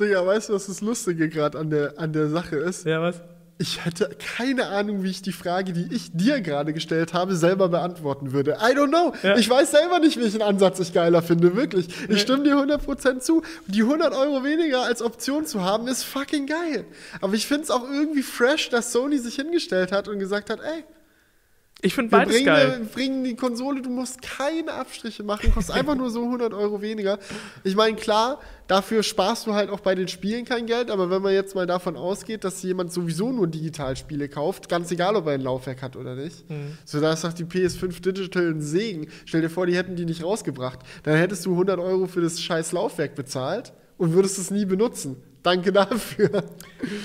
Digga, 0.00 0.26
weißt 0.26 0.48
du, 0.48 0.54
was 0.54 0.66
das 0.66 0.80
Lustige 0.80 1.28
gerade 1.28 1.56
an 1.56 1.70
der, 1.70 1.94
an 1.96 2.12
der 2.12 2.28
Sache 2.28 2.56
ist? 2.56 2.86
Ja, 2.86 3.00
was? 3.00 3.22
Ich 3.58 3.84
hätte 3.84 4.10
keine 4.36 4.66
Ahnung, 4.66 5.04
wie 5.04 5.10
ich 5.10 5.22
die 5.22 5.32
Frage, 5.32 5.72
die 5.72 5.94
ich 5.94 6.10
dir 6.12 6.40
gerade 6.40 6.72
gestellt 6.72 7.14
habe, 7.14 7.36
selber 7.36 7.68
beantworten 7.68 8.32
würde. 8.32 8.58
I 8.60 8.76
don't 8.76 8.88
know. 8.88 9.12
Ja. 9.22 9.36
Ich 9.36 9.48
weiß 9.48 9.70
selber 9.70 10.00
nicht, 10.00 10.18
welchen 10.18 10.42
Ansatz 10.42 10.80
ich 10.80 10.92
geiler 10.92 11.22
finde, 11.22 11.54
wirklich. 11.54 11.88
Ich 11.88 12.08
nee. 12.08 12.18
stimme 12.18 12.42
dir 12.42 12.56
100% 12.56 13.20
zu. 13.20 13.42
Die 13.66 13.82
100 13.82 14.12
Euro 14.12 14.42
weniger 14.42 14.82
als 14.82 15.02
Option 15.02 15.46
zu 15.46 15.62
haben, 15.62 15.86
ist 15.86 16.02
fucking 16.02 16.46
geil. 16.46 16.84
Aber 17.20 17.34
ich 17.34 17.46
finde 17.46 17.64
es 17.64 17.70
auch 17.70 17.84
irgendwie 17.84 18.22
fresh, 18.22 18.70
dass 18.70 18.92
Sony 18.92 19.18
sich 19.18 19.36
hingestellt 19.36 19.92
hat 19.92 20.08
und 20.08 20.18
gesagt 20.18 20.50
hat, 20.50 20.58
ey, 20.60 20.84
ich 21.84 21.94
finde 21.94 22.10
beides 22.10 22.34
bringen, 22.34 22.46
geil. 22.46 22.76
Wir 22.78 22.86
bringen 22.86 23.24
die 23.24 23.36
Konsole, 23.36 23.82
du 23.82 23.90
musst 23.90 24.22
keine 24.22 24.72
Abstriche 24.72 25.22
machen, 25.22 25.52
kostet 25.52 25.76
einfach 25.76 25.94
nur 25.94 26.10
so 26.10 26.24
100 26.24 26.54
Euro 26.54 26.80
weniger. 26.80 27.18
Ich 27.62 27.76
meine, 27.76 27.96
klar, 27.96 28.40
dafür 28.66 29.02
sparst 29.02 29.46
du 29.46 29.54
halt 29.54 29.68
auch 29.68 29.80
bei 29.80 29.94
den 29.94 30.08
Spielen 30.08 30.44
kein 30.44 30.66
Geld, 30.66 30.90
aber 30.90 31.10
wenn 31.10 31.20
man 31.20 31.34
jetzt 31.34 31.54
mal 31.54 31.66
davon 31.66 31.96
ausgeht, 31.96 32.42
dass 32.44 32.62
jemand 32.62 32.92
sowieso 32.92 33.32
nur 33.32 33.46
Digitalspiele 33.46 34.28
kauft, 34.28 34.68
ganz 34.68 34.90
egal, 34.90 35.14
ob 35.16 35.26
er 35.26 35.34
ein 35.34 35.42
Laufwerk 35.42 35.82
hat 35.82 35.96
oder 35.96 36.14
nicht, 36.14 36.48
mhm. 36.48 36.78
so 36.84 37.00
da 37.00 37.12
ist 37.12 37.24
doch 37.24 37.32
die 37.32 37.44
PS5 37.44 38.00
Digital 38.00 38.50
ein 38.50 38.62
Segen. 38.62 39.08
Stell 39.26 39.42
dir 39.42 39.50
vor, 39.50 39.66
die 39.66 39.76
hätten 39.76 39.94
die 39.94 40.06
nicht 40.06 40.24
rausgebracht. 40.24 40.80
Dann 41.02 41.16
hättest 41.16 41.44
du 41.44 41.52
100 41.52 41.78
Euro 41.78 42.06
für 42.06 42.22
das 42.22 42.40
scheiß 42.40 42.72
Laufwerk 42.72 43.14
bezahlt 43.14 43.72
und 43.98 44.14
würdest 44.14 44.38
es 44.38 44.50
nie 44.50 44.64
benutzen. 44.64 45.16
Danke 45.44 45.72
dafür. 45.72 46.42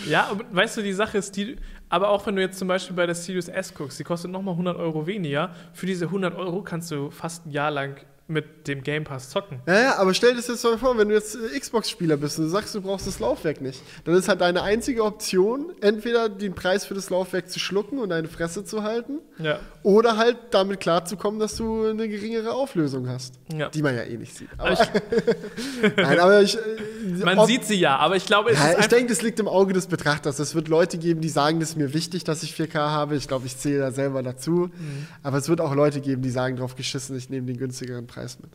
Ja, 0.08 0.28
aber 0.32 0.46
weißt 0.52 0.78
du, 0.78 0.82
die 0.82 0.94
Sache 0.94 1.18
ist, 1.18 1.36
die, 1.36 1.58
aber 1.90 2.10
auch 2.10 2.26
wenn 2.26 2.36
du 2.36 2.42
jetzt 2.42 2.60
zum 2.60 2.68
Beispiel 2.68 2.96
bei 2.96 3.06
der 3.06 3.16
Sirius 3.16 3.48
S 3.48 3.74
guckst, 3.74 4.00
die 4.00 4.04
kostet 4.04 4.32
nochmal 4.32 4.54
100 4.54 4.78
Euro 4.78 5.08
weniger. 5.08 5.54
Für 5.74 5.86
diese 5.86 6.06
100 6.06 6.36
Euro 6.36 6.62
kannst 6.62 6.92
du 6.92 7.10
fast 7.10 7.46
ein 7.46 7.52
Jahr 7.52 7.72
lang 7.72 7.98
mit 8.30 8.68
dem 8.68 8.84
Game 8.84 9.04
Pass 9.04 9.30
zocken. 9.30 9.60
Ja, 9.68 9.98
aber 9.98 10.14
stell 10.14 10.32
dir 10.32 10.38
das 10.38 10.48
jetzt 10.48 10.64
mal 10.64 10.78
vor, 10.78 10.98
wenn 10.98 11.10
du 11.10 11.16
jetzt 11.16 11.38
Xbox-Spieler 11.60 12.16
bist 12.16 12.38
und 12.38 12.46
du 12.46 12.50
sagst, 12.52 12.76
du 12.76 12.82
brauchst 12.82 13.08
das 13.08 13.20
Laufwerk 13.20 13.60
nicht, 13.60 13.82
dann 14.06 14.14
ist 14.14 14.30
halt 14.30 14.42
deine 14.42 14.62
einzige 14.62 15.04
Option, 15.04 15.74
entweder 15.82 16.30
den 16.30 16.54
Preis 16.54 16.86
für 16.86 16.94
das 16.94 17.10
Laufwerk 17.10 17.50
zu 17.50 17.60
schlucken 17.60 17.98
und 17.98 18.10
deine 18.10 18.28
Fresse 18.28 18.64
zu 18.64 18.84
halten, 18.84 19.20
ja. 19.40 19.60
oder 19.82 20.18
halt 20.18 20.38
damit 20.52 20.80
klarzukommen, 20.80 21.40
dass 21.40 21.56
du 21.56 21.88
eine 21.88 22.08
geringere 22.08 22.54
Auflösung 22.54 23.10
hast, 23.10 23.34
ja. 23.52 23.70
die 23.70 23.82
man 23.82 23.96
ja 23.96 24.04
eh 24.04 24.18
nicht 24.18 24.36
sieht. 24.36 24.50
Aber 24.58 24.74
ich, 24.74 24.80
Nein, 25.98 26.20
aber 26.20 26.42
ich, 26.42 26.56
äh, 26.56 26.60
man 27.26 27.48
sieht 27.48 27.66
sie 27.66 27.80
ja, 27.80 27.98
aber 27.98 28.16
ich 28.16 28.28
glaube, 28.28 28.52
es 28.52 28.60
ja, 28.60 28.74
ist 28.74 28.82
Ich 28.82 28.88
denke, 28.88 29.08
das 29.08 29.24
liegt 29.24 29.40
im 29.40 29.48
Auge 29.48 29.74
des 29.74 29.88
Betrachters. 29.88 30.38
Es 30.38 30.54
wird 30.54 30.68
Leute 30.68 31.00
geben, 31.00 31.22
die 31.22 31.30
sagen, 31.30 31.60
das 31.60 31.70
ist 31.70 31.78
mir 31.78 31.96
wichtig, 31.96 32.26
dass 32.26 32.44
ich 32.44 32.54
4K 32.54 32.76
habe. 32.76 33.16
Ich 33.16 33.28
glaube, 33.28 33.48
ich 33.48 33.58
zähle 33.58 33.80
da 33.80 33.92
selber 33.92 34.22
dazu. 34.22 34.52
Mhm. 34.52 35.08
Aber 35.24 35.38
es 35.38 35.50
wird 35.50 35.62
auch 35.62 35.74
Leute 35.74 36.00
geben, 36.00 36.22
die 36.22 36.30
sagen, 36.30 36.58
drauf 36.58 36.76
geschissen, 36.76 37.18
ich 37.18 37.30
nehme 37.30 37.48
den 37.48 37.58
günstigeren 37.58 38.06
Preis 38.06 38.19
Preis 38.20 38.40
mit. 38.40 38.52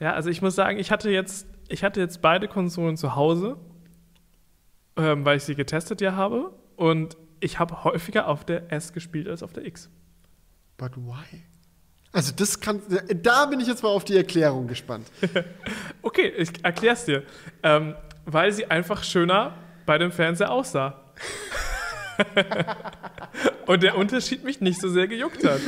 Ja, 0.00 0.14
also 0.14 0.28
ich 0.28 0.42
muss 0.42 0.54
sagen, 0.54 0.78
ich 0.78 0.90
hatte 0.90 1.10
jetzt, 1.10 1.46
ich 1.68 1.84
hatte 1.84 2.00
jetzt 2.00 2.20
beide 2.20 2.48
Konsolen 2.48 2.96
zu 2.96 3.14
Hause, 3.14 3.56
ähm, 4.96 5.24
weil 5.24 5.36
ich 5.36 5.44
sie 5.44 5.54
getestet 5.54 6.00
ja 6.00 6.16
habe. 6.16 6.52
Und 6.76 7.16
ich 7.38 7.58
habe 7.58 7.84
häufiger 7.84 8.26
auf 8.26 8.44
der 8.44 8.72
S 8.72 8.92
gespielt 8.92 9.28
als 9.28 9.42
auf 9.42 9.52
der 9.52 9.66
X. 9.66 9.88
But 10.76 10.96
why? 10.96 11.42
Also 12.12 12.32
das 12.34 12.58
kann, 12.58 12.82
da 13.22 13.46
bin 13.46 13.60
ich 13.60 13.68
jetzt 13.68 13.82
mal 13.84 13.90
auf 13.90 14.04
die 14.04 14.16
Erklärung 14.16 14.66
gespannt. 14.66 15.06
okay, 16.02 16.32
ich 16.36 16.64
erklär's 16.64 17.04
dir. 17.04 17.22
Ähm, 17.62 17.94
weil 18.24 18.52
sie 18.52 18.66
einfach 18.66 19.04
schöner 19.04 19.54
bei 19.86 19.96
dem 19.98 20.10
Fernseher 20.10 20.50
aussah. 20.50 21.12
und 23.66 23.82
der 23.82 23.96
Unterschied 23.96 24.44
mich 24.44 24.60
nicht 24.60 24.80
so 24.80 24.88
sehr 24.88 25.08
gejuckt 25.08 25.44
hat. 25.44 25.60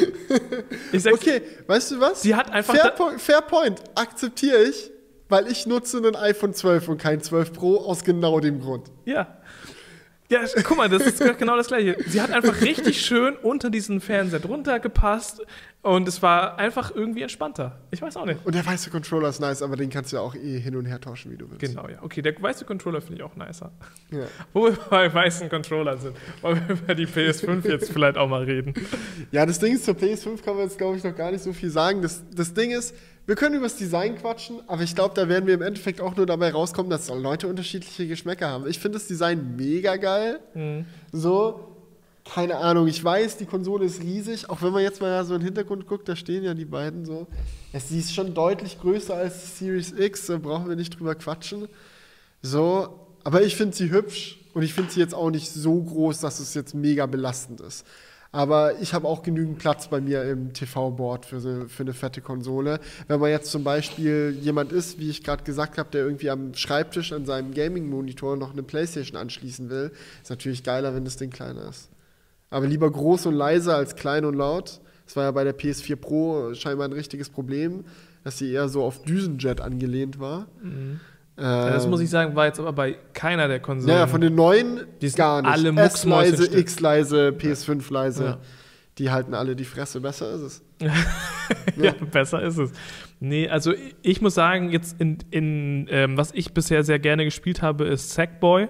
okay, 1.12 1.42
weißt 1.66 1.92
du 1.92 2.00
was? 2.00 2.22
Sie 2.22 2.34
hat 2.34 2.50
einfach. 2.50 2.74
Fair, 2.74 2.90
po 2.90 3.10
Fair 3.18 3.40
Point, 3.42 3.80
akzeptiere 3.94 4.62
ich, 4.62 4.90
weil 5.28 5.50
ich 5.50 5.66
nutze 5.66 5.98
ein 5.98 6.16
iPhone 6.16 6.54
12 6.54 6.88
und 6.88 6.98
kein 6.98 7.20
12 7.20 7.52
Pro 7.52 7.78
aus 7.78 8.04
genau 8.04 8.40
dem 8.40 8.60
Grund. 8.60 8.90
Ja. 9.04 9.38
Ja, 10.32 10.40
guck 10.64 10.78
mal, 10.78 10.88
das 10.88 11.02
ist 11.02 11.18
genau 11.38 11.56
das 11.56 11.66
Gleiche. 11.66 11.96
Sie 12.06 12.20
hat 12.22 12.30
einfach 12.30 12.62
richtig 12.62 13.04
schön 13.04 13.36
unter 13.36 13.68
diesen 13.68 14.00
Fernseher 14.00 14.40
drunter 14.40 14.80
gepasst 14.80 15.42
und 15.82 16.06
es 16.06 16.22
war 16.22 16.58
einfach 16.58 16.94
irgendwie 16.94 17.22
entspannter. 17.22 17.80
Ich 17.90 18.00
weiß 18.00 18.16
auch 18.16 18.24
nicht. 18.24 18.46
Und 18.46 18.54
der 18.54 18.64
weiße 18.64 18.88
Controller 18.90 19.28
ist 19.28 19.40
nice, 19.40 19.62
aber 19.62 19.74
den 19.74 19.90
kannst 19.90 20.12
du 20.12 20.16
ja 20.16 20.22
auch 20.22 20.36
eh 20.36 20.60
hin 20.60 20.76
und 20.76 20.86
her 20.86 21.00
tauschen, 21.00 21.32
wie 21.32 21.36
du 21.36 21.50
willst. 21.50 21.60
Genau, 21.60 21.88
ja. 21.88 21.98
Okay, 22.02 22.22
der 22.22 22.40
weiße 22.40 22.64
Controller 22.64 23.00
finde 23.00 23.16
ich 23.16 23.22
auch 23.24 23.34
nicer. 23.34 23.72
Ja. 24.12 24.26
Wo 24.52 24.66
wir 24.66 24.78
bei 24.88 25.12
weißen 25.12 25.48
Controllern 25.48 25.98
sind, 25.98 26.16
wollen 26.40 26.62
wir 26.68 26.76
über 26.76 26.94
die 26.94 27.06
PS5 27.06 27.68
jetzt 27.68 27.90
vielleicht 27.92 28.16
auch 28.16 28.28
mal 28.28 28.44
reden. 28.44 28.74
Ja, 29.32 29.44
das 29.44 29.58
Ding 29.58 29.74
ist, 29.74 29.84
zur 29.84 29.94
PS5 29.94 30.42
kann 30.44 30.54
man 30.54 30.64
jetzt, 30.64 30.78
glaube 30.78 30.96
ich, 30.96 31.02
noch 31.02 31.16
gar 31.16 31.32
nicht 31.32 31.42
so 31.42 31.52
viel 31.52 31.70
sagen. 31.70 32.00
Das, 32.00 32.22
das 32.32 32.54
Ding 32.54 32.70
ist, 32.70 32.94
wir 33.26 33.34
können 33.34 33.56
über 33.56 33.66
das 33.66 33.76
Design 33.76 34.16
quatschen, 34.16 34.60
aber 34.68 34.82
ich 34.82 34.94
glaube, 34.94 35.14
da 35.16 35.28
werden 35.28 35.46
wir 35.46 35.54
im 35.54 35.62
Endeffekt 35.62 36.00
auch 36.00 36.16
nur 36.16 36.26
dabei 36.26 36.52
rauskommen, 36.52 36.90
dass 36.90 37.08
Leute 37.08 37.48
unterschiedliche 37.48 38.06
Geschmäcker 38.06 38.48
haben. 38.48 38.68
Ich 38.68 38.78
finde 38.78 38.98
das 38.98 39.08
Design 39.08 39.56
mega 39.56 39.96
geil. 39.96 40.38
Mhm. 40.54 40.86
So, 41.10 41.71
keine 42.24 42.56
Ahnung, 42.56 42.86
ich 42.86 43.02
weiß, 43.02 43.36
die 43.36 43.46
Konsole 43.46 43.84
ist 43.84 44.00
riesig, 44.00 44.48
auch 44.48 44.62
wenn 44.62 44.72
man 44.72 44.82
jetzt 44.82 45.00
mal 45.00 45.24
so 45.24 45.34
im 45.34 45.42
Hintergrund 45.42 45.86
guckt, 45.86 46.08
da 46.08 46.16
stehen 46.16 46.44
ja 46.44 46.54
die 46.54 46.64
beiden 46.64 47.04
so. 47.04 47.26
sie 47.72 47.98
ist 47.98 48.14
schon 48.14 48.34
deutlich 48.34 48.80
größer 48.80 49.14
als 49.14 49.42
die 49.42 49.64
Series 49.64 49.92
X, 49.92 50.26
da 50.26 50.38
brauchen 50.38 50.68
wir 50.68 50.76
nicht 50.76 50.98
drüber 50.98 51.14
quatschen. 51.14 51.68
So, 52.40 53.00
aber 53.24 53.42
ich 53.42 53.56
finde 53.56 53.76
sie 53.76 53.90
hübsch 53.90 54.38
und 54.54 54.62
ich 54.62 54.72
finde 54.72 54.92
sie 54.92 55.00
jetzt 55.00 55.14
auch 55.14 55.30
nicht 55.30 55.50
so 55.50 55.82
groß, 55.82 56.20
dass 56.20 56.40
es 56.40 56.54
jetzt 56.54 56.74
mega 56.74 57.06
belastend 57.06 57.60
ist. 57.60 57.84
Aber 58.34 58.80
ich 58.80 58.94
habe 58.94 59.06
auch 59.06 59.22
genügend 59.22 59.58
Platz 59.58 59.88
bei 59.88 60.00
mir 60.00 60.22
im 60.22 60.54
TV-Board 60.54 61.26
für, 61.26 61.68
für 61.68 61.82
eine 61.82 61.92
fette 61.92 62.22
Konsole. 62.22 62.80
Wenn 63.06 63.20
man 63.20 63.30
jetzt 63.30 63.50
zum 63.50 63.62
Beispiel 63.62 64.38
jemand 64.40 64.72
ist, 64.72 64.98
wie 64.98 65.10
ich 65.10 65.22
gerade 65.22 65.44
gesagt 65.44 65.76
habe, 65.76 65.90
der 65.90 66.04
irgendwie 66.04 66.30
am 66.30 66.54
Schreibtisch 66.54 67.12
an 67.12 67.26
seinem 67.26 67.52
Gaming-Monitor 67.52 68.38
noch 68.38 68.52
eine 68.52 68.62
Playstation 68.62 69.18
anschließen 69.18 69.68
will, 69.68 69.92
ist 70.22 70.30
natürlich 70.30 70.64
geiler, 70.64 70.94
wenn 70.94 71.04
das 71.04 71.18
Ding 71.18 71.28
kleiner 71.28 71.68
ist. 71.68 71.91
Aber 72.52 72.66
lieber 72.66 72.90
groß 72.90 73.26
und 73.26 73.34
leise 73.34 73.74
als 73.74 73.96
klein 73.96 74.24
und 74.24 74.34
laut. 74.34 74.80
Das 75.06 75.16
war 75.16 75.24
ja 75.24 75.30
bei 75.30 75.44
der 75.44 75.58
PS4 75.58 75.96
Pro 75.96 76.54
scheinbar 76.54 76.86
ein 76.86 76.92
richtiges 76.92 77.28
Problem, 77.30 77.84
dass 78.24 78.38
sie 78.38 78.52
eher 78.52 78.68
so 78.68 78.84
auf 78.84 79.02
Düsenjet 79.02 79.60
angelehnt 79.60 80.20
war. 80.20 80.46
Mhm. 80.62 81.00
Ja, 81.38 81.70
das 81.70 81.86
muss 81.88 82.00
ich 82.00 82.10
sagen, 82.10 82.36
war 82.36 82.46
jetzt 82.46 82.60
aber 82.60 82.72
bei 82.72 82.98
keiner 83.14 83.48
der 83.48 83.58
Konsolen. 83.58 83.96
Ja, 83.96 84.06
von 84.06 84.20
den 84.20 84.34
neuen 84.34 84.82
die 85.00 85.08
sind 85.08 85.16
gar 85.16 85.40
nicht. 85.40 85.50
Alle 85.50 85.70
S-leise, 85.80 86.56
X-leise, 86.58 87.30
PS5-leise. 87.30 88.24
Ja. 88.24 88.38
Die 88.98 89.10
halten 89.10 89.32
alle 89.32 89.56
die 89.56 89.64
Fresse. 89.64 90.00
Besser 90.00 90.30
ist 90.34 90.40
es. 90.42 90.62
ja. 90.80 91.84
ja. 91.84 91.94
besser 92.10 92.42
ist 92.42 92.58
es. 92.58 92.70
Nee, 93.18 93.48
also 93.48 93.72
ich 94.02 94.20
muss 94.20 94.34
sagen, 94.34 94.70
jetzt 94.70 95.00
in, 95.00 95.18
in 95.30 95.86
ähm, 95.90 96.16
was 96.18 96.32
ich 96.32 96.52
bisher 96.52 96.84
sehr 96.84 96.98
gerne 96.98 97.24
gespielt 97.24 97.62
habe, 97.62 97.84
ist 97.86 98.10
Sackboy. 98.10 98.68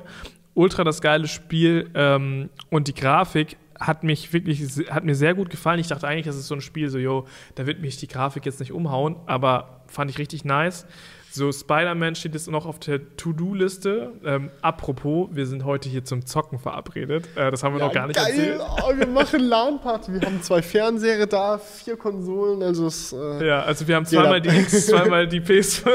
Ultra 0.54 0.84
das 0.84 1.00
geile 1.00 1.26
Spiel 1.26 1.90
ähm, 1.94 2.50
und 2.70 2.86
die 2.86 2.94
Grafik 2.94 3.56
hat 3.86 4.04
mich 4.04 4.32
wirklich, 4.32 4.62
hat 4.90 5.04
mir 5.04 5.14
sehr 5.14 5.34
gut 5.34 5.50
gefallen. 5.50 5.80
Ich 5.80 5.88
dachte 5.88 6.06
eigentlich, 6.06 6.26
das 6.26 6.36
ist 6.36 6.46
so 6.46 6.54
ein 6.54 6.60
Spiel, 6.60 6.88
so, 6.88 6.98
yo, 6.98 7.26
da 7.54 7.66
wird 7.66 7.80
mich 7.80 7.96
die 7.96 8.08
Grafik 8.08 8.46
jetzt 8.46 8.60
nicht 8.60 8.72
umhauen, 8.72 9.16
aber 9.26 9.82
fand 9.86 10.10
ich 10.10 10.18
richtig 10.18 10.44
nice. 10.44 10.86
So, 11.34 11.50
Spider-Man 11.50 12.14
steht 12.14 12.34
jetzt 12.34 12.50
noch 12.50 12.66
auf 12.66 12.78
der 12.78 13.16
To-Do-Liste. 13.16 14.12
Ähm, 14.22 14.50
apropos, 14.60 15.30
wir 15.32 15.46
sind 15.46 15.64
heute 15.64 15.88
hier 15.88 16.04
zum 16.04 16.26
Zocken 16.26 16.58
verabredet. 16.58 17.26
Äh, 17.36 17.50
das 17.50 17.62
haben 17.62 17.74
wir 17.74 17.80
ja, 17.80 17.86
noch 17.86 17.94
gar 17.94 18.06
nicht 18.06 18.16
geil. 18.16 18.28
erzählt. 18.28 18.60
Oh, 18.60 18.92
wir 18.94 19.06
machen 19.06 19.40
LAN-Party. 19.40 20.12
Wir 20.12 20.20
haben 20.20 20.42
zwei 20.42 20.60
Fernseher 20.60 21.26
da, 21.26 21.56
vier 21.56 21.96
Konsolen. 21.96 22.62
Also 22.62 22.86
es, 22.86 23.14
äh, 23.14 23.46
ja, 23.46 23.62
also 23.62 23.88
wir 23.88 23.96
haben 23.96 24.04
zweimal 24.04 24.42
die 24.42 24.48
X, 24.60 24.88
zweimal 24.88 25.26
die 25.26 25.40
PS5. 25.40 25.88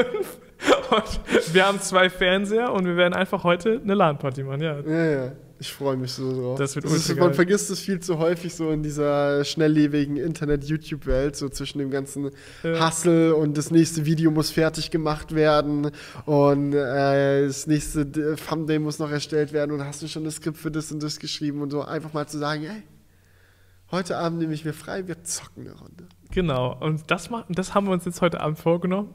Und 0.90 1.54
wir 1.54 1.66
haben 1.66 1.80
zwei 1.80 2.10
Fernseher 2.10 2.72
und 2.72 2.84
wir 2.84 2.96
werden 2.96 3.14
einfach 3.14 3.44
heute 3.44 3.80
eine 3.80 3.94
LAN-Party 3.94 4.42
machen, 4.42 4.60
ja. 4.60 4.80
Ja, 4.80 5.04
ja. 5.04 5.32
Ich 5.60 5.72
freue 5.72 5.96
mich 5.96 6.12
so 6.12 6.32
drauf. 6.32 6.58
Das 6.58 6.76
wird 6.76 6.84
das 6.84 7.08
ist, 7.08 7.16
Man 7.16 7.34
vergisst 7.34 7.68
es 7.70 7.80
viel 7.80 7.98
zu 7.98 8.18
häufig 8.18 8.54
so 8.54 8.70
in 8.70 8.82
dieser 8.82 9.44
schnelllebigen 9.44 10.16
Internet-YouTube-Welt, 10.16 11.34
so 11.34 11.48
zwischen 11.48 11.78
dem 11.78 11.90
ganzen 11.90 12.30
Ja. 12.62 12.86
Hustle 12.86 13.34
und 13.34 13.56
das 13.56 13.70
nächste 13.70 14.06
Video 14.06 14.30
muss 14.30 14.50
fertig 14.50 14.90
gemacht 14.90 15.34
werden 15.34 15.90
und 16.26 16.74
äh, 16.74 17.46
das 17.46 17.66
nächste 17.66 18.06
Thumbnail 18.36 18.78
muss 18.78 18.98
noch 18.98 19.10
erstellt 19.10 19.52
werden 19.52 19.72
und 19.72 19.84
hast 19.84 20.00
du 20.02 20.06
schon 20.08 20.24
das 20.24 20.36
Skript 20.36 20.58
für 20.58 20.70
das 20.70 20.92
und 20.92 21.02
das 21.02 21.18
geschrieben 21.18 21.60
und 21.60 21.70
so 21.70 21.82
einfach 21.82 22.12
mal 22.12 22.28
zu 22.28 22.38
sagen, 22.38 22.64
ey, 22.64 22.82
heute 23.90 24.16
Abend 24.16 24.38
nehme 24.38 24.54
ich 24.54 24.64
mir 24.64 24.72
frei, 24.74 25.08
wir 25.08 25.24
zocken 25.24 25.66
eine 25.66 25.76
Runde. 25.76 26.06
Genau, 26.30 26.76
und 26.78 27.10
das, 27.10 27.30
machen, 27.30 27.54
das 27.54 27.74
haben 27.74 27.86
wir 27.86 27.92
uns 27.92 28.04
jetzt 28.04 28.20
heute 28.20 28.40
Abend 28.40 28.58
vorgenommen. 28.58 29.14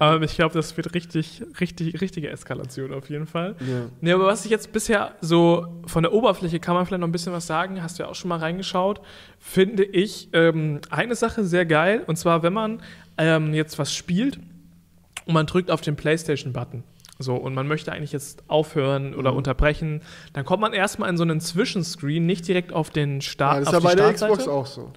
Ähm, 0.00 0.22
ich 0.24 0.34
glaube, 0.34 0.54
das 0.54 0.76
wird 0.76 0.92
richtig, 0.94 1.42
richtig, 1.60 2.00
richtige 2.00 2.28
Eskalation 2.28 2.92
auf 2.92 3.08
jeden 3.10 3.26
Fall. 3.26 3.54
Ja. 3.60 3.86
Nee, 4.00 4.12
aber 4.12 4.26
was 4.26 4.44
ich 4.44 4.50
jetzt 4.50 4.72
bisher 4.72 5.12
so 5.20 5.66
von 5.86 6.02
der 6.02 6.12
Oberfläche 6.12 6.58
kann 6.60 6.74
man 6.74 6.84
vielleicht 6.86 7.00
noch 7.00 7.08
ein 7.08 7.12
bisschen 7.12 7.32
was 7.32 7.46
sagen, 7.46 7.82
hast 7.82 7.98
du 7.98 8.02
ja 8.02 8.08
auch 8.08 8.14
schon 8.14 8.28
mal 8.28 8.38
reingeschaut, 8.38 9.00
finde 9.38 9.84
ich 9.84 10.28
ähm, 10.32 10.80
eine 10.90 11.14
Sache 11.14 11.44
sehr 11.44 11.64
geil. 11.66 12.02
Und 12.06 12.16
zwar, 12.16 12.42
wenn 12.42 12.52
man 12.52 12.82
ähm, 13.18 13.54
jetzt 13.54 13.78
was 13.78 13.94
spielt 13.94 14.38
und 15.26 15.34
man 15.34 15.46
drückt 15.46 15.70
auf 15.70 15.80
den 15.80 15.96
PlayStation-Button. 15.96 16.82
So, 17.20 17.36
und 17.36 17.54
man 17.54 17.68
möchte 17.68 17.92
eigentlich 17.92 18.10
jetzt 18.10 18.42
aufhören 18.48 19.14
oder 19.14 19.30
Mhm. 19.30 19.36
unterbrechen, 19.38 20.02
dann 20.32 20.44
kommt 20.44 20.60
man 20.62 20.72
erstmal 20.72 21.08
in 21.08 21.16
so 21.16 21.22
einen 21.22 21.40
Zwischenscreen, 21.40 22.26
nicht 22.26 22.48
direkt 22.48 22.72
auf 22.72 22.90
den 22.90 23.16
Ja, 23.16 23.20
Start. 23.20 23.60
das 23.60 23.68
ist 23.68 23.72
ja 23.74 23.78
bei 23.78 23.94
der. 23.94 24.12
Xbox 24.12 24.48
auch 24.48 24.66
so. 24.66 24.92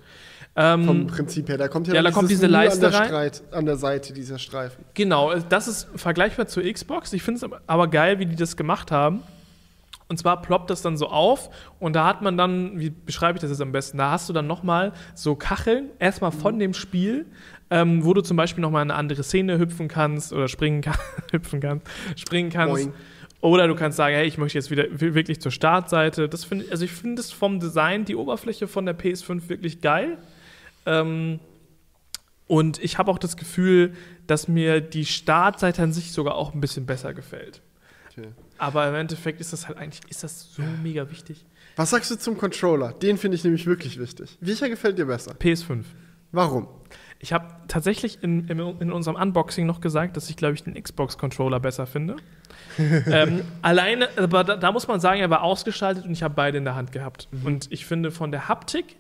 Ähm, 0.60 0.86
Vom 0.86 1.08
Prinzip 1.08 1.48
her. 1.50 1.58
Da 1.58 1.68
kommt 1.68 1.88
ja, 1.88 1.94
ja, 1.94 2.02
da 2.02 2.10
kommt 2.12 2.32
diese 2.32 2.48
Leiste 2.48 2.88
an 2.88 2.92
der. 2.92 3.06
Streit, 3.06 3.44
an 3.52 3.66
der 3.66 3.78
Seite, 3.78 4.12
dieser 4.12 4.40
Streifen. 4.40 4.84
Genau, 4.96 5.36
das 5.36 5.68
ist 5.68 5.88
vergleichbar 5.96 6.48
zur 6.48 6.64
Xbox. 6.64 7.14
Ich 7.14 7.22
finde 7.22 7.46
es 7.46 7.52
aber 7.68 7.88
geil, 7.88 8.18
wie 8.18 8.26
die 8.26 8.36
das 8.36 8.58
gemacht 8.58 8.92
haben. 8.92 9.22
Und 10.10 10.18
zwar 10.18 10.42
ploppt 10.42 10.70
das 10.70 10.82
dann 10.82 10.96
so 10.96 11.08
auf 11.10 11.50
und 11.80 11.94
da 11.94 12.06
hat 12.08 12.22
man 12.22 12.38
dann, 12.38 12.80
wie 12.80 12.90
beschreibe 12.92 13.38
ich 13.38 13.42
das 13.42 13.50
jetzt 13.52 13.62
am 13.62 13.74
besten, 13.74 13.98
da 13.98 14.12
hast 14.12 14.30
du 14.30 14.34
dann 14.34 14.48
nochmal 14.48 14.94
so 15.14 15.36
Kacheln, 15.36 15.90
erstmal 16.00 16.32
von 16.32 16.60
dem 16.60 16.74
Spiel, 16.74 17.26
ähm, 17.70 18.06
wo 18.06 18.14
du 18.14 18.22
zum 18.22 18.38
Beispiel 18.38 18.62
nochmal 18.62 18.84
in 18.84 18.92
eine 18.92 18.98
andere 18.98 19.22
Szene 19.24 19.60
hüpfen 19.60 19.90
kannst 19.90 20.32
oder 20.32 20.48
springen 20.48 20.80
kann, 20.80 20.96
hüpfen 21.32 21.60
kannst, 21.60 21.86
springen 22.16 22.50
kannst. 22.50 22.74
Boing. 22.86 22.94
Oder 23.42 23.68
du 23.68 23.76
kannst 23.76 23.98
sagen, 23.98 24.16
hey, 24.16 24.26
ich 24.26 24.38
möchte 24.38 24.58
jetzt 24.58 24.72
wieder 24.72 24.86
wi- 24.90 25.14
wirklich 25.14 25.42
zur 25.42 25.52
Startseite. 25.52 26.30
Das 26.30 26.46
finde 26.46 26.66
also 26.72 26.86
ich 26.86 26.92
finde 26.94 27.20
es 27.22 27.34
vom 27.34 27.60
Design, 27.60 28.06
die 28.06 28.16
Oberfläche 28.16 28.68
von 28.70 28.86
der 28.86 28.98
PS5 28.98 29.50
wirklich 29.50 29.82
geil. 29.82 30.18
Ähm, 30.88 31.40
und 32.48 32.82
ich 32.82 32.98
habe 32.98 33.12
auch 33.12 33.20
das 33.20 33.36
Gefühl, 33.36 33.94
dass 34.26 34.48
mir 34.48 34.82
die 34.82 35.06
Startseite 35.06 35.84
an 35.84 35.94
sich 35.94 36.14
sogar 36.14 36.36
auch 36.36 36.54
ein 36.54 36.62
bisschen 36.62 36.86
besser 36.86 37.14
gefällt. 37.14 37.62
Okay. 38.10 38.30
Aber 38.58 38.88
im 38.88 38.96
Endeffekt 38.96 39.42
ist 39.42 39.54
das 39.54 39.68
halt 39.68 39.78
eigentlich, 39.78 40.02
ist 40.10 40.24
das 40.24 40.54
so 40.54 40.64
mega 40.82 41.12
wichtig. 41.12 41.46
Was 41.76 41.92
sagst 41.92 42.10
du 42.10 42.18
zum 42.18 42.38
Controller? 42.38 42.94
Den 42.94 43.18
finde 43.18 43.36
ich 43.36 43.44
nämlich 43.44 43.68
wirklich 43.68 44.00
wichtig. 44.00 44.38
Welcher 44.42 44.70
gefällt 44.70 44.98
dir 44.98 45.06
besser? 45.06 45.34
PS5. 45.34 45.84
Warum? 46.32 46.68
Ich 47.20 47.34
habe 47.34 47.48
tatsächlich 47.68 48.24
in, 48.24 48.48
in, 48.48 48.60
in 48.60 48.92
unserem 48.92 49.16
Unboxing 49.16 49.66
noch 49.66 49.82
gesagt, 49.82 50.18
dass 50.18 50.30
ich, 50.30 50.38
glaube 50.38 50.54
ich, 50.54 50.64
den 50.64 50.82
Xbox-Controller 50.82 51.60
besser 51.60 51.86
finde. 51.86 52.16
ähm, 52.78 53.42
alleine, 53.62 54.08
aber 54.18 54.44
da, 54.44 54.56
da 54.56 54.72
muss 54.72 54.88
man 54.88 55.00
sagen, 55.00 55.20
er 55.20 55.30
war 55.30 55.42
ausgestaltet 55.42 56.06
und 56.06 56.12
ich 56.12 56.24
habe 56.24 56.34
beide 56.34 56.58
in 56.58 56.64
der 56.64 56.76
Hand 56.76 56.92
gehabt. 56.92 57.28
Und 57.44 57.72
ich 57.72 57.86
finde, 57.86 58.12
von 58.12 58.32
der 58.32 58.48
Haptik 58.48 58.98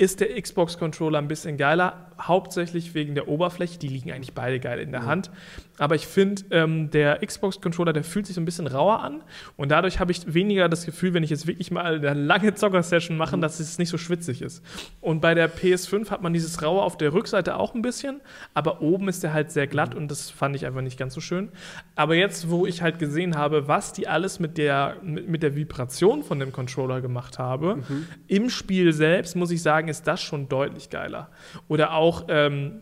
ist 0.00 0.20
der 0.20 0.40
Xbox-Controller 0.40 1.18
ein 1.18 1.28
bisschen 1.28 1.58
geiler, 1.58 2.09
hauptsächlich 2.20 2.94
wegen 2.94 3.14
der 3.14 3.28
Oberfläche. 3.28 3.78
Die 3.78 3.88
liegen 3.88 4.12
eigentlich 4.12 4.34
beide 4.34 4.60
geil 4.60 4.80
in 4.80 4.92
der 4.92 5.06
Hand. 5.06 5.30
Aber 5.78 5.94
ich 5.94 6.06
finde, 6.06 6.42
ähm, 6.50 6.90
der 6.90 7.24
Xbox-Controller, 7.24 7.94
der 7.94 8.04
fühlt 8.04 8.26
sich 8.26 8.34
so 8.34 8.40
ein 8.40 8.44
bisschen 8.44 8.66
rauer 8.66 9.00
an. 9.00 9.22
Und 9.56 9.70
dadurch 9.70 9.98
habe 9.98 10.12
ich 10.12 10.34
weniger 10.34 10.68
das 10.68 10.84
Gefühl, 10.84 11.14
wenn 11.14 11.22
ich 11.22 11.30
jetzt 11.30 11.46
wirklich 11.46 11.70
mal 11.70 11.96
eine 11.96 12.12
lange 12.12 12.54
Zocker-Session 12.54 13.16
mache, 13.16 13.38
dass 13.38 13.60
es 13.60 13.78
nicht 13.78 13.88
so 13.88 13.96
schwitzig 13.96 14.42
ist. 14.42 14.62
Und 15.00 15.20
bei 15.20 15.34
der 15.34 15.50
PS5 15.50 16.10
hat 16.10 16.20
man 16.20 16.34
dieses 16.34 16.62
Raue 16.62 16.82
auf 16.82 16.98
der 16.98 17.14
Rückseite 17.14 17.56
auch 17.56 17.74
ein 17.74 17.80
bisschen, 17.80 18.20
aber 18.52 18.82
oben 18.82 19.08
ist 19.08 19.22
der 19.22 19.32
halt 19.32 19.50
sehr 19.50 19.66
glatt 19.66 19.94
und 19.94 20.10
das 20.10 20.28
fand 20.28 20.54
ich 20.54 20.66
einfach 20.66 20.82
nicht 20.82 20.98
ganz 20.98 21.14
so 21.14 21.20
schön. 21.22 21.48
Aber 21.94 22.14
jetzt, 22.14 22.50
wo 22.50 22.66
ich 22.66 22.82
halt 22.82 22.98
gesehen 22.98 23.38
habe, 23.38 23.66
was 23.66 23.94
die 23.94 24.06
alles 24.06 24.38
mit 24.38 24.58
der, 24.58 24.96
mit, 25.02 25.28
mit 25.28 25.42
der 25.42 25.56
Vibration 25.56 26.22
von 26.22 26.38
dem 26.40 26.52
Controller 26.52 27.00
gemacht 27.00 27.38
habe, 27.38 27.82
im 28.26 28.50
Spiel 28.50 28.92
selbst, 28.92 29.34
muss 29.34 29.50
ich 29.50 29.62
sagen, 29.62 29.88
ist 29.88 30.06
das 30.06 30.20
schon 30.20 30.48
deutlich 30.48 30.90
geiler. 30.90 31.30
Oder 31.68 31.94
auch, 31.94 32.09
ähm, 32.28 32.80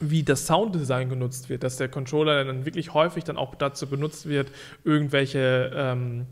wie 0.00 0.22
das 0.22 0.46
Sounddesign 0.46 1.08
genutzt 1.08 1.48
wird, 1.48 1.62
dass 1.62 1.76
der 1.76 1.88
Controller 1.88 2.44
dann 2.44 2.64
wirklich 2.64 2.92
häufig 2.94 3.24
dann 3.24 3.36
auch 3.36 3.54
dazu 3.54 3.86
benutzt 3.86 4.28
wird, 4.28 4.48
irgendwelche 4.84 5.70
ähm, 5.74 6.26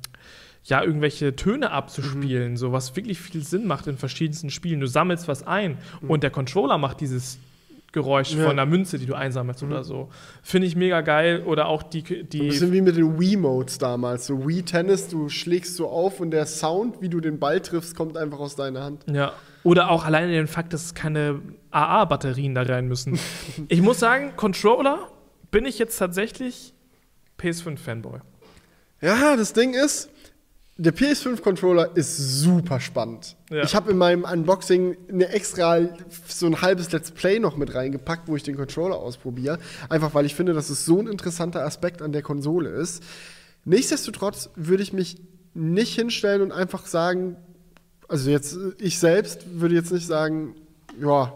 ja, 0.66 0.82
irgendwelche 0.82 1.36
Töne 1.36 1.70
abzuspielen, 1.72 2.56
so 2.56 2.72
was 2.72 2.96
wirklich 2.96 3.20
viel 3.20 3.42
Sinn 3.42 3.66
macht 3.66 3.86
in 3.86 3.98
verschiedensten 3.98 4.48
Spielen. 4.48 4.80
Du 4.80 4.86
sammelst 4.86 5.28
was 5.28 5.46
ein 5.46 5.76
und 6.08 6.22
der 6.22 6.30
Controller 6.30 6.78
macht 6.78 7.00
dieses 7.02 7.38
Geräusch 7.92 8.32
Ja. 8.34 8.46
von 8.46 8.56
der 8.56 8.66
Münze, 8.66 8.98
die 8.98 9.06
du 9.06 9.14
einsammelst 9.14 9.62
oder 9.62 9.84
so. 9.84 10.08
Finde 10.42 10.66
ich 10.66 10.74
mega 10.74 11.00
geil. 11.02 11.42
Oder 11.46 11.66
auch 11.68 11.82
die, 11.82 12.02
Ein 12.02 12.28
die 12.28 12.38
bisschen 12.48 12.72
wie 12.72 12.80
mit 12.80 12.96
den 12.96 13.20
Wii-Modes 13.20 13.78
damals. 13.78 14.26
So 14.26 14.48
Wii 14.48 14.62
Tennis, 14.62 15.06
du 15.08 15.28
schlägst 15.28 15.76
so 15.76 15.88
auf 15.88 16.18
und 16.18 16.32
der 16.32 16.46
Sound, 16.46 17.00
wie 17.02 17.08
du 17.08 17.20
den 17.20 17.38
Ball 17.38 17.60
triffst, 17.60 17.94
kommt 17.94 18.16
einfach 18.16 18.40
aus 18.40 18.56
deiner 18.56 18.82
Hand. 18.82 19.04
Ja. 19.06 19.32
Oder 19.64 19.90
auch 19.90 20.04
alleine 20.04 20.30
den 20.30 20.46
Fakt, 20.46 20.72
dass 20.72 20.94
keine 20.94 21.40
AA-Batterien 21.70 22.54
da 22.54 22.62
rein 22.62 22.86
müssen. 22.86 23.18
ich 23.68 23.80
muss 23.80 23.98
sagen, 23.98 24.34
Controller 24.36 25.10
bin 25.50 25.66
ich 25.66 25.78
jetzt 25.78 25.98
tatsächlich 25.98 26.74
PS5-Fanboy. 27.40 28.20
Ja, 29.00 29.36
das 29.36 29.52
Ding 29.52 29.74
ist, 29.74 30.10
der 30.76 30.92
PS5-Controller 30.92 31.96
ist 31.96 32.16
super 32.16 32.80
spannend. 32.80 33.36
Ja. 33.50 33.62
Ich 33.62 33.74
habe 33.74 33.92
in 33.92 33.96
meinem 33.96 34.24
Unboxing 34.24 34.96
eine 35.08 35.28
extra 35.28 35.80
so 36.26 36.46
ein 36.46 36.60
halbes 36.60 36.90
Let's 36.90 37.12
Play 37.12 37.38
noch 37.38 37.56
mit 37.56 37.74
reingepackt, 37.74 38.26
wo 38.26 38.34
ich 38.34 38.42
den 38.42 38.56
Controller 38.56 38.96
ausprobiere. 38.96 39.58
Einfach 39.88 40.14
weil 40.14 40.26
ich 40.26 40.34
finde, 40.34 40.52
dass 40.52 40.70
es 40.70 40.84
so 40.84 41.00
ein 41.00 41.06
interessanter 41.06 41.64
Aspekt 41.64 42.02
an 42.02 42.12
der 42.12 42.22
Konsole 42.22 42.70
ist. 42.70 43.02
Nichtsdestotrotz 43.64 44.50
würde 44.56 44.82
ich 44.82 44.92
mich 44.92 45.20
nicht 45.54 45.94
hinstellen 45.94 46.42
und 46.42 46.50
einfach 46.50 46.86
sagen, 46.86 47.36
also 48.08 48.30
jetzt 48.30 48.56
ich 48.78 48.98
selbst 48.98 49.60
würde 49.60 49.74
jetzt 49.74 49.92
nicht 49.92 50.06
sagen, 50.06 50.54
ja, 51.00 51.32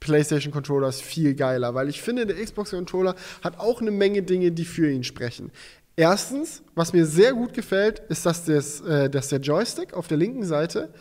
PlayStation 0.00 0.52
Controller 0.52 0.88
ist 0.88 1.02
viel 1.02 1.34
geiler, 1.34 1.74
weil 1.74 1.88
ich 1.88 2.02
finde, 2.02 2.26
der 2.26 2.36
Xbox 2.36 2.70
Controller 2.70 3.14
hat 3.42 3.58
auch 3.58 3.80
eine 3.80 3.90
Menge 3.90 4.22
Dinge, 4.22 4.52
die 4.52 4.64
für 4.64 4.90
ihn 4.90 5.02
sprechen. 5.02 5.50
Erstens, 5.96 6.62
was 6.74 6.92
mir 6.92 7.06
sehr 7.06 7.32
gut 7.32 7.54
gefällt, 7.54 8.00
ist, 8.08 8.26
dass, 8.26 8.44
das, 8.44 8.80
äh, 8.80 9.08
dass 9.08 9.28
der 9.28 9.38
Joystick 9.38 9.94
auf 9.94 10.08
der 10.08 10.16
linken 10.18 10.44
Seite 10.44 10.92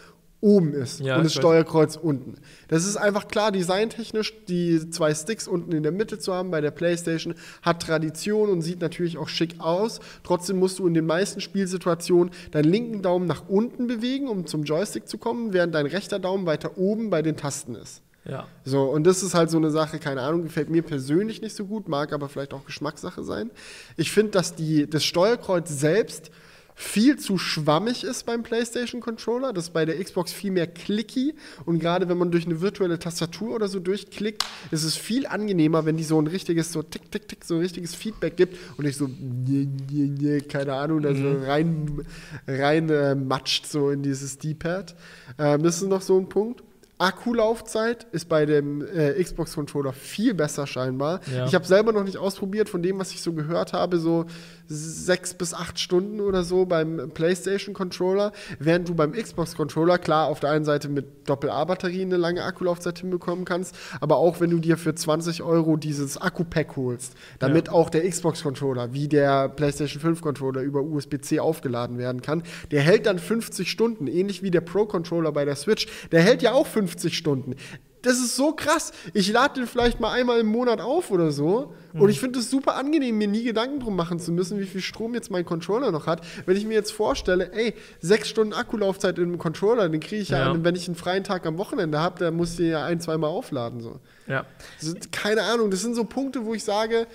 oben 0.44 0.74
ist 0.74 1.00
Ja, 1.00 1.16
und 1.18 1.24
das. 1.24 1.34
Steuerkreuz 1.34 1.96
unten. 1.96 2.36
Das 2.68 2.86
ist 2.86 2.98
einfach 2.98 3.28
klar 3.28 3.52
designtechnisch, 3.52 4.34
die 4.48 4.90
zwei 4.90 5.16
Sticks 5.16 5.48
unten 5.48 5.72
in 5.72 5.84
der 5.84 5.94
Mitte 5.94 6.20
zu 6.20 6.34
haben 6.34 6.52
bei 6.52 6.60
der 6.60 6.72
PlayStation, 6.72 7.34
hat 7.62 7.82
Tradition 7.82 8.50
und 8.50 8.62
sieht 8.62 8.82
natürlich 8.82 9.18
auch 9.18 9.30
schick 9.30 9.56
aus. 9.60 10.02
Trotzdem 10.24 10.60
musst 10.60 10.80
du 10.80 10.88
in 10.88 10.94
den 10.94 11.06
meisten 11.06 11.40
Spielsituationen 11.40 12.34
deinen 12.52 12.70
linken 12.70 13.02
Daumen 13.02 13.26
nach 13.26 13.48
unten 13.48 13.88
bewegen, 13.88 14.28
um 14.28 14.46
zum 14.46 14.64
Joystick 14.64 15.08
zu 15.08 15.18
kommen, 15.18 15.54
während 15.54 15.74
dein 15.74 15.86
rechter 15.86 16.20
Daumen 16.20 16.46
weiter 16.46 16.78
oben 16.78 17.10
bei 17.10 17.22
den 17.22 17.38
Tasten 17.38 17.76
ist. 17.76 18.02
Ja. 18.26 18.48
So, 18.64 18.84
und 18.84 19.06
das 19.06 19.24
ist 19.24 19.34
halt 19.34 19.50
so 19.50 19.58
eine 19.58 19.70
Sache, 19.72 20.00
keine 20.00 20.22
Ahnung, 20.22 20.44
gefällt 20.44 20.70
mir 20.70 20.82
persönlich 20.82 21.42
nicht 21.42 21.56
so 21.56 21.66
gut, 21.66 21.88
mag 21.88 22.14
aber 22.14 22.30
vielleicht 22.30 22.54
auch 22.54 22.66
Geschmackssache 22.66 23.24
sein. 23.24 23.52
Ich 23.98 24.12
finde, 24.12 24.32
dass 24.32 24.56
die, 24.56 24.90
das 24.90 25.04
Steuerkreuz 25.04 25.70
selbst 25.70 26.32
viel 26.76 27.18
zu 27.18 27.38
schwammig 27.38 28.04
ist 28.04 28.26
beim 28.26 28.44
PlayStation 28.44 29.02
Controller. 29.02 29.54
Das 29.54 29.66
ist 29.66 29.74
bei 29.74 29.86
der 29.86 30.02
Xbox 30.04 30.32
viel 30.32 30.52
mehr 30.52 30.68
clicky. 30.68 31.36
Und 31.66 31.80
gerade 31.80 32.10
wenn 32.10 32.18
man 32.18 32.32
durch 32.32 32.46
eine 32.46 32.62
virtuelle 32.62 33.00
Tastatur 33.00 33.56
oder 33.56 33.68
so 33.68 33.80
durchklickt, 33.80 34.44
ist 34.72 34.84
es 34.84 34.96
viel 34.96 35.28
angenehmer, 35.28 35.86
wenn 35.86 35.98
die 35.98 36.04
so 36.04 36.20
ein 36.20 36.28
richtiges, 36.28 36.72
so 36.72 36.82
tick, 36.82 37.12
tick, 37.12 37.28
tick, 37.28 37.44
so 37.46 37.56
ein 37.56 37.62
richtiges 37.62 37.96
Feedback 37.96 38.38
gibt 38.38 38.58
und 38.78 38.86
nicht 38.86 38.98
so, 38.98 39.08
nee, 39.08 39.68
nee, 39.92 40.12
nee, 40.20 40.42
keine 40.42 40.74
Ahnung, 40.74 41.02
da 41.02 41.14
so 41.14 41.34
rein, 41.46 42.06
rein 42.48 42.90
äh, 42.90 43.16
matscht 43.16 43.68
so 43.68 43.90
in 43.90 44.02
dieses 44.04 44.38
D-Pad. 44.38 44.96
Ähm, 45.38 45.64
das 45.64 45.82
ist 45.82 45.88
noch 45.88 46.02
so 46.02 46.18
ein 46.18 46.30
Punkt. 46.30 46.64
Akkulaufzeit 47.04 48.08
ist 48.12 48.30
bei 48.30 48.46
dem 48.46 48.82
äh, 48.82 49.22
Xbox-Controller 49.22 49.92
viel 49.94 50.34
besser 50.34 50.68
scheinbar. 50.68 51.20
Ja. 51.34 51.46
Ich 51.46 51.56
habe 51.56 51.66
selber 51.66 51.92
noch 51.92 52.04
nicht 52.04 52.18
ausprobiert, 52.18 52.70
von 52.70 52.82
dem, 52.82 53.00
was 53.00 53.12
ich 53.12 53.22
so 53.22 53.34
gehört 53.34 53.74
habe, 53.74 53.98
so 53.98 54.26
sechs 54.68 55.34
bis 55.34 55.54
acht 55.54 55.80
Stunden 55.80 56.20
oder 56.20 56.44
so 56.44 56.66
beim 56.66 57.12
PlayStation-Controller, 57.14 58.32
während 58.60 58.90
du 58.90 58.96
beim 58.96 59.14
Xbox-Controller, 59.14 59.98
klar, 59.98 60.28
auf 60.28 60.40
der 60.40 60.52
einen 60.52 60.66
Seite 60.66 60.90
mit 60.90 61.30
Doppel-A-Batterie 61.30 62.02
eine 62.02 62.18
lange 62.18 62.44
Akkulaufzeit 62.44 63.00
hinbekommen 63.00 63.46
kannst, 63.46 63.76
aber 64.02 64.18
auch 64.18 64.40
wenn 64.40 64.50
du 64.50 64.60
dir 64.60 64.78
für 64.78 64.96
20 64.96 65.44
Euro 65.44 65.78
dieses 65.78 66.18
Akku-Pack 66.18 66.76
holst, 66.76 67.14
damit 67.40 67.70
auch 67.70 67.90
der 67.90 68.08
Xbox-Controller 68.10 68.94
wie 68.94 69.08
der 69.08 69.50
PlayStation 69.50 70.02
5-Controller 70.02 70.62
über 70.62 70.82
USB-C 70.82 71.40
aufgeladen 71.40 71.98
werden 71.98 72.22
kann, 72.22 72.44
der 72.72 72.82
hält 72.82 73.06
dann 73.06 73.20
50 73.20 73.70
Stunden, 73.70 74.08
ähnlich 74.08 74.44
wie 74.44 74.52
der 74.52 74.62
Pro-Controller 74.62 75.32
bei 75.32 75.46
der 75.46 75.56
Switch, 75.56 75.88
der 76.12 76.22
hält 76.22 76.42
ja 76.42 76.54
auch 76.54 76.68
50 76.68 77.18
Stunden. 77.18 77.56
Das 78.04 78.20
ist 78.20 78.36
so 78.36 78.52
krass. 78.54 78.92
Ich 79.14 79.32
lade 79.32 79.56
den 79.62 79.68
vielleicht 79.68 80.00
mal 80.00 80.12
einmal 80.12 80.40
im 80.40 80.46
Monat 80.48 80.80
auf 80.80 81.10
oder 81.10 81.32
so. 81.32 81.74
Mhm. 81.94 82.02
Und 82.02 82.10
ich 82.10 82.20
finde 82.20 82.40
es 82.40 82.50
super 82.52 82.76
angenehm, 82.76 83.18
mir 83.18 83.28
nie 83.28 83.44
Gedanken 83.44 83.80
drum 83.80 83.96
machen 83.96 84.20
zu 84.20 84.32
müssen, 84.32 84.60
wie 84.60 84.66
viel 84.66 84.82
Strom 84.82 85.14
jetzt 85.16 85.32
mein 85.32 85.44
Controller 85.46 85.92
noch 85.92 86.06
hat. 86.06 86.22
Wenn 86.46 86.56
ich 86.56 86.66
mir 86.66 86.76
jetzt 86.76 86.92
vorstelle, 86.92 87.52
ey, 87.54 87.74
sechs 88.00 88.30
Stunden 88.30 88.54
Akkulaufzeit 88.54 89.18
in 89.18 89.24
einem 89.26 89.38
Controller, 89.40 89.90
den 89.90 90.00
kriege 90.00 90.22
ich 90.22 90.30
ja, 90.30 90.40
Ja. 90.40 90.52
an- 90.52 90.64
wenn 90.64 90.76
ich 90.76 90.88
einen 90.88 90.96
freien 90.96 91.24
Tag 91.24 91.46
am 91.46 91.58
Wochenende 91.58 92.00
habe, 92.00 92.20
dann 92.20 92.36
muss 92.36 92.52
ich 92.52 92.58
den 92.58 92.70
ja 92.70 92.86
ein, 92.86 93.00
zweimal 93.02 93.30
aufladen. 93.32 93.82
So. 93.82 94.00
Ja. 94.28 94.46
Also, 94.82 94.96
keine 95.12 95.42
Ahnung, 95.44 95.72
das 95.72 95.82
sind 95.82 95.96
so 95.96 96.04
Punkte, 96.04 96.46
wo 96.46 96.54
ich 96.54 96.64
sage, 96.64 97.08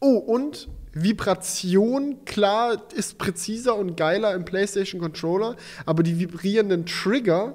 oh, 0.00 0.16
und 0.18 0.68
Vibration, 0.92 2.24
klar, 2.24 2.82
ist 2.94 3.18
präziser 3.18 3.76
und 3.76 3.96
geiler 3.96 4.34
im 4.34 4.44
PlayStation 4.44 5.00
Controller, 5.00 5.56
aber 5.84 6.02
die 6.02 6.18
vibrierenden 6.18 6.86
Trigger 6.86 7.54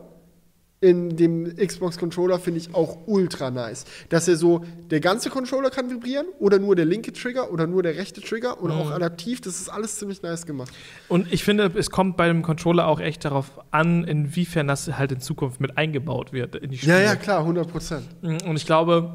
in 0.84 1.16
dem 1.16 1.56
Xbox 1.56 1.98
Controller 2.00 2.40
finde 2.40 2.60
ich 2.60 2.74
auch 2.74 2.98
ultra 3.06 3.52
nice. 3.52 3.86
Dass 4.10 4.28
er 4.28 4.36
so, 4.36 4.66
der 4.90 5.00
ganze 5.00 5.30
Controller 5.30 5.70
kann 5.70 5.92
vibrieren 5.92 6.26
oder 6.40 6.58
nur 6.58 6.76
der 6.76 6.86
linke 6.86 7.14
Trigger 7.14 7.52
oder 7.52 7.68
nur 7.68 7.84
der 7.84 7.96
rechte 7.98 8.20
Trigger 8.20 8.60
und 8.60 8.72
auch 8.72 8.90
adaptiv, 8.90 9.42
das 9.42 9.62
ist 9.62 9.70
alles 9.70 10.00
ziemlich 10.00 10.24
nice 10.24 10.48
gemacht. 10.48 10.74
Und 11.08 11.32
ich 11.32 11.44
finde, 11.44 11.72
es 11.76 11.92
kommt 11.92 12.18
bei 12.18 12.28
dem 12.28 12.42
Controller 12.42 12.88
auch 12.88 13.00
echt 13.00 13.24
darauf 13.26 13.52
an, 13.70 14.04
inwiefern 14.06 14.68
das 14.68 14.98
halt 14.98 15.12
in 15.12 15.20
Zukunft 15.22 15.62
mit 15.62 15.78
eingebaut 15.78 16.34
wird 16.34 16.56
in 16.56 16.72
die 16.72 16.78
Ja, 16.78 16.82
Spiele. 16.82 17.04
ja, 17.04 17.16
klar, 17.16 17.40
100 17.42 17.72
Prozent. 17.72 18.08
Und 18.24 18.56
ich 18.56 18.66
glaube, 18.66 19.12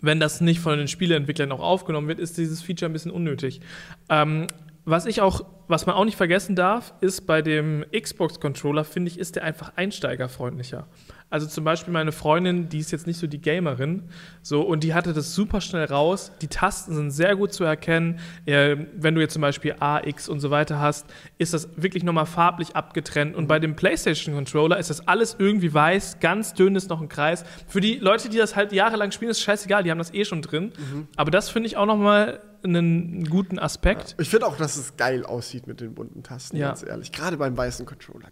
wenn 0.00 0.20
das 0.20 0.40
nicht 0.40 0.60
von 0.60 0.78
den 0.78 0.86
Spieleentwicklern 0.86 1.50
auch 1.50 1.60
aufgenommen 1.60 2.06
wird, 2.06 2.20
ist 2.20 2.38
dieses 2.38 2.62
Feature 2.62 2.88
ein 2.88 2.92
bisschen 2.92 3.10
unnötig. 3.10 3.60
Ähm, 4.08 4.46
was 4.86 5.04
ich 5.04 5.20
auch, 5.20 5.44
was 5.68 5.84
man 5.84 5.96
auch 5.96 6.04
nicht 6.04 6.16
vergessen 6.16 6.54
darf, 6.56 6.94
ist 7.00 7.26
bei 7.26 7.42
dem 7.42 7.84
Xbox-Controller, 7.92 8.84
finde 8.84 9.10
ich, 9.10 9.18
ist 9.18 9.34
der 9.36 9.42
einfach 9.42 9.72
einsteigerfreundlicher. 9.76 10.86
Also 11.28 11.46
zum 11.48 11.64
Beispiel 11.64 11.92
meine 11.92 12.12
Freundin, 12.12 12.68
die 12.68 12.78
ist 12.78 12.92
jetzt 12.92 13.06
nicht 13.08 13.18
so 13.18 13.26
die 13.26 13.40
Gamerin, 13.40 14.04
so 14.42 14.62
und 14.62 14.84
die 14.84 14.94
hatte 14.94 15.12
das 15.12 15.34
super 15.34 15.60
schnell 15.60 15.84
raus. 15.86 16.30
Die 16.40 16.46
Tasten 16.46 16.94
sind 16.94 17.10
sehr 17.10 17.34
gut 17.34 17.52
zu 17.52 17.64
erkennen. 17.64 18.20
Äh, 18.44 18.76
wenn 18.94 19.16
du 19.16 19.20
jetzt 19.20 19.32
zum 19.32 19.42
Beispiel 19.42 19.74
A, 19.80 20.00
X 20.06 20.28
und 20.28 20.38
so 20.38 20.50
weiter 20.50 20.78
hast, 20.78 21.06
ist 21.38 21.52
das 21.52 21.68
wirklich 21.76 22.04
nochmal 22.04 22.26
farblich 22.26 22.76
abgetrennt. 22.76 23.34
Und 23.34 23.48
bei 23.48 23.58
dem 23.58 23.74
PlayStation-Controller 23.74 24.78
ist 24.78 24.88
das 24.90 25.08
alles 25.08 25.34
irgendwie 25.38 25.74
weiß, 25.74 26.20
ganz 26.20 26.54
dünn 26.54 26.76
ist 26.76 26.90
noch 26.90 27.00
ein 27.00 27.08
Kreis. 27.08 27.44
Für 27.66 27.80
die 27.80 27.96
Leute, 27.96 28.28
die 28.28 28.36
das 28.38 28.54
halt 28.54 28.72
jahrelang 28.72 29.10
spielen, 29.10 29.32
ist 29.32 29.40
scheißegal, 29.40 29.82
die 29.82 29.90
haben 29.90 29.98
das 29.98 30.14
eh 30.14 30.24
schon 30.24 30.42
drin. 30.42 30.72
Aber 31.16 31.32
das 31.32 31.48
finde 31.50 31.66
ich 31.66 31.76
auch 31.76 31.86
nochmal 31.86 32.40
einen 32.62 33.28
guten 33.28 33.58
Aspekt. 33.60 34.16
Ich 34.18 34.28
finde 34.28 34.46
auch, 34.46 34.56
dass 34.56 34.76
es 34.76 34.96
geil 34.96 35.24
aussieht 35.24 35.66
mit 35.68 35.80
den 35.80 35.94
bunten 35.94 36.22
Tasten, 36.22 36.56
Ja. 36.56 36.68
ganz 36.68 36.82
ehrlich. 36.82 37.12
Gerade 37.12 37.36
beim 37.36 37.56
weißen 37.56 37.86
Controller. 37.86 38.28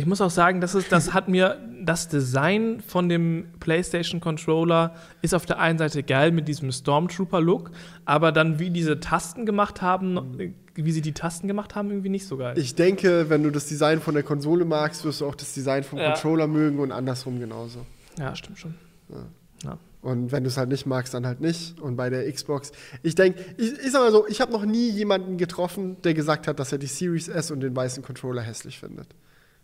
Ich 0.00 0.06
muss 0.06 0.22
auch 0.22 0.30
sagen, 0.30 0.62
das, 0.62 0.74
ist, 0.74 0.90
das 0.92 1.12
hat 1.12 1.28
mir 1.28 1.58
das 1.82 2.08
Design 2.08 2.80
von 2.80 3.10
dem 3.10 3.48
PlayStation 3.60 4.18
Controller 4.18 4.94
ist 5.20 5.34
auf 5.34 5.44
der 5.44 5.58
einen 5.58 5.78
Seite 5.78 6.02
geil 6.02 6.32
mit 6.32 6.48
diesem 6.48 6.72
Stormtrooper-Look, 6.72 7.70
aber 8.06 8.32
dann 8.32 8.58
wie 8.58 8.70
diese 8.70 8.98
Tasten 8.98 9.44
gemacht 9.44 9.82
haben, 9.82 10.54
wie 10.74 10.92
sie 10.92 11.02
die 11.02 11.12
Tasten 11.12 11.48
gemacht 11.48 11.74
haben, 11.74 11.90
irgendwie 11.90 12.08
nicht 12.08 12.26
so 12.26 12.38
geil. 12.38 12.56
Ich 12.56 12.74
denke, 12.74 13.28
wenn 13.28 13.42
du 13.42 13.50
das 13.50 13.66
Design 13.66 14.00
von 14.00 14.14
der 14.14 14.22
Konsole 14.22 14.64
magst, 14.64 15.04
wirst 15.04 15.20
du 15.20 15.26
auch 15.26 15.34
das 15.34 15.52
Design 15.52 15.84
vom 15.84 15.98
Ja. 15.98 16.12
Controller 16.12 16.46
mögen 16.46 16.78
und 16.78 16.92
andersrum 16.92 17.38
genauso. 17.38 17.84
ja, 18.18 18.34
stimmt 18.34 18.58
schon. 18.58 18.74
Ja. 19.10 19.76
Und 20.00 20.32
wenn 20.32 20.44
du 20.44 20.48
es 20.48 20.56
halt 20.56 20.70
nicht 20.70 20.86
magst, 20.86 21.12
dann 21.12 21.26
halt 21.26 21.42
nicht. 21.42 21.78
Und 21.78 21.96
bei 21.96 22.08
der 22.08 22.32
Xbox, 22.32 22.72
ich 23.02 23.14
denke, 23.16 23.38
ich, 23.58 23.70
ich 23.84 23.92
sag 23.92 24.00
mal 24.00 24.10
so, 24.10 24.26
ich 24.28 24.40
habe 24.40 24.50
noch 24.50 24.64
nie 24.64 24.88
jemanden 24.88 25.36
getroffen, 25.36 25.98
der 26.04 26.14
gesagt 26.14 26.48
hat, 26.48 26.58
dass 26.58 26.72
er 26.72 26.78
die 26.78 26.86
Series 26.86 27.28
S 27.28 27.50
und 27.50 27.60
den 27.60 27.76
weißen 27.76 28.02
Controller 28.02 28.40
hässlich 28.40 28.78
findet. 28.78 29.08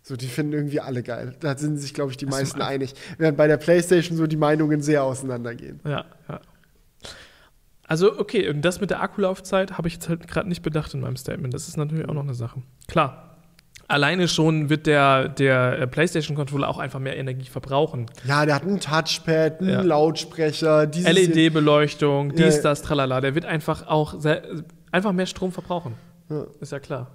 So, 0.09 0.15
die 0.15 0.29
finden 0.29 0.53
irgendwie 0.53 0.79
alle 0.79 1.03
geil. 1.03 1.35
Da 1.41 1.59
sind 1.59 1.79
sich, 1.79 1.93
glaube 1.93 2.13
ich, 2.13 2.17
die 2.17 2.27
du 2.27 2.31
meisten 2.31 2.63
einig. 2.63 2.95
Während 3.19 3.37
bei 3.37 3.49
der 3.49 3.57
PlayStation 3.57 4.17
so 4.17 4.29
die 4.29 4.37
Meinungen 4.37 4.81
sehr 4.81 5.03
auseinandergehen. 5.03 5.81
Ja, 5.85 6.05
ja. 6.29 6.41
Also, 7.89 8.17
okay, 8.17 8.49
und 8.49 8.63
das 8.63 8.81
mit 8.81 8.91
der 8.91 9.03
Akkulaufzeit 9.03 9.77
habe 9.77 9.89
ich 9.89 9.95
jetzt 9.95 10.09
halt 10.09 10.29
gerade 10.29 10.49
nicht 10.49 10.63
bedacht 10.63 10.95
in 10.95 11.01
meinem 11.01 11.17
Statement. 11.17 11.53
Das 11.53 11.67
ist 11.67 11.77
natürlich 11.77 12.09
auch 12.09 12.15
noch 12.15 12.23
eine 12.23 12.35
Sache. 12.35 12.63
Klar. 12.87 13.37
Alleine 13.89 14.29
schon 14.29 14.71
wird 14.71 14.87
der, 14.87 15.29
der 15.29 15.81
äh, 15.81 15.87
PlayStation-Controller 15.89 16.69
auch 16.69 16.79
einfach 16.79 17.01
mehr 17.01 17.17
Energie 17.17 17.49
verbrauchen. 17.49 18.07
Ja, 18.29 18.47
der 18.47 18.55
hat 18.55 18.63
einen 18.63 18.79
Touchpad, 18.79 19.61
einen 19.61 19.71
Ja. 19.71 19.83
Lautsprecher, 19.83 20.87
dieses 20.87 21.13
LED-Beleuchtung, 21.13 22.33
dies, 22.33 22.57
ja. 22.57 22.63
das, 22.63 22.83
tralala. 22.83 23.21
Der 23.21 23.35
wird 23.35 23.45
einfach 23.45 23.89
auch 23.89 24.21
sehr, 24.21 24.45
einfach 24.93 25.13
mehr 25.13 25.27
Strom 25.27 25.51
verbrauchen. 25.51 25.95
Ja. 26.31 26.47
Ist 26.61 26.71
ja 26.71 26.79
klar. 26.79 27.11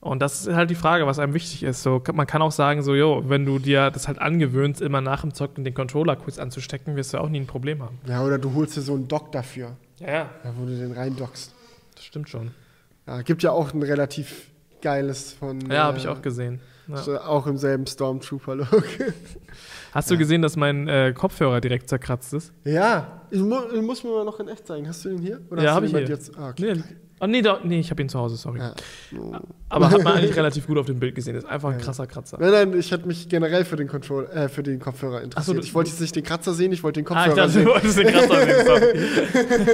Und 0.00 0.20
das 0.20 0.46
ist 0.46 0.54
halt 0.54 0.70
die 0.70 0.74
Frage, 0.76 1.06
was 1.06 1.18
einem 1.18 1.34
wichtig 1.34 1.62
ist. 1.62 1.82
So, 1.82 2.00
man 2.12 2.26
kann 2.26 2.40
auch 2.42 2.52
sagen, 2.52 2.82
so, 2.82 2.94
jo, 2.94 3.24
wenn 3.26 3.44
du 3.44 3.58
dir 3.58 3.90
das 3.90 4.06
halt 4.06 4.18
angewöhnst, 4.20 4.80
immer 4.80 5.00
nach 5.00 5.22
dem 5.22 5.34
Zocken 5.34 5.64
den 5.64 5.74
Controller 5.74 6.14
kurz 6.16 6.38
anzustecken, 6.38 6.94
wirst 6.96 7.12
du 7.14 7.18
auch 7.18 7.28
nie 7.28 7.40
ein 7.40 7.46
Problem 7.46 7.82
haben. 7.82 7.98
Ja, 8.06 8.22
oder 8.24 8.38
du 8.38 8.54
holst 8.54 8.76
dir 8.76 8.82
so 8.82 8.94
einen 8.94 9.08
Dock 9.08 9.32
dafür, 9.32 9.76
Ja, 9.98 10.06
ja. 10.06 10.30
ja, 10.44 10.52
wo 10.56 10.64
du 10.66 10.76
den 10.76 10.92
reindockst. 10.92 11.52
Das 11.94 12.04
stimmt 12.04 12.28
schon. 12.28 12.52
Ja, 13.06 13.22
gibt 13.22 13.42
ja 13.42 13.50
auch 13.52 13.72
ein 13.72 13.82
relativ 13.82 14.48
geiles 14.82 15.32
von. 15.32 15.60
Ja, 15.70 15.84
habe 15.84 15.98
ich 15.98 16.04
äh, 16.04 16.08
auch 16.08 16.22
gesehen. 16.22 16.60
Ja. 16.88 16.98
so, 16.98 17.18
Auch 17.18 17.46
im 17.48 17.56
selben 17.56 17.86
Stormtrooper-Look. 17.86 18.70
Hast 19.92 20.10
du 20.10 20.18
gesehen, 20.18 20.42
dass 20.42 20.56
mein 20.56 20.86
äh, 20.88 21.12
Kopfhörer 21.16 21.60
direkt 21.60 21.88
zerkratzt 21.88 22.32
ist? 22.34 22.52
ja, 22.64 23.22
ich 23.30 23.40
mu 23.40 23.56
ich 23.74 23.82
muss 23.82 24.04
mir 24.04 24.10
mal 24.10 24.24
noch 24.24 24.38
in 24.38 24.48
echt 24.48 24.66
zeigen. 24.66 24.86
Hast 24.86 25.04
du 25.04 25.08
den 25.08 25.18
hier? 25.18 25.40
Oder 25.50 25.62
ja, 25.64 25.74
habe 25.74 25.86
ich 25.86 25.92
hier. 25.92 26.02
Jetzt? 26.02 26.36
Ah, 26.38 26.50
okay. 26.50 26.74
Nee, 26.76 26.82
oh, 27.20 27.26
nee, 27.26 27.42
da, 27.42 27.60
nee, 27.64 27.80
ich 27.80 27.90
habe 27.90 28.02
ihn 28.02 28.08
zu 28.08 28.18
Hause, 28.18 28.36
sorry. 28.36 28.58
Ja. 28.60 28.74
Oh. 29.18 29.34
Aber 29.68 29.90
hat 29.90 30.02
man 30.04 30.14
eigentlich 30.14 30.36
relativ 30.36 30.66
gut 30.66 30.78
auf 30.78 30.86
dem 30.86 30.98
Bild 31.00 31.14
gesehen. 31.14 31.34
Ist 31.36 31.44
einfach 31.46 31.70
ein 31.70 31.78
krasser 31.78 32.06
Kratzer. 32.06 32.38
Nein, 32.40 32.50
nein, 32.52 32.78
ich 32.78 32.90
hätte 32.92 33.06
mich 33.06 33.28
generell 33.28 33.64
für 33.64 33.76
den, 33.76 33.88
Control, 33.88 34.26
äh, 34.26 34.48
für 34.48 34.62
den 34.62 34.78
Kopfhörer 34.78 35.22
interessiert. 35.22 35.46
So, 35.56 35.60
du- 35.60 35.66
ich 35.66 35.74
wollte 35.74 35.90
jetzt 35.90 36.00
nicht 36.00 36.14
den 36.16 36.22
Kratzer 36.24 36.54
sehen, 36.54 36.72
ich 36.72 36.82
wollte 36.82 37.02
den 37.02 37.08
Ah, 37.12 37.26
ich 37.26 37.34
Kopfhörer 37.34 37.46
dachte, 37.48 37.52
du 37.52 37.58
sehen. 37.58 37.68
wolltest 37.68 37.98
den 37.98 38.06
Kratzer 38.08 38.80
sehen, 38.80 39.66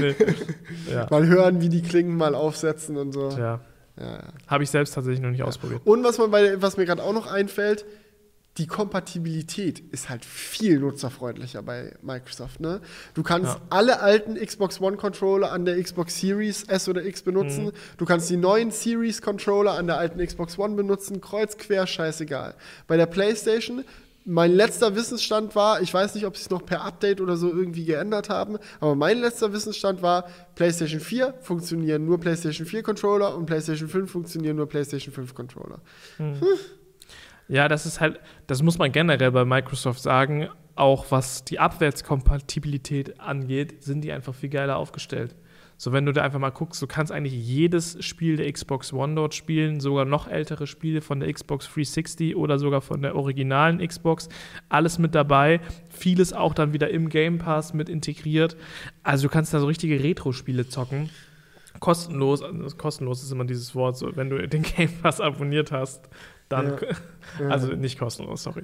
nee. 0.00 0.14
Ja. 0.92 1.06
Mal 1.10 1.26
hören, 1.26 1.60
wie 1.60 1.68
die 1.68 1.82
Klingen 1.82 2.16
mal 2.16 2.34
aufsetzen 2.34 2.96
und 2.96 3.12
so. 3.12 3.28
ja. 3.30 3.60
Ja, 4.00 4.04
ja. 4.10 4.18
Habe 4.46 4.64
ich 4.64 4.70
selbst 4.70 4.94
tatsächlich 4.94 5.20
noch 5.20 5.28
nicht 5.30 5.42
ausprobiert. 5.42 5.82
Und 5.84 6.02
was, 6.02 6.16
man 6.16 6.30
bei, 6.30 6.60
was 6.62 6.78
mir 6.78 6.86
gerade 6.86 7.02
auch 7.02 7.12
noch 7.12 7.30
einfällt, 7.30 7.84
die 8.58 8.66
Kompatibilität 8.66 9.80
ist 9.92 10.10
halt 10.10 10.24
viel 10.26 10.78
nutzerfreundlicher 10.78 11.62
bei 11.62 11.94
Microsoft. 12.02 12.60
Ne? 12.60 12.80
Du 13.14 13.22
kannst 13.22 13.54
Ja. 13.54 13.60
alle 13.70 14.00
alten 14.00 14.34
Xbox 14.34 14.78
One 14.80 14.98
Controller 14.98 15.50
an 15.52 15.64
der 15.64 15.82
Xbox 15.82 16.20
Series 16.20 16.64
S 16.64 16.86
oder 16.88 17.02
X 17.04 17.22
benutzen. 17.22 17.66
Mhm. 17.66 17.72
Du 17.96 18.04
kannst 18.04 18.28
die 18.28 18.36
neuen 18.36 18.70
Series 18.70 19.22
Controller 19.22 19.72
an 19.72 19.86
der 19.86 19.96
alten 19.96 20.24
Xbox 20.24 20.58
One 20.58 20.74
benutzen. 20.74 21.22
Kreuz, 21.22 21.56
quer, 21.56 21.86
scheißegal. 21.86 22.54
Bei 22.86 22.98
der 22.98 23.06
PlayStation, 23.06 23.84
mein 24.26 24.52
letzter 24.52 24.94
Wissensstand 24.94 25.56
war, 25.56 25.80
ich 25.80 25.92
weiß 25.92 26.14
nicht, 26.14 26.26
ob 26.26 26.36
sie 26.36 26.42
es 26.42 26.50
noch 26.50 26.64
per 26.66 26.82
Update 26.82 27.22
oder 27.22 27.36
so 27.38 27.48
irgendwie 27.48 27.86
geändert 27.86 28.28
haben, 28.28 28.58
aber 28.80 28.94
mein 28.94 29.18
letzter 29.18 29.52
Wissensstand 29.54 30.02
war, 30.02 30.28
PlayStation 30.56 31.00
4 31.00 31.34
funktionieren 31.40 32.04
nur 32.04 32.20
PlayStation 32.20 32.66
4 32.66 32.82
Controller 32.82 33.34
und 33.34 33.46
PlayStation 33.46 33.88
5 33.88 34.10
funktionieren 34.12 34.56
nur 34.56 34.68
PlayStation 34.68 35.12
5 35.14 35.34
Controller. 35.34 35.80
Ja, 37.52 37.68
das 37.68 37.84
ist 37.84 38.00
halt, 38.00 38.18
das 38.46 38.62
muss 38.62 38.78
man 38.78 38.92
generell 38.92 39.30
bei 39.30 39.44
Microsoft 39.44 40.00
sagen, 40.00 40.48
auch 40.74 41.10
was 41.10 41.44
die 41.44 41.58
Abwärtskompatibilität 41.58 43.20
angeht, 43.20 43.84
sind 43.84 44.00
die 44.00 44.10
einfach 44.10 44.34
viel 44.34 44.48
geiler 44.48 44.78
aufgestellt. 44.78 45.36
So, 45.76 45.92
wenn 45.92 46.06
du 46.06 46.12
da 46.12 46.22
einfach 46.22 46.38
mal 46.38 46.48
guckst, 46.48 46.80
du 46.80 46.86
kannst 46.86 47.12
eigentlich 47.12 47.34
jedes 47.34 48.02
Spiel 48.02 48.36
der 48.36 48.50
Xbox 48.50 48.94
One 48.94 49.16
dort 49.16 49.34
spielen, 49.34 49.80
sogar 49.80 50.06
noch 50.06 50.28
ältere 50.28 50.66
Spiele 50.66 51.02
von 51.02 51.20
der 51.20 51.30
Xbox 51.30 51.66
360 51.66 52.36
oder 52.36 52.58
sogar 52.58 52.80
von 52.80 53.02
der 53.02 53.16
originalen 53.16 53.86
Xbox, 53.86 54.30
alles 54.70 54.98
mit 54.98 55.14
dabei. 55.14 55.60
Vieles 55.90 56.32
auch 56.32 56.54
dann 56.54 56.72
wieder 56.72 56.88
im 56.88 57.10
Game 57.10 57.36
Pass 57.36 57.74
mit 57.74 57.90
integriert. 57.90 58.56
Also 59.02 59.28
du 59.28 59.30
kannst 59.30 59.52
da 59.52 59.60
so 59.60 59.66
richtige 59.66 60.02
Retro-Spiele 60.02 60.68
zocken. 60.68 61.10
Kostenlos, 61.80 62.40
also 62.40 62.76
kostenlos 62.76 63.22
ist 63.22 63.30
immer 63.30 63.44
dieses 63.44 63.74
Wort, 63.74 63.98
so, 63.98 64.16
wenn 64.16 64.30
du 64.30 64.48
den 64.48 64.62
Game 64.76 64.90
Pass 65.02 65.20
abonniert 65.20 65.70
hast, 65.70 66.08
dann, 66.52 66.78
Ja. 67.40 67.48
also 67.48 67.68
nicht 67.68 67.98
kostenlos, 67.98 68.42
sorry. 68.42 68.62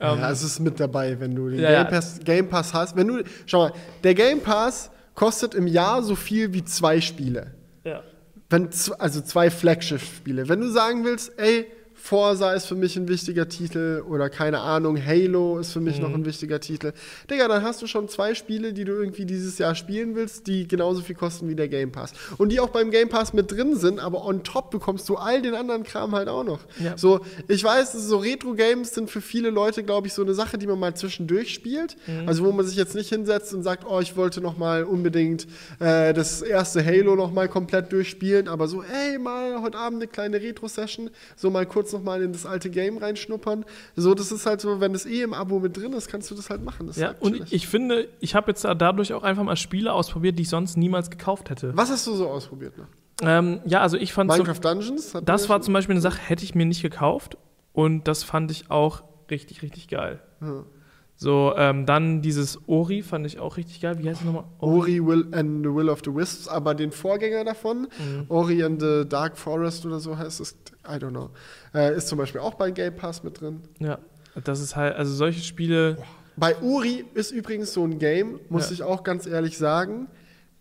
Ähm, 0.00 0.18
ja, 0.18 0.30
es 0.30 0.42
ist 0.42 0.60
mit 0.60 0.78
dabei, 0.80 1.18
wenn 1.20 1.34
du 1.34 1.48
den 1.48 1.60
Ja. 1.60 1.82
Game, 1.84 1.92
Pass, 1.92 2.20
Game 2.24 2.48
Pass 2.48 2.74
hast. 2.74 2.96
Wenn 2.96 3.08
du, 3.08 3.22
schau 3.46 3.68
mal, 3.68 3.72
der 4.04 4.14
Game 4.14 4.40
Pass 4.40 4.90
kostet 5.14 5.54
im 5.54 5.66
Jahr 5.66 6.02
so 6.02 6.14
viel 6.16 6.52
wie 6.52 6.64
zwei 6.64 7.00
Spiele. 7.00 7.54
ja. 7.84 8.02
Wenn, 8.48 8.68
also 8.98 9.20
zwei 9.22 9.50
Flagship-Spiele. 9.50 10.48
Wenn 10.48 10.60
du 10.60 10.68
sagen 10.70 11.04
willst, 11.04 11.32
ey, 11.36 11.66
Forza 12.06 12.52
ist 12.52 12.66
für 12.66 12.76
mich 12.76 12.96
ein 12.96 13.08
wichtiger 13.08 13.48
Titel 13.48 14.04
oder 14.08 14.30
keine 14.30 14.60
Ahnung, 14.60 14.96
Halo 15.04 15.58
ist 15.58 15.72
für 15.72 15.80
mich 15.80 15.98
noch 15.98 16.14
ein 16.14 16.24
wichtiger 16.24 16.60
Titel. 16.60 16.92
Digga, 17.28 17.48
dann 17.48 17.64
hast 17.64 17.82
du 17.82 17.88
schon 17.88 18.08
zwei 18.08 18.34
Spiele, 18.34 18.72
die 18.72 18.84
du 18.84 18.92
irgendwie 18.92 19.24
dieses 19.24 19.58
Jahr 19.58 19.74
spielen 19.74 20.14
willst, 20.14 20.46
die 20.46 20.68
genauso 20.68 21.02
viel 21.02 21.16
kosten 21.16 21.48
wie 21.48 21.56
der 21.56 21.66
Game 21.68 21.90
Pass. 21.90 22.12
Und 22.38 22.50
die 22.50 22.60
auch 22.60 22.68
beim 22.68 22.92
Game 22.92 23.08
Pass 23.08 23.32
mit 23.32 23.50
drin 23.50 23.74
sind, 23.76 23.98
aber 23.98 24.24
on 24.24 24.44
top 24.44 24.70
bekommst 24.70 25.08
du 25.08 25.16
all 25.16 25.42
den 25.42 25.54
anderen 25.54 25.82
Kram 25.82 26.14
halt 26.14 26.28
auch 26.28 26.44
noch. 26.44 26.60
Ja. 26.78 26.96
So, 26.96 27.20
ich 27.48 27.64
weiß, 27.64 27.92
so 27.94 28.18
Retro-Games 28.18 28.94
sind 28.94 29.10
für 29.10 29.20
viele 29.20 29.50
Leute, 29.50 29.82
glaube 29.82 30.06
ich, 30.06 30.12
so 30.12 30.22
eine 30.22 30.34
Sache, 30.34 30.58
die 30.58 30.68
man 30.68 30.78
mal 30.78 30.94
zwischendurch 30.94 31.52
spielt. 31.52 31.96
Also 32.26 32.44
wo 32.44 32.52
man 32.52 32.64
sich 32.64 32.76
jetzt 32.76 32.94
nicht 32.94 33.08
hinsetzt 33.08 33.52
und 33.52 33.64
sagt, 33.64 33.84
oh, 33.84 33.98
ich 33.98 34.16
wollte 34.16 34.40
noch 34.40 34.56
mal 34.56 34.84
unbedingt 34.84 35.48
äh, 35.80 36.14
das 36.14 36.40
erste 36.40 36.84
Halo 36.84 37.16
noch 37.16 37.32
mal 37.32 37.48
komplett 37.48 37.90
durchspielen, 37.90 38.46
aber 38.46 38.68
so, 38.68 38.84
ey, 38.84 39.18
mal 39.18 39.60
heute 39.60 39.76
Abend 39.76 40.02
eine 40.02 40.06
kleine 40.06 40.40
Retro-Session, 40.40 41.10
so 41.34 41.50
mal 41.50 41.66
kurz 41.66 41.95
nochmal 41.96 42.22
in 42.22 42.32
das 42.32 42.46
alte 42.46 42.70
Game 42.70 42.98
reinschnuppern. 42.98 43.64
So, 43.94 44.14
das 44.14 44.32
ist 44.32 44.46
halt 44.46 44.60
so, 44.60 44.80
wenn 44.80 44.94
es 44.94 45.06
eh 45.06 45.22
im 45.22 45.34
Abo 45.34 45.58
mit 45.58 45.76
drin 45.76 45.92
ist, 45.92 46.08
kannst 46.08 46.30
du 46.30 46.34
das 46.34 46.50
halt 46.50 46.64
machen. 46.64 46.86
Das 46.86 46.96
ja, 46.96 47.08
halt 47.08 47.22
und 47.22 47.32
chillig. 47.34 47.52
ich 47.52 47.66
finde, 47.68 48.08
ich 48.20 48.34
habe 48.34 48.50
jetzt 48.50 48.64
dadurch 48.64 49.12
auch 49.12 49.22
einfach 49.22 49.42
mal 49.42 49.56
Spiele 49.56 49.92
ausprobiert, 49.92 50.38
die 50.38 50.42
ich 50.42 50.48
sonst 50.48 50.76
niemals 50.76 51.10
gekauft 51.10 51.50
hätte. 51.50 51.76
Was 51.76 51.90
hast 51.90 52.06
du 52.06 52.14
so 52.14 52.28
ausprobiert 52.28 52.76
noch? 52.78 52.86
Ähm, 53.22 53.60
ja, 53.64 53.80
also 53.80 53.96
ich 53.96 54.12
fand 54.12 54.30
so, 54.30 54.36
Minecraft 54.42 54.60
Dungeons? 54.60 55.14
Hatten 55.14 55.24
das 55.26 55.48
war 55.48 55.56
schon? 55.56 55.62
zum 55.64 55.74
Beispiel 55.74 55.94
eine 55.94 56.02
Sache, 56.02 56.20
hätte 56.20 56.44
ich 56.44 56.54
mir 56.54 56.66
nicht 56.66 56.82
gekauft 56.82 57.38
und 57.72 58.06
das 58.08 58.22
fand 58.24 58.50
ich 58.50 58.70
auch 58.70 59.02
richtig, 59.30 59.62
richtig 59.62 59.88
geil. 59.88 60.20
Ja. 60.42 60.64
So, 61.18 61.54
ähm, 61.56 61.86
dann 61.86 62.20
dieses 62.20 62.58
Ori 62.68 63.02
fand 63.02 63.26
ich 63.26 63.38
auch 63.38 63.56
richtig 63.56 63.80
geil. 63.80 63.98
Wie 63.98 64.06
heißt 64.06 64.20
es 64.20 64.26
nochmal? 64.26 64.44
Ori 64.58 65.02
Will 65.02 65.26
and 65.32 65.64
the 65.64 65.72
Will 65.72 65.88
of 65.88 66.00
the 66.04 66.14
Wisps, 66.14 66.46
aber 66.46 66.74
den 66.74 66.92
Vorgänger 66.92 67.42
davon, 67.42 67.88
Mhm. 67.98 68.26
Ori 68.28 68.62
and 68.62 68.82
the 68.82 69.04
Dark 69.08 69.38
Forest 69.38 69.86
oder 69.86 69.98
so 69.98 70.18
heißt 70.18 70.40
es, 70.40 70.58
I 70.88 70.96
don't 70.98 71.10
know, 71.10 71.30
äh, 71.74 71.96
ist 71.96 72.08
zum 72.08 72.18
Beispiel 72.18 72.40
auch 72.40 72.54
bei 72.54 72.70
Game 72.70 72.94
Pass 72.96 73.22
mit 73.22 73.40
drin. 73.40 73.60
Ja, 73.78 73.98
das 74.44 74.60
ist 74.60 74.76
halt, 74.76 74.96
also 74.96 75.12
solche 75.14 75.40
Spiele. 75.42 75.98
Bei 76.36 76.56
Uri 76.60 77.04
ist 77.14 77.30
übrigens 77.32 77.72
so 77.72 77.84
ein 77.84 77.98
Game, 77.98 78.40
muss 78.48 78.66
Ja. 78.66 78.72
ich 78.74 78.82
auch 78.82 79.02
ganz 79.02 79.26
ehrlich 79.26 79.56
sagen, 79.58 80.08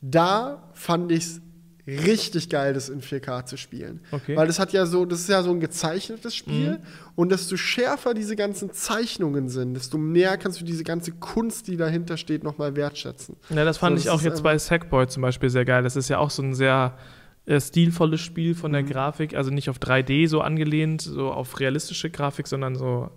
da 0.01 0.63
fand 0.73 1.11
ich 1.11 1.23
es 1.25 1.41
richtig 1.87 2.49
geil, 2.49 2.73
das 2.73 2.89
in 2.89 3.01
4K 3.01 3.45
zu 3.45 3.57
spielen. 3.57 3.99
Okay. 4.11 4.35
Weil 4.35 4.47
das 4.47 4.57
hat 4.57 4.73
ja 4.73 4.87
so, 4.87 5.05
das 5.05 5.19
ist 5.19 5.29
ja 5.29 5.43
so 5.43 5.51
ein 5.51 5.59
gezeichnetes 5.59 6.33
Spiel 6.35 6.71
Mhm. 6.71 6.77
und 7.15 7.31
desto 7.31 7.57
schärfer 7.57 8.15
diese 8.15 8.35
ganzen 8.35 8.71
Zeichnungen 8.71 9.49
sind, 9.49 9.75
desto 9.75 9.99
mehr 9.99 10.37
kannst 10.37 10.59
du 10.59 10.65
diese 10.65 10.83
ganze 10.83 11.11
Kunst, 11.11 11.67
die 11.67 11.77
dahinter 11.77 12.17
steht, 12.17 12.43
nochmal 12.43 12.75
wertschätzen. 12.75 13.35
Ja, 13.51 13.65
das 13.65 13.77
fand 13.77 13.97
So, 13.97 13.99
ich 13.99 14.05
das 14.05 14.13
auch 14.13 14.17
ist 14.19 14.25
jetzt 14.25 14.41
bei 14.43 14.57
Sackboy 14.57 15.05
zum 15.07 15.21
Beispiel 15.21 15.49
sehr 15.51 15.65
geil. 15.65 15.83
Das 15.83 15.95
ist 15.95 16.09
ja 16.09 16.17
auch 16.17 16.31
so 16.31 16.41
ein 16.41 16.55
sehr 16.55 16.97
äh, 17.45 17.59
stilvolles 17.61 18.21
Spiel 18.21 18.55
von 18.55 18.71
der 18.73 18.81
Mhm. 18.83 18.87
Grafik, 18.89 19.35
also 19.35 19.51
nicht 19.51 19.69
auf 19.69 19.77
3D 19.79 20.27
so 20.27 20.41
angelehnt, 20.41 21.01
so 21.01 21.31
auf 21.31 21.59
realistische 21.59 22.09
Grafik, 22.09 22.47
sondern 22.47 22.75
so. 22.75 23.09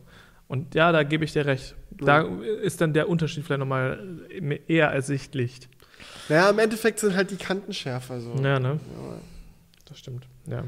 Und 0.48 0.74
ja, 0.74 0.92
da 0.92 1.02
gebe 1.02 1.24
ich 1.24 1.32
dir 1.32 1.44
recht. 1.46 1.74
Da 1.90 2.22
ist 2.62 2.80
dann 2.80 2.92
der 2.94 3.08
Unterschied 3.08 3.44
vielleicht 3.44 3.60
nochmal 3.60 3.98
eher 4.66 4.88
ersichtlich. 4.88 5.68
Naja, 6.28 6.48
im 6.50 6.58
Endeffekt 6.58 7.00
sind 7.00 7.16
halt 7.16 7.30
die 7.30 7.36
Kanten 7.36 7.72
schärfer 7.72 8.20
so. 8.20 8.34
Ja, 8.42 8.58
ne? 8.58 8.78
Ja. 8.80 9.18
Das 9.86 9.98
stimmt. 9.98 10.26
Ja. 10.46 10.64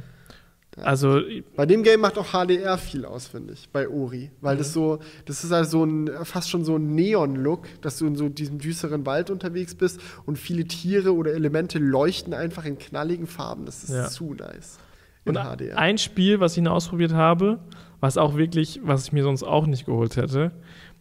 Also, 0.83 1.21
Bei 1.57 1.67
dem 1.67 1.83
Game 1.83 2.01
macht 2.01 2.19
auch 2.19 2.33
HDR 2.33 2.79
viel 2.79 3.05
aus, 3.05 3.29
finde 3.29 3.53
ich, 3.55 3.69
bei 3.71 3.89
Ori. 3.89 4.31
Weil 4.41 4.55
Mhm. 4.55 4.59
das 4.59 4.73
so, 4.73 4.99
das 5.27 5.45
ist 5.45 5.51
halt 5.53 5.69
so 5.69 5.85
ein, 5.85 6.11
fast 6.25 6.51
schon 6.51 6.65
so 6.65 6.77
ein 6.77 6.95
Neon-Look, 6.95 7.67
dass 7.83 7.99
du 7.99 8.07
in 8.07 8.17
so 8.17 8.29
diesem 8.29 8.59
düsteren 8.59 9.05
Wald 9.07 9.31
unterwegs 9.31 9.75
bist 9.75 10.01
und 10.27 10.39
viele 10.39 10.65
Tiere 10.65 11.15
oder 11.15 11.33
Elemente 11.33 11.79
leuchten 11.79 12.35
einfach 12.35 12.65
in 12.65 12.79
knalligen 12.79 13.27
Farben. 13.27 13.67
Das 13.67 13.85
ist 13.85 13.91
Ja. 13.91 14.09
zu 14.09 14.35
nice. 14.35 14.79
In 15.25 15.37
Und 15.37 15.43
HDR. 15.45 15.77
ein 15.79 15.99
Spiel, 15.99 16.41
was 16.41 16.57
ich 16.57 16.63
noch 16.63 16.73
ausprobiert 16.73 17.13
habe, 17.13 17.59
was 18.01 18.17
auch 18.17 18.37
wirklich, 18.37 18.81
was 18.83 19.05
ich 19.05 19.13
mir 19.13 19.23
sonst 19.23 19.43
auch 19.43 19.67
nicht 19.67 19.85
geholt 19.85 20.17
hätte, 20.17 20.53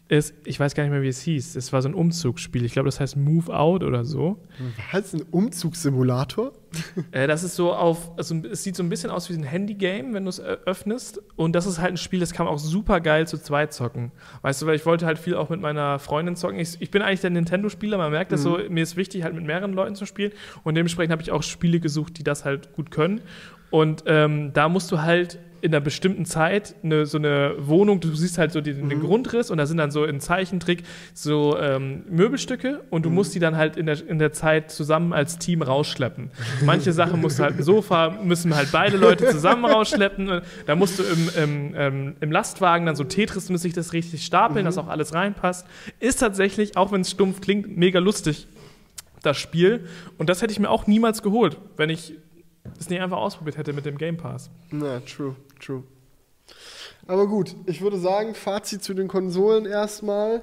ist, 0.10 0.34
ich 0.44 0.60
weiß 0.60 0.74
gar 0.74 0.84
nicht 0.84 0.92
mehr, 0.92 1.04
wie 1.04 1.08
es 1.08 1.22
hieß. 1.22 1.56
Es 1.56 1.72
war 1.72 1.84
so 1.84 1.88
ein 1.88 1.94
Umzugsspiel. 1.94 2.66
Ich 2.66 2.74
glaube, 2.74 2.88
das 2.88 3.00
heißt 3.00 3.16
Move 3.16 3.56
Out 3.56 3.84
oder 3.84 4.04
so. 4.04 4.38
Was? 4.92 5.14
Ein 5.14 5.24
Umzugssimulator? 5.32 6.54
Äh, 7.12 7.26
das 7.26 7.44
ist 7.44 7.56
so 7.56 7.74
auf, 7.74 8.16
also 8.18 8.36
es 8.52 8.64
sieht 8.64 8.76
so 8.76 8.84
ein 8.84 8.90
bisschen 8.90 9.10
aus 9.10 9.28
wie 9.30 9.34
ein 9.34 9.42
Handy-Game, 9.42 10.14
wenn 10.14 10.26
du 10.26 10.30
es 10.30 10.40
öffnest. 10.40 11.20
Und 11.36 11.54
das 11.54 11.66
ist 11.66 11.80
halt 11.80 11.94
ein 11.94 11.98
Spiel, 11.98 12.20
das 12.20 12.32
kann 12.32 12.46
man 12.46 12.54
auch 12.54 12.60
super 12.60 13.00
geil 13.02 13.28
zu 13.28 13.40
zweit 13.40 13.74
zocken. 13.74 14.12
Weißt 14.44 14.62
du, 14.62 14.68
weil 14.68 14.76
ich 14.76 14.86
wollte 14.86 15.08
halt 15.08 15.18
viel 15.18 15.34
auch 15.34 15.50
mit 15.50 15.62
meiner 15.62 15.98
Freundin 15.98 16.36
zocken. 16.36 16.60
Ich, 16.60 16.80
ich 16.80 16.92
bin 16.92 17.02
eigentlich 17.02 17.22
der 17.22 17.32
Nintendo-Spieler, 17.32 17.98
man 17.98 18.12
merkt 18.12 18.32
das 18.32 18.44
so, 18.44 18.60
mir 18.70 18.84
ist 18.84 18.98
wichtig, 18.98 19.24
halt 19.24 19.34
mit 19.34 19.46
mehreren 19.46 19.74
Leuten 19.74 19.96
zu 19.96 20.06
spielen. 20.06 20.32
Und 20.64 20.76
dementsprechend 20.76 21.12
habe 21.12 21.24
ich 21.24 21.32
auch 21.32 21.42
Spiele 21.42 21.80
gesucht, 21.80 22.20
die 22.20 22.24
das 22.24 22.46
halt 22.46 22.74
gut 22.74 22.92
können. 22.92 23.22
Und 23.72 24.04
ähm, 24.06 24.54
da 24.54 24.70
musst 24.70 24.92
du 24.92 25.02
halt 25.02 25.40
in 25.62 25.74
einer 25.74 25.82
bestimmten 25.82 26.26
Zeit 26.26 26.76
eine, 26.84 27.06
so 27.06 27.18
eine 27.18 27.56
Wohnung, 27.60 28.00
du 28.00 28.14
siehst 28.16 28.38
halt 28.38 28.52
so 28.52 28.62
den, 28.62 28.90
den 28.90 29.00
Grundriss 29.00 29.52
und 29.52 29.58
da 29.58 29.66
sind 29.66 29.78
dann 29.78 29.92
so 29.92 30.06
in 30.06 30.20
Zeichentrick 30.20 30.84
so 31.14 31.58
ähm, 31.58 32.04
Möbelstücke 32.10 32.82
und 32.90 33.06
du 33.06 33.10
musst 33.10 33.36
die 33.36 33.40
dann 33.40 33.58
halt 33.58 33.78
in 33.78 33.86
der, 33.86 34.08
in 34.08 34.20
der 34.20 34.32
Zeit 34.34 34.72
zusammen 34.72 35.14
als 35.14 35.38
Team 35.38 35.62
rausschleppen. 35.62 36.32
Manche 36.66 36.94
Sachen 36.94 37.22
musst 37.22 37.40
du 37.40 37.44
halt 37.44 37.58
ein 37.58 37.64
Sofa, 37.64 38.18
müssen 38.24 38.56
halt 38.56 38.72
beide 38.72 38.98
Leute 38.98 39.28
zusammen 39.28 39.66
rausschleppen. 39.66 40.30
Und 40.30 40.44
Da 40.66 40.76
musst 40.76 41.00
du 41.00 41.04
im, 41.04 41.30
im, 41.44 41.74
ähm, 41.76 42.16
im 42.20 42.32
Lastwagen 42.32 42.86
dann 42.86 42.96
so 42.96 43.04
Tetris-mäßig 43.04 43.74
das 43.74 43.94
richtig 43.94 44.26
stapeln, 44.26 44.66
dass 44.66 44.78
auch 44.78 44.88
alles 44.88 45.14
reinpasst. 45.14 45.66
Ist 46.00 46.20
tatsächlich, 46.20 46.78
auch 46.78 46.92
wenn 46.92 47.02
es 47.02 47.12
stumpf 47.12 47.42
klingt, 47.42 47.78
mega 47.78 48.00
lustig, 48.00 48.48
das 49.22 49.38
Spiel. 49.38 49.86
Und 50.18 50.30
das 50.30 50.42
hätte 50.42 50.52
ich 50.52 50.60
mir 50.60 50.70
auch 50.70 50.88
niemals 50.88 51.24
geholt, 51.24 51.58
wenn 51.78 51.90
ich 51.90 52.14
es 52.80 52.90
nicht 52.90 53.02
einfach 53.02 53.18
ausprobiert 53.18 53.58
hätte 53.58 53.74
mit 53.74 53.86
dem 53.86 53.98
Game 53.98 54.18
Pass. 54.18 54.50
Na, 54.72 55.00
true, 55.02 55.36
true. 55.60 55.84
Aber 57.08 57.28
gut, 57.28 57.56
ich 57.66 57.82
würde 57.82 57.98
sagen, 58.00 58.36
Fazit 58.36 58.84
zu 58.84 58.94
den 58.94 59.08
Konsolen 59.08 59.66
erstmal, 59.66 60.42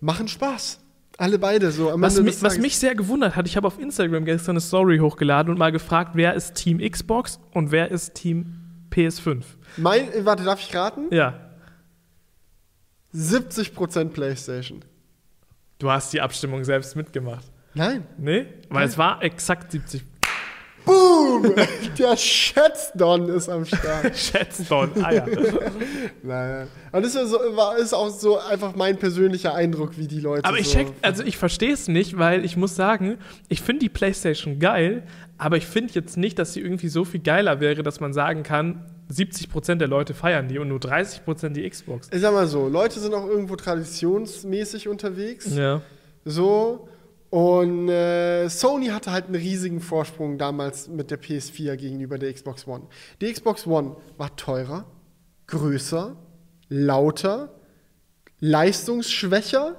machen 0.00 0.28
Spaß. 0.28 0.78
Alle 1.18 1.38
beide 1.38 1.70
so. 1.70 1.90
Am 1.90 2.00
Was, 2.00 2.16
Ende 2.16 2.30
mich, 2.30 2.42
was 2.42 2.58
mich 2.58 2.78
sehr 2.78 2.94
gewundert 2.94 3.36
hat, 3.36 3.46
ich 3.46 3.56
habe 3.56 3.66
auf 3.66 3.78
Instagram 3.78 4.24
gestern 4.24 4.52
eine 4.52 4.60
Story 4.60 4.98
hochgeladen 4.98 5.52
und 5.52 5.58
mal 5.58 5.72
gefragt, 5.72 6.12
wer 6.14 6.34
ist 6.34 6.54
Team 6.54 6.78
Xbox 6.78 7.38
und 7.52 7.70
wer 7.70 7.90
ist 7.90 8.14
Team 8.14 8.54
PS5? 8.90 9.42
Mein, 9.76 10.12
äh, 10.12 10.24
warte, 10.24 10.44
darf 10.44 10.60
ich 10.60 10.74
raten? 10.74 11.08
Ja, 11.10 11.52
70% 13.14 14.10
PlayStation. 14.10 14.84
du 15.78 15.90
hast 15.90 16.12
die 16.12 16.20
Abstimmung 16.20 16.64
selbst 16.64 16.96
mitgemacht. 16.96 17.44
Nein. 17.74 18.06
Nee? 18.18 18.46
Weil 18.68 18.86
es 18.86 18.96
war 18.96 19.22
exakt 19.22 19.72
70. 19.72 20.04
Boom! 20.84 21.54
Der 21.98 22.16
Schätzdon 22.16 23.28
ist 23.28 23.48
am 23.48 23.64
Start. 23.64 24.16
Schätzdon, 24.16 25.04
Eier. 25.04 25.26
Naja. 26.22 26.66
Und 26.92 27.04
das 27.04 27.14
ist, 27.14 27.30
so, 27.30 27.38
ist 27.80 27.94
auch 27.94 28.10
so 28.10 28.38
einfach 28.38 28.74
mein 28.74 28.98
persönlicher 28.98 29.54
Eindruck, 29.54 29.96
wie 29.98 30.06
die 30.06 30.20
Leute 30.20 30.44
Aber 30.44 30.58
ich 30.58 30.68
so 30.68 30.78
check, 30.78 30.88
also 31.02 31.22
ich 31.22 31.36
verstehe 31.36 31.72
es 31.72 31.88
nicht, 31.88 32.18
weil 32.18 32.44
ich 32.44 32.56
muss 32.56 32.76
sagen, 32.76 33.18
ich 33.48 33.62
finde 33.62 33.80
die 33.80 33.88
PlayStation 33.88 34.58
geil, 34.58 35.02
aber 35.38 35.56
ich 35.56 35.66
finde 35.66 35.92
jetzt 35.94 36.16
nicht, 36.16 36.38
dass 36.38 36.52
sie 36.52 36.60
irgendwie 36.60 36.88
so 36.88 37.04
viel 37.04 37.20
geiler 37.20 37.60
wäre, 37.60 37.82
dass 37.82 38.00
man 38.00 38.12
sagen 38.12 38.42
kann, 38.42 38.84
70% 39.10 39.76
der 39.76 39.88
Leute 39.88 40.14
feiern 40.14 40.48
die 40.48 40.58
und 40.58 40.68
nur 40.68 40.78
30% 40.78 41.50
die 41.50 41.68
Xbox. 41.68 42.08
Ich 42.12 42.20
sag 42.20 42.32
mal 42.32 42.46
so, 42.46 42.68
Leute 42.68 42.98
sind 42.98 43.14
auch 43.14 43.26
irgendwo 43.26 43.56
traditionsmäßig 43.56 44.88
unterwegs. 44.88 45.54
Ja. 45.54 45.82
So. 46.24 46.88
Und 47.32 47.88
äh, 47.88 48.46
Sony 48.50 48.88
hatte 48.88 49.10
halt 49.10 49.24
einen 49.24 49.36
riesigen 49.36 49.80
Vorsprung 49.80 50.36
damals 50.36 50.88
mit 50.88 51.10
der 51.10 51.18
PS4 51.18 51.76
gegenüber 51.76 52.18
der 52.18 52.30
Xbox 52.30 52.68
One. 52.68 52.88
Die 53.22 53.32
Xbox 53.32 53.66
One 53.66 53.96
war 54.18 54.36
teurer, 54.36 54.84
größer, 55.46 56.14
lauter, 56.68 57.54
leistungsschwächer 58.38 59.76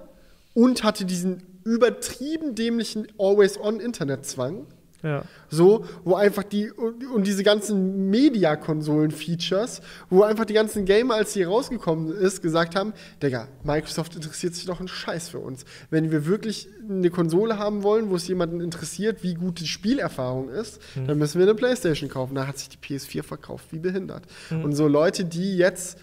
und 0.55 0.83
hatte 0.83 1.05
diesen 1.05 1.43
übertrieben 1.63 2.55
dämlichen 2.55 3.07
Always-on-Internet-Zwang. 3.19 4.65
Ja. 5.03 5.23
So, 5.49 5.85
wo 6.03 6.15
einfach 6.15 6.43
die 6.43 6.71
und, 6.71 7.05
und 7.05 7.27
diese 7.27 7.43
ganzen 7.43 8.09
Media-Konsolen-Features, 8.09 9.81
wo 10.09 10.23
einfach 10.23 10.45
die 10.45 10.53
ganzen 10.53 10.85
Gamer, 10.85 11.15
als 11.15 11.33
die 11.33 11.43
rausgekommen 11.43 12.11
ist, 12.15 12.41
gesagt 12.41 12.75
haben, 12.75 12.93
Digga, 13.21 13.49
Microsoft 13.63 14.15
interessiert 14.15 14.55
sich 14.55 14.65
doch 14.65 14.79
einen 14.79 14.87
Scheiß 14.87 15.29
für 15.29 15.39
uns. 15.39 15.65
Wenn 15.89 16.09
wir 16.09 16.25
wirklich 16.25 16.69
eine 16.89 17.09
Konsole 17.09 17.59
haben 17.59 17.83
wollen, 17.83 18.09
wo 18.09 18.15
es 18.15 18.27
jemanden 18.27 18.61
interessiert, 18.61 19.23
wie 19.23 19.33
gut 19.33 19.59
die 19.59 19.67
Spielerfahrung 19.67 20.49
ist, 20.49 20.81
dann 21.07 21.17
müssen 21.17 21.39
wir 21.39 21.45
eine 21.45 21.55
Playstation 21.55 22.09
kaufen. 22.09 22.35
Da 22.35 22.47
hat 22.47 22.57
sich 22.57 22.69
die 22.69 22.77
PS4 22.77 23.23
verkauft, 23.23 23.67
wie 23.71 23.79
behindert. 23.79 24.23
Und 24.49 24.73
so 24.73 24.87
Leute, 24.87 25.25
die 25.25 25.57
jetzt 25.57 25.97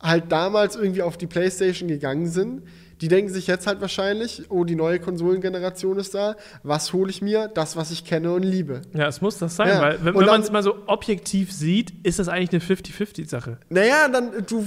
halt 0.00 0.32
damals 0.32 0.76
irgendwie 0.76 1.02
auf 1.02 1.16
die 1.16 1.26
Playstation 1.26 1.88
gegangen 1.88 2.26
sind, 2.26 2.62
die 3.00 3.08
denken 3.08 3.32
sich 3.32 3.46
jetzt 3.46 3.66
halt 3.66 3.80
wahrscheinlich, 3.80 4.44
oh, 4.50 4.64
die 4.64 4.74
neue 4.76 5.00
Konsolengeneration 5.00 5.98
ist 5.98 6.14
da, 6.14 6.36
was 6.62 6.92
hole 6.92 7.10
ich 7.10 7.22
mir? 7.22 7.48
Das, 7.48 7.76
was 7.76 7.90
ich 7.90 8.04
kenne 8.04 8.32
und 8.32 8.42
liebe. 8.42 8.82
Ja, 8.92 9.06
es 9.08 9.20
muss 9.20 9.38
das 9.38 9.56
sein, 9.56 9.68
Ja. 9.68 9.80
weil 9.80 10.04
wenn, 10.04 10.14
wenn 10.14 10.26
man 10.26 10.40
es 10.42 10.50
mal 10.50 10.62
so 10.62 10.74
objektiv 10.86 11.52
sieht, 11.52 11.92
ist 12.04 12.18
das 12.18 12.28
eigentlich 12.28 12.50
eine 12.50 12.60
50-50-Sache. 12.76 13.58
Naja, 13.68 14.08
dann, 14.08 14.30
du 14.46 14.66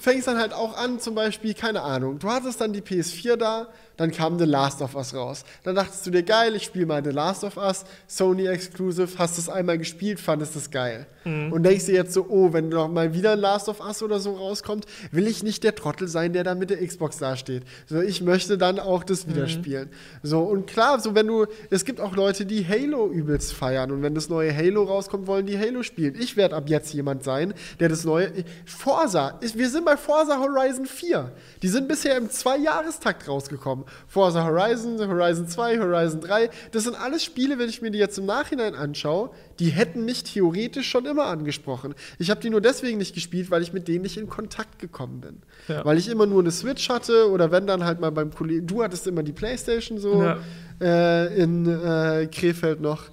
fängst 0.00 0.26
dann 0.26 0.38
halt 0.38 0.52
auch 0.52 0.76
an, 0.76 1.00
zum 1.00 1.14
Beispiel, 1.14 1.54
keine 1.54 1.82
Ahnung, 1.82 2.18
du 2.18 2.28
hattest 2.28 2.60
dann 2.60 2.72
die 2.72 2.82
PS4 2.82 3.36
da, 3.36 3.68
dann 4.00 4.10
kam 4.12 4.38
The 4.38 4.46
Last 4.46 4.80
of 4.80 4.94
Us 4.94 5.14
raus. 5.14 5.44
Dann 5.62 5.74
dachtest 5.74 6.06
du 6.06 6.10
dir, 6.10 6.22
geil, 6.22 6.54
ich 6.56 6.64
spiele 6.64 6.86
mal 6.86 7.04
The 7.04 7.10
Last 7.10 7.44
of 7.44 7.56
Us, 7.58 7.84
Sony 8.06 8.46
Exclusive, 8.46 9.08
hast 9.18 9.36
es 9.36 9.50
einmal 9.50 9.76
gespielt, 9.76 10.18
fandest 10.18 10.56
es 10.56 10.70
geil. 10.70 11.06
Und 11.52 11.64
denkst 11.64 11.84
dir 11.84 11.94
jetzt 11.96 12.14
so, 12.14 12.24
oh, 12.30 12.54
wenn 12.54 12.70
noch 12.70 12.88
mal 12.88 13.12
wieder 13.12 13.36
Last 13.36 13.68
of 13.68 13.80
Us 13.80 14.02
oder 14.02 14.18
so 14.20 14.32
rauskommt, 14.36 14.86
will 15.12 15.26
ich 15.26 15.42
nicht 15.42 15.62
der 15.64 15.74
Trottel 15.74 16.08
sein, 16.08 16.32
der 16.32 16.44
da 16.44 16.54
mit 16.54 16.70
der 16.70 16.84
Xbox 16.86 17.18
dasteht. 17.18 17.62
So, 17.86 18.00
ich 18.00 18.22
möchte 18.22 18.56
dann 18.56 18.78
auch 18.80 19.04
das 19.04 19.28
wieder 19.28 19.46
spielen. 19.48 19.90
So, 20.22 20.40
und 20.40 20.66
klar, 20.66 20.98
so 20.98 21.14
wenn 21.14 21.26
du, 21.26 21.44
es 21.68 21.84
gibt 21.84 22.00
auch 22.00 22.16
Leute, 22.16 22.46
die 22.46 22.66
Halo 22.66 23.06
übelst 23.10 23.52
feiern 23.52 23.90
und 23.90 24.02
wenn 24.02 24.14
das 24.14 24.30
neue 24.30 24.56
Halo 24.56 24.84
rauskommt, 24.84 25.26
wollen 25.26 25.44
die 25.44 25.58
Halo 25.58 25.82
spielen. 25.82 26.14
Ich 26.18 26.38
werde 26.38 26.56
ab 26.56 26.70
jetzt 26.70 26.94
jemand 26.94 27.22
sein, 27.22 27.52
der 27.80 27.90
das 27.90 28.04
neue, 28.06 28.32
Forza, 28.64 29.36
ist- 29.42 29.58
wir 29.58 29.68
sind 29.68 29.84
bei 29.84 29.98
Forza 29.98 30.38
Horizon 30.40 30.86
4. 30.86 31.32
Die 31.62 31.68
sind 31.68 31.86
bisher 31.86 32.16
im 32.16 32.30
Zwei-Jahrestakt 32.30 33.28
rausgekommen. 33.28 33.84
Forza 34.06 34.44
Horizon, 34.44 34.98
Horizon 34.98 35.46
2, 35.48 35.78
Horizon 35.78 36.20
3, 36.20 36.50
das 36.72 36.84
sind 36.84 36.94
alles 36.94 37.24
Spiele, 37.24 37.58
wenn 37.58 37.68
ich 37.68 37.82
mir 37.82 37.90
die 37.90 37.98
jetzt 37.98 38.18
im 38.18 38.26
Nachhinein 38.26 38.74
anschaue, 38.74 39.30
die 39.58 39.70
hätten 39.70 40.04
mich 40.04 40.24
theoretisch 40.24 40.88
schon 40.88 41.06
immer 41.06 41.26
angesprochen. 41.26 41.94
Ich 42.18 42.30
habe 42.30 42.40
die 42.40 42.50
nur 42.50 42.60
deswegen 42.60 42.98
nicht 42.98 43.14
gespielt, 43.14 43.50
weil 43.50 43.62
ich 43.62 43.72
mit 43.72 43.88
denen 43.88 44.02
nicht 44.02 44.16
in 44.16 44.28
Kontakt 44.28 44.78
gekommen 44.78 45.20
bin. 45.20 45.42
Ja. 45.68 45.84
Weil 45.84 45.98
ich 45.98 46.08
immer 46.08 46.26
nur 46.26 46.40
eine 46.40 46.50
Switch 46.50 46.88
hatte 46.88 47.30
oder 47.30 47.50
wenn 47.50 47.66
dann 47.66 47.84
halt 47.84 48.00
mal 48.00 48.10
beim 48.12 48.34
Kollegen, 48.34 48.66
du 48.66 48.82
hattest 48.82 49.06
immer 49.06 49.22
die 49.22 49.32
Playstation 49.32 49.98
so 49.98 50.22
Ja. 50.22 50.38
äh, 50.80 51.34
in 51.42 51.66
äh, 51.66 52.26
Krefeld 52.26 52.80
noch. 52.80 53.04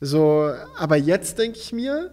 So, 0.00 0.50
aber 0.76 0.96
jetzt 0.96 1.38
denke 1.38 1.58
ich 1.58 1.72
mir, 1.72 2.10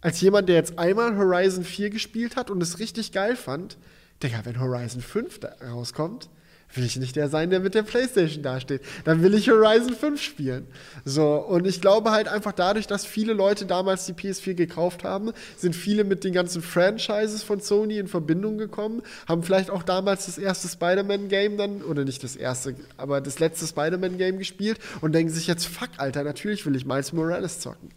als 0.00 0.20
jemand, 0.20 0.48
der 0.48 0.56
jetzt 0.56 0.78
einmal 0.78 1.16
Horizon 1.16 1.64
4 1.64 1.90
gespielt 1.90 2.36
hat 2.36 2.50
und 2.50 2.62
es 2.62 2.78
richtig 2.78 3.12
geil 3.12 3.36
fand, 3.36 3.76
Digga, 4.22 4.38
wenn 4.44 4.58
Horizon 4.60 5.02
5 5.02 5.40
da 5.40 5.52
rauskommt, 5.70 6.30
will 6.74 6.84
ich 6.84 6.96
nicht 6.96 7.16
der 7.16 7.28
sein, 7.28 7.48
der 7.50 7.60
mit 7.60 7.74
der 7.74 7.84
Playstation 7.84 8.42
dasteht. 8.42 8.82
Dann 9.04 9.22
will 9.22 9.34
ich 9.34 9.48
Horizon 9.48 9.94
5 9.94 10.20
spielen. 10.20 10.66
So, 11.04 11.36
und 11.36 11.66
ich 11.66 11.80
glaube 11.80 12.10
halt 12.10 12.28
einfach 12.28 12.52
dadurch, 12.52 12.86
dass 12.86 13.06
viele 13.06 13.32
Leute 13.32 13.64
damals 13.64 14.04
die 14.06 14.12
PS4 14.12 14.54
gekauft 14.54 15.02
haben, 15.04 15.32
sind 15.56 15.74
viele 15.74 16.04
mit 16.04 16.22
den 16.24 16.32
ganzen 16.34 16.60
Franchises 16.60 17.42
von 17.42 17.60
Sony 17.60 17.98
in 17.98 18.08
Verbindung 18.08 18.58
gekommen, 18.58 19.02
haben 19.26 19.42
vielleicht 19.42 19.70
auch 19.70 19.82
damals 19.84 20.26
das 20.26 20.36
erste 20.38 20.68
Spider-Man-Game 20.68 21.56
dann, 21.56 21.82
oder 21.82 22.04
nicht 22.04 22.22
das 22.22 22.36
erste, 22.36 22.74
aber 22.98 23.20
das 23.22 23.38
letzte 23.38 23.66
Spider-Man-Game 23.66 24.38
gespielt 24.38 24.78
und 25.00 25.12
denken 25.12 25.32
sich 25.32 25.46
jetzt, 25.46 25.66
fuck, 25.66 25.88
Alter, 25.96 26.24
natürlich 26.24 26.66
will 26.66 26.76
ich 26.76 26.84
Miles 26.84 27.12
Morales 27.12 27.60
zocken. 27.60 27.90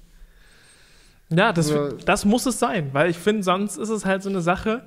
Ja, 1.30 1.54
das, 1.54 1.72
Aber- 1.72 1.94
das 2.06 2.26
muss 2.26 2.46
es 2.46 2.60
sein, 2.60 2.90
weil 2.94 3.10
ich 3.10 3.18
finde, 3.18 3.44
sonst 3.44 3.78
ist 3.78 3.90
es 3.90 4.06
halt 4.06 4.24
so 4.24 4.30
eine 4.30 4.42
Sache, 4.42 4.84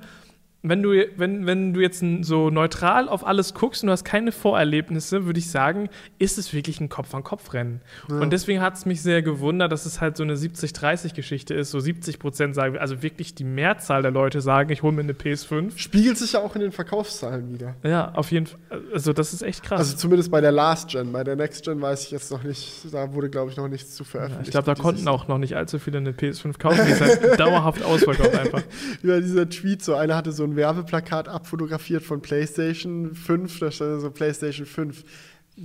wenn 0.65 0.81
du, 0.81 0.91
wenn, 1.17 1.45
wenn 1.45 1.73
du 1.73 1.81
jetzt 1.81 2.03
so 2.21 2.49
neutral 2.49 3.09
auf 3.09 3.25
alles 3.27 3.53
guckst 3.53 3.83
und 3.83 3.87
du 3.87 3.91
hast 3.91 4.05
keine 4.05 4.31
Vorerlebnisse, 4.31 5.25
würde 5.25 5.37
ich 5.39 5.51
sagen, 5.51 5.89
ist 6.19 6.37
es 6.37 6.53
wirklich 6.53 6.79
ein 6.79 6.87
Kopf-an-Kopf-Rennen. 6.87 7.81
Und 8.07 8.31
deswegen 8.31 8.61
hat 8.61 8.75
es 8.75 8.85
mich 8.85 9.01
sehr 9.01 9.21
gewundert, 9.21 9.71
dass 9.73 9.85
es 9.85 9.99
halt 9.99 10.15
so 10.15 10.23
eine 10.23 10.35
70-30-Geschichte 10.35 11.53
ist. 11.53 11.71
So 11.71 11.79
70 11.79 12.17
Prozent 12.17 12.55
sagen, 12.55 12.77
also 12.77 13.03
wirklich 13.03 13.35
die 13.35 13.43
Mehrzahl 13.43 14.01
der 14.01 14.11
Leute 14.11 14.41
sagen, 14.41 14.69
ich 14.71 14.83
hole 14.83 14.93
mir 14.93 15.01
eine 15.01 15.13
PS5. 15.13 15.77
Spiegelt 15.77 16.17
sich 16.17 16.33
ja 16.33 16.39
auch 16.39 16.55
in 16.55 16.61
den 16.61 16.71
Verkaufszahlen 16.71 17.53
wieder. 17.53 17.75
Ja, 17.83 18.13
auf 18.15 18.31
jeden 18.31 18.45
Fall. 18.47 18.59
Also, 18.93 19.13
das 19.13 19.33
ist 19.33 19.41
echt 19.41 19.63
krass. 19.63 19.79
Also 19.79 19.97
zumindest 19.97 20.31
bei 20.31 20.41
der 20.41 20.51
Last 20.51 20.89
Gen. 20.89 21.11
Bei 21.11 21.23
der 21.23 21.35
Next 21.35 21.65
Gen 21.65 21.81
weiß 21.81 22.05
ich 22.05 22.11
jetzt 22.11 22.31
noch 22.31 22.43
nicht, 22.43 22.85
da 22.91 23.13
wurde, 23.13 23.29
glaube 23.29 23.51
ich, 23.51 23.57
noch 23.57 23.67
nichts 23.67 23.95
zu 23.95 24.03
Ja, 24.03 24.09
veröffentlicht. 24.09 24.47
ich 24.47 24.51
glaube, 24.51 24.65
da 24.65 24.75
konnten 24.81 25.07
auch 25.07 25.27
noch 25.27 25.37
nicht 25.37 25.55
allzu 25.55 25.77
viele 25.79 25.97
eine 25.97 26.11
PS5 26.11 26.57
kaufen. 26.57 26.79
Die 26.85 26.91
ist 26.91 27.01
halt 27.01 27.39
dauerhaft 27.39 27.83
ausverkauft 27.83 28.35
einfach. 28.35 28.61
Über 29.01 29.19
dieser 29.19 29.49
Tweet, 29.49 29.83
so 29.83 29.95
einer 29.95 30.15
hatte 30.15 30.31
so 30.31 30.43
ein 30.43 30.52
Werbeplakat 30.55 31.27
abfotografiert 31.27 32.03
von 32.03 32.21
PlayStation 32.21 33.15
5, 33.15 33.59
da 33.59 33.71
stand 33.71 34.01
so 34.01 34.11
PlayStation 34.11 34.65
5. 34.65 35.03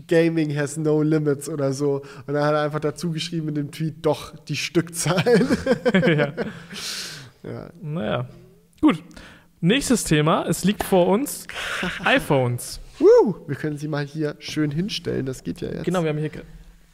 Gaming 0.07 0.55
has 0.55 0.77
no 0.77 1.03
limits 1.03 1.49
oder 1.49 1.73
so. 1.73 2.03
Und 2.27 2.35
dann 2.35 2.45
hat 2.45 2.53
er 2.53 2.63
einfach 2.63 2.81
dazu 2.81 3.11
geschrieben 3.11 3.49
in 3.49 3.55
dem 3.55 3.71
Tweet, 3.71 4.05
doch, 4.05 4.37
die 4.45 4.57
Stückzahlen. 4.57 5.49
ja. 5.95 6.33
ja. 7.43 7.71
Naja. 7.81 8.29
Gut. 8.81 9.03
Nächstes 9.61 10.05
Thema. 10.05 10.47
Es 10.47 10.65
liegt 10.65 10.85
vor 10.85 11.09
uns 11.09 11.47
iPhones. 12.05 12.81
Woo, 12.99 13.37
wir 13.47 13.57
können 13.57 13.79
sie 13.79 13.89
mal 13.89 14.05
hier 14.05 14.37
schön 14.39 14.71
hinstellen, 14.71 15.25
das 15.25 15.43
geht 15.43 15.61
ja 15.61 15.69
jetzt. 15.69 15.85
Genau, 15.85 16.03
wir 16.03 16.11
haben 16.11 16.19
hier. 16.19 16.31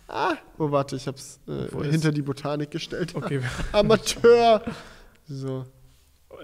Ah, 0.07 0.37
oh, 0.59 0.71
warte, 0.71 0.97
ich 0.97 1.07
hab's 1.07 1.41
äh, 1.49 1.91
hinter 1.91 2.13
die 2.13 2.23
Botanik 2.23 2.71
gestellt. 2.71 3.15
Okay, 3.15 3.41
Amateur. 3.73 4.63
So. 5.27 5.65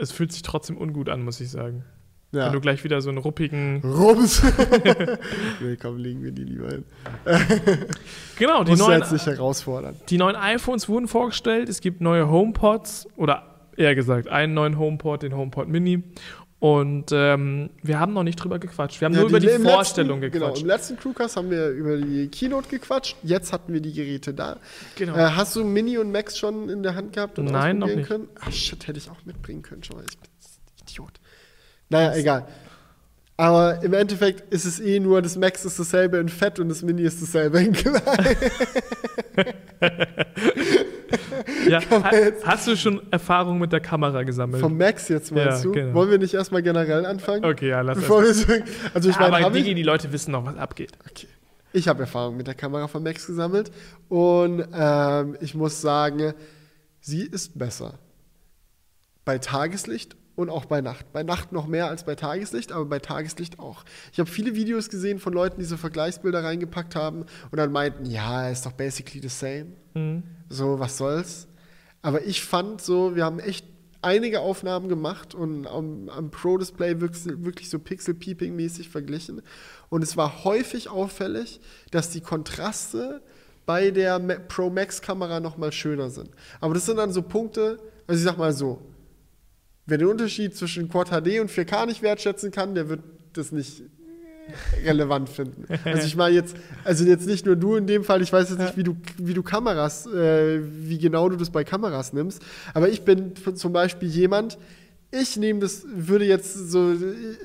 Es 0.01 0.13
fühlt 0.13 0.33
sich 0.33 0.43
trotzdem 0.43 0.77
ungut 0.77 1.09
an, 1.09 1.23
muss 1.23 1.41
ich 1.41 1.51
sagen. 1.51 1.85
Ja. 2.33 2.47
Wenn 2.47 2.53
du 2.53 2.61
gleich 2.61 2.85
wieder 2.85 3.01
so 3.01 3.09
einen 3.09 3.19
ruppigen. 3.19 3.83
Rums. 3.85 4.43
nee, 5.61 5.77
komm, 5.77 5.97
legen 5.97 6.23
wir 6.23 6.31
die 6.31 6.45
lieber 6.45 6.69
hin. 6.69 6.85
Genau, 8.39 8.65
die 8.65 8.77
neuen, 8.77 9.03
nicht 9.11 9.27
herausfordern. 9.27 9.97
die 10.09 10.17
neuen 10.17 10.37
iPhones 10.37 10.89
wurden 10.89 11.09
vorgestellt. 11.09 11.69
Es 11.69 11.81
gibt 11.81 12.01
neue 12.01 12.31
HomePods 12.31 13.09
oder 13.17 13.43
eher 13.77 13.95
gesagt 13.95 14.29
einen 14.29 14.55
neuen 14.55 14.79
HomePod, 14.79 15.23
den 15.23 15.37
HomePod 15.37 15.69
Mini. 15.69 16.03
Und 16.61 17.07
ähm, 17.13 17.71
wir 17.83 17.99
haben 17.99 18.13
noch 18.13 18.23
nicht 18.23 18.37
drüber 18.37 18.59
gequatscht. 18.59 19.01
Wir 19.01 19.07
haben 19.07 19.15
Ja, 19.15 19.21
nur 19.21 19.31
über 19.31 19.41
die 19.41 19.49
Vorstellung 19.49 20.21
letzten, 20.21 20.33
Genau, 20.33 20.47
gequatscht. 20.49 20.63
im 20.63 20.69
letzten 20.69 20.97
Crewcast 20.99 21.37
haben 21.37 21.51
wir 21.51 21.69
über 21.71 21.97
die 21.97 22.29
Keynote 22.29 22.69
gequatscht. 22.69 23.17
Jetzt 23.23 23.53
hatten 23.55 23.73
wir 23.73 23.81
die 23.81 23.95
Geräte 23.95 24.35
da. 24.35 24.59
Genau. 24.97 25.15
Äh, 25.17 25.31
hast 25.31 25.57
du 25.57 25.65
Mini 25.65 25.97
und 25.97 26.13
Max 26.13 26.37
schon 26.37 26.69
in 26.69 26.83
der 26.83 26.95
Hand 26.95 27.15
gehabt 27.15 27.39
und 27.39 27.47
Nein, 27.47 27.79
noch 27.79 27.87
nicht. 27.89 28.07
können? 28.09 28.29
Ach 28.39 28.53
shit, 28.53 28.87
hätte 28.87 28.99
ich 28.99 29.11
auch 29.11 29.25
mitbringen 29.25 29.63
können 29.63 29.83
schon 29.83 29.97
mal. 29.97 30.05
Ich 30.09 30.19
bin 30.19 30.29
Idiot. 30.83 31.13
Naja, 31.89 32.15
egal. 32.15 32.47
Aber 33.41 33.83
im 33.83 33.95
Endeffekt 33.95 34.53
ist 34.53 34.67
es 34.67 34.81
eh 34.81 35.01
nur, 35.01 35.23
das 35.23 35.35
Max 35.39 35.65
ist 35.65 35.79
dasselbe 35.79 36.19
in 36.19 36.29
Fett 36.29 36.59
und 36.59 36.69
das 36.69 36.83
Mini 36.83 37.01
ist 37.05 37.23
dasselbe 37.23 37.59
in 37.63 37.73
klein. 37.73 38.03
ja, 41.67 41.81
ha, 41.91 42.11
hast 42.45 42.67
du 42.67 42.77
schon 42.77 43.01
Erfahrung 43.11 43.59
mit 43.59 43.73
der 43.73 43.81
Kamera 43.81 44.25
gesammelt? 44.25 44.61
Vom 44.61 44.77
Max 44.77 45.09
jetzt 45.09 45.33
meinst 45.33 45.59
Ja, 45.59 45.63
du? 45.63 45.73
genau. 45.73 45.95
Wollen 45.95 46.11
wir 46.11 46.19
nicht 46.19 46.35
erstmal 46.35 46.63
generell 46.63 47.07
anfangen? 47.07 47.43
okay, 47.47 47.71
ja, 47.71 47.81
lass 47.81 47.97
Bevor 47.99 48.23
es. 48.25 48.47
wir 48.47 48.57
so, 48.59 48.63
also 48.93 49.09
ich 49.09 49.19
meine, 49.19 49.37
Aber 49.47 49.51
Digi, 49.55 49.75
die 49.75 49.83
Leute 49.85 50.13
wissen 50.13 50.33
noch, 50.33 50.45
was 50.45 50.57
abgeht. 50.57 50.93
Okay. 51.11 51.27
Ich 51.73 51.89
habe 51.89 52.01
Erfahrung 52.01 52.37
mit 52.37 52.47
der 52.47 52.55
Kamera 52.55 52.89
von 52.89 53.03
Max 53.03 53.27
gesammelt 53.27 53.71
und 54.11 54.67
ähm, 54.75 55.37
ich 55.41 55.55
muss 55.55 55.81
sagen, 55.81 56.35
sie 57.01 57.23
ist 57.23 57.59
besser. 57.59 57.99
Bei 59.25 59.39
Tageslicht 59.39 60.15
und 60.37 60.51
auch 60.51 60.65
bei 60.65 60.81
Nacht. 60.81 61.13
Bei 61.13 61.23
Nacht 61.23 61.53
noch 61.53 61.67
mehr 61.67 61.89
als 61.89 62.05
bei 62.05 62.15
Tageslicht, 62.15 62.73
aber 62.73 62.85
bei 62.85 62.99
Tageslicht 62.99 63.59
auch. 63.59 63.85
Ich 64.13 64.19
habe 64.19 64.31
viele 64.31 64.55
Videos 64.55 64.89
gesehen 64.89 65.19
von 65.19 65.33
Leuten, 65.33 65.61
die 65.61 65.67
so 65.67 65.77
Vergleichsbilder 65.77 66.45
reingepackt 66.45 66.97
haben 66.97 67.25
und 67.51 67.57
dann 67.57 67.73
meinten, 67.73 68.07
ja, 68.07 68.49
ist 68.49 68.67
doch 68.67 68.73
basically 68.73 69.21
the 69.21 69.29
same. 69.29 69.67
Mhm. 69.95 70.23
So, 70.49 70.79
was 70.79 70.97
soll's. 70.97 71.49
Aber 72.03 72.25
ich 72.25 72.43
fand 72.43 72.81
so, 72.81 73.15
wir 73.15 73.25
haben 73.25 73.41
echt 73.41 73.67
einige 74.03 74.41
Aufnahmen 74.41 74.89
gemacht 74.89 75.35
und 75.35 75.67
am, 75.67 76.09
am 76.09 76.31
Pro-Display 76.31 77.01
wirklich, 77.01 77.25
wirklich 77.45 77.69
so 77.69 77.79
Pixel-Peeping-mäßig 77.79 78.89
verglichen. 78.89 79.43
Und 79.91 80.03
es 80.03 80.17
war 80.17 80.45
häufig 80.45 80.89
auffällig, 80.89 81.61
dass 81.91 82.11
die 82.11 82.21
Kontraste 82.21 83.21
bei 83.67 83.91
der 83.91 84.19
Pro 84.19 84.71
Max-Kamera 84.71 85.41
nochmal 85.41 85.73
schöner 85.73 86.11
sind. 86.11 86.31
Aber 86.61 86.75
das 86.75 86.87
sind 86.87 86.97
dann 86.97 87.13
so 87.13 87.23
Punkte, 87.23 87.79
also 88.07 88.19
ich 88.19 88.25
sag 88.25 88.39
mal 88.39 88.53
so, 88.53 88.81
wer 89.91 89.99
den 89.99 90.09
Unterschied 90.09 90.57
zwischen 90.57 90.89
Quad 90.89 91.09
HD 91.09 91.41
und 91.41 91.51
4K 91.51 91.87
nicht 91.87 92.03
wertschätzen 92.03 92.51
kann, 92.51 92.75
der 92.75 92.89
wird 92.89 93.01
das 93.33 93.53
nicht 93.53 93.83
relevant 94.85 95.29
finden. 95.29 95.65
Also 95.85 96.07
ich 96.07 96.17
meine 96.17 96.35
jetzt, 96.35 96.57
also 96.85 97.05
jetzt 97.05 97.27
nicht 97.27 97.47
nur 97.47 97.57
du 97.57 97.77
in 97.77 97.87
dem 97.87 98.05
Fall, 98.05 98.23
ich 98.23 98.33
weiß 98.33 98.51
jetzt 98.51 98.59
nicht, 98.59 98.77
wie 98.77 98.83
du, 98.83 98.97
wie 99.19 99.35
du 99.35 99.43
Kameras, 99.43 100.07
äh, 100.07 100.61
wie 100.63 100.99
genau 100.99 101.29
du 101.29 101.37
das 101.37 101.51
bei 101.51 101.65
Kameras 101.65 102.13
nimmst, 102.13 102.43
aber 102.75 102.89
ich 102.89 103.03
bin 103.03 103.35
zum 103.55 103.73
Beispiel 103.73 104.09
jemand, 104.09 104.59
ich 105.13 105.37
nehme 105.37 105.61
das, 105.61 105.85
würde 105.93 106.25
jetzt 106.25 106.55
so, 106.71 106.95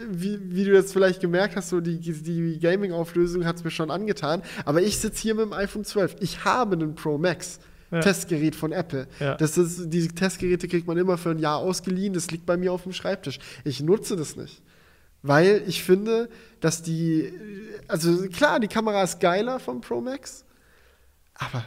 wie, 0.10 0.40
wie 0.42 0.66
du 0.66 0.74
jetzt 0.74 0.94
vielleicht 0.94 1.20
gemerkt 1.20 1.56
hast, 1.56 1.70
so 1.70 1.82
die, 1.82 2.00
die 2.00 2.60
Gaming-Auflösung 2.60 3.46
hat 3.46 3.56
es 3.56 3.64
mir 3.64 3.72
schon 3.72 3.90
angetan, 3.90 4.44
aber 4.66 4.82
ich 4.82 5.00
sitze 5.00 5.22
hier 5.24 5.36
mit 5.36 5.46
dem 5.46 5.54
iPhone 5.54 5.84
12. 5.84 6.18
Ich 6.20 6.46
habe 6.46 6.76
einen 6.76 6.94
Pro 6.94 7.18
Max. 7.18 7.60
Ja. 7.96 8.02
Testgerät 8.02 8.56
von 8.56 8.72
Apple. 8.72 9.08
Ja. 9.20 9.36
Das 9.36 9.58
ist, 9.58 9.90
diese 9.90 10.10
Testgeräte 10.10 10.68
kriegt 10.68 10.88
man 10.88 10.98
immer 10.98 11.18
für 11.18 11.32
ein 11.32 11.40
Jahr 11.40 11.58
ausgeliehen. 11.58 12.14
Das 12.14 12.30
liegt 12.32 12.46
bei 12.46 12.58
mir 12.58 12.72
auf 12.72 12.84
dem 12.84 12.94
Schreibtisch. 12.94 13.40
Ich 13.64 13.82
nutze 13.82 14.16
das 14.16 14.36
nicht. 14.36 14.62
Weil 15.22 15.64
ich 15.66 15.84
finde, 15.84 16.30
dass 16.60 16.84
die, 16.84 17.34
also 17.88 18.28
klar, 18.30 18.60
die 18.60 18.68
Kamera 18.68 19.02
ist 19.02 19.20
geiler 19.20 19.60
vom 19.60 19.82
Pro 19.82 20.00
Max, 20.00 20.46
aber 21.34 21.66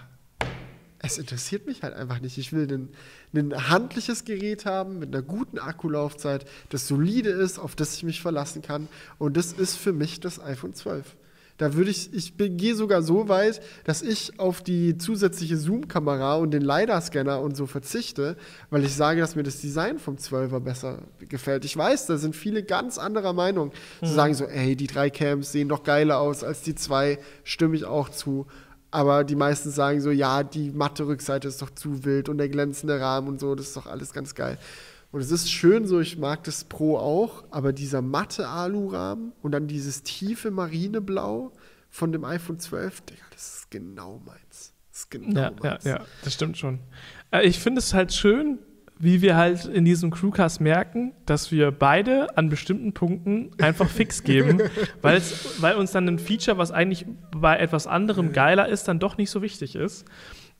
es 1.00 1.18
interessiert 1.18 1.66
mich 1.66 1.82
halt 1.82 1.94
einfach 1.94 2.20
nicht. 2.20 2.38
Ich 2.38 2.52
will 2.52 2.72
ein, 2.72 2.88
ein 3.34 3.68
handliches 3.68 4.24
Gerät 4.24 4.64
haben 4.64 4.98
mit 4.98 5.14
einer 5.14 5.22
guten 5.22 5.58
Akkulaufzeit, 5.58 6.46
das 6.70 6.86
solide 6.86 7.30
ist, 7.30 7.58
auf 7.58 7.74
das 7.74 7.94
ich 7.96 8.04
mich 8.04 8.20
verlassen 8.20 8.62
kann. 8.62 8.88
Und 9.18 9.36
das 9.36 9.52
ist 9.52 9.76
für 9.76 9.92
mich 9.92 10.20
das 10.20 10.40
iPhone 10.40 10.74
12. 10.74 11.16
Da 11.58 11.74
würde 11.74 11.90
ich, 11.90 12.14
ich 12.14 12.34
gehe 12.36 12.74
sogar 12.76 13.02
so 13.02 13.28
weit, 13.28 13.60
dass 13.84 14.00
ich 14.00 14.38
auf 14.38 14.62
die 14.62 14.96
zusätzliche 14.96 15.56
Zoom-Kamera 15.56 16.36
und 16.36 16.52
den 16.52 16.62
LiDAR-Scanner 16.62 17.40
und 17.40 17.56
so 17.56 17.66
verzichte, 17.66 18.36
weil 18.70 18.84
ich 18.84 18.94
sage, 18.94 19.20
dass 19.20 19.34
mir 19.34 19.42
das 19.42 19.60
Design 19.60 19.98
vom 19.98 20.16
12er 20.16 20.60
besser 20.60 21.02
gefällt. 21.28 21.64
Ich 21.64 21.76
weiß, 21.76 22.06
da 22.06 22.16
sind 22.16 22.36
viele 22.36 22.62
ganz 22.62 22.96
anderer 22.96 23.32
Meinung. 23.32 23.72
Sie 24.00 24.14
sagen 24.14 24.34
so, 24.34 24.44
ey, 24.44 24.76
die 24.76 24.86
drei 24.86 25.10
Cams 25.10 25.50
sehen 25.50 25.68
doch 25.68 25.82
geiler 25.82 26.20
aus 26.20 26.44
als 26.44 26.62
die 26.62 26.76
zwei, 26.76 27.18
stimme 27.42 27.74
ich 27.74 27.84
auch 27.84 28.08
zu. 28.08 28.46
Aber 28.92 29.24
die 29.24 29.36
meisten 29.36 29.70
sagen 29.70 30.00
so, 30.00 30.10
ja, 30.10 30.44
die 30.44 30.70
matte 30.70 31.06
Rückseite 31.06 31.48
ist 31.48 31.60
doch 31.60 31.70
zu 31.70 32.04
wild 32.04 32.28
und 32.28 32.38
der 32.38 32.48
glänzende 32.48 33.00
Rahmen 33.00 33.28
und 33.28 33.40
so, 33.40 33.54
das 33.54 33.66
ist 33.66 33.76
doch 33.76 33.86
alles 33.86 34.12
ganz 34.12 34.34
geil. 34.34 34.58
Und 35.10 35.20
es 35.20 35.30
ist 35.30 35.50
schön 35.50 35.86
so, 35.86 36.00
ich 36.00 36.18
mag 36.18 36.44
das 36.44 36.64
Pro 36.64 36.98
auch, 36.98 37.44
aber 37.50 37.72
dieser 37.72 38.02
matte 38.02 38.48
Alurahmen 38.48 39.32
und 39.42 39.52
dann 39.52 39.66
dieses 39.66 40.02
tiefe 40.02 40.50
Marineblau 40.50 41.52
von 41.90 42.12
dem 42.12 42.24
iPhone 42.24 42.58
12, 42.58 43.00
Digga, 43.02 43.22
das 43.32 43.54
ist 43.60 43.70
genau 43.70 44.20
meins. 44.26 44.74
Das 44.90 45.00
ist 45.00 45.10
genau 45.10 45.40
Ja, 45.40 45.50
ja, 45.62 45.70
meins. 45.70 45.84
ja, 45.84 46.00
das 46.24 46.34
stimmt 46.34 46.58
schon. 46.58 46.80
Äh, 47.30 47.46
ich 47.46 47.58
finde 47.58 47.78
es 47.78 47.94
halt 47.94 48.12
schön, 48.12 48.58
wie 48.98 49.22
wir 49.22 49.36
halt 49.36 49.64
in 49.64 49.84
diesem 49.84 50.10
Crewcast 50.10 50.60
merken, 50.60 51.12
dass 51.24 51.52
wir 51.52 51.70
beide 51.70 52.36
an 52.36 52.48
bestimmten 52.50 52.92
Punkten 52.92 53.50
einfach 53.62 53.88
fix 53.88 54.22
geben, 54.24 54.60
weil 55.00 55.76
uns 55.76 55.92
dann 55.92 56.08
ein 56.08 56.18
Feature, 56.18 56.58
was 56.58 56.72
eigentlich 56.72 57.06
bei 57.30 57.56
etwas 57.58 57.86
anderem 57.86 58.32
geiler 58.32 58.68
ist, 58.68 58.88
dann 58.88 58.98
doch 58.98 59.16
nicht 59.16 59.30
so 59.30 59.40
wichtig 59.40 59.76
ist. 59.76 60.04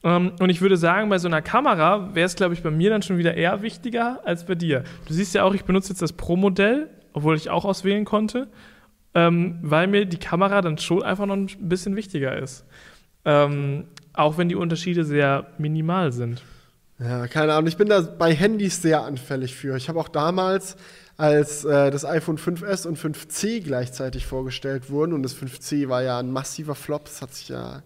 Ähm, 0.05 0.33
und 0.41 0.51
ich 0.51 0.61
würde 0.61 0.77
sagen, 0.77 1.09
bei 1.09 1.19
so 1.19 1.29
einer 1.29 1.43
Kamera 1.43 2.15
wäre 2.15 2.27
es, 2.27 2.37
glaube 2.37 2.55
ich, 2.55 2.63
bei 2.63 2.71
mir 2.71 2.91
dann 2.91 3.03
schon 3.03 3.19
wieder 3.19 3.35
eher 3.35 3.63
wichtiger 3.63 4.21
als 4.25 4.45
bei 4.45 4.55
dir. 4.55 4.85
Du 5.07 5.15
siehst 5.15 5.35
ja 5.35 5.45
auch, 5.45 5.55
ich 5.55 5.65
benutze 5.65 5.91
jetzt 5.91 6.03
das 6.03 6.13
Pro-Modell, 6.13 6.89
obwohl 7.13 7.37
ich 7.37 7.51
auch 7.51 7.65
auswählen 7.65 8.05
konnte, 8.05 8.49
ähm, 9.15 9.59
weil 9.63 9.89
mir 9.89 10.07
die 10.07 10.19
Kamera 10.19 10.61
dann 10.61 10.79
schon 10.79 11.03
einfach 11.03 11.27
noch 11.27 11.37
ein 11.37 11.49
bisschen 11.61 11.97
wichtiger 11.97 12.37
ist. 12.39 12.65
Ähm, 13.25 13.85
auch 14.13 14.39
wenn 14.39 14.49
die 14.49 14.55
Unterschiede 14.55 15.05
sehr 15.05 15.47
minimal 15.59 16.13
sind. 16.13 16.43
Ja, 16.99 17.27
keine 17.29 17.53
Ahnung. 17.53 17.69
Ich 17.69 17.77
bin 17.77 17.89
da 17.89 18.01
bei 18.01 18.35
Handys 18.35 18.83
sehr 18.83 19.03
anfällig 19.03 19.55
für. 19.55 19.77
Ich 19.77 19.89
habe 19.89 20.01
auch 20.01 20.09
damals, 20.09 20.77
als 21.17 21.65
äh, 21.65 21.91
das 21.91 22.05
iPhone 22.05 22.39
5S 22.39 22.87
und 22.87 22.99
5C 22.99 23.63
gleichzeitig 23.63 24.27
vorgestellt 24.27 24.91
wurden, 24.91 25.13
und 25.13 25.23
das 25.23 25.37
5C 25.37 25.89
war 25.89 26.03
ja 26.03 26.19
ein 26.19 26.33
massiver 26.33 26.75
Flop, 26.75 27.05
das 27.05 27.23
hat 27.23 27.35
sich 27.35 27.49
ja 27.49 27.83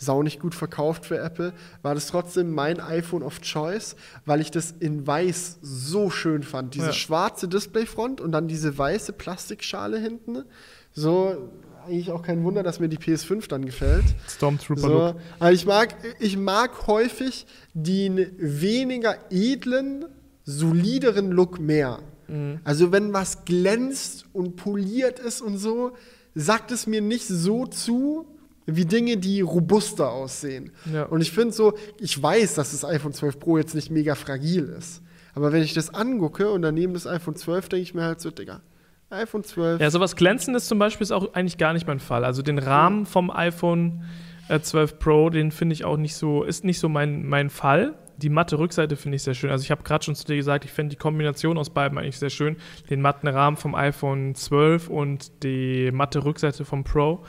sau 0.00 0.22
nicht 0.22 0.40
gut 0.40 0.54
verkauft 0.54 1.04
für 1.04 1.18
Apple, 1.18 1.52
war 1.82 1.94
das 1.94 2.06
trotzdem 2.06 2.52
mein 2.54 2.80
iPhone 2.80 3.22
of 3.22 3.40
Choice, 3.42 3.96
weil 4.24 4.40
ich 4.40 4.50
das 4.50 4.74
in 4.80 5.06
weiß 5.06 5.58
so 5.60 6.08
schön 6.08 6.42
fand. 6.42 6.74
Diese 6.74 6.86
Ja. 6.86 6.92
schwarze 6.92 7.48
Displayfront 7.48 8.20
und 8.20 8.32
dann 8.32 8.48
diese 8.48 8.76
weiße 8.76 9.12
Plastikschale 9.12 9.98
hinten. 9.98 10.44
So, 10.92 11.50
eigentlich 11.86 12.10
auch 12.10 12.22
kein 12.22 12.42
Wunder, 12.44 12.62
dass 12.62 12.80
mir 12.80 12.88
die 12.88 12.96
PS5 12.98 13.46
dann 13.48 13.64
gefällt. 13.66 14.04
Stormtrooper 14.26 14.80
So, 14.80 15.14
also 15.38 15.54
ich 15.54 15.66
mag, 15.66 15.94
ich 16.18 16.36
mag 16.36 16.86
häufig 16.86 17.46
den 17.74 18.26
weniger 18.38 19.16
edlen, 19.30 20.06
solideren 20.44 21.30
Look 21.30 21.60
mehr. 21.60 21.98
Mhm. 22.26 22.60
Also 22.64 22.90
wenn 22.90 23.12
was 23.12 23.44
glänzt 23.44 24.24
und 24.32 24.56
poliert 24.56 25.18
ist 25.18 25.42
und 25.42 25.58
so, 25.58 25.92
sagt 26.34 26.70
es 26.72 26.86
mir 26.86 27.02
nicht 27.02 27.26
so 27.28 27.66
zu 27.66 28.26
wie 28.66 28.84
Dinge, 28.84 29.16
die 29.16 29.40
robuster 29.40 30.10
aussehen. 30.10 30.72
Ja. 30.92 31.04
Und 31.04 31.20
ich 31.20 31.32
finde 31.32 31.52
so, 31.52 31.74
ich 31.98 32.20
weiß, 32.20 32.54
dass 32.54 32.72
das 32.72 32.84
iPhone 32.84 33.12
12 33.12 33.38
Pro 33.38 33.58
jetzt 33.58 33.74
nicht 33.74 33.90
mega 33.90 34.14
fragil 34.14 34.64
ist. 34.78 35.02
Aber 35.34 35.52
wenn 35.52 35.62
ich 35.62 35.74
das 35.74 35.94
angucke 35.94 36.50
und 36.50 36.62
daneben 36.62 36.94
das 36.94 37.06
iPhone 37.06 37.36
12, 37.36 37.68
denke 37.68 37.82
ich 37.82 37.94
mir 37.94 38.02
halt 38.02 38.20
so, 38.20 38.30
Digga, 38.30 38.60
iPhone 39.10 39.44
12. 39.44 39.80
Ja, 39.80 39.90
sowas 39.90 40.16
Glänzendes 40.16 40.66
zum 40.66 40.78
Beispiel 40.78 41.04
ist 41.04 41.12
auch 41.12 41.34
eigentlich 41.34 41.58
gar 41.58 41.72
nicht 41.72 41.86
mein 41.86 42.00
Fall. 42.00 42.24
Also 42.24 42.42
den 42.42 42.58
Rahmen 42.58 43.06
vom 43.06 43.30
iPhone 43.30 44.04
äh, 44.48 44.60
12 44.60 44.98
Pro, 44.98 45.30
den 45.30 45.50
finde 45.50 45.72
ich 45.74 45.84
auch 45.84 45.96
nicht 45.96 46.14
so, 46.14 46.44
ist 46.44 46.64
nicht 46.64 46.78
so 46.78 46.88
mein, 46.88 47.26
mein 47.26 47.50
Fall. 47.50 47.94
Die 48.16 48.28
matte 48.28 48.58
Rückseite 48.58 48.96
finde 48.96 49.16
ich 49.16 49.22
sehr 49.22 49.34
schön. 49.34 49.50
Also 49.50 49.62
ich 49.62 49.70
habe 49.70 49.82
gerade 49.82 50.04
schon 50.04 50.14
zu 50.14 50.26
dir 50.26 50.36
gesagt, 50.36 50.64
ich 50.64 50.72
finde 50.72 50.90
die 50.90 50.98
Kombination 50.98 51.56
aus 51.56 51.70
beiden 51.70 51.96
eigentlich 51.98 52.18
sehr 52.18 52.30
schön. 52.30 52.56
Den 52.90 53.00
matten 53.00 53.28
Rahmen 53.28 53.56
vom 53.56 53.74
iPhone 53.74 54.34
12 54.34 54.88
und 54.88 55.42
die 55.42 55.90
matte 55.90 56.24
Rückseite 56.24 56.64
vom 56.64 56.84
Pro. 56.84 57.24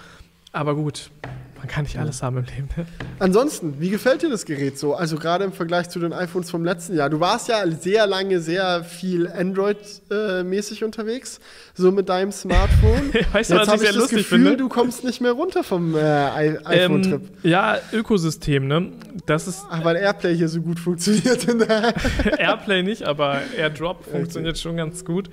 Aber 0.53 0.75
gut, 0.75 1.09
man 1.57 1.67
kann 1.67 1.83
nicht 1.83 1.97
alles 1.97 2.21
haben 2.23 2.37
im 2.37 2.45
Leben. 2.45 2.67
ne? 2.75 2.85
Ansonsten, 3.19 3.79
wie 3.79 3.89
gefällt 3.89 4.21
dir 4.23 4.29
das 4.29 4.45
Gerät 4.45 4.77
so? 4.77 4.95
Also 4.95 5.15
gerade 5.15 5.43
im 5.45 5.53
Vergleich 5.53 5.87
zu 5.89 5.99
den 5.99 6.11
iPhones 6.11 6.49
vom 6.49 6.65
letzten 6.65 6.95
Jahr. 6.97 7.09
Du 7.09 7.19
warst 7.19 7.47
ja 7.47 7.65
sehr 7.69 8.05
lange 8.07 8.41
sehr 8.41 8.83
viel 8.83 9.27
Android-mäßig 9.31 10.83
unterwegs, 10.83 11.39
so 11.73 11.91
mit 11.91 12.09
deinem 12.09 12.31
Smartphone. 12.31 13.13
Weißt 13.31 13.51
du, 13.51 13.55
Jetzt 13.55 13.61
was 13.61 13.67
habe 13.67 13.77
ich 13.77 13.83
ich 13.83 13.87
sehr 13.89 13.93
das 13.93 13.95
lustig 13.95 14.17
Gefühl, 14.19 14.39
finde? 14.39 14.57
du 14.57 14.69
kommst 14.69 15.03
nicht 15.03 15.21
mehr 15.21 15.31
runter 15.33 15.63
vom 15.63 15.95
äh, 15.95 15.99
I- 15.99 16.57
iPhone-Trip. 16.65 17.21
Ähm, 17.21 17.29
ja, 17.49 17.77
Ökosystem, 17.93 18.67
ne? 18.67 18.91
Das 19.25 19.47
ist 19.47 19.63
Ach, 19.69 19.83
weil 19.85 19.95
Airplay 19.97 20.35
hier 20.35 20.49
so 20.49 20.61
gut 20.61 20.79
funktioniert. 20.79 21.47
Airplay 22.37 22.83
nicht, 22.83 23.03
aber 23.03 23.39
AirDrop 23.57 24.03
funktioniert 24.05 24.57
schon 24.57 24.77
ganz 24.77 25.05
gut. 25.05 25.29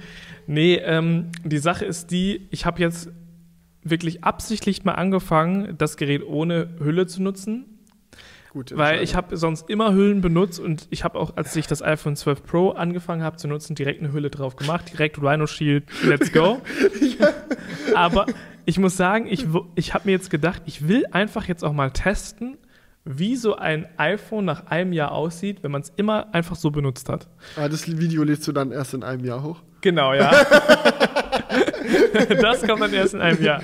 Nee, 0.46 0.76
ähm, 0.76 1.30
die 1.44 1.58
Sache 1.58 1.84
ist 1.84 2.10
die, 2.10 2.46
ich 2.50 2.64
habe 2.66 2.80
jetzt 2.80 3.08
wirklich 3.90 4.24
absichtlich 4.24 4.84
mal 4.84 4.92
angefangen, 4.92 5.76
das 5.78 5.96
Gerät 5.96 6.22
ohne 6.26 6.70
Hülle 6.78 7.06
zu 7.06 7.22
nutzen, 7.22 7.66
gut, 8.52 8.76
weil 8.76 9.02
ich 9.02 9.14
habe 9.14 9.36
sonst 9.36 9.68
immer 9.68 9.92
Hüllen 9.92 10.20
benutzt 10.20 10.60
und 10.60 10.86
ich 10.90 11.04
habe 11.04 11.18
auch, 11.18 11.36
als 11.36 11.54
ich 11.56 11.66
das 11.66 11.82
iPhone 11.82 12.16
12 12.16 12.42
Pro 12.44 12.70
angefangen 12.70 13.22
habe 13.22 13.36
zu 13.36 13.48
nutzen, 13.48 13.74
direkt 13.74 14.00
eine 14.00 14.12
Hülle 14.12 14.30
drauf 14.30 14.56
gemacht, 14.56 14.92
direkt 14.92 15.20
Rhino 15.22 15.46
Shield, 15.46 15.84
let's 16.04 16.32
go. 16.32 16.60
Aber 17.94 18.26
ich 18.64 18.78
muss 18.78 18.96
sagen, 18.96 19.26
ich, 19.28 19.46
ich 19.74 19.94
habe 19.94 20.06
mir 20.06 20.12
jetzt 20.12 20.30
gedacht, 20.30 20.62
ich 20.66 20.88
will 20.88 21.06
einfach 21.10 21.46
jetzt 21.48 21.64
auch 21.64 21.72
mal 21.72 21.90
testen, 21.90 22.58
wie 23.04 23.36
so 23.36 23.56
ein 23.56 23.86
iPhone 23.96 24.44
nach 24.44 24.66
einem 24.66 24.92
Jahr 24.92 25.12
aussieht, 25.12 25.62
wenn 25.62 25.70
man 25.70 25.80
es 25.80 25.92
immer 25.96 26.34
einfach 26.34 26.56
so 26.56 26.70
benutzt 26.70 27.08
hat. 27.08 27.26
Ah, 27.56 27.68
das 27.68 27.88
Video 27.98 28.22
lädst 28.22 28.46
du 28.46 28.52
dann 28.52 28.70
erst 28.70 28.92
in 28.92 29.02
einem 29.02 29.24
Jahr 29.24 29.42
hoch. 29.42 29.62
Genau, 29.80 30.12
ja. 30.12 30.30
das 32.40 32.62
kommt 32.62 32.82
dann 32.82 32.92
erst 32.92 33.14
in 33.14 33.20
einem 33.20 33.42
Jahr. 33.42 33.62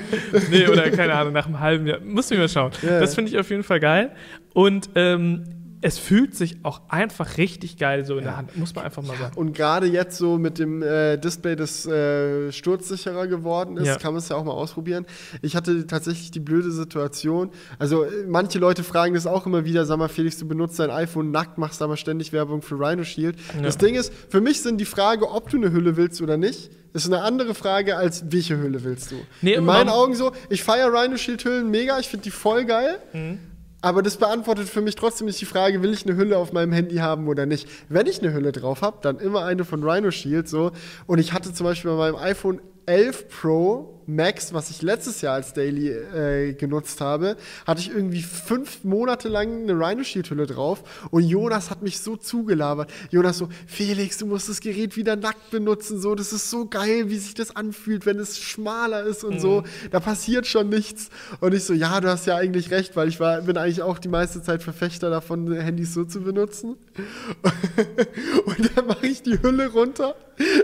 Nee, 0.51 0.67
oder 0.69 0.91
keine 0.91 1.15
Ahnung, 1.15 1.33
nach 1.33 1.47
einem 1.47 1.61
halben 1.61 1.87
Jahr. 1.87 1.99
Muss 2.01 2.31
ich 2.31 2.39
mal 2.39 2.49
schauen. 2.49 2.73
Ja, 2.83 3.01
das 3.01 3.15
finde 3.15 3.31
ich 3.31 3.39
auf 3.39 3.51
jeden 3.51 3.63
Fall 3.63 3.81
geil. 3.81 4.11
Und 4.53 4.91
ähm, 4.95 5.45
es 5.87 5.99
fühlt 5.99 6.35
sich 6.35 6.57
auch 6.65 6.81
einfach 6.89 7.37
richtig 7.37 7.77
geil 7.77 8.07
so 8.07 8.17
in 8.17 8.25
der 8.25 8.39
Hand. 8.39 8.57
Muss 8.57 8.75
man 8.75 8.87
einfach 8.87 9.03
mal 9.03 9.19
sagen. 9.19 9.37
Und 9.37 9.53
gerade 9.53 9.87
jetzt 9.87 10.17
so 10.17 10.39
mit 10.39 10.59
dem 10.59 10.83
äh, 10.83 11.19
Display, 11.19 11.57
das 11.57 11.85
äh, 11.85 12.51
sturzsicherer 12.53 13.27
geworden 13.27 13.77
ist, 13.77 13.87
Ja. 13.87 13.97
kann 13.97 14.15
man 14.15 14.21
es 14.23 14.31
ja 14.31 14.37
auch 14.37 14.45
mal 14.45 14.53
ausprobieren. 14.53 15.05
Ich 15.43 15.55
hatte 15.55 15.87
tatsächlich 15.87 16.31
die 16.31 16.41
blöde 16.41 16.71
Situation. 16.71 17.51
Also 17.79 18.05
äh, 18.05 18.25
manche 18.27 18.59
Leute 18.59 18.83
fragen 18.83 19.13
das 19.13 19.27
auch 19.27 19.45
immer 19.45 19.67
wieder, 19.67 19.85
sag 19.85 19.99
mal 19.99 20.09
Felix, 20.09 20.39
du 20.39 20.49
benutzt 20.49 20.79
dein 20.79 20.89
iPhone 20.91 21.31
nackt, 21.31 21.59
machst 21.59 21.83
aber 21.83 21.99
ständig 21.99 22.33
Werbung 22.33 22.63
für 22.63 22.77
Rhino 22.81 23.05
Shield. 23.05 23.37
Das 23.63 23.77
Ding 23.77 23.95
ist, 23.95 24.11
für 24.31 24.41
mich 24.41 24.63
sind 24.63 24.81
die 24.81 24.87
Frage, 24.87 25.31
ob 25.31 25.51
du 25.51 25.59
eine 25.59 25.71
Hülle 25.71 25.99
willst 25.99 26.23
oder 26.23 26.39
nicht, 26.39 26.71
ist 26.95 27.07
eine 27.07 27.21
andere 27.21 27.55
Frage 27.55 27.97
als 27.99 28.25
welche 28.33 28.57
Hülle 28.57 28.85
willst 28.85 29.11
du. 29.11 29.17
Nee, 29.43 29.53
In 29.53 29.65
meinen 29.67 29.91
Augen 29.91 30.15
so, 30.15 30.33
ich 30.49 30.63
feiere 30.65 30.91
Rhino 30.95 31.19
Shield 31.19 31.45
Hüllen 31.45 31.71
mega, 31.71 31.99
ich 31.99 32.09
finde 32.09 32.23
die 32.25 32.31
voll 32.31 32.65
geil. 32.65 33.01
Mhm. 33.13 33.39
Aber 33.85 34.01
das 34.01 34.17
beantwortet 34.17 34.71
für 34.71 34.81
mich 34.81 34.97
trotzdem 34.97 35.27
nicht 35.27 35.39
die 35.43 35.45
Frage, 35.45 35.83
will 35.83 35.93
ich 35.93 36.07
eine 36.07 36.17
Hülle 36.17 36.39
auf 36.39 36.55
meinem 36.55 36.73
Handy 36.73 36.97
haben 36.97 37.29
oder 37.29 37.45
nicht. 37.45 37.69
Wenn 37.91 38.07
ich 38.07 38.23
eine 38.23 38.33
Hülle 38.33 38.51
drauf 38.51 38.81
habe, 38.81 38.97
dann 39.03 39.19
immer 39.19 39.45
eine 39.45 39.67
von 39.67 39.85
Rhino 39.85 40.11
Shield 40.11 40.49
so. 40.49 40.73
Und 41.05 41.19
ich 41.19 41.35
hatte 41.35 41.53
zum 41.53 41.67
Beispiel 41.67 41.91
bei 41.91 41.99
meinem 41.99 42.17
iPhone 42.17 42.63
11 42.87 43.29
Pro 43.29 44.01
Max, 44.07 44.53
was 44.53 44.71
ich 44.71 44.83
letztes 44.83 45.21
Jahr 45.21 45.35
als 45.35 45.53
Daily 45.53 45.89
äh, 45.91 46.53
genutzt 46.55 47.01
habe, 47.01 47.37
hatte 47.67 47.81
ich 47.81 47.91
irgendwie 47.91 48.23
fünf 48.23 48.85
Monate 48.85 49.29
lang 49.29 49.63
eine 49.63 49.73
Rhino 49.73 50.05
Shield 50.05 50.31
Hülle 50.31 50.47
drauf. 50.47 50.83
Und 51.11 51.25
Jonas 51.25 51.71
hat 51.71 51.83
mich 51.83 52.01
so 52.01 52.17
zugelabert. 52.17 52.91
Jonas 53.11 53.39
so, 53.39 53.49
Felix, 53.67 54.19
du 54.19 54.27
musst 54.27 54.49
das 54.49 54.61
Gerät 54.61 54.97
wieder 54.97 55.17
nackt 55.17 55.51
benutzen. 55.51 56.01
So, 56.01 56.15
das 56.15 56.33
ist 56.33 56.51
so 56.51 56.67
geil, 56.67 57.09
wie 57.09 57.19
sich 57.19 57.35
das 57.35 57.55
anfühlt, 57.55 58.07
wenn 58.07 58.19
es 58.19 58.39
schmaler 58.39 59.05
ist 59.05 59.25
und 59.25 59.41
so. 59.41 59.65
Da 59.91 60.01
passiert 60.01 60.47
schon 60.47 60.69
nichts. 60.69 61.11
Und 61.41 61.55
ich 61.55 61.65
so, 61.65 61.73
ja, 61.73 62.01
du 62.01 62.09
hast 62.09 62.27
ja 62.27 62.37
eigentlich 62.37 62.71
recht, 62.71 62.97
weil 62.97 63.09
ich 63.09 63.21
war, 63.21 63.41
bin 63.43 63.57
eigentlich 63.57 63.83
auch 63.83 63.99
die 63.99 64.09
meiste 64.09 64.43
Zeit 64.43 64.63
Verfechter 64.63 65.11
davon, 65.11 65.53
Handys 65.53 65.95
so 65.95 66.05
zu 66.05 66.21
benutzen. 66.21 66.77
Und 68.45 68.77
dann 68.77 68.87
mache 68.87 69.07
ich 69.07 69.23
die 69.23 69.41
Hülle 69.41 69.69
runter. 69.69 70.17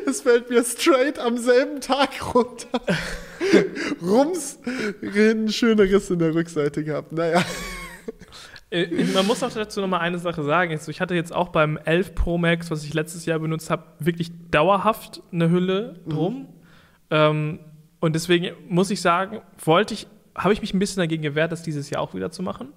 Es 0.06 0.22
fällt 0.22 0.50
mir 0.50 0.64
straight 0.64 1.18
am 1.18 1.38
selben 1.38 1.80
Tag 1.80 2.34
runter. 2.34 2.80
Rums, 4.02 4.58
einen 5.02 5.48
schönen 5.50 5.80
Riss 5.80 6.10
in 6.10 6.18
der 6.18 6.34
Rückseite 6.34 6.84
gehabt. 6.84 7.12
Naja. 7.12 7.42
Äh, 8.70 9.04
Man 9.14 9.26
muss 9.26 9.42
auch 9.42 9.50
dazu 9.52 9.80
noch 9.80 9.88
mal 9.88 9.98
eine 9.98 10.18
Sache 10.18 10.42
sagen. 10.44 10.78
Ich 10.86 11.00
hatte 11.00 11.14
jetzt 11.14 11.34
auch 11.34 11.48
beim 11.48 11.76
11 11.76 12.14
Pro 12.14 12.38
Max, 12.38 12.70
was 12.70 12.84
ich 12.84 12.94
letztes 12.94 13.26
Jahr 13.26 13.38
benutzt 13.38 13.70
habe, 13.70 13.84
wirklich 13.98 14.30
dauerhaft 14.50 15.22
eine 15.32 15.50
Hülle 15.50 16.00
drum. 16.06 16.48
Ähm, 17.10 17.60
und 18.00 18.14
deswegen 18.14 18.54
muss 18.68 18.90
ich 18.90 19.00
sagen, 19.00 19.40
wollte 19.64 19.94
ich, 19.94 20.06
habe 20.36 20.52
ich 20.52 20.60
mich 20.60 20.72
ein 20.72 20.78
bisschen 20.78 21.00
dagegen 21.00 21.22
gewehrt, 21.22 21.52
das 21.52 21.62
dieses 21.62 21.90
Jahr 21.90 22.00
auch 22.02 22.14
wieder 22.14 22.30
zu 22.30 22.42
machen. 22.42 22.68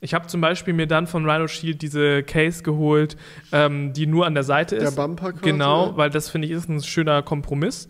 Ich 0.00 0.14
habe 0.14 0.26
zum 0.26 0.40
Beispiel 0.40 0.74
mir 0.74 0.86
dann 0.86 1.06
von 1.06 1.28
Rhino 1.28 1.46
Shield 1.46 1.80
diese 1.82 2.22
Case 2.22 2.62
geholt, 2.62 3.16
ähm, 3.52 3.92
die 3.92 4.06
nur 4.06 4.26
an 4.26 4.34
der 4.34 4.42
Seite 4.42 4.76
Der 4.76 4.88
ist. 4.88 4.96
Bumper 4.96 5.32
quasi, 5.32 5.44
Genau, 5.44 5.96
weil 5.96 6.10
das 6.10 6.28
finde 6.28 6.48
ich 6.48 6.52
ist 6.52 6.68
ein 6.68 6.82
schöner 6.82 7.22
Kompromiss. 7.22 7.88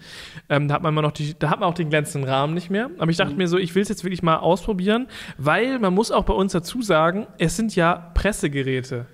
Ähm, 0.48 0.68
da 0.68 0.74
hat 0.74 0.82
man 0.82 0.92
immer 0.92 1.02
noch 1.02 1.12
die, 1.12 1.34
da 1.38 1.48
hat 1.50 1.60
man 1.60 1.68
auch 1.68 1.74
den 1.74 1.88
glänzenden 1.90 2.28
Rahmen 2.28 2.54
nicht 2.54 2.68
mehr. 2.70 2.90
Aber 2.98 3.10
ich 3.10 3.16
Mhm. 3.18 3.22
dachte 3.24 3.36
mir 3.36 3.48
so, 3.48 3.56
ich 3.59 3.74
will 3.74 3.82
es 3.82 3.88
jetzt 3.88 4.04
wirklich 4.04 4.22
mal 4.22 4.36
ausprobieren, 4.36 5.06
weil 5.38 5.78
man 5.78 5.94
muss 5.94 6.10
auch 6.10 6.24
bei 6.24 6.34
uns 6.34 6.52
dazu 6.52 6.82
sagen, 6.82 7.26
es 7.38 7.56
sind 7.56 7.74
ja 7.76 8.10
Pressegeräte. 8.14 9.06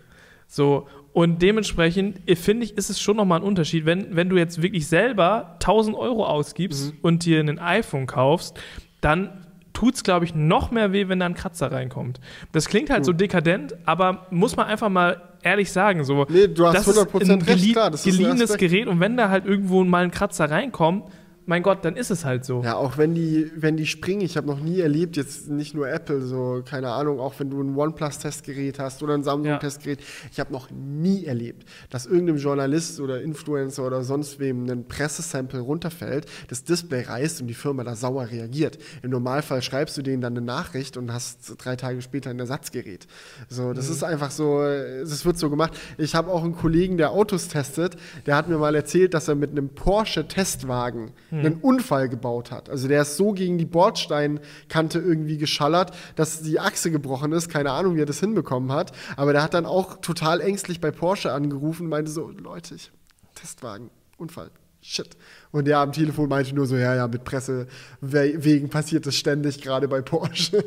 So, 0.47 0.86
und 1.12 1.43
dementsprechend 1.43 2.28
äh, 2.28 2.36
finde 2.36 2.65
ich, 2.65 2.77
ist 2.77 2.90
es 2.90 3.01
schon 3.01 3.16
nochmal 3.16 3.40
ein 3.40 3.45
Unterschied, 3.45 3.86
wenn, 3.86 4.15
wenn 4.16 4.28
du 4.28 4.36
jetzt 4.36 4.62
wirklich 4.62 4.86
selber 4.89 5.55
1000 5.55 5.97
Euro 5.97 6.27
ausgibst 6.27 6.93
Mhm. 6.95 6.99
und 7.03 7.24
dir 7.24 7.40
ein 7.40 7.59
iPhone 7.59 8.07
kaufst, 8.07 8.59
dann 9.01 9.47
tut 9.79 9.95
es, 9.95 10.03
glaube 10.03 10.25
ich, 10.25 10.35
noch 10.35 10.73
mehr 10.73 10.93
weh, 10.93 11.07
wenn 11.07 11.21
da 11.21 11.27
ein 11.27 11.35
Kratzer 11.35 11.71
reinkommt. 11.71 12.19
Das 12.51 12.69
klingt 12.69 12.91
halt 12.91 13.05
so 13.05 13.13
dekadent, 13.13 13.77
aber 13.85 14.27
muss 14.31 14.57
man 14.57 14.67
einfach 14.67 14.89
mal 14.89 15.23
ehrlich 15.45 15.71
sagen, 15.71 16.03
so, 16.03 16.27
Nee, 16.29 16.49
du 16.49 16.67
hast 16.67 16.75
das 16.75 16.89
ist 16.89 16.99
100% 16.99 17.33
ein 17.33 17.43
recht, 17.43 17.73
klar, 17.75 17.89
das 17.93 18.05
ist 18.05 18.13
ein 18.13 18.19
geliehenes. 18.19 18.57
Gerät 18.57 18.89
und 18.89 18.99
wenn 18.99 19.17
da 19.17 19.29
halt 19.29 19.47
irgendwo 19.47 19.85
mal 19.85 20.03
ein 20.03 20.11
Kratzer 20.11 20.51
reinkommt, 20.51 21.05
mein 21.49 21.62
Gott, 21.62 21.83
dann 21.83 21.97
ist 21.97 22.11
es 22.11 22.27
halt 22.27 22.45
so. 22.45 22.62
Ja, 22.62 22.75
auch 22.75 22.99
wenn 22.99 23.15
die, 23.15 23.51
wenn 23.57 23.79
die 23.79 23.87
springen, 23.87 24.20
ich 24.20 24.37
habe 24.37 24.47
noch 24.47 24.61
nie 24.61 24.81
erlebt, 24.81 25.16
jetzt 25.16 25.49
nicht 25.49 25.75
nur 25.75 25.89
Apple, 25.89 26.20
so, 26.20 26.62
keine 26.62 26.91
Ahnung, 26.91 27.20
auch 27.20 27.33
wenn 27.39 27.49
du 27.49 27.62
ein 27.62 27.75
OnePlus-Testgerät 27.75 28.79
hast 28.79 29.03
oder 29.03 29.15
ein 29.15 29.23
Samsung-Testgerät, 29.23 29.99
ich 30.31 30.41
habe 30.41 30.53
noch 30.53 30.70
nie 30.70 31.25
erlebt, 31.25 31.66
dass 31.89 32.05
irgendeinem 32.05 32.37
Journalist 32.37 33.01
oder 33.01 33.23
Influencer 33.23 33.87
oder 33.87 34.03
sonst 34.03 34.39
wem 34.39 34.69
ein 34.69 34.87
Pressesample 34.89 35.61
runterfällt, 35.61 36.27
das 36.49 36.65
Display 36.65 37.05
reißt 37.05 37.41
und 37.41 37.47
die 37.47 37.55
Firma 37.55 37.83
da 37.83 37.97
sauer 37.97 38.29
reagiert. 38.31 38.77
Im 39.03 39.09
Normalfall 39.09 39.62
schreibst 39.62 39.97
du 39.97 40.03
denen 40.03 40.20
dann 40.20 40.37
eine 40.37 40.45
Nachricht 40.45 40.99
und 40.99 41.11
hast 41.11 41.55
drei 41.65 41.77
Tage 41.77 42.03
später 42.03 42.29
ein 42.29 42.39
Ersatzgerät. 42.39 43.07
So, 43.49 43.73
das 43.73 43.87
mhm. 43.87 43.95
ist 43.95 44.05
einfach 44.05 44.33
so, 44.33 44.62
es 44.65 45.25
wird 45.25 45.39
so 45.39 45.49
gemacht. 45.49 45.73
Ich 45.97 46.15
habe 46.15 46.31
auch 46.31 46.45
einen 46.45 46.55
Kollegen, 46.55 46.99
der 46.99 47.12
Autos 47.12 47.49
testet, 47.49 47.97
der 48.27 48.37
hat 48.37 48.51
mir 48.51 48.59
mal 48.59 48.75
erzählt, 48.75 49.15
dass 49.15 49.29
er 49.29 49.35
mit 49.35 49.53
einem 49.53 49.70
Porsche-Testwagen 49.70 51.12
mhm. 51.31 51.38
Einen 51.39 51.60
Unfall 51.60 52.09
gebaut 52.09 52.51
hat. 52.51 52.70
Also 52.70 52.89
der 52.89 53.02
ist 53.02 53.16
so 53.16 53.32
gegen 53.32 53.59
die 53.59 53.65
Bordsteinkante 53.65 54.98
irgendwie 54.98 55.39
geschallert, 55.39 55.93
dass 56.16 56.43
die 56.43 56.60
Achse 56.60 56.90
gebrochen 56.90 57.32
ist. 57.32 57.48
Keine 57.48 57.73
Ahnung, 57.73 57.97
wie 57.97 58.01
er 58.01 58.06
das 58.06 58.20
hinbekommen 58.20 58.73
hat. 58.73 58.93
Aber 59.16 59.32
der 59.32 59.43
hat 59.43 59.55
dann 59.55 59.66
auch 59.66 59.98
total 60.01 60.40
ängstlich 60.40 60.81
bei 60.81 60.90
Porsche 60.90 61.32
angerufen 61.32 61.85
und 61.85 61.90
meinte 61.90 62.10
so, 62.10 62.31
Leute, 62.31 62.74
ich, 62.74 62.90
Testwagen, 63.35 63.90
Unfall. 64.16 64.51
Shit. 64.81 65.16
Und 65.51 65.66
der 65.66 65.78
am 65.78 65.93
Telefon 65.93 66.28
meinte 66.28 66.55
nur 66.55 66.66
so, 66.66 66.77
ja, 66.77 66.94
ja, 66.94 67.09
mit 67.09 67.24
Presse 67.24 67.66
wegen 68.01 68.70
passiert 68.70 69.06
das 69.06 69.16
ständig, 69.16 69.60
gerade 69.60 69.89
bei 69.89 70.02
Porsche. 70.02 70.65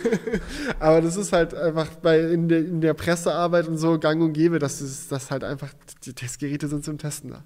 Aber 0.80 1.02
das 1.02 1.16
ist 1.16 1.32
halt 1.32 1.54
einfach 1.54 1.88
bei, 1.96 2.20
in, 2.20 2.48
der, 2.48 2.60
in 2.60 2.80
der 2.80 2.94
Pressearbeit 2.94 3.68
und 3.68 3.76
so 3.76 3.98
gang 3.98 4.22
und 4.22 4.32
gäbe, 4.32 4.58
dass 4.58 5.08
das 5.08 5.30
halt 5.30 5.44
einfach, 5.44 5.72
die 6.04 6.14
Testgeräte 6.14 6.68
sind 6.68 6.84
zum 6.84 6.98
Testen 6.98 7.30
da. 7.30 7.44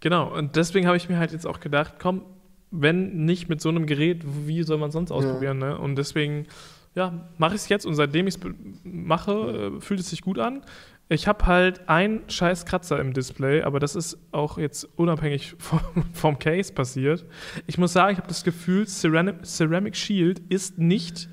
Genau, 0.00 0.34
und 0.34 0.56
deswegen 0.56 0.86
habe 0.86 0.96
ich 0.96 1.08
mir 1.08 1.18
halt 1.18 1.32
jetzt 1.32 1.46
auch 1.46 1.60
gedacht, 1.60 1.94
komm, 2.00 2.22
wenn 2.70 3.24
nicht 3.24 3.48
mit 3.48 3.60
so 3.60 3.68
einem 3.68 3.86
Gerät, 3.86 4.22
wie 4.46 4.62
soll 4.62 4.78
man 4.78 4.90
sonst 4.90 5.10
ausprobieren, 5.10 5.60
ja. 5.60 5.70
ne? 5.70 5.78
Und 5.78 5.96
deswegen, 5.96 6.46
ja, 6.94 7.28
mache 7.38 7.54
ich 7.54 7.62
es 7.62 7.68
jetzt 7.68 7.84
und 7.84 7.94
seitdem 7.94 8.26
ich 8.26 8.36
es 8.36 8.40
mache, 8.84 9.32
äh, 9.76 9.80
fühlt 9.80 10.00
es 10.00 10.10
sich 10.10 10.22
gut 10.22 10.38
an. 10.38 10.62
Ich 11.08 11.26
habe 11.26 11.44
halt 11.46 11.88
einen 11.88 12.22
scheiß 12.30 12.66
Kratzer 12.66 13.00
im 13.00 13.12
Display, 13.12 13.62
aber 13.62 13.80
das 13.80 13.96
ist 13.96 14.16
auch 14.30 14.58
jetzt 14.58 14.88
unabhängig 14.96 15.56
vom, 15.58 15.80
vom 16.12 16.38
Case 16.38 16.72
passiert. 16.72 17.24
Ich 17.66 17.78
muss 17.78 17.92
sagen, 17.92 18.12
ich 18.12 18.18
habe 18.18 18.28
das 18.28 18.44
Gefühl, 18.44 18.86
Ceramic, 18.86 19.44
Ceramic 19.44 19.96
Shield 19.96 20.40
ist 20.48 20.78
nicht 20.78 21.28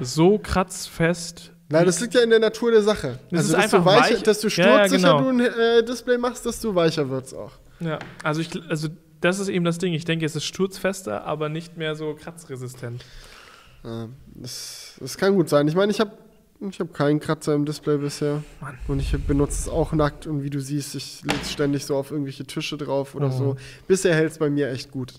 so 0.00 0.38
kratzfest. 0.38 1.52
Nein, 1.68 1.86
das 1.86 2.00
liegt 2.00 2.14
ja 2.14 2.22
in 2.22 2.30
der 2.30 2.38
Natur 2.38 2.70
der 2.70 2.82
Sache. 2.82 3.18
Das 3.30 3.40
also, 3.40 3.56
ist 3.56 3.62
einfach 3.62 3.84
weicher, 3.84 4.14
weich. 4.14 4.22
desto 4.22 4.48
sturzsicher 4.48 4.76
ja, 4.78 4.86
ja, 4.86 5.18
genau. 5.18 5.20
du 5.20 5.28
ein 5.28 5.40
äh, 5.40 5.84
Display 5.84 6.18
machst, 6.18 6.44
desto 6.46 6.74
weicher 6.74 7.08
wird 7.08 7.26
es 7.26 7.34
auch. 7.34 7.52
Ja, 7.82 7.98
also, 8.22 8.40
ich, 8.40 8.50
also 8.68 8.88
das 9.20 9.38
ist 9.38 9.48
eben 9.48 9.64
das 9.64 9.78
Ding. 9.78 9.92
Ich 9.94 10.04
denke, 10.04 10.26
es 10.26 10.36
ist 10.36 10.44
sturzfester, 10.44 11.24
aber 11.24 11.48
nicht 11.48 11.76
mehr 11.76 11.94
so 11.94 12.14
kratzresistent. 12.14 13.04
Ja, 13.84 14.08
das, 14.34 14.96
das 15.00 15.16
kann 15.16 15.34
gut 15.34 15.48
sein. 15.48 15.66
Ich 15.68 15.74
meine, 15.74 15.90
ich 15.90 16.00
habe 16.00 16.12
ich 16.70 16.78
habe 16.78 16.92
keinen 16.92 17.18
Kratzer 17.18 17.54
im 17.54 17.64
Display 17.64 17.98
bisher. 17.98 18.42
Mann. 18.60 18.78
Und 18.86 19.00
ich 19.00 19.12
benutze 19.26 19.54
es 19.58 19.68
auch 19.68 19.92
nackt 19.92 20.28
und 20.28 20.44
wie 20.44 20.50
du 20.50 20.60
siehst, 20.60 20.94
ich 20.94 21.22
lege 21.22 21.40
es 21.42 21.50
ständig 21.50 21.84
so 21.84 21.96
auf 21.96 22.12
irgendwelche 22.12 22.44
Tische 22.44 22.76
drauf 22.76 23.16
oder 23.16 23.28
oh. 23.28 23.30
so. 23.30 23.56
Bisher 23.88 24.14
hält 24.14 24.30
es 24.30 24.38
bei 24.38 24.48
mir 24.48 24.70
echt 24.70 24.92
gut. 24.92 25.14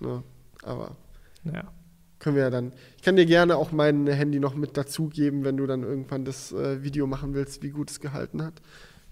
Ja, 0.00 0.08
ne? 0.08 0.22
aber 0.64 0.96
ja. 1.44 1.70
können 2.18 2.34
wir 2.34 2.42
ja 2.42 2.50
dann. 2.50 2.72
Ich 2.96 3.02
kann 3.02 3.14
dir 3.14 3.26
gerne 3.26 3.56
auch 3.56 3.70
mein 3.70 4.08
Handy 4.08 4.40
noch 4.40 4.56
mit 4.56 4.76
dazugeben, 4.76 5.44
wenn 5.44 5.56
du 5.56 5.66
dann 5.66 5.84
irgendwann 5.84 6.24
das 6.24 6.52
äh, 6.52 6.82
Video 6.82 7.06
machen 7.06 7.34
willst, 7.34 7.62
wie 7.62 7.70
gut 7.70 7.90
es 7.90 8.00
gehalten 8.00 8.42
hat. 8.42 8.54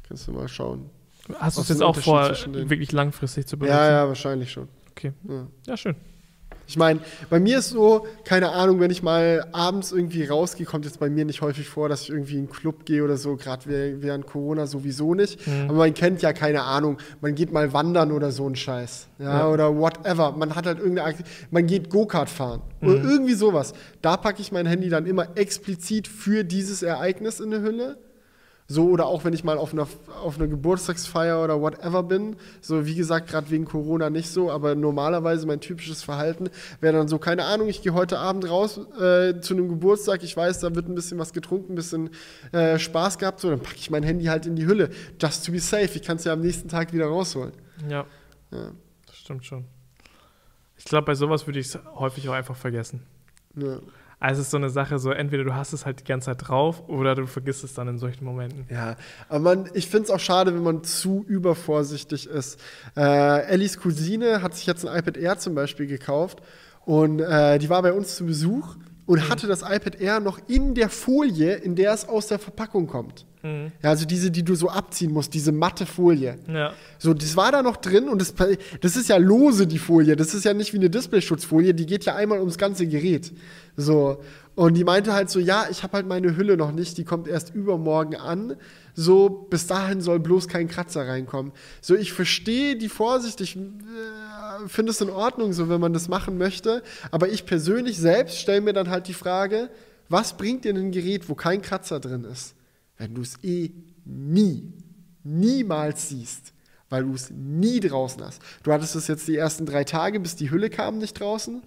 Kannst 0.02 0.26
du 0.26 0.32
mal 0.32 0.48
schauen. 0.48 0.90
Hast 1.38 1.58
du 1.58 1.62
es 1.62 1.68
jetzt 1.68 1.82
auch 1.82 1.96
vor, 1.96 2.30
wirklich 2.52 2.92
langfristig 2.92 3.46
zu 3.46 3.58
benutzen? 3.58 3.76
Ja, 3.76 3.90
ja, 3.90 4.08
wahrscheinlich 4.08 4.50
schon. 4.50 4.68
Okay. 4.92 5.12
Ja, 5.28 5.46
ja 5.66 5.76
schön. 5.76 5.96
Ich 6.68 6.76
meine, 6.76 7.00
bei 7.30 7.40
mir 7.40 7.60
ist 7.60 7.70
so, 7.70 8.06
keine 8.24 8.50
Ahnung, 8.50 8.78
wenn 8.78 8.90
ich 8.90 9.02
mal 9.02 9.46
abends 9.52 9.90
irgendwie 9.90 10.26
rausgehe, 10.26 10.66
kommt 10.66 10.84
jetzt 10.84 11.00
bei 11.00 11.08
mir 11.08 11.24
nicht 11.24 11.40
häufig 11.40 11.66
vor, 11.66 11.88
dass 11.88 12.02
ich 12.02 12.10
irgendwie 12.10 12.34
in 12.34 12.40
einen 12.40 12.50
Club 12.50 12.84
gehe 12.84 13.02
oder 13.02 13.16
so, 13.16 13.36
gerade 13.36 13.64
während 14.02 14.26
Corona 14.26 14.66
sowieso 14.66 15.14
nicht. 15.14 15.46
Mhm. 15.46 15.70
Aber 15.70 15.78
man 15.78 15.94
kennt 15.94 16.20
ja 16.20 16.34
keine 16.34 16.64
Ahnung, 16.64 16.98
man 17.22 17.34
geht 17.34 17.52
mal 17.52 17.72
wandern 17.72 18.12
oder 18.12 18.32
so 18.32 18.46
ein 18.46 18.54
Scheiß. 18.54 19.08
Ja, 19.18 19.38
ja. 19.38 19.48
oder 19.48 19.74
whatever. 19.78 20.32
Man 20.32 20.54
hat 20.54 20.66
halt 20.66 20.78
irgendeine 20.78 21.08
Aktivität, 21.08 21.50
man 21.50 21.66
geht 21.66 21.88
Go-Kart 21.88 22.28
fahren 22.28 22.60
mhm. 22.82 22.88
oder 22.88 23.02
irgendwie 23.02 23.34
sowas. 23.34 23.72
Da 24.02 24.18
packe 24.18 24.42
ich 24.42 24.52
mein 24.52 24.66
Handy 24.66 24.90
dann 24.90 25.06
immer 25.06 25.38
explizit 25.38 26.06
für 26.06 26.44
dieses 26.44 26.82
Ereignis 26.82 27.40
in 27.40 27.54
eine 27.54 27.62
Hülle 27.64 27.96
so 28.70 28.90
oder 28.90 29.06
auch 29.06 29.24
wenn 29.24 29.32
ich 29.32 29.44
mal 29.44 29.56
auf 29.56 29.72
einer, 29.72 29.88
auf 30.22 30.36
einer 30.36 30.46
Geburtstagsfeier 30.46 31.42
oder 31.42 31.60
whatever 31.60 32.02
bin. 32.02 32.36
So, 32.60 32.84
wie 32.84 32.94
gesagt, 32.94 33.28
gerade 33.28 33.50
wegen 33.50 33.64
Corona 33.64 34.10
nicht 34.10 34.28
so, 34.28 34.50
aber 34.50 34.74
normalerweise 34.74 35.46
mein 35.46 35.60
typisches 35.60 36.02
Verhalten 36.02 36.50
wäre 36.80 36.92
dann 36.92 37.08
so, 37.08 37.18
keine 37.18 37.46
Ahnung, 37.46 37.68
ich 37.68 37.80
gehe 37.80 37.94
heute 37.94 38.18
Abend 38.18 38.48
raus 38.48 38.78
äh, 39.00 39.40
zu 39.40 39.54
einem 39.54 39.70
Geburtstag, 39.70 40.22
ich 40.22 40.36
weiß, 40.36 40.60
da 40.60 40.74
wird 40.74 40.86
ein 40.86 40.94
bisschen 40.94 41.18
was 41.18 41.32
getrunken, 41.32 41.72
ein 41.72 41.76
bisschen 41.76 42.10
äh, 42.52 42.78
Spaß 42.78 43.16
gehabt, 43.16 43.40
so, 43.40 43.48
dann 43.48 43.60
packe 43.60 43.78
ich 43.78 43.90
mein 43.90 44.02
Handy 44.02 44.26
halt 44.26 44.44
in 44.44 44.54
die 44.54 44.66
Hülle. 44.66 44.90
Just 45.20 45.46
to 45.46 45.52
be 45.52 45.60
safe, 45.60 45.90
ich 45.94 46.02
kann 46.02 46.18
es 46.18 46.24
ja 46.24 46.34
am 46.34 46.40
nächsten 46.40 46.68
Tag 46.68 46.92
wieder 46.92 47.06
rausholen. 47.06 47.52
Ja. 47.88 48.04
ja. 48.50 48.72
Das 49.06 49.16
stimmt 49.16 49.46
schon. 49.46 49.64
Ich 50.76 50.84
glaube, 50.84 51.06
bei 51.06 51.14
sowas 51.14 51.46
würde 51.46 51.58
ich 51.58 51.68
es 51.68 51.78
häufig 51.94 52.28
auch 52.28 52.34
einfach 52.34 52.56
vergessen. 52.56 53.02
Ja. 53.56 53.78
Also 54.20 54.40
es 54.40 54.46
ist 54.46 54.50
so 54.50 54.56
eine 54.56 54.70
Sache, 54.70 54.98
so 54.98 55.10
entweder 55.12 55.44
du 55.44 55.54
hast 55.54 55.72
es 55.72 55.86
halt 55.86 56.00
die 56.00 56.04
ganze 56.04 56.26
Zeit 56.26 56.48
drauf 56.48 56.88
oder 56.88 57.14
du 57.14 57.26
vergisst 57.26 57.62
es 57.62 57.74
dann 57.74 57.86
in 57.86 57.98
solchen 57.98 58.24
Momenten. 58.24 58.66
Ja, 58.68 58.96
aber 59.28 59.38
man, 59.38 59.70
ich 59.74 59.86
finde 59.86 60.04
es 60.04 60.10
auch 60.10 60.18
schade, 60.18 60.52
wenn 60.52 60.62
man 60.62 60.82
zu 60.82 61.24
übervorsichtig 61.28 62.26
ist. 62.26 62.60
Äh, 62.96 63.42
Ellis 63.46 63.78
Cousine 63.78 64.42
hat 64.42 64.54
sich 64.54 64.66
jetzt 64.66 64.84
ein 64.84 64.98
iPad 64.98 65.16
Air 65.16 65.38
zum 65.38 65.54
Beispiel 65.54 65.86
gekauft 65.86 66.42
und 66.84 67.20
äh, 67.20 67.58
die 67.58 67.70
war 67.70 67.80
bei 67.82 67.92
uns 67.92 68.16
zu 68.16 68.26
Besuch 68.26 68.76
und 69.08 69.24
mhm. 69.24 69.28
hatte 69.30 69.46
das 69.46 69.62
iPad 69.62 70.00
Air 70.00 70.20
noch 70.20 70.38
in 70.48 70.74
der 70.74 70.90
Folie, 70.90 71.54
in 71.54 71.74
der 71.74 71.94
es 71.94 72.06
aus 72.06 72.26
der 72.26 72.38
Verpackung 72.38 72.86
kommt. 72.86 73.24
Mhm. 73.42 73.72
Ja, 73.82 73.88
also 73.90 74.04
diese, 74.04 74.30
die 74.30 74.42
du 74.42 74.54
so 74.54 74.68
abziehen 74.68 75.12
musst, 75.12 75.32
diese 75.32 75.50
matte 75.50 75.86
Folie. 75.86 76.36
Ja. 76.46 76.74
So, 76.98 77.14
das 77.14 77.34
war 77.34 77.50
da 77.50 77.62
noch 77.62 77.78
drin 77.78 78.10
und 78.10 78.20
das, 78.20 78.34
das 78.82 78.96
ist 78.96 79.08
ja 79.08 79.16
lose, 79.16 79.66
die 79.66 79.78
Folie. 79.78 80.14
Das 80.14 80.34
ist 80.34 80.44
ja 80.44 80.52
nicht 80.52 80.74
wie 80.74 80.76
eine 80.76 80.90
Displayschutzfolie, 80.90 81.72
die 81.72 81.86
geht 81.86 82.04
ja 82.04 82.16
einmal 82.16 82.38
ums 82.40 82.58
ganze 82.58 82.86
Gerät. 82.86 83.32
So. 83.76 84.20
Und 84.54 84.74
die 84.74 84.84
meinte 84.84 85.14
halt 85.14 85.30
so, 85.30 85.40
ja, 85.40 85.66
ich 85.70 85.82
habe 85.82 85.94
halt 85.94 86.06
meine 86.06 86.36
Hülle 86.36 86.58
noch 86.58 86.72
nicht, 86.72 86.98
die 86.98 87.04
kommt 87.04 87.28
erst 87.28 87.54
übermorgen 87.54 88.16
an. 88.16 88.56
So, 88.94 89.28
bis 89.28 89.68
dahin 89.68 90.02
soll 90.02 90.18
bloß 90.18 90.48
kein 90.48 90.68
Kratzer 90.68 91.06
reinkommen. 91.06 91.52
So, 91.80 91.94
ich 91.94 92.12
verstehe 92.12 92.76
die 92.76 92.88
Vorsicht, 92.90 93.40
ich 93.40 93.56
äh, 93.56 93.60
finde 94.66 94.90
es 94.90 95.00
in 95.00 95.10
Ordnung, 95.10 95.52
so 95.52 95.68
wenn 95.68 95.80
man 95.80 95.92
das 95.92 96.08
machen 96.08 96.38
möchte. 96.38 96.82
Aber 97.10 97.28
ich 97.28 97.46
persönlich 97.46 97.98
selbst 97.98 98.38
stelle 98.38 98.60
mir 98.60 98.72
dann 98.72 98.90
halt 98.90 99.08
die 99.08 99.14
Frage, 99.14 99.70
was 100.08 100.36
bringt 100.36 100.64
dir 100.64 100.74
ein 100.74 100.90
Gerät, 100.90 101.28
wo 101.28 101.34
kein 101.34 101.62
Kratzer 101.62 102.00
drin 102.00 102.24
ist? 102.24 102.54
wenn 102.98 103.14
du 103.14 103.22
es 103.22 103.42
eh 103.42 103.70
nie, 104.04 104.72
niemals 105.22 106.08
siehst, 106.08 106.52
weil 106.90 107.04
du 107.04 107.14
es 107.14 107.30
nie 107.30 107.80
draußen 107.80 108.22
hast. 108.22 108.42
Du 108.62 108.72
hattest 108.72 108.96
es 108.96 109.06
jetzt 109.06 109.28
die 109.28 109.36
ersten 109.36 109.64
drei 109.64 109.84
Tage, 109.84 110.20
bis 110.20 110.36
die 110.36 110.50
Hülle 110.50 110.68
kam, 110.68 110.98
nicht 110.98 111.18
draußen. 111.18 111.62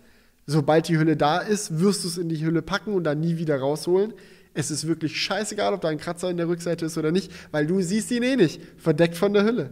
Sobald 0.45 0.87
die 0.87 0.97
Hülle 0.97 1.15
da 1.15 1.39
ist, 1.39 1.79
wirst 1.79 2.03
du 2.03 2.09
es 2.09 2.17
in 2.17 2.29
die 2.29 2.43
Hülle 2.43 2.61
packen 2.61 2.93
und 2.93 3.05
dann 3.05 3.21
nie 3.21 3.37
wieder 3.37 3.59
rausholen. 3.59 4.13
Es 4.53 4.69
ist 4.69 4.85
wirklich 4.85 5.19
scheißegal, 5.19 5.73
ob 5.73 5.81
da 5.81 5.87
ein 5.87 5.97
Kratzer 5.97 6.29
in 6.29 6.37
der 6.37 6.49
Rückseite 6.49 6.85
ist 6.85 6.97
oder 6.97 7.11
nicht, 7.11 7.31
weil 7.51 7.65
du 7.65 7.81
siehst 7.81 8.11
ihn 8.11 8.23
eh 8.23 8.35
nicht, 8.35 8.61
verdeckt 8.77 9.15
von 9.15 9.33
der 9.33 9.45
Hülle. 9.45 9.71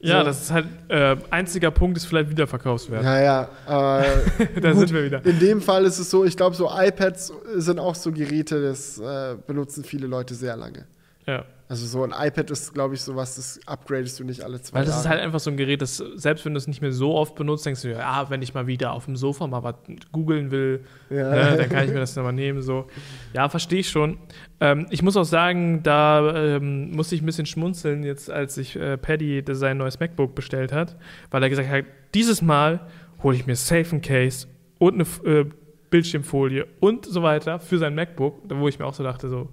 Ja, 0.00 0.20
so. 0.20 0.24
das 0.24 0.42
ist 0.42 0.50
halt, 0.50 0.66
äh, 0.88 1.16
einziger 1.30 1.70
Punkt 1.70 1.96
ist 1.96 2.06
vielleicht 2.06 2.30
Wiederverkaufswert. 2.30 3.04
Ja, 3.04 3.20
ja. 3.20 3.48
Äh, 3.68 4.60
da 4.60 4.72
gut, 4.72 4.80
sind 4.80 4.94
wir 4.94 5.04
wieder. 5.04 5.24
In 5.24 5.38
dem 5.38 5.60
Fall 5.60 5.84
ist 5.84 5.98
es 5.98 6.10
so, 6.10 6.24
ich 6.24 6.36
glaube, 6.36 6.56
so 6.56 6.70
iPads 6.72 7.32
sind 7.56 7.78
auch 7.78 7.94
so 7.94 8.10
Geräte, 8.10 8.62
das 8.62 8.98
äh, 8.98 9.36
benutzen 9.46 9.84
viele 9.84 10.06
Leute 10.06 10.34
sehr 10.34 10.56
lange. 10.56 10.86
Ja. 11.26 11.44
Also 11.70 11.86
so 11.86 12.02
ein 12.02 12.10
iPad 12.10 12.50
ist, 12.50 12.74
glaube 12.74 12.96
ich, 12.96 13.00
sowas, 13.00 13.36
das 13.36 13.60
upgradest 13.64 14.18
du 14.18 14.24
nicht 14.24 14.42
alle 14.42 14.60
zwei 14.60 14.80
Weil 14.80 14.86
das 14.86 14.94
Jahre. 14.94 15.04
ist 15.04 15.08
halt 15.08 15.20
einfach 15.20 15.38
so 15.38 15.52
ein 15.52 15.56
Gerät, 15.56 15.80
das 15.80 15.98
selbst 15.98 16.44
wenn 16.44 16.52
du 16.52 16.58
es 16.58 16.66
nicht 16.66 16.82
mehr 16.82 16.90
so 16.90 17.14
oft 17.14 17.36
benutzt, 17.36 17.64
denkst 17.64 17.82
du, 17.82 17.92
ja, 17.92 18.28
wenn 18.28 18.42
ich 18.42 18.54
mal 18.54 18.66
wieder 18.66 18.92
auf 18.92 19.04
dem 19.04 19.14
Sofa 19.14 19.46
mal 19.46 19.62
was 19.62 19.76
googeln 20.10 20.50
will, 20.50 20.84
ja. 21.10 21.30
ne, 21.30 21.56
dann 21.58 21.68
kann 21.68 21.84
ich 21.84 21.92
mir 21.92 22.00
das 22.00 22.16
nochmal 22.16 22.32
nehmen. 22.32 22.60
So. 22.60 22.88
Ja, 23.34 23.48
verstehe 23.48 23.78
ich 23.78 23.88
schon. 23.88 24.18
Ähm, 24.58 24.88
ich 24.90 25.04
muss 25.04 25.16
auch 25.16 25.24
sagen, 25.24 25.84
da 25.84 26.56
ähm, 26.56 26.90
musste 26.90 27.14
ich 27.14 27.22
ein 27.22 27.26
bisschen 27.26 27.46
schmunzeln, 27.46 28.02
jetzt 28.02 28.32
als 28.32 28.56
sich 28.56 28.74
äh, 28.74 28.98
Paddy 28.98 29.44
sein 29.52 29.78
neues 29.78 30.00
MacBook 30.00 30.34
bestellt 30.34 30.72
hat, 30.72 30.96
weil 31.30 31.40
er 31.40 31.50
gesagt 31.50 31.68
hat, 31.68 31.84
dieses 32.14 32.42
Mal 32.42 32.80
hole 33.22 33.36
ich 33.36 33.46
mir 33.46 33.54
safe 33.54 33.94
ein 33.94 34.02
Case 34.02 34.48
und 34.80 34.94
eine 34.94 35.32
äh, 35.32 35.44
Bildschirmfolie 35.88 36.66
und 36.80 37.06
so 37.06 37.22
weiter 37.22 37.60
für 37.60 37.78
sein 37.78 37.94
MacBook, 37.94 38.42
wo 38.48 38.66
ich 38.66 38.80
mir 38.80 38.86
auch 38.86 38.94
so 38.94 39.04
dachte, 39.04 39.28
so, 39.28 39.48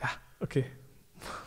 ja, 0.00 0.08
okay 0.38 0.66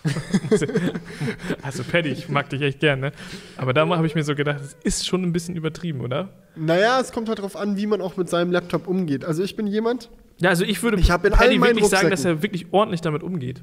also 1.62 1.84
Paddy, 1.84 2.10
ich 2.10 2.30
mag 2.30 2.50
dich 2.50 2.62
echt 2.62 2.80
gern, 2.80 3.00
ne? 3.00 3.12
Aber 3.58 3.74
da 3.74 3.88
habe 3.88 4.08
ich 4.08 4.16
mir 4.16 4.24
so 4.24 4.36
gedacht, 4.36 4.60
das 4.62 4.76
ist 4.84 5.08
schon 5.08 5.24
ein 5.24 5.34
bisschen 5.34 5.56
übertrieben, 5.56 6.02
oder? 6.02 6.30
Naja, 6.56 7.00
es 7.00 7.12
kommt 7.12 7.28
halt 7.28 7.40
darauf 7.40 7.56
an, 7.56 7.78
wie 7.78 7.88
man 7.88 8.02
auch 8.02 8.18
mit 8.18 8.30
seinem 8.30 8.52
Laptop 8.52 8.88
umgeht. 8.88 9.26
Also 9.26 9.44
ich 9.44 9.56
bin 9.56 9.68
jemand. 9.68 10.10
Ja, 10.40 10.50
also 10.50 10.64
ich 10.64 10.82
würde 10.84 11.00
ich 11.00 11.10
in 11.10 11.22
Paddy 11.22 11.62
wirklich 11.62 11.88
sagen, 11.88 12.10
dass 12.10 12.26
er 12.26 12.42
wirklich 12.42 12.68
ordentlich 12.72 13.02
damit 13.02 13.24
umgeht. 13.24 13.62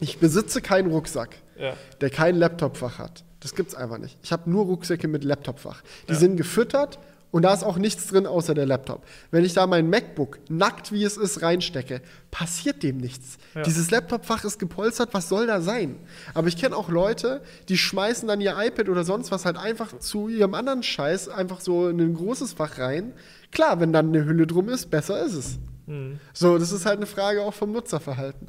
Ich 0.00 0.18
besitze 0.18 0.62
keinen 0.62 0.90
Rucksack, 0.90 1.36
ja. 1.58 1.74
der 2.00 2.10
kein 2.10 2.36
Laptopfach 2.36 2.98
hat. 2.98 3.24
Das 3.40 3.54
gibt's 3.54 3.74
einfach 3.74 3.98
nicht. 3.98 4.18
Ich 4.22 4.32
habe 4.32 4.50
nur 4.50 4.64
Rucksäcke 4.66 5.08
mit 5.08 5.24
Laptopfach. 5.24 5.82
Die 6.08 6.12
Ja. 6.12 6.18
sind 6.18 6.36
gefüttert 6.36 6.98
und 7.30 7.42
da 7.42 7.54
ist 7.54 7.62
auch 7.62 7.76
nichts 7.76 8.08
drin 8.08 8.26
außer 8.26 8.54
der 8.54 8.66
Laptop. 8.66 9.04
Wenn 9.30 9.44
ich 9.44 9.52
da 9.52 9.66
mein 9.66 9.88
MacBook 9.88 10.38
nackt 10.48 10.92
wie 10.92 11.04
es 11.04 11.16
ist 11.16 11.42
reinstecke, 11.42 12.02
passiert 12.30 12.82
dem 12.82 12.98
nichts. 12.98 13.38
Ja. 13.54 13.62
Dieses 13.62 13.90
Laptopfach 13.90 14.44
ist 14.44 14.58
gepolstert, 14.58 15.10
was 15.12 15.28
soll 15.28 15.46
da 15.46 15.60
sein? 15.60 15.96
Aber 16.34 16.48
ich 16.48 16.56
kenne 16.56 16.76
auch 16.76 16.88
Leute, 16.88 17.42
die 17.68 17.78
schmeißen 17.78 18.26
dann 18.26 18.40
ihr 18.40 18.56
iPad 18.58 18.88
oder 18.88 19.04
sonst 19.04 19.30
was 19.30 19.44
halt 19.44 19.56
einfach 19.56 19.98
zu 19.98 20.28
ihrem 20.28 20.54
anderen 20.54 20.82
Scheiß 20.82 21.28
einfach 21.28 21.60
so 21.60 21.88
in 21.88 22.00
ein 22.00 22.14
großes 22.14 22.54
Fach 22.54 22.78
rein. 22.78 23.12
Klar, 23.52 23.80
wenn 23.80 23.92
dann 23.92 24.08
eine 24.08 24.24
Hülle 24.24 24.46
drum 24.46 24.68
ist, 24.68 24.90
besser 24.90 25.24
ist 25.24 25.34
es. 25.34 25.58
Mhm. 25.86 26.18
So, 26.32 26.58
das 26.58 26.72
ist 26.72 26.86
halt 26.86 26.98
eine 26.98 27.06
Frage 27.06 27.42
auch 27.42 27.54
vom 27.54 27.72
Nutzerverhalten. 27.72 28.48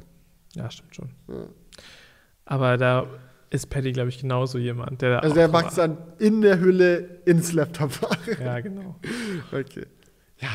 Ja, 0.54 0.70
stimmt 0.70 0.94
schon. 0.94 1.10
Ja. 1.28 1.46
Aber 2.44 2.76
da 2.76 3.06
ist 3.52 3.66
Paddy, 3.66 3.92
glaube 3.92 4.08
ich, 4.08 4.18
genauso 4.18 4.58
jemand, 4.58 5.02
der 5.02 5.10
da 5.10 5.18
Also 5.18 5.34
der 5.34 5.48
macht 5.48 5.76
dann 5.76 5.98
in 6.18 6.40
der 6.40 6.58
Hülle 6.58 7.20
ins 7.26 7.52
Laptopfach. 7.52 8.16
Ja, 8.40 8.60
genau. 8.60 8.96
Okay. 9.52 9.86
Ja, 10.38 10.48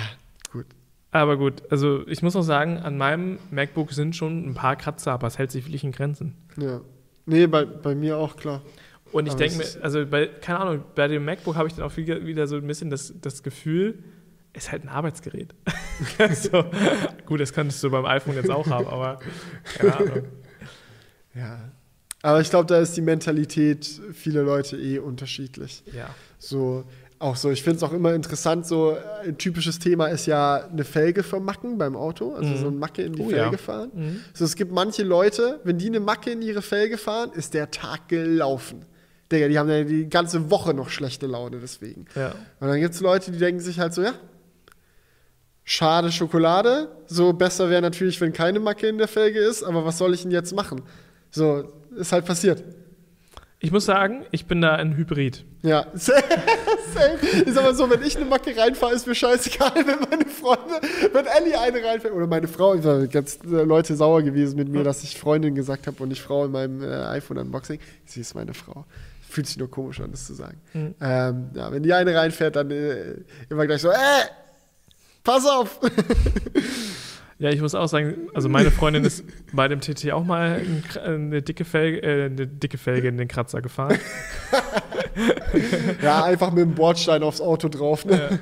gut. 0.51 0.65
Aber 1.11 1.37
gut, 1.37 1.61
also 1.69 2.05
ich 2.07 2.23
muss 2.23 2.35
auch 2.35 2.41
sagen, 2.41 2.77
an 2.77 2.97
meinem 2.97 3.37
MacBook 3.51 3.91
sind 3.93 4.15
schon 4.15 4.49
ein 4.49 4.53
paar 4.55 4.75
Kratzer, 4.75 5.11
aber 5.11 5.27
es 5.27 5.37
hält 5.37 5.51
sich 5.51 5.65
wirklich 5.65 5.83
in 5.83 5.91
Grenzen. 5.91 6.33
Ja. 6.57 6.81
Nee, 7.25 7.45
bei, 7.45 7.65
bei 7.65 7.93
mir 7.93 8.17
auch 8.17 8.35
klar. 8.35 8.61
Und 9.11 9.27
ich 9.27 9.35
denke 9.35 9.61
es 9.61 9.75
mir, 9.75 9.83
also 9.83 10.05
bei, 10.05 10.25
keine 10.25 10.59
Ahnung, 10.59 10.83
bei 10.95 11.07
dem 11.07 11.23
MacBook 11.23 11.55
habe 11.55 11.67
ich 11.67 11.75
dann 11.75 11.85
auch 11.85 11.95
wieder, 11.97 12.25
wieder 12.25 12.47
so 12.47 12.57
ein 12.57 12.67
bisschen 12.67 12.89
das, 12.89 13.13
das 13.21 13.43
Gefühl, 13.43 14.03
es 14.53 14.65
ist 14.65 14.71
halt 14.71 14.83
ein 14.83 14.89
Arbeitsgerät. 14.89 15.53
so, 16.33 16.65
gut, 17.25 17.39
das 17.39 17.53
könntest 17.53 17.83
du 17.83 17.91
beim 17.91 18.05
iPhone 18.05 18.35
jetzt 18.35 18.49
auch 18.49 18.67
haben, 18.67 18.87
aber 18.87 19.19
keine 19.77 19.97
Ahnung. 19.97 20.23
Ja. 21.35 21.71
Aber 22.27 22.41
ich 22.41 22.49
glaube, 22.49 22.65
da 22.65 22.77
ist 22.81 22.97
die 22.97 23.01
Mentalität 23.01 23.85
vieler 24.11 24.43
Leute 24.43 24.75
eh 24.75 24.99
unterschiedlich. 24.99 25.81
Ja. 25.95 26.09
So, 26.39 26.83
auch 27.19 27.37
so, 27.37 27.49
ich 27.51 27.63
finde 27.63 27.77
es 27.77 27.83
auch 27.83 27.93
immer 27.93 28.13
interessant, 28.13 28.67
so 28.67 28.97
ein 29.23 29.37
typisches 29.37 29.79
Thema 29.79 30.07
ist 30.07 30.25
ja 30.25 30.67
eine 30.69 30.83
Felge 30.83 31.23
vermacken 31.23 31.77
beim 31.77 31.95
Auto, 31.95 32.33
also 32.35 32.49
Mhm. 32.49 32.57
so 32.57 32.67
eine 32.67 32.75
Macke 32.75 33.03
in 33.03 33.13
die 33.13 33.21
Oh, 33.21 33.29
Felge 33.29 33.53
ja. 33.53 33.57
fahren. 33.57 33.91
Mhm. 33.93 34.19
So, 34.33 34.43
es 34.43 34.55
gibt 34.57 34.73
manche 34.73 35.03
Leute, 35.03 35.61
wenn 35.63 35.77
die 35.77 35.87
eine 35.87 36.01
Macke 36.01 36.31
in 36.31 36.41
ihre 36.41 36.61
Felge 36.61 36.97
fahren, 36.97 37.31
ist 37.33 37.53
der 37.53 37.71
Tag 37.71 38.09
gelaufen. 38.09 38.83
Digga, 39.31 39.47
die 39.47 39.57
haben 39.57 39.69
ja 39.69 39.85
die 39.85 40.09
ganze 40.09 40.51
Woche 40.51 40.73
noch 40.73 40.89
schlechte 40.89 41.27
Laune 41.27 41.59
deswegen. 41.61 42.07
Ja. 42.13 42.33
Und 42.59 42.67
dann 42.67 42.79
gibt 42.81 42.93
es 42.93 42.99
Leute, 42.99 43.31
die 43.31 43.37
denken 43.37 43.61
sich 43.61 43.79
halt 43.79 43.93
so, 43.93 44.01
ja, 44.03 44.13
schade 45.63 46.11
Schokolade, 46.11 46.89
so 47.07 47.31
besser 47.31 47.69
wäre 47.69 47.81
natürlich, 47.81 48.19
wenn 48.19 48.33
keine 48.33 48.59
Macke 48.59 48.87
in 48.87 48.97
der 48.97 49.07
Felge 49.07 49.39
ist, 49.39 49.63
aber 49.63 49.85
was 49.85 49.97
soll 49.97 50.13
ich 50.13 50.23
denn 50.23 50.31
jetzt 50.31 50.53
machen? 50.53 50.81
So, 51.31 51.71
ist 51.97 52.11
halt 52.11 52.25
passiert. 52.25 52.63
Ich 53.59 53.71
muss 53.71 53.85
sagen, 53.85 54.23
ich 54.29 54.45
bin 54.45 54.61
da 54.61 54.75
ein 54.75 54.95
Hybrid. 54.95 55.43
Ja, 55.63 55.87
safe. 55.95 56.23
sag 57.47 57.63
mal 57.63 57.73
so, 57.73 57.89
wenn 57.89 58.03
ich 58.03 58.15
eine 58.15 58.25
Macke 58.25 58.55
reinfahre, 58.55 58.93
ist 58.93 59.07
mir 59.07 59.15
scheißegal, 59.15 59.73
wenn 59.75 59.99
meine 60.09 60.25
Freunde, 60.25 60.79
wenn 61.11 61.25
Ellie 61.25 61.59
eine 61.59 61.83
reinfährt 61.83 62.13
oder 62.13 62.27
meine 62.27 62.47
Frau, 62.47 62.75
ich 62.75 62.83
war 62.83 63.07
ganz 63.07 63.39
äh, 63.43 63.63
Leute 63.63 63.95
sauer 63.95 64.21
gewesen 64.21 64.57
mit 64.57 64.69
mir, 64.69 64.83
dass 64.83 65.03
ich 65.03 65.17
Freundin 65.17 65.55
gesagt 65.55 65.87
habe 65.87 66.01
und 66.03 66.09
nicht 66.09 66.21
Frau 66.21 66.45
in 66.45 66.51
meinem 66.51 66.83
äh, 66.83 66.87
iPhone-Unboxing. 66.87 67.79
Sie 68.05 68.21
ist 68.21 68.35
meine 68.35 68.53
Frau. 68.53 68.85
Fühlt 69.27 69.47
sich 69.47 69.57
nur 69.57 69.71
komisch 69.71 69.99
an, 70.01 70.11
das 70.11 70.27
zu 70.27 70.35
sagen. 70.35 70.61
Mhm. 70.73 70.95
Ähm, 71.01 71.49
ja, 71.55 71.71
wenn 71.71 71.81
die 71.81 71.93
eine 71.93 72.13
reinfährt, 72.13 72.55
dann 72.55 72.69
äh, 72.69 73.15
immer 73.49 73.65
gleich 73.65 73.81
so, 73.81 73.89
äh, 73.89 73.95
pass 75.23 75.45
auf. 75.47 75.79
Ja, 77.39 77.51
ich 77.51 77.61
muss 77.61 77.75
auch 77.75 77.87
sagen, 77.87 78.15
also 78.33 78.49
meine 78.49 78.71
Freundin 78.71 79.05
ist 79.05 79.23
bei 79.53 79.67
dem 79.67 79.79
TT 79.79 80.11
auch 80.11 80.23
mal 80.25 80.59
Kr- 80.91 81.01
eine 81.01 81.41
dicke 81.43 81.65
Felge, 81.65 82.01
äh, 82.01 82.25
eine 82.25 82.47
dicke 82.47 82.79
Felge 82.79 83.07
in 83.07 83.17
den 83.17 83.27
Kratzer 83.27 83.61
gefahren. 83.61 83.99
ja, 86.01 86.23
einfach 86.23 86.51
mit 86.51 86.63
dem 86.63 86.73
Bordstein 86.75 87.21
aufs 87.23 87.41
Auto 87.41 87.69
drauf. 87.69 88.05
Ne? 88.05 88.29
Ja. 88.31 88.39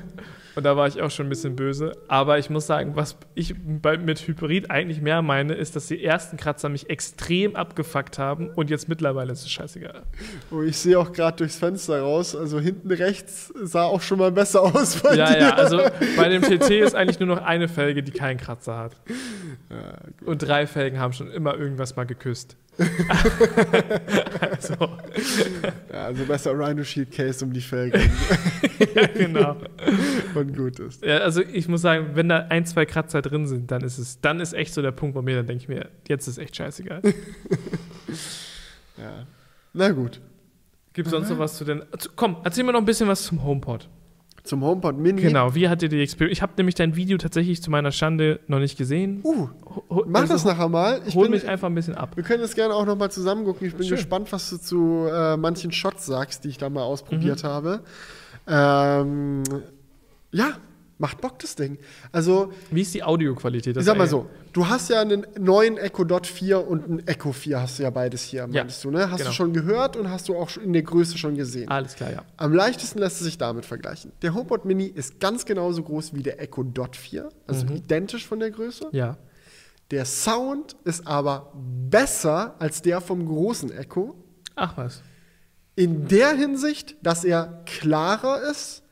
Und 0.56 0.64
da 0.64 0.76
war 0.76 0.88
ich 0.88 1.00
auch 1.02 1.10
schon 1.10 1.26
ein 1.26 1.28
bisschen 1.28 1.54
böse. 1.54 1.92
Aber 2.08 2.38
ich 2.38 2.48
muss 2.50 2.66
sagen, 2.66 2.96
was 2.96 3.16
ich 3.34 3.54
bei, 3.58 3.98
mit 3.98 4.26
Hybrid 4.26 4.70
eigentlich 4.70 5.00
mehr 5.02 5.20
meine, 5.22 5.52
ist, 5.52 5.76
dass 5.76 5.86
die 5.86 6.02
ersten 6.02 6.38
Kratzer 6.38 6.68
mich 6.70 6.88
extrem 6.90 7.54
abgefuckt 7.54 8.18
haben 8.18 8.48
und 8.50 8.70
jetzt 8.70 8.88
mittlerweile 8.88 9.32
ist 9.32 9.42
es 9.42 9.50
scheißegal. 9.50 10.02
Oh, 10.50 10.62
ich 10.62 10.78
sehe 10.78 10.98
auch 10.98 11.12
gerade 11.12 11.36
durchs 11.36 11.56
Fenster 11.56 12.00
raus, 12.00 12.34
also 12.34 12.58
hinten 12.58 12.90
rechts 12.90 13.52
sah 13.62 13.84
auch 13.84 14.00
schon 14.00 14.18
mal 14.18 14.32
besser 14.32 14.62
aus 14.62 14.96
bei 15.02 15.14
Ja, 15.14 15.30
dir. 15.30 15.38
ja, 15.40 15.50
also 15.54 15.78
bei 16.16 16.28
dem 16.30 16.40
TT 16.42 16.70
ist 16.70 16.94
eigentlich 16.94 17.20
nur 17.20 17.28
noch 17.28 17.42
eine 17.44 17.68
Felge, 17.68 18.02
die 18.02 18.12
keinen 18.12 18.38
Kratzer 18.38 18.78
hat. 18.78 18.96
Und 20.24 20.38
drei 20.38 20.66
Felgen 20.66 20.98
haben 20.98 21.12
schon 21.12 21.30
immer 21.30 21.54
irgendwas 21.56 21.96
mal 21.96 22.04
geküsst. 22.06 22.56
also, 24.40 24.74
Ja, 25.92 26.04
also 26.04 26.24
besser 26.24 26.52
Rhino 26.52 26.84
Shield 26.84 27.10
Case 27.10 27.44
um 27.44 27.52
die 27.52 27.60
Felge 27.60 27.98
ja, 28.94 29.06
genau. 29.06 29.56
und 30.34 30.56
gut 30.56 30.78
ist. 30.80 31.02
Ja, 31.04 31.18
also 31.18 31.40
ich 31.40 31.68
muss 31.68 31.80
sagen, 31.80 32.10
wenn 32.14 32.28
da 32.28 32.46
ein, 32.50 32.66
zwei 32.66 32.84
Kratzer 32.84 33.22
drin 33.22 33.46
sind, 33.46 33.70
dann 33.70 33.82
ist 33.82 33.98
es, 33.98 34.20
dann 34.20 34.40
ist 34.40 34.52
echt 34.52 34.74
so 34.74 34.82
der 34.82 34.92
Punkt 34.92 35.14
bei 35.14 35.22
mir, 35.22 35.36
dann 35.36 35.46
denke 35.46 35.62
ich 35.62 35.68
mir, 35.68 35.88
jetzt 36.06 36.26
ist 36.26 36.38
echt 36.38 36.56
scheißegal. 36.56 37.00
Ja. 38.98 39.26
Na 39.72 39.90
gut. 39.90 40.20
Gibt 40.92 41.08
es 41.08 41.12
sonst 41.12 41.28
noch 41.28 41.38
was 41.38 41.56
zu 41.56 41.64
den. 41.64 41.82
Komm, 42.16 42.38
erzähl 42.44 42.64
mir 42.64 42.72
noch 42.72 42.80
ein 42.80 42.86
bisschen 42.86 43.08
was 43.08 43.22
zum 43.24 43.44
HomePod. 43.44 43.88
Zum 44.46 44.62
HomePod 44.64 44.96
Mini. 44.96 45.20
Genau, 45.22 45.54
wie 45.54 45.68
hat 45.68 45.82
dir 45.82 45.88
die 45.88 46.00
Experience? 46.00 46.32
Ich 46.38 46.42
habe 46.42 46.52
nämlich 46.56 46.74
dein 46.74 46.96
Video 46.96 47.18
tatsächlich 47.18 47.62
zu 47.62 47.70
meiner 47.70 47.92
Schande 47.92 48.40
noch 48.46 48.58
nicht 48.60 48.78
gesehen. 48.78 49.20
Uh, 49.24 49.48
Ho- 49.90 50.04
mach 50.06 50.20
also 50.22 50.32
das 50.34 50.44
nachher 50.44 50.68
mal. 50.68 51.00
Ich 51.06 51.14
hol 51.14 51.24
bin, 51.24 51.32
mich 51.32 51.48
einfach 51.48 51.68
ein 51.68 51.74
bisschen 51.74 51.94
ab. 51.96 52.12
wir 52.16 52.22
können 52.24 52.40
das 52.42 52.54
gerne 52.54 52.72
auch 52.74 52.86
noch 52.86 52.96
mal 52.96 53.10
zusammen 53.10 53.44
gucken. 53.44 53.66
Ich 53.66 53.74
bin 53.74 53.86
Schön. 53.86 53.96
gespannt, 53.96 54.32
was 54.32 54.48
du 54.50 54.56
zu 54.58 55.06
äh, 55.12 55.36
manchen 55.36 55.72
Shots 55.72 56.06
sagst, 56.06 56.44
die 56.44 56.48
ich 56.48 56.58
da 56.58 56.70
mal 56.70 56.82
ausprobiert 56.84 57.42
Mhm. 57.42 57.48
habe. 57.48 57.80
Ähm, 58.48 59.42
ja, 60.32 60.52
macht 60.98 61.20
Bock 61.20 61.38
das 61.38 61.54
Ding. 61.56 61.78
Also, 62.12 62.52
Wie 62.70 62.82
ist 62.82 62.94
die 62.94 63.02
Audioqualität? 63.02 63.76
Ich 63.76 63.84
sag 63.84 63.98
mal 63.98 64.08
so, 64.08 64.30
du 64.52 64.66
hast 64.66 64.88
ja 64.88 65.00
einen 65.00 65.26
neuen 65.38 65.76
Echo 65.76 66.04
Dot 66.04 66.26
4 66.26 66.66
und 66.66 66.84
einen 66.84 67.06
Echo 67.06 67.32
4 67.32 67.60
hast 67.60 67.78
du 67.78 67.82
ja 67.82 67.90
beides 67.90 68.22
hier, 68.22 68.46
meinst 68.46 68.82
du, 68.84 68.90
ne? 68.90 69.10
Hast 69.10 69.18
genau. 69.18 69.30
du 69.30 69.34
schon 69.34 69.52
gehört 69.52 69.96
und 69.96 70.10
hast 70.10 70.28
du 70.28 70.36
auch 70.36 70.56
in 70.56 70.72
der 70.72 70.82
Größe 70.82 71.18
schon 71.18 71.36
gesehen. 71.36 71.68
Alles 71.68 71.94
klar, 71.94 72.12
ja. 72.12 72.24
Am 72.36 72.52
leichtesten 72.52 72.98
lässt 72.98 73.16
es 73.16 73.24
sich 73.24 73.38
damit 73.38 73.66
vergleichen. 73.66 74.12
Der 74.22 74.34
HomePod 74.34 74.64
Mini 74.64 74.86
ist 74.86 75.20
ganz 75.20 75.44
genauso 75.44 75.82
groß 75.82 76.14
wie 76.14 76.22
der 76.22 76.40
Echo 76.40 76.62
Dot 76.62 76.96
4, 76.96 77.28
also 77.46 77.66
identisch 77.66 78.26
von 78.26 78.40
der 78.40 78.50
Größe. 78.50 78.88
Ja. 78.92 79.18
Der 79.90 80.04
Sound 80.04 80.76
ist 80.84 81.06
aber 81.06 81.52
besser 81.54 82.56
als 82.58 82.82
der 82.82 83.00
vom 83.00 83.24
großen 83.24 83.70
Echo. 83.70 84.16
Ach 84.56 84.76
was. 84.76 85.02
In 85.76 86.08
der 86.08 86.32
Hinsicht, 86.34 86.96
dass 87.02 87.22
er 87.22 87.62
klarer 87.66 88.50
ist, 88.50 88.82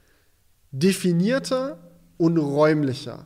definierter 0.70 1.78
und 2.18 2.36
räumlicher. 2.38 3.24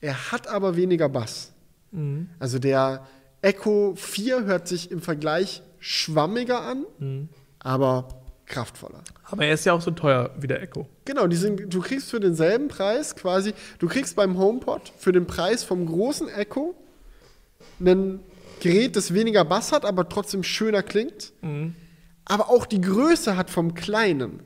Er 0.00 0.32
hat 0.32 0.48
aber 0.48 0.76
weniger 0.76 1.08
Bass. 1.08 1.52
Mhm. 1.92 2.28
Also 2.38 2.58
der 2.58 3.06
Echo 3.40 3.94
4 3.96 4.44
hört 4.44 4.68
sich 4.68 4.90
im 4.90 5.00
Vergleich 5.00 5.62
schwammiger 5.78 6.60
an, 6.62 6.84
Mhm. 6.98 7.28
aber 7.58 8.08
kraftvoller. 8.46 9.02
Aber 9.24 9.44
er 9.46 9.54
ist 9.54 9.64
ja 9.64 9.72
auch 9.72 9.80
so 9.80 9.90
teuer 9.92 10.30
wie 10.38 10.46
der 10.46 10.62
Echo. 10.62 10.86
Genau, 11.04 11.28
sind, 11.30 11.72
du 11.72 11.80
kriegst 11.80 12.10
für 12.10 12.20
denselben 12.20 12.68
Preis 12.68 13.16
quasi, 13.16 13.54
du 13.78 13.88
kriegst 13.88 14.14
beim 14.16 14.36
HomePod 14.38 14.92
für 14.98 15.12
den 15.12 15.26
Preis 15.26 15.64
vom 15.64 15.86
großen 15.86 16.28
Echo 16.28 16.74
ein 17.80 18.20
Gerät, 18.60 18.94
das 18.94 19.12
weniger 19.14 19.44
Bass 19.44 19.72
hat, 19.72 19.84
aber 19.84 20.08
trotzdem 20.08 20.42
schöner 20.44 20.82
klingt. 20.82 21.32
Mhm. 21.42 21.74
Aber 22.24 22.48
auch 22.50 22.66
die 22.66 22.80
Größe 22.80 23.36
hat 23.36 23.50
vom 23.50 23.74
kleinen. 23.74 24.40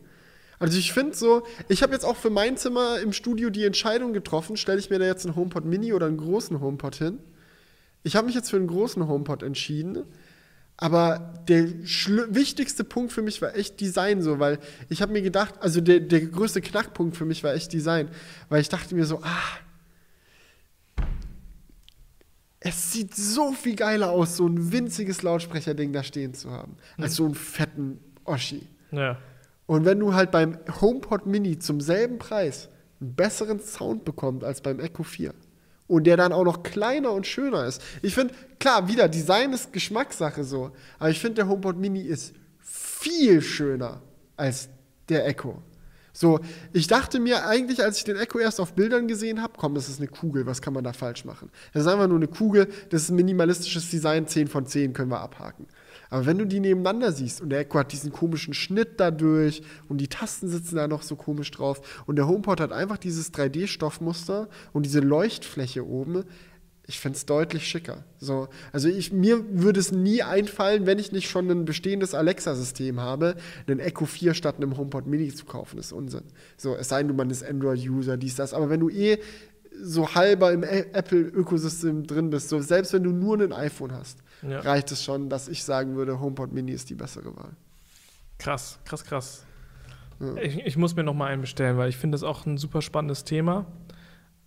Also 0.58 0.78
ich 0.78 0.92
finde 0.92 1.14
so, 1.14 1.46
ich 1.68 1.82
habe 1.82 1.92
jetzt 1.92 2.04
auch 2.04 2.16
für 2.16 2.30
mein 2.30 2.56
Zimmer 2.56 2.98
im 3.00 3.12
Studio 3.12 3.50
die 3.50 3.64
Entscheidung 3.64 4.12
getroffen, 4.12 4.56
stelle 4.56 4.78
ich 4.78 4.90
mir 4.90 4.98
da 4.98 5.04
jetzt 5.04 5.26
einen 5.26 5.36
HomePod 5.36 5.64
Mini 5.64 5.92
oder 5.92 6.06
einen 6.06 6.16
großen 6.16 6.60
HomePod 6.60 6.96
hin. 6.96 7.18
Ich 8.02 8.16
habe 8.16 8.26
mich 8.26 8.34
jetzt 8.34 8.50
für 8.50 8.56
einen 8.56 8.68
großen 8.68 9.06
HomePod 9.06 9.42
entschieden. 9.42 10.04
Aber 10.78 11.42
der 11.48 11.64
wichtigste 11.68 12.84
Punkt 12.84 13.12
für 13.12 13.22
mich 13.22 13.40
war 13.40 13.56
echt 13.56 13.80
Design 13.80 14.20
so, 14.20 14.38
weil 14.38 14.58
ich 14.90 15.00
habe 15.00 15.12
mir 15.12 15.22
gedacht, 15.22 15.54
also 15.60 15.80
der, 15.80 16.00
der 16.00 16.20
größte 16.20 16.60
Knackpunkt 16.60 17.16
für 17.16 17.24
mich 17.24 17.42
war 17.42 17.54
echt 17.54 17.72
Design, 17.72 18.10
weil 18.50 18.60
ich 18.60 18.68
dachte 18.68 18.94
mir 18.94 19.06
so, 19.06 19.20
ah, 19.22 19.42
es 22.60 22.92
sieht 22.92 23.14
so 23.14 23.52
viel 23.52 23.74
geiler 23.74 24.10
aus, 24.10 24.36
so 24.36 24.46
ein 24.46 24.70
winziges 24.70 25.22
Lautsprecherding 25.22 25.92
da 25.92 26.02
stehen 26.02 26.34
zu 26.34 26.50
haben, 26.50 26.76
als 26.98 27.14
so 27.14 27.24
einen 27.24 27.34
fetten 27.34 27.98
Oschi. 28.24 28.66
Ja. 28.90 29.18
Und 29.66 29.84
wenn 29.84 29.98
du 29.98 30.14
halt 30.14 30.30
beim 30.30 30.58
HomePod 30.80 31.26
Mini 31.26 31.58
zum 31.58 31.80
selben 31.80 32.18
Preis 32.18 32.68
einen 33.00 33.14
besseren 33.14 33.60
Sound 33.60 34.04
bekommst 34.04 34.44
als 34.44 34.60
beim 34.60 34.80
Echo 34.80 35.02
4 35.02 35.34
und 35.88 36.04
der 36.04 36.16
dann 36.16 36.32
auch 36.32 36.44
noch 36.44 36.62
kleiner 36.62 37.12
und 37.12 37.26
schöner 37.26 37.66
ist. 37.66 37.82
Ich 38.02 38.14
finde, 38.14 38.34
klar, 38.58 38.88
wieder, 38.88 39.08
Design 39.08 39.52
ist 39.52 39.72
Geschmackssache 39.72 40.44
so, 40.44 40.72
aber 40.98 41.10
ich 41.10 41.20
finde, 41.20 41.36
der 41.36 41.48
HomePod 41.48 41.76
Mini 41.76 42.00
ist 42.00 42.34
viel 42.60 43.42
schöner 43.42 44.02
als 44.36 44.68
der 45.08 45.26
Echo. 45.26 45.62
So, 46.18 46.40
ich 46.72 46.86
dachte 46.86 47.20
mir 47.20 47.46
eigentlich, 47.46 47.84
als 47.84 47.98
ich 47.98 48.04
den 48.04 48.16
Echo 48.16 48.38
erst 48.38 48.58
auf 48.58 48.72
Bildern 48.72 49.06
gesehen 49.06 49.42
habe, 49.42 49.52
komm, 49.58 49.74
das 49.74 49.90
ist 49.90 50.00
eine 50.00 50.08
Kugel, 50.08 50.46
was 50.46 50.62
kann 50.62 50.72
man 50.72 50.82
da 50.82 50.94
falsch 50.94 51.26
machen? 51.26 51.50
Das 51.74 51.82
ist 51.82 51.88
einfach 51.88 52.08
nur 52.08 52.16
eine 52.16 52.26
Kugel, 52.26 52.68
das 52.88 53.02
ist 53.02 53.10
ein 53.10 53.16
minimalistisches 53.16 53.90
Design, 53.90 54.26
10 54.26 54.48
von 54.48 54.64
10 54.64 54.94
können 54.94 55.10
wir 55.10 55.20
abhaken. 55.20 55.66
Aber 56.08 56.24
wenn 56.24 56.38
du 56.38 56.46
die 56.46 56.60
nebeneinander 56.60 57.12
siehst 57.12 57.42
und 57.42 57.50
der 57.50 57.58
Echo 57.58 57.78
hat 57.78 57.92
diesen 57.92 58.12
komischen 58.12 58.54
Schnitt 58.54 58.98
dadurch 58.98 59.60
und 59.90 59.98
die 59.98 60.08
Tasten 60.08 60.48
sitzen 60.48 60.76
da 60.76 60.88
noch 60.88 61.02
so 61.02 61.16
komisch 61.16 61.50
drauf 61.50 62.02
und 62.06 62.16
der 62.16 62.26
HomePod 62.26 62.62
hat 62.62 62.72
einfach 62.72 62.96
dieses 62.96 63.34
3D-Stoffmuster 63.34 64.48
und 64.72 64.86
diese 64.86 65.00
Leuchtfläche 65.00 65.86
oben, 65.86 66.24
ich 66.88 67.00
fände 67.00 67.16
es 67.16 67.26
deutlich 67.26 67.66
schicker. 67.66 68.04
So, 68.18 68.48
also 68.72 68.88
ich, 68.88 69.12
mir 69.12 69.44
würde 69.60 69.80
es 69.80 69.90
nie 69.90 70.22
einfallen, 70.22 70.86
wenn 70.86 70.98
ich 70.98 71.10
nicht 71.10 71.28
schon 71.28 71.50
ein 71.50 71.64
bestehendes 71.64 72.14
Alexa-System 72.14 73.00
habe, 73.00 73.36
einen 73.66 73.80
Echo 73.80 74.06
4 74.06 74.34
statt 74.34 74.56
einem 74.56 74.76
HomePod 74.76 75.06
Mini 75.06 75.34
zu 75.34 75.46
kaufen. 75.46 75.76
Das 75.76 75.86
ist 75.86 75.92
Unsinn. 75.92 76.22
So, 76.56 76.76
es 76.76 76.88
sei 76.88 77.02
denn, 77.02 77.16
man 77.16 77.30
ist 77.30 77.44
Android-User, 77.44 78.16
dies, 78.16 78.36
das. 78.36 78.54
Aber 78.54 78.70
wenn 78.70 78.80
du 78.80 78.88
eh 78.88 79.18
so 79.82 80.14
halber 80.14 80.52
im 80.52 80.62
Apple-Ökosystem 80.62 82.06
drin 82.06 82.30
bist, 82.30 82.48
so 82.48 82.60
selbst 82.60 82.92
wenn 82.92 83.02
du 83.02 83.10
nur 83.10 83.38
ein 83.40 83.52
iPhone 83.52 83.92
hast, 83.92 84.20
ja. 84.42 84.60
reicht 84.60 84.92
es 84.92 85.02
schon, 85.02 85.28
dass 85.28 85.48
ich 85.48 85.64
sagen 85.64 85.96
würde, 85.96 86.20
HomePod 86.20 86.52
Mini 86.52 86.72
ist 86.72 86.88
die 86.88 86.94
bessere 86.94 87.36
Wahl. 87.36 87.50
Krass, 88.38 88.78
krass, 88.84 89.04
krass. 89.04 89.44
Ja. 90.20 90.36
Ich, 90.36 90.64
ich, 90.64 90.76
muss 90.76 90.94
mir 90.94 91.02
noch 91.02 91.14
mal 91.14 91.26
einen 91.26 91.40
bestellen, 91.40 91.76
weil 91.76 91.88
ich 91.88 91.96
finde 91.96 92.14
das 92.14 92.22
auch 92.22 92.46
ein 92.46 92.58
super 92.58 92.80
spannendes 92.80 93.24
Thema. 93.24 93.66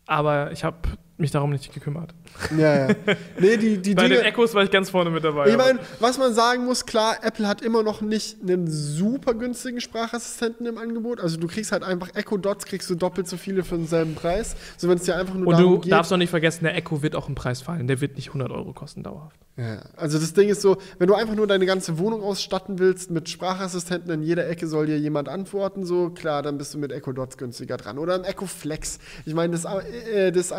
Aber 0.06 0.52
ich 0.52 0.64
habe 0.64 0.78
mich 1.20 1.32
darum 1.32 1.52
nicht 1.52 1.74
gekümmert. 1.74 2.14
Ja, 2.58 2.88
ja. 2.88 2.96
Nee, 3.40 3.58
die, 3.58 3.82
die 3.82 3.94
Bei 3.96 4.04
Dinge, 4.08 4.18
den 4.18 4.26
Echos 4.26 4.54
war 4.54 4.64
ich 4.64 4.72
ganz 4.72 4.90
vorne 4.90 5.10
mit 5.10 5.24
dabei. 5.24 5.50
Ich 5.50 5.58
meine, 5.58 5.80
was 6.00 6.18
man 6.18 6.34
sagen 6.34 6.66
muss, 6.66 6.86
klar, 6.86 7.18
Apple 7.22 7.48
hat 7.48 7.62
immer 7.62 7.84
noch 7.84 8.02
nicht 8.02 8.42
einen 8.42 8.70
super 8.70 9.34
günstigen 9.34 9.82
Sprachassistenten 9.82 10.66
im 10.66 10.78
Angebot. 10.78 11.20
Also 11.20 11.38
du 11.38 11.48
kriegst 11.48 11.72
halt 11.72 11.84
einfach 11.84 12.16
Echo 12.16 12.38
Dots, 12.38 12.66
kriegst 12.66 12.90
du 12.90 12.96
doppelt 12.96 13.28
so 13.28 13.38
viele 13.38 13.64
für 13.64 13.76
denselben 13.76 14.16
Preis. 14.16 14.56
So 14.78 14.88
wenn 14.88 14.98
es 14.98 15.04
dir 15.04 15.16
einfach 15.16 15.36
nur 15.36 15.48
Und 15.48 15.60
du 15.60 15.80
geht, 15.80 15.92
darfst 15.92 16.12
auch 16.14 16.18
nicht 16.18 16.30
vergessen, 16.30 16.64
der 16.64 16.76
Echo 16.76 17.02
wird 17.02 17.16
auch 17.16 17.28
im 17.28 17.36
Preis 17.36 17.62
fallen. 17.62 17.88
Der 17.88 18.02
wird 18.02 18.16
nicht 18.16 18.30
100 18.30 18.52
Euro 18.52 18.74
kosten 18.74 19.04
dauerhaft. 19.04 19.38
Ja, 19.60 19.82
also 19.98 20.18
das 20.18 20.34
Ding 20.34 20.48
ist 20.48 20.62
so, 20.62 20.78
wenn 21.00 21.08
du 21.08 21.16
einfach 21.16 21.36
nur 21.36 21.46
deine 21.46 21.66
ganze 21.66 21.98
Wohnung 21.98 22.24
ausstatten 22.24 22.80
willst 22.80 23.12
mit 23.12 23.28
Sprachassistenten, 23.28 24.10
in 24.10 24.24
jeder 24.24 24.48
Ecke 24.48 24.68
soll 24.68 24.86
dir 24.86 24.98
jemand 24.98 25.28
antworten, 25.28 25.86
so 25.86 26.12
klar, 26.12 26.42
dann 26.42 26.58
bist 26.58 26.74
du 26.74 26.78
mit 26.78 26.94
Echo 26.94 27.12
Dots 27.12 27.38
günstiger 27.38 27.76
dran. 27.76 27.98
Oder 27.98 28.16
im 28.16 28.24
Echo 28.24 28.46
Flex. 28.46 29.00
Ich 29.26 29.34
meine, 29.34 29.52
das, 29.52 29.66
äh, 29.66 30.32
das 30.32 30.54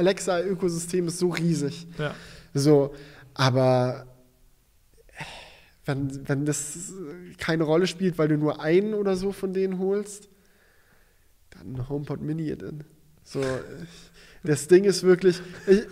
Alexa-Ökosystem 0.50 1.06
ist 1.08 1.18
so 1.18 1.28
riesig. 1.28 1.86
Ja. 1.98 2.14
So, 2.54 2.94
aber 3.34 4.06
wenn, 5.84 6.28
wenn 6.28 6.44
das 6.44 6.92
keine 7.38 7.64
Rolle 7.64 7.86
spielt, 7.86 8.18
weil 8.18 8.28
du 8.28 8.36
nur 8.36 8.60
einen 8.60 8.94
oder 8.94 9.16
so 9.16 9.32
von 9.32 9.52
denen 9.52 9.78
holst, 9.78 10.28
dann 11.50 11.88
HomePod 11.88 12.20
Mini 12.20 12.56
denn. 12.56 12.84
So, 13.24 13.42
das 14.42 14.68
Ding 14.68 14.84
ist 14.84 15.02
wirklich. 15.02 15.40
Ich, 15.66 15.82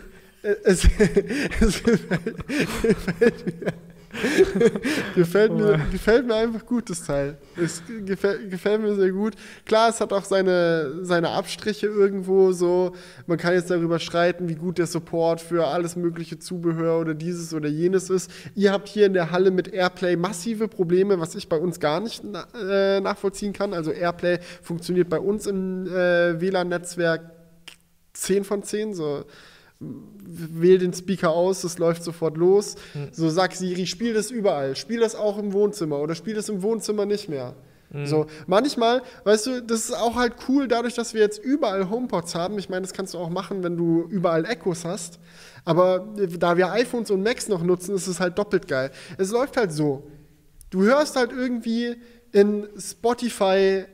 es, 0.42 0.84
es 1.60 1.82
gefällt, 1.82 2.48
gefällt 2.82 3.60
mir. 3.60 3.72
gefällt, 5.14 5.52
mir, 5.52 5.80
gefällt 5.90 6.26
mir 6.26 6.34
einfach 6.34 6.64
gut, 6.64 6.90
das 6.90 7.04
Teil. 7.04 7.36
Es 7.56 7.82
gefällt, 8.04 8.50
gefällt, 8.50 8.82
mir 8.82 8.94
sehr 8.94 9.10
gut. 9.10 9.34
Klar, 9.64 9.90
es 9.90 10.00
hat 10.00 10.12
auch 10.12 10.24
seine, 10.24 11.04
seine 11.04 11.30
Abstriche 11.30 11.86
irgendwo 11.86 12.52
so. 12.52 12.94
Man 13.26 13.38
kann 13.38 13.54
jetzt 13.54 13.70
darüber 13.70 13.98
streiten, 13.98 14.48
wie 14.48 14.54
gut 14.54 14.78
der 14.78 14.86
Support 14.86 15.40
für 15.40 15.66
alles 15.66 15.96
mögliche 15.96 16.38
Zubehör 16.38 17.00
oder 17.00 17.14
dieses 17.14 17.54
oder 17.54 17.68
jenes 17.68 18.10
ist. 18.10 18.30
Ihr 18.54 18.72
habt 18.72 18.88
hier 18.88 19.06
in 19.06 19.12
der 19.12 19.30
Halle 19.30 19.50
mit 19.50 19.68
Airplay 19.68 20.16
massive 20.16 20.68
Probleme, 20.68 21.20
was 21.20 21.34
ich 21.34 21.48
bei 21.48 21.56
uns 21.56 21.80
gar 21.80 22.00
nicht 22.00 22.22
äh, 22.24 23.00
nachvollziehen 23.00 23.52
kann. 23.52 23.74
Also 23.74 23.90
Airplay 23.90 24.38
funktioniert 24.62 25.08
bei 25.08 25.18
uns 25.18 25.46
im 25.46 25.86
äh, 25.86 26.40
WLAN-Netzwerk 26.40 27.32
10 28.12 28.44
von 28.44 28.62
10, 28.62 28.94
so 28.94 29.24
wähl 29.80 30.78
den 30.78 30.92
Speaker 30.92 31.30
aus, 31.30 31.62
es 31.64 31.78
läuft 31.78 32.02
sofort 32.02 32.36
los. 32.36 32.74
Mhm. 32.94 33.08
So 33.12 33.28
sag 33.28 33.54
Siri, 33.54 33.86
spiel 33.86 34.14
das 34.14 34.30
überall, 34.30 34.76
spiel 34.76 35.00
das 35.00 35.14
auch 35.14 35.38
im 35.38 35.52
Wohnzimmer 35.52 35.98
oder 35.98 36.14
spiel 36.14 36.34
das 36.34 36.48
im 36.48 36.62
Wohnzimmer 36.62 37.06
nicht 37.06 37.28
mehr. 37.28 37.54
Mhm. 37.90 38.06
So, 38.06 38.26
manchmal, 38.46 39.02
weißt 39.24 39.46
du, 39.46 39.62
das 39.62 39.84
ist 39.84 39.96
auch 39.96 40.16
halt 40.16 40.34
cool, 40.48 40.68
dadurch, 40.68 40.94
dass 40.94 41.14
wir 41.14 41.20
jetzt 41.20 41.42
überall 41.42 41.88
HomePods 41.88 42.34
haben. 42.34 42.58
Ich 42.58 42.68
meine, 42.68 42.82
das 42.82 42.92
kannst 42.92 43.14
du 43.14 43.18
auch 43.18 43.30
machen, 43.30 43.62
wenn 43.62 43.76
du 43.76 44.02
überall 44.10 44.44
Echos 44.44 44.84
hast. 44.84 45.20
Aber 45.64 46.14
da 46.38 46.56
wir 46.56 46.72
iPhones 46.72 47.10
und 47.10 47.22
Macs 47.22 47.48
noch 47.48 47.62
nutzen, 47.62 47.94
ist 47.94 48.06
es 48.06 48.20
halt 48.20 48.38
doppelt 48.38 48.68
geil. 48.68 48.90
Es 49.16 49.30
läuft 49.30 49.56
halt 49.56 49.72
so. 49.72 50.10
Du 50.70 50.82
hörst 50.82 51.16
halt 51.16 51.32
irgendwie 51.32 51.96
in 52.32 52.68
Spotify 52.78 53.84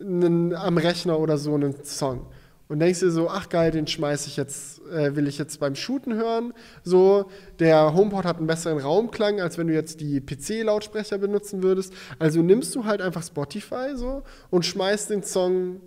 einen, 0.00 0.54
am 0.54 0.78
Rechner 0.78 1.18
oder 1.18 1.38
so 1.38 1.54
einen 1.54 1.84
Song 1.84 2.26
und 2.72 2.78
denkst 2.78 3.00
dir 3.00 3.10
so, 3.10 3.28
ach 3.28 3.50
geil, 3.50 3.70
den 3.70 3.86
schmeiße 3.86 4.28
ich 4.28 4.38
jetzt, 4.38 4.80
äh, 4.86 5.14
will 5.14 5.28
ich 5.28 5.36
jetzt 5.36 5.60
beim 5.60 5.74
Shooten 5.74 6.14
hören. 6.14 6.54
So, 6.82 7.26
der 7.58 7.92
HomePod 7.92 8.24
hat 8.24 8.38
einen 8.38 8.46
besseren 8.46 8.78
Raumklang, 8.78 9.42
als 9.42 9.58
wenn 9.58 9.66
du 9.66 9.74
jetzt 9.74 10.00
die 10.00 10.22
PC-Lautsprecher 10.22 11.18
benutzen 11.18 11.62
würdest. 11.62 11.92
Also 12.18 12.40
nimmst 12.40 12.74
du 12.74 12.86
halt 12.86 13.02
einfach 13.02 13.22
Spotify 13.22 13.94
so 13.94 14.22
und 14.48 14.64
schmeißt 14.64 15.10
den 15.10 15.22
Song 15.22 15.82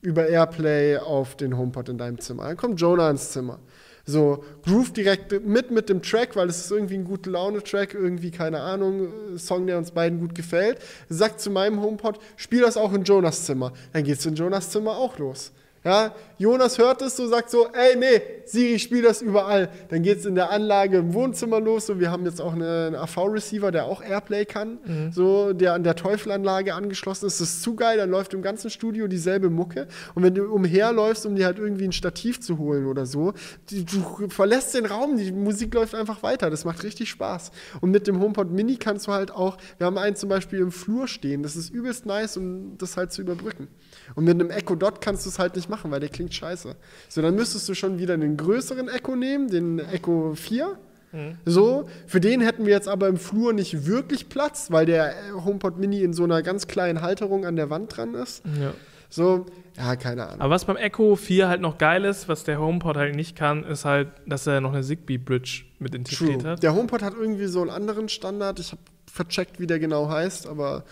über 0.00 0.26
Airplay 0.26 0.96
auf 0.96 1.36
den 1.36 1.56
HomePod 1.56 1.88
in 1.88 1.98
deinem 1.98 2.18
Zimmer. 2.18 2.48
Dann 2.48 2.56
kommt 2.56 2.80
Jonah 2.80 3.10
ins 3.10 3.30
Zimmer. 3.30 3.60
So, 4.04 4.42
groove 4.64 4.92
direkt 4.92 5.46
mit 5.46 5.70
mit 5.70 5.88
dem 5.88 6.02
Track, 6.02 6.34
weil 6.34 6.48
es 6.48 6.58
ist 6.58 6.72
irgendwie 6.72 6.94
ein 6.94 7.04
gute 7.04 7.30
Laune-Track, 7.30 7.94
irgendwie, 7.94 8.32
keine 8.32 8.58
Ahnung, 8.58 9.38
Song, 9.38 9.68
der 9.68 9.78
uns 9.78 9.92
beiden 9.92 10.18
gut 10.18 10.34
gefällt. 10.34 10.80
Sagt 11.08 11.40
zu 11.40 11.50
meinem 11.50 11.80
HomePod, 11.80 12.18
spiel 12.34 12.62
das 12.62 12.76
auch 12.76 12.92
in 12.92 13.04
Jonas 13.04 13.44
Zimmer. 13.44 13.72
Dann 13.92 14.02
geht's 14.02 14.26
in 14.26 14.34
Jonas 14.34 14.70
Zimmer 14.70 14.96
auch 14.96 15.18
los. 15.18 15.52
Ja, 15.84 16.14
Jonas 16.38 16.78
hört 16.78 17.02
es 17.02 17.16
so, 17.16 17.26
sagt 17.28 17.50
so, 17.50 17.68
ey, 17.72 17.96
nee, 17.96 18.20
Siri, 18.44 18.78
spiel 18.78 19.02
das 19.02 19.22
überall. 19.22 19.68
Dann 19.90 20.02
geht 20.02 20.18
es 20.18 20.26
in 20.26 20.34
der 20.34 20.50
Anlage 20.50 20.98
im 20.98 21.14
Wohnzimmer 21.14 21.60
los. 21.60 21.86
So, 21.86 22.00
wir 22.00 22.10
haben 22.10 22.24
jetzt 22.24 22.40
auch 22.40 22.52
einen 22.52 22.94
AV-Receiver, 22.94 23.70
der 23.70 23.84
auch 23.84 24.02
Airplay 24.02 24.44
kann, 24.44 24.78
mhm. 24.84 25.12
so, 25.12 25.52
der 25.52 25.74
an 25.74 25.84
der 25.84 25.94
Teufelanlage 25.94 26.74
angeschlossen 26.74 27.26
ist. 27.26 27.40
Das 27.40 27.48
ist 27.48 27.62
zu 27.62 27.74
geil, 27.74 27.96
dann 27.96 28.10
läuft 28.10 28.34
im 28.34 28.42
ganzen 28.42 28.70
Studio 28.70 29.06
dieselbe 29.06 29.50
Mucke. 29.50 29.86
Und 30.14 30.22
wenn 30.22 30.34
du 30.34 30.44
umherläufst, 30.44 31.26
um 31.26 31.36
dir 31.36 31.46
halt 31.46 31.58
irgendwie 31.58 31.84
ein 31.84 31.92
Stativ 31.92 32.40
zu 32.40 32.58
holen 32.58 32.86
oder 32.86 33.06
so, 33.06 33.32
du 33.70 34.28
verlässt 34.28 34.74
den 34.74 34.86
Raum, 34.86 35.16
die 35.16 35.32
Musik 35.32 35.74
läuft 35.74 35.94
einfach 35.94 36.22
weiter. 36.22 36.50
Das 36.50 36.64
macht 36.64 36.82
richtig 36.82 37.10
Spaß. 37.10 37.50
Und 37.80 37.90
mit 37.90 38.06
dem 38.06 38.20
HomePod 38.20 38.50
Mini 38.50 38.76
kannst 38.76 39.06
du 39.06 39.12
halt 39.12 39.30
auch, 39.30 39.58
wir 39.78 39.86
haben 39.86 39.98
einen 39.98 40.16
zum 40.16 40.28
Beispiel 40.28 40.58
im 40.58 40.72
Flur 40.72 41.08
stehen, 41.08 41.42
das 41.42 41.56
ist 41.56 41.70
übelst 41.70 42.06
nice, 42.06 42.36
um 42.36 42.76
das 42.78 42.96
halt 42.96 43.12
zu 43.12 43.22
überbrücken. 43.22 43.68
Und 44.14 44.24
mit 44.24 44.34
einem 44.34 44.50
Echo 44.50 44.74
Dot 44.74 45.00
kannst 45.00 45.26
du 45.26 45.30
es 45.30 45.38
halt 45.38 45.56
nicht 45.56 45.68
machen, 45.68 45.90
weil 45.90 46.00
der 46.00 46.08
klingt 46.08 46.34
scheiße. 46.34 46.74
So, 47.08 47.22
dann 47.22 47.34
müsstest 47.34 47.68
du 47.68 47.74
schon 47.74 47.98
wieder 47.98 48.14
einen 48.14 48.36
größeren 48.36 48.88
Echo 48.88 49.16
nehmen, 49.16 49.48
den 49.48 49.78
Echo 49.78 50.34
4. 50.34 50.78
Mhm. 51.12 51.38
So, 51.44 51.88
für 52.06 52.20
den 52.20 52.40
hätten 52.40 52.66
wir 52.66 52.72
jetzt 52.72 52.88
aber 52.88 53.08
im 53.08 53.16
Flur 53.16 53.52
nicht 53.52 53.86
wirklich 53.86 54.28
Platz, 54.28 54.70
weil 54.70 54.86
der 54.86 55.14
HomePod 55.44 55.78
Mini 55.78 56.02
in 56.02 56.12
so 56.12 56.24
einer 56.24 56.42
ganz 56.42 56.66
kleinen 56.66 57.00
Halterung 57.00 57.46
an 57.46 57.56
der 57.56 57.70
Wand 57.70 57.96
dran 57.96 58.14
ist. 58.14 58.42
Ja. 58.60 58.72
So, 59.10 59.46
ja, 59.76 59.96
keine 59.96 60.26
Ahnung. 60.26 60.40
Aber 60.40 60.54
was 60.54 60.66
beim 60.66 60.76
Echo 60.76 61.16
4 61.16 61.48
halt 61.48 61.60
noch 61.60 61.78
geil 61.78 62.04
ist, 62.04 62.28
was 62.28 62.44
der 62.44 62.60
HomePod 62.60 62.96
halt 62.96 63.14
nicht 63.14 63.36
kann, 63.36 63.64
ist 63.64 63.84
halt, 63.84 64.08
dass 64.26 64.46
er 64.46 64.60
noch 64.60 64.74
eine 64.74 64.82
Zigbee-Bridge 64.82 65.64
mit 65.78 65.94
integriert 65.94 66.42
True. 66.42 66.50
hat. 66.52 66.62
Der 66.62 66.74
HomePod 66.74 67.02
hat 67.02 67.14
irgendwie 67.18 67.46
so 67.46 67.62
einen 67.62 67.70
anderen 67.70 68.08
Standard. 68.08 68.60
Ich 68.60 68.72
habe 68.72 68.82
vercheckt, 69.10 69.60
wie 69.60 69.66
der 69.66 69.78
genau 69.78 70.10
heißt, 70.10 70.46
aber 70.46 70.84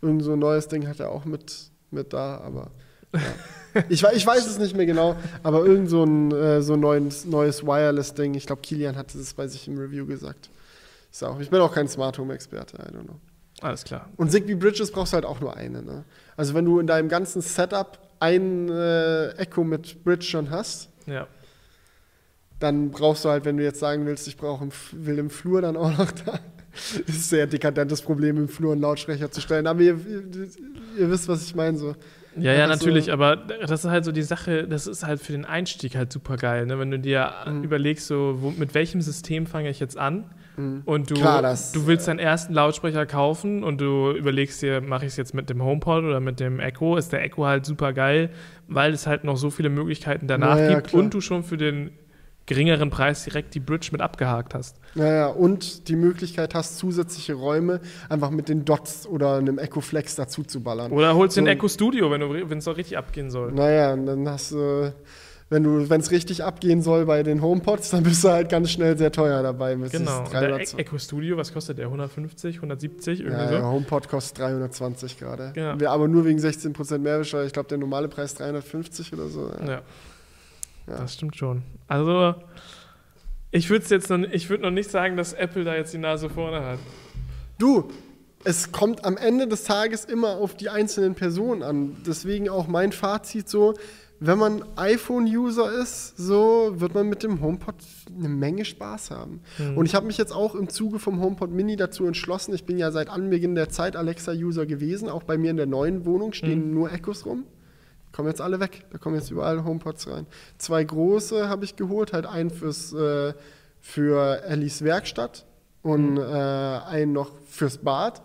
irgend 0.00 0.22
so 0.22 0.34
ein 0.34 0.38
neues 0.38 0.68
Ding 0.68 0.86
hat 0.86 1.00
er 1.00 1.10
auch 1.10 1.24
mit 1.24 1.70
mit 1.94 2.12
da, 2.12 2.38
aber 2.38 2.70
ja. 3.12 3.20
ich, 3.88 4.02
ich, 4.02 4.26
weiß 4.26 4.46
es 4.46 4.58
nicht 4.58 4.76
mehr 4.76 4.86
genau, 4.86 5.16
aber 5.42 5.64
irgend 5.64 5.88
so 5.88 6.04
ein 6.04 6.32
äh, 6.32 6.62
so 6.62 6.76
neues, 6.76 7.24
neues 7.24 7.64
Wireless-Ding. 7.64 8.34
Ich 8.34 8.46
glaube, 8.46 8.62
Kilian 8.62 8.96
hatte 8.96 9.18
das 9.18 9.34
bei 9.34 9.46
sich 9.46 9.68
im 9.68 9.78
Review 9.78 10.06
gesagt. 10.06 10.50
Ich, 11.12 11.24
auch, 11.24 11.38
ich 11.40 11.50
bin 11.50 11.60
auch 11.60 11.72
kein 11.72 11.88
Smart 11.88 12.18
Home-Experte, 12.18 12.76
I 12.76 12.94
don't 12.94 13.04
know. 13.04 13.20
Alles 13.60 13.84
klar. 13.84 14.08
Und 14.16 14.30
Zigbee 14.30 14.56
Bridges 14.56 14.90
brauchst 14.90 15.12
du 15.12 15.14
halt 15.14 15.24
auch 15.24 15.40
nur 15.40 15.56
eine. 15.56 15.82
Ne? 15.82 16.04
Also 16.36 16.54
wenn 16.54 16.64
du 16.64 16.80
in 16.80 16.86
deinem 16.86 17.08
ganzen 17.08 17.40
Setup 17.40 17.98
ein 18.20 18.68
äh, 18.68 19.30
Echo 19.36 19.64
mit 19.64 20.02
Bridge 20.04 20.24
schon 20.24 20.50
hast, 20.50 20.90
ja. 21.06 21.26
dann 22.58 22.90
brauchst 22.90 23.24
du 23.24 23.28
halt, 23.28 23.44
wenn 23.44 23.56
du 23.56 23.62
jetzt 23.62 23.78
sagen 23.78 24.06
willst, 24.06 24.26
ich 24.26 24.36
brauche 24.36 24.68
will 24.92 25.18
im 25.18 25.30
Flur 25.30 25.62
dann 25.62 25.76
auch 25.76 25.96
noch 25.96 26.10
da. 26.10 26.40
Das 26.74 26.98
ist 27.16 27.28
sehr 27.30 27.46
dekadentes 27.46 28.02
Problem, 28.02 28.36
im 28.36 28.48
Flur 28.48 28.72
einen 28.72 28.80
Lautsprecher 28.80 29.30
zu 29.30 29.40
stellen. 29.40 29.66
Aber 29.66 29.80
ihr, 29.80 29.98
ihr 30.98 31.10
wisst, 31.10 31.28
was 31.28 31.44
ich 31.46 31.54
meine. 31.54 31.78
So. 31.78 31.94
Ja, 32.36 32.52
ja, 32.52 32.66
also, 32.66 32.74
natürlich, 32.74 33.12
aber 33.12 33.36
das 33.36 33.84
ist 33.84 33.90
halt 33.90 34.04
so 34.04 34.12
die 34.12 34.22
Sache, 34.22 34.66
das 34.66 34.86
ist 34.86 35.06
halt 35.06 35.20
für 35.20 35.32
den 35.32 35.44
Einstieg 35.44 35.96
halt 35.96 36.12
super 36.12 36.36
geil, 36.36 36.66
ne? 36.66 36.78
wenn 36.78 36.90
du 36.90 36.98
dir 36.98 37.32
mhm. 37.46 37.62
überlegst, 37.62 38.06
so, 38.06 38.38
wo, 38.40 38.50
mit 38.50 38.74
welchem 38.74 39.00
System 39.00 39.46
fange 39.46 39.70
ich 39.70 39.78
jetzt 39.78 39.96
an 39.96 40.24
mhm. 40.56 40.82
und 40.84 41.10
du, 41.10 41.14
Klar, 41.14 41.42
das, 41.42 41.72
du 41.72 41.86
willst 41.86 42.08
deinen 42.08 42.18
ersten 42.18 42.52
Lautsprecher 42.52 43.06
kaufen 43.06 43.62
und 43.62 43.80
du 43.80 44.10
überlegst 44.10 44.60
dir, 44.62 44.80
mache 44.80 45.04
ich 45.04 45.12
es 45.12 45.16
jetzt 45.16 45.34
mit 45.34 45.48
dem 45.48 45.62
HomePod 45.62 46.02
oder 46.02 46.20
mit 46.20 46.40
dem 46.40 46.58
Echo, 46.58 46.96
ist 46.96 47.12
der 47.12 47.22
Echo 47.22 47.46
halt 47.46 47.66
super 47.66 47.92
geil, 47.92 48.30
weil 48.66 48.92
es 48.92 49.06
halt 49.06 49.22
noch 49.24 49.36
so 49.36 49.50
viele 49.50 49.68
Möglichkeiten 49.68 50.26
danach 50.26 50.58
ja, 50.58 50.74
gibt 50.74 50.88
klar. 50.88 51.02
und 51.02 51.14
du 51.14 51.20
schon 51.20 51.44
für 51.44 51.56
den 51.56 51.92
geringeren 52.46 52.90
Preis 52.90 53.24
direkt 53.24 53.54
die 53.54 53.60
Bridge 53.60 53.88
mit 53.92 54.00
abgehakt 54.00 54.54
hast. 54.54 54.76
Naja, 54.94 55.28
und 55.28 55.88
die 55.88 55.96
Möglichkeit 55.96 56.54
hast, 56.54 56.78
zusätzliche 56.78 57.34
Räume 57.34 57.80
einfach 58.08 58.30
mit 58.30 58.48
den 58.48 58.64
Dots 58.64 59.06
oder 59.06 59.36
einem 59.38 59.58
Echo 59.58 59.80
Flex 59.80 60.14
dazu 60.14 60.42
zu 60.42 60.62
ballern. 60.62 60.92
Oder 60.92 61.14
holst 61.14 61.34
so, 61.36 61.40
den 61.40 61.48
Echo 61.48 61.68
Studio, 61.68 62.10
wenn 62.10 62.58
es 62.58 62.64
doch 62.64 62.76
richtig 62.76 62.98
abgehen 62.98 63.30
soll. 63.30 63.52
Naja, 63.52 63.96
dann 63.96 64.28
hast 64.28 64.52
du 64.52 64.92
wenn 65.50 66.00
es 66.00 66.10
richtig 66.10 66.42
abgehen 66.42 66.82
soll 66.82 67.04
bei 67.06 67.22
den 67.22 67.40
HomePods, 67.42 67.90
dann 67.90 68.02
bist 68.02 68.24
du 68.24 68.28
halt 68.30 68.48
ganz 68.48 68.70
schnell 68.70 68.96
sehr 68.96 69.12
teuer 69.12 69.42
dabei. 69.42 69.74
Genau. 69.76 70.24
Der 70.32 70.58
E- 70.58 70.64
Echo 70.78 70.98
Studio, 70.98 71.36
was 71.36 71.52
kostet 71.52 71.78
der? 71.78 71.86
150, 71.86 72.56
170, 72.56 73.20
irgendwie 73.20 73.38
Ja, 73.40 73.48
so? 73.48 73.54
der 73.54 73.66
HomePod 73.66 74.08
kostet 74.08 74.38
320 74.38 75.18
gerade. 75.18 75.52
Ja. 75.54 75.76
Aber 75.90 76.08
nur 76.08 76.24
wegen 76.24 76.38
16% 76.40 76.98
Mehrwertsteuer. 76.98 77.44
Ich 77.44 77.52
glaube, 77.52 77.68
der 77.68 77.78
normale 77.78 78.08
Preis 78.08 78.34
350 78.34 79.12
oder 79.12 79.28
so. 79.28 79.50
Ja. 79.60 79.68
Ja. 79.70 79.82
Das 80.86 81.14
stimmt 81.14 81.36
schon. 81.36 81.62
Also, 81.88 82.34
ich 83.50 83.70
würde 83.70 83.84
jetzt 83.88 84.10
noch, 84.10 84.18
ich 84.18 84.50
würd 84.50 84.62
noch 84.62 84.70
nicht 84.70 84.90
sagen, 84.90 85.16
dass 85.16 85.32
Apple 85.32 85.64
da 85.64 85.74
jetzt 85.74 85.92
die 85.92 85.98
Nase 85.98 86.28
vorne 86.28 86.64
hat. 86.64 86.78
Du, 87.58 87.88
es 88.44 88.72
kommt 88.72 89.04
am 89.04 89.16
Ende 89.16 89.48
des 89.48 89.64
Tages 89.64 90.04
immer 90.04 90.36
auf 90.36 90.54
die 90.56 90.68
einzelnen 90.68 91.14
Personen 91.14 91.62
an. 91.62 91.96
Deswegen 92.06 92.48
auch 92.48 92.66
mein 92.66 92.92
Fazit 92.92 93.48
so, 93.48 93.74
wenn 94.20 94.38
man 94.38 94.64
iPhone-User 94.76 95.72
ist, 95.80 96.16
so 96.16 96.72
wird 96.76 96.94
man 96.94 97.08
mit 97.08 97.22
dem 97.22 97.40
HomePod 97.40 97.74
eine 98.16 98.28
Menge 98.28 98.64
Spaß 98.64 99.10
haben. 99.10 99.40
Und 99.76 99.86
ich 99.86 99.94
habe 99.94 100.06
mich 100.06 100.18
jetzt 100.18 100.32
auch 100.32 100.54
im 100.54 100.68
Zuge 100.68 100.98
vom 100.98 101.20
HomePod 101.20 101.50
Mini 101.50 101.76
dazu 101.76 102.06
entschlossen. 102.06 102.54
Ich 102.54 102.64
bin 102.64 102.78
ja 102.78 102.90
seit 102.90 103.08
Anbeginn 103.08 103.54
der 103.54 103.70
Zeit 103.70 103.96
Alexa-User 103.96 104.66
gewesen. 104.66 105.08
Auch 105.08 105.24
bei 105.24 105.36
mir 105.36 105.50
in 105.50 105.56
der 105.56 105.66
neuen 105.66 106.04
Wohnung 106.04 106.32
stehen 106.32 106.72
nur 106.72 106.92
Echos 106.92 107.26
rum. 107.26 107.44
Kommen 108.14 108.28
jetzt 108.28 108.40
alle 108.40 108.60
weg. 108.60 108.84
Da 108.92 108.98
kommen 108.98 109.16
jetzt 109.16 109.32
überall 109.32 109.64
HomePods 109.64 110.08
rein. 110.08 110.26
Zwei 110.56 110.84
große 110.84 111.48
habe 111.48 111.64
ich 111.64 111.74
geholt, 111.74 112.12
halt 112.12 112.26
einen 112.26 112.50
fürs, 112.50 112.92
äh, 112.92 113.34
für 113.80 114.44
Ellis 114.44 114.84
Werkstatt 114.84 115.44
und 115.82 116.18
äh, 116.18 116.22
einen 116.22 117.12
noch 117.12 117.32
fürs 117.48 117.78
Bad. 117.78 118.22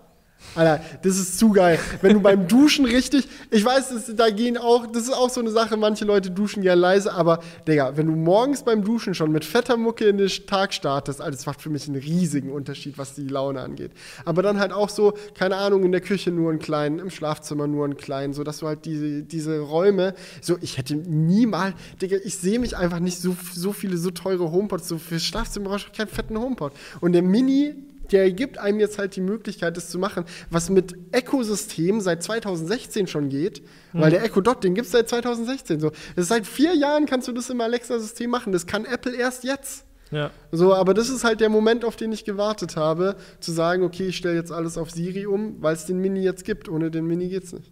Alter, 0.55 0.83
das 1.03 1.17
ist 1.17 1.37
zu 1.37 1.51
geil. 1.51 1.79
Wenn 2.01 2.13
du 2.13 2.21
beim 2.21 2.47
Duschen 2.47 2.85
richtig, 2.85 3.27
ich 3.51 3.63
weiß, 3.63 3.89
das, 3.89 4.15
da 4.15 4.29
gehen 4.29 4.57
auch, 4.57 4.87
das 4.87 5.03
ist 5.03 5.13
auch 5.13 5.29
so 5.29 5.39
eine 5.41 5.51
Sache, 5.51 5.77
manche 5.77 6.05
Leute 6.05 6.31
duschen 6.31 6.63
gern 6.63 6.79
leise, 6.79 7.13
aber 7.13 7.39
Digga, 7.67 7.95
wenn 7.97 8.07
du 8.07 8.13
morgens 8.13 8.63
beim 8.63 8.83
Duschen 8.83 9.13
schon 9.13 9.31
mit 9.31 9.45
fetter 9.45 9.77
Mucke 9.77 10.05
in 10.05 10.17
den 10.17 10.29
Tag 10.47 10.73
startest, 10.73 11.21
Alter, 11.21 11.31
das 11.31 11.45
macht 11.45 11.61
für 11.61 11.69
mich 11.69 11.87
einen 11.87 11.97
riesigen 11.97 12.51
Unterschied, 12.51 12.97
was 12.97 13.13
die 13.13 13.27
Laune 13.27 13.61
angeht. 13.61 13.91
Aber 14.25 14.41
dann 14.41 14.59
halt 14.59 14.71
auch 14.71 14.89
so, 14.89 15.13
keine 15.37 15.55
Ahnung, 15.57 15.83
in 15.83 15.91
der 15.91 16.01
Küche 16.01 16.31
nur 16.31 16.49
einen 16.49 16.59
kleinen, 16.59 16.99
im 16.99 17.11
Schlafzimmer 17.11 17.67
nur 17.67 17.85
einen 17.85 17.97
kleinen, 17.97 18.33
so 18.33 18.43
dass 18.43 18.59
du 18.59 18.67
halt 18.67 18.85
diese, 18.85 19.21
diese 19.21 19.59
Räume, 19.59 20.15
so, 20.41 20.57
ich 20.61 20.77
hätte 20.77 20.95
niemals, 20.95 21.75
Digga, 22.01 22.17
ich 22.23 22.37
sehe 22.37 22.59
mich 22.59 22.75
einfach 22.75 22.99
nicht 22.99 23.19
so, 23.19 23.35
so 23.53 23.71
viele 23.71 23.97
so 23.97 24.09
teure 24.09 24.51
HomePods, 24.51 24.87
so 24.87 24.97
fürs 24.97 25.23
Schlafzimmer 25.23 25.69
brauchst 25.69 25.87
du 25.87 25.91
keinen 25.91 26.07
fetten 26.07 26.37
HomePod. 26.37 26.73
Und 27.01 27.11
der 27.11 27.21
Mini, 27.21 27.75
der 28.11 28.31
gibt 28.31 28.57
einem 28.57 28.79
jetzt 28.79 28.97
halt 28.97 29.15
die 29.15 29.21
Möglichkeit, 29.21 29.77
das 29.77 29.89
zu 29.89 29.99
machen, 29.99 30.25
was 30.49 30.69
mit 30.69 30.95
Echo-System 31.11 32.01
seit 32.01 32.23
2016 32.23 33.07
schon 33.07 33.29
geht, 33.29 33.61
weil 33.93 34.11
der 34.11 34.23
Echo 34.23 34.41
Dot, 34.41 34.63
den 34.63 34.75
gibt 34.75 34.85
es 34.85 34.91
seit 34.91 35.09
2016 35.09 35.79
so. 35.79 35.89
Das 35.89 36.23
ist 36.23 36.29
seit 36.29 36.45
vier 36.45 36.75
Jahren 36.75 37.05
kannst 37.05 37.27
du 37.27 37.31
das 37.31 37.49
im 37.49 37.61
Alexa-System 37.61 38.29
machen. 38.29 38.53
Das 38.53 38.67
kann 38.67 38.85
Apple 38.85 39.15
erst 39.15 39.43
jetzt. 39.43 39.85
Ja. 40.11 40.31
So, 40.51 40.73
aber 40.73 40.93
das 40.93 41.09
ist 41.09 41.23
halt 41.23 41.39
der 41.39 41.49
Moment, 41.49 41.85
auf 41.85 41.95
den 41.95 42.11
ich 42.11 42.25
gewartet 42.25 42.75
habe, 42.75 43.15
zu 43.39 43.51
sagen, 43.51 43.83
okay, 43.83 44.07
ich 44.07 44.17
stelle 44.17 44.35
jetzt 44.35 44.51
alles 44.51 44.77
auf 44.77 44.89
Siri 44.91 45.25
um, 45.25 45.61
weil 45.61 45.75
es 45.75 45.85
den 45.85 45.99
Mini 45.99 46.21
jetzt 46.21 46.45
gibt. 46.45 46.67
Ohne 46.67 46.89
den 46.89 47.05
Mini 47.05 47.29
geht's 47.29 47.53
nicht. 47.53 47.71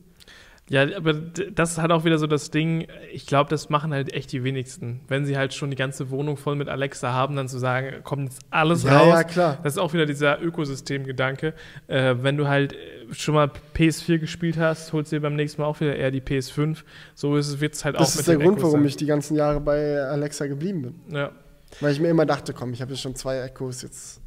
Ja, 0.69 0.85
aber 0.97 1.13
das 1.13 1.71
ist 1.71 1.77
halt 1.77 1.91
auch 1.91 2.03
wieder 2.03 2.17
so 2.17 2.27
das 2.27 2.51
Ding, 2.51 2.87
ich 3.13 3.25
glaube, 3.25 3.49
das 3.49 3.69
machen 3.69 3.93
halt 3.93 4.13
echt 4.13 4.33
die 4.33 4.43
wenigsten. 4.43 4.99
Wenn 5.07 5.25
sie 5.25 5.37
halt 5.37 5.53
schon 5.53 5.69
die 5.69 5.77
ganze 5.77 6.09
Wohnung 6.09 6.35
voll 6.35 6.57
mit 6.57 6.67
Alexa 6.67 7.13
haben, 7.13 7.37
dann 7.37 7.47
zu 7.47 7.57
sagen, 7.57 8.03
kommt 8.03 8.25
jetzt 8.29 8.41
alles 8.49 8.83
Ja, 8.83 8.97
raus. 8.97 9.07
ja, 9.07 9.23
klar. 9.23 9.59
Das 9.63 9.73
ist 9.73 9.79
auch 9.79 9.93
wieder 9.93 10.05
dieser 10.05 10.41
Ökosystem-Gedanke. 10.41 11.53
Äh, 11.87 12.15
wenn 12.19 12.35
du 12.35 12.49
halt 12.49 12.75
schon 13.11 13.35
mal 13.35 13.49
PS4 13.75 14.17
gespielt 14.19 14.57
hast, 14.57 14.91
holst 14.91 15.11
du 15.13 15.15
dir 15.15 15.21
beim 15.21 15.35
nächsten 15.35 15.61
Mal 15.61 15.67
auch 15.69 15.79
wieder 15.79 15.95
eher 15.95 16.11
die 16.11 16.19
PS5. 16.21 16.79
So 17.15 17.37
ist 17.37 17.47
es 17.47 17.61
jetzt 17.61 17.85
halt 17.85 17.95
auch 17.95 17.99
Das 18.01 18.17
ist 18.17 18.27
der 18.27 18.35
Grund, 18.35 18.57
Echos 18.57 18.73
warum 18.73 18.85
ich 18.85 18.97
die 18.97 19.05
ganzen 19.05 19.37
Jahre 19.37 19.61
bei 19.61 20.01
Alexa 20.01 20.47
geblieben 20.47 20.81
bin. 20.81 21.15
Ja. 21.15 21.31
Weil 21.79 21.93
ich 21.93 22.01
mir 22.01 22.09
immer 22.09 22.25
dachte, 22.25 22.53
komm, 22.53 22.73
ich 22.73 22.81
habe 22.81 22.91
jetzt 22.91 23.01
schon 23.01 23.15
zwei 23.15 23.39
Echos, 23.39 23.83
jetzt 23.83 24.19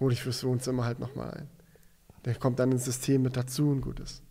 hole 0.00 0.12
ich 0.12 0.22
fürs 0.22 0.42
Wohnzimmer 0.42 0.84
halt 0.84 0.98
nochmal 0.98 1.30
ein. 1.30 1.48
Der 2.24 2.34
kommt 2.34 2.58
dann 2.58 2.72
ins 2.72 2.84
System 2.84 3.22
mit 3.22 3.36
dazu 3.36 3.70
und 3.70 3.82
gut 3.82 4.00
ist. 4.00 4.22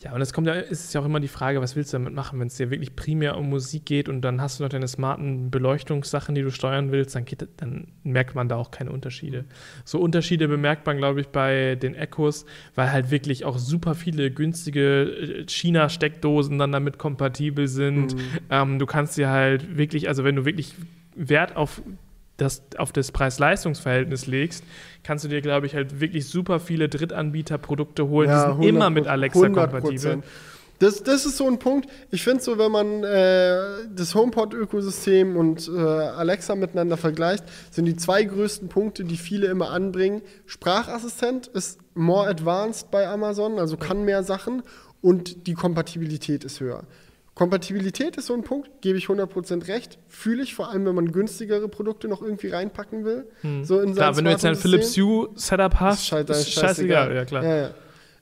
Ja, 0.00 0.14
und 0.14 0.20
es 0.20 0.32
kommt 0.32 0.46
ja, 0.46 0.54
ist 0.54 0.84
es 0.84 0.92
ja 0.92 1.00
auch 1.00 1.04
immer 1.04 1.18
die 1.18 1.26
Frage, 1.26 1.60
was 1.60 1.74
willst 1.74 1.92
du 1.92 1.96
damit 1.96 2.14
machen, 2.14 2.38
wenn 2.38 2.46
es 2.46 2.54
dir 2.54 2.70
wirklich 2.70 2.94
primär 2.94 3.36
um 3.36 3.48
Musik 3.48 3.84
geht 3.84 4.08
und 4.08 4.20
dann 4.20 4.40
hast 4.40 4.58
du 4.58 4.62
noch 4.62 4.70
deine 4.70 4.86
smarten 4.86 5.50
Beleuchtungssachen, 5.50 6.36
die 6.36 6.42
du 6.42 6.52
steuern 6.52 6.92
willst, 6.92 7.16
dann, 7.16 7.24
geht, 7.24 7.48
dann 7.56 7.88
merkt 8.04 8.36
man 8.36 8.48
da 8.48 8.54
auch 8.54 8.70
keine 8.70 8.92
Unterschiede. 8.92 9.44
So 9.84 9.98
Unterschiede 9.98 10.46
bemerkt 10.46 10.86
man, 10.86 10.98
glaube 10.98 11.20
ich, 11.20 11.28
bei 11.28 11.74
den 11.74 11.96
Echos, 11.96 12.46
weil 12.76 12.92
halt 12.92 13.10
wirklich 13.10 13.44
auch 13.44 13.58
super 13.58 13.96
viele 13.96 14.30
günstige 14.30 15.02
äh, 15.02 15.46
China-Steckdosen 15.48 16.58
dann 16.58 16.70
damit 16.70 16.98
kompatibel 16.98 17.66
sind. 17.66 18.14
Ähm, 18.50 18.78
du 18.78 18.86
kannst 18.86 19.18
dir 19.18 19.30
halt 19.30 19.76
wirklich, 19.78 20.06
also 20.06 20.22
wenn 20.22 20.36
du 20.36 20.44
wirklich 20.44 20.76
Wert 21.16 21.56
auf 21.56 21.82
das, 22.38 22.62
auf 22.78 22.92
das 22.92 23.12
Preis-Leistungs-Verhältnis 23.12 24.26
legst, 24.26 24.64
kannst 25.02 25.24
du 25.24 25.28
dir, 25.28 25.42
glaube 25.42 25.66
ich, 25.66 25.74
halt 25.74 26.00
wirklich 26.00 26.26
super 26.26 26.60
viele 26.60 26.88
Drittanbieter-Produkte 26.88 28.08
holen, 28.08 28.30
die 28.30 28.52
sind 28.52 28.62
immer 28.62 28.88
mit 28.90 29.06
Alexa 29.06 29.40
100%. 29.40 29.52
kompatibel. 29.52 30.22
Das, 30.78 31.02
das 31.02 31.26
ist 31.26 31.36
so 31.36 31.48
ein 31.48 31.58
Punkt. 31.58 31.90
Ich 32.12 32.22
finde 32.22 32.40
so, 32.40 32.56
wenn 32.56 32.70
man 32.70 33.02
äh, 33.02 33.58
das 33.92 34.14
HomePod-Ökosystem 34.14 35.36
und 35.36 35.68
äh, 35.68 35.80
Alexa 35.80 36.54
miteinander 36.54 36.96
vergleicht, 36.96 37.44
sind 37.72 37.86
die 37.86 37.96
zwei 37.96 38.22
größten 38.22 38.68
Punkte, 38.68 39.04
die 39.04 39.16
viele 39.16 39.48
immer 39.48 39.70
anbringen. 39.70 40.22
Sprachassistent 40.46 41.48
ist 41.48 41.80
more 41.94 42.28
advanced 42.28 42.92
bei 42.92 43.08
Amazon, 43.08 43.58
also 43.58 43.76
kann 43.76 44.04
mehr 44.04 44.22
Sachen 44.22 44.62
und 45.00 45.48
die 45.48 45.54
Kompatibilität 45.54 46.44
ist 46.44 46.60
höher. 46.60 46.84
Kompatibilität 47.38 48.16
ist 48.16 48.26
so 48.26 48.34
ein 48.34 48.42
Punkt, 48.42 48.68
gebe 48.82 48.98
ich 48.98 49.06
100% 49.06 49.68
recht. 49.68 49.96
Fühle 50.08 50.42
ich, 50.42 50.56
vor 50.56 50.70
allem 50.70 50.84
wenn 50.86 50.94
man 50.96 51.12
günstigere 51.12 51.68
Produkte 51.68 52.08
noch 52.08 52.20
irgendwie 52.20 52.48
reinpacken 52.48 53.04
will. 53.04 53.28
So 53.62 53.78
in 53.80 53.94
Klar, 53.94 54.16
wenn 54.16 54.24
du 54.24 54.32
jetzt 54.32 54.44
ein 54.44 54.56
Philips. 54.56 54.96
Hue 54.96 55.28
Setup 55.36 55.76
hast, 55.78 56.00
Ist 56.00 56.06
schei- 56.08 56.24
da 56.24 56.34
ist 56.34 56.50
scheißegal. 56.50 57.14
Ja, 57.14 57.24
klar. 57.24 57.44
Ja, 57.44 57.56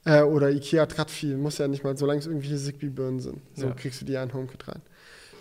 ja. 0.05 0.19
Äh, 0.21 0.23
oder 0.23 0.51
Ikea 0.51 0.87
hat 0.99 1.11
viel, 1.11 1.39
muss 1.39 1.57
ja 1.57 1.67
nicht 1.67 1.83
mal, 1.83 1.97
solange 1.97 2.21
es 2.21 2.27
irgendwelche 2.27 2.59
Zigbee-Birnen 2.59 3.21
sind. 3.21 3.41
So 3.55 3.69
Ja. 3.69 3.73
kriegst 3.73 4.03
du 4.03 4.05
die 4.05 4.13
ja 4.13 4.23
in 4.23 4.35
HomeKit 4.35 4.69
rein. 4.69 4.83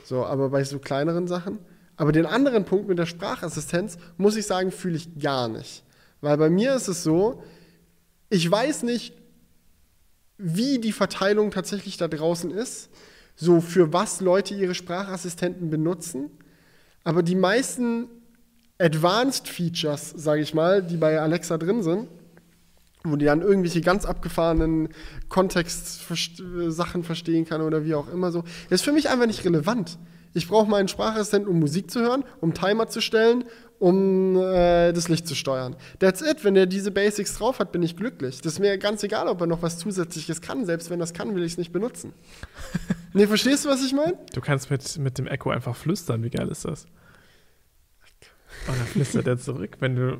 So, 0.06 0.24
aber 0.26 0.48
bei 0.52 0.64
so 0.64 0.80
kleineren 0.80 1.28
Sachen. 1.28 1.60
Aber 1.98 2.14
den 2.14 2.26
anderen 2.26 2.64
Punkt 2.64 2.88
mit 2.88 2.98
der 2.98 3.06
Sprachassistenz, 3.08 3.98
muss 4.16 4.38
ich 4.38 4.46
sagen, 4.46 4.72
fühle 4.72 4.96
ich 4.96 5.20
gar 5.20 5.50
nicht. 5.50 5.84
Weil 6.22 6.38
bei 6.38 6.50
mir 6.50 6.74
ist 6.76 6.88
es 6.88 7.04
so, 7.04 7.44
ich 8.30 8.50
weiß 8.50 8.84
nicht, 8.84 9.14
wie 10.38 10.80
die 10.80 10.94
Verteilung 10.94 11.52
tatsächlich 11.52 11.98
da 11.98 12.08
draußen 12.08 12.52
ist, 12.52 12.90
so 13.36 13.62
für 13.62 13.94
was 13.94 14.22
Leute 14.22 14.54
ihre 14.54 14.76
Sprachassistenten 14.76 15.70
benutzen. 15.70 16.30
Aber 17.04 17.22
die 17.22 17.36
meisten 17.36 18.08
Advanced 18.78 19.48
Features, 19.48 20.14
sage 20.16 20.42
ich 20.42 20.54
mal, 20.54 20.84
die 20.84 20.98
bei 20.98 21.20
Alexa 21.20 21.58
drin 21.58 21.84
sind, 21.84 22.08
wo 23.04 23.16
die 23.16 23.26
dann 23.26 23.42
irgendwelche 23.42 23.82
ganz 23.82 24.06
abgefahrenen 24.06 24.90
Kontext-Sachen 25.30 27.04
verstehen 27.04 27.46
kann 27.46 27.62
oder 27.62 27.86
wie 27.86 27.96
auch 27.96 28.12
immer 28.12 28.32
so, 28.32 28.44
ist 28.70 28.84
für 28.84 28.92
mich 28.92 29.10
einfach 29.10 29.28
nicht 29.28 29.46
relevant. 29.46 29.98
Ich 30.34 30.50
brauche 30.50 30.70
meinen 30.70 30.90
Sprachassistenten, 30.90 31.50
um 31.50 31.60
Musik 31.60 31.90
zu 31.90 32.02
hören, 32.02 32.26
um 32.42 32.54
Timer 32.54 32.88
zu 32.88 33.00
stellen, 33.00 33.46
um 33.80 34.36
äh, 34.36 34.92
das 34.92 35.08
Licht 35.08 35.28
zu 35.28 35.36
steuern. 35.36 35.78
That's 36.00 36.22
it. 36.22 36.44
Wenn 36.44 36.58
er 36.58 36.66
diese 36.66 36.92
Basics 36.92 37.38
drauf 37.38 37.60
hat, 37.60 37.72
bin 37.72 37.84
ich 37.84 37.96
glücklich. 37.96 38.42
Das 38.42 38.54
ist 38.54 38.60
mir 38.60 38.78
ganz 38.78 39.04
egal, 39.04 39.30
ob 39.30 39.40
er 39.40 39.48
noch 39.48 39.62
was 39.62 39.78
Zusätzliches 39.78 40.42
kann. 40.42 40.66
Selbst 40.66 40.90
wenn 40.90 41.00
das 41.00 41.14
kann, 41.14 41.36
will 41.36 41.44
ich 41.44 41.54
es 41.54 41.58
nicht 41.58 41.72
benutzen. 41.72 42.14
nee, 43.16 43.28
verstehst 43.28 43.66
du, 43.66 43.70
was 43.70 43.84
ich 43.84 43.94
meine? 43.94 44.18
Du 44.34 44.42
kannst 44.42 44.70
mit, 44.70 44.98
mit 45.00 45.18
dem 45.18 45.28
Echo 45.28 45.50
einfach 45.50 45.76
flüstern. 45.76 46.24
Wie 46.24 46.30
geil 46.30 46.48
ist 46.50 46.66
das? 46.66 46.86
Und 48.68 48.78
dann 48.80 48.88
flüstert 48.88 49.28
er 49.28 49.38
zurück, 49.38 49.78
wenn 49.80 49.96
du 49.96 50.18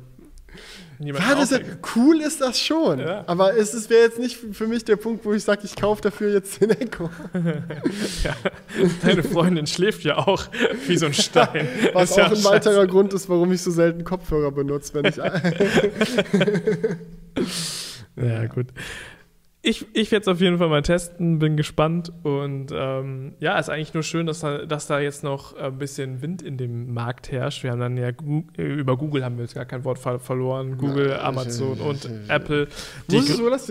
niemanden 0.98 1.28
Ja, 1.28 1.34
das 1.34 1.52
ist, 1.52 1.60
aufweckst. 1.62 1.96
cool 1.96 2.20
ist 2.20 2.40
das 2.40 2.60
schon. 2.60 2.98
Ja. 2.98 3.24
Aber 3.26 3.56
es 3.56 3.74
ist- 3.74 3.90
wäre 3.90 4.02
jetzt 4.04 4.18
nicht 4.18 4.36
für 4.52 4.66
mich 4.66 4.84
der 4.84 4.96
Punkt, 4.96 5.24
wo 5.24 5.32
ich 5.32 5.42
sage, 5.42 5.62
ich 5.64 5.74
kaufe 5.76 6.02
dafür 6.02 6.32
jetzt 6.32 6.60
den 6.60 6.70
Echo. 6.70 7.10
Deine 9.02 9.22
Freundin 9.22 9.66
schläft 9.66 10.02
ja 10.04 10.18
auch 10.18 10.46
wie 10.86 10.96
so 10.96 11.06
ein 11.06 11.14
Stein. 11.14 11.68
Was 11.92 12.10
Ist 12.10 12.16
ja 12.16 12.26
auch 12.26 12.30
ein 12.30 12.36
scheiße. 12.36 12.50
weiterer 12.50 12.86
Grund 12.86 13.12
ist, 13.14 13.28
warum 13.28 13.52
ich 13.52 13.62
so 13.62 13.70
selten 13.70 14.04
Kopfhörer 14.04 14.52
benutze, 14.52 14.94
wenn 14.94 15.06
ich. 15.06 15.16
Ja, 18.16 18.46
gut. 18.46 18.68
Ich, 19.68 19.84
ich 19.94 20.12
werde 20.12 20.22
es 20.22 20.28
auf 20.28 20.40
jeden 20.40 20.58
Fall 20.58 20.68
mal 20.68 20.82
testen, 20.82 21.40
bin 21.40 21.56
gespannt. 21.56 22.12
Und 22.22 22.68
ähm, 22.72 23.32
ja, 23.40 23.58
ist 23.58 23.68
eigentlich 23.68 23.94
nur 23.94 24.04
schön, 24.04 24.24
dass 24.26 24.38
da, 24.40 24.58
dass 24.64 24.86
da 24.86 25.00
jetzt 25.00 25.24
noch 25.24 25.56
ein 25.56 25.76
bisschen 25.76 26.22
Wind 26.22 26.40
in 26.40 26.56
dem 26.56 26.94
Markt 26.94 27.32
herrscht. 27.32 27.64
Wir 27.64 27.72
haben 27.72 27.80
dann 27.80 27.96
ja 27.96 28.10
äh, 28.10 28.62
über 28.62 28.96
Google 28.96 29.24
haben 29.24 29.36
wir 29.38 29.42
jetzt 29.44 29.54
gar 29.56 29.64
kein 29.64 29.82
Wort 29.84 29.98
ver 29.98 30.20
verloren. 30.20 30.78
Google, 30.78 31.08
Ja, 31.10 31.22
Amazon 31.24 31.80
und 31.80 32.04
ich- 32.04 32.30
Apple. 32.30 32.68
Wusstest 33.08 33.40
du, 33.40 33.50
dass, 33.50 33.66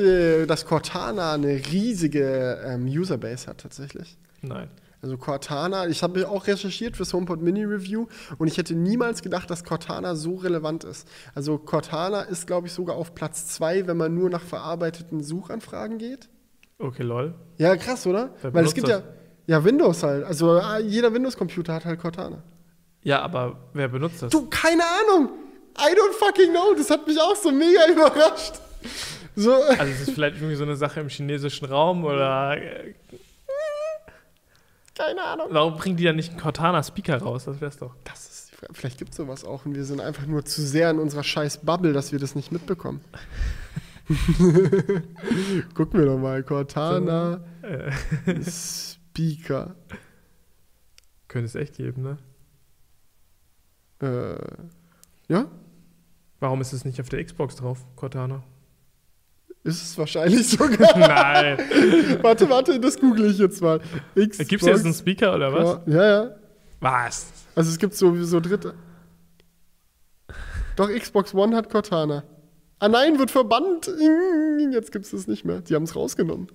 dass 0.48 0.66
Cortana 0.66 1.34
eine 1.34 1.62
riesige 1.72 2.60
ähm, 2.66 2.88
Userbase 2.88 3.48
hat 3.48 3.60
tatsächlich? 3.60 4.18
Nein. 4.42 4.68
Also 5.06 5.18
Cortana, 5.18 5.88
ich 5.88 6.02
habe 6.02 6.28
auch 6.28 6.48
recherchiert 6.48 6.98
fürs 6.98 7.14
HomePod 7.14 7.40
Mini 7.40 7.64
Review 7.64 8.08
und 8.40 8.48
ich 8.48 8.58
hätte 8.58 8.74
niemals 8.74 9.22
gedacht, 9.22 9.52
dass 9.52 9.64
Cortana 9.64 10.16
so 10.16 10.34
relevant 10.34 10.84
ist. 10.84 11.08
Also 11.36 11.60
Cortana 11.60 12.22
ist, 12.24 12.48
glaube 12.48 12.66
ich, 12.66 12.74
sogar 12.74 12.96
auf 12.96 13.14
Platz 13.14 13.46
2, 13.50 13.86
wenn 13.86 13.98
man 13.98 14.16
nur 14.16 14.32
nach 14.32 14.42
verarbeiteten 14.42 15.22
Suchanfragen 15.22 16.00
geht. 16.00 16.28
Okay, 16.80 17.04
lol. 17.04 17.36
Ja, 17.60 17.76
krass, 17.76 18.08
oder? 18.08 18.34
Weil 18.42 18.66
es 18.66 18.74
gibt 18.74 18.88
das? 18.88 19.04
ja, 19.46 19.58
Ja, 19.60 19.64
Windows 19.64 20.02
halt. 20.02 20.24
Also 20.24 20.58
äh, 20.58 20.80
jeder 20.82 21.14
Windows-Computer 21.14 21.76
hat 21.76 21.86
halt 21.86 22.00
Cortana. 22.00 22.42
Ja, 23.04 23.22
aber 23.22 23.60
wer 23.74 23.90
benutzt 23.90 24.24
das? 24.24 24.32
Du, 24.32 24.48
keine 24.50 24.82
Ahnung. 24.86 25.30
I 25.78 25.94
don't 25.94 26.14
fucking 26.18 26.50
know. 26.50 26.74
Das 26.76 26.90
hat 26.90 27.06
mich 27.06 27.22
auch 27.22 27.36
so 27.36 27.52
mega 27.52 27.88
überrascht. 27.92 28.56
So. 29.36 29.54
Also 29.54 29.84
ist 29.84 30.08
es 30.08 30.10
vielleicht 30.16 30.38
irgendwie 30.38 30.56
so 30.56 30.64
eine 30.64 30.76
Sache 30.76 31.00
im 31.00 31.10
chinesischen 31.10 31.66
Raum 31.66 32.06
oder 32.06 32.58
äh, 32.58 32.96
Keine 34.98 35.22
Ahnung. 35.24 35.48
warum 35.52 35.76
bringen 35.78 35.98
die 35.98 36.04
dann 36.06 36.16
nicht 36.16 36.32
einen 36.32 36.40
Cortana-Speaker 36.40 37.18
raus? 37.22 37.46
Das 37.46 37.60
wär's 37.62 37.78
doch. 37.78 37.96
Das 38.06 38.30
ist 38.30 38.52
die 38.52 38.56
Frage. 38.56 38.74
Vielleicht 38.74 38.98
gibt 38.98 39.12
es 39.12 39.18
sowas 39.18 39.44
auch 39.44 39.66
und 39.66 39.76
wir 39.76 39.84
sind 39.86 40.00
einfach 40.02 40.26
nur 40.26 40.46
zu 40.46 40.62
sehr 40.62 40.90
in 40.92 41.00
unserer 41.00 41.24
scheiß 41.24 41.60
Bubble, 41.66 41.94
dass 41.94 42.12
wir 42.12 42.20
das 42.20 42.36
nicht 42.36 42.52
mitbekommen. 42.52 43.02
Gucken 45.74 46.00
wir 46.00 46.06
doch 46.06 46.18
mal. 46.18 46.44
Cortana 46.44 47.44
Äh, 47.62 47.92
Speaker. 48.44 49.76
könnte 51.28 51.46
es 51.48 51.56
echt 51.56 51.76
geben, 51.78 52.02
ne? 52.04 52.18
Äh, 54.02 55.34
ja, 55.34 55.48
Warum 56.40 56.60
ist 56.62 56.74
es 56.74 56.86
nicht 56.86 57.00
auf 57.02 57.10
der 57.10 57.24
Xbox 57.24 57.56
drauf, 57.56 57.86
Cortana? 57.96 58.44
Ist 59.66 59.82
es 59.82 59.98
wahrscheinlich 59.98 60.48
sogar. 60.48 60.98
Nein. 60.98 61.58
warte, 62.22 62.50
warte, 62.50 62.80
das 62.80 63.00
google 63.00 63.32
ich 63.32 63.40
jetzt 63.40 63.62
mal. 63.62 63.80
Xbox, 64.16 64.48
Gibt 64.48 64.62
es 64.62 64.68
jetzt 64.68 64.86
einen 64.86 64.94
Speaker 64.94 65.36
oder 65.36 65.52
was? 65.52 65.80
Ja, 65.88 66.06
ja. 66.06 66.36
Was? 66.80 67.32
Also 67.56 67.72
es 67.72 67.80
gibt 67.80 67.96
so, 67.96 68.16
so 68.24 68.40
dritte. 68.40 68.76
Doch, 70.76 70.90
Xbox 70.90 71.34
One 71.34 71.56
hat 71.56 71.70
Cortana. 71.70 72.24
Ah 72.80 72.90
nein, 72.90 73.18
wird 73.18 73.32
verbannt. 73.32 73.90
Jetzt 74.72 74.92
gibt 74.92 75.06
es 75.06 75.12
das 75.12 75.28
nicht 75.28 75.46
mehr. 75.46 75.62
Die 75.62 75.74
haben 75.74 75.84
es 75.84 75.96
rausgenommen. 75.96 76.48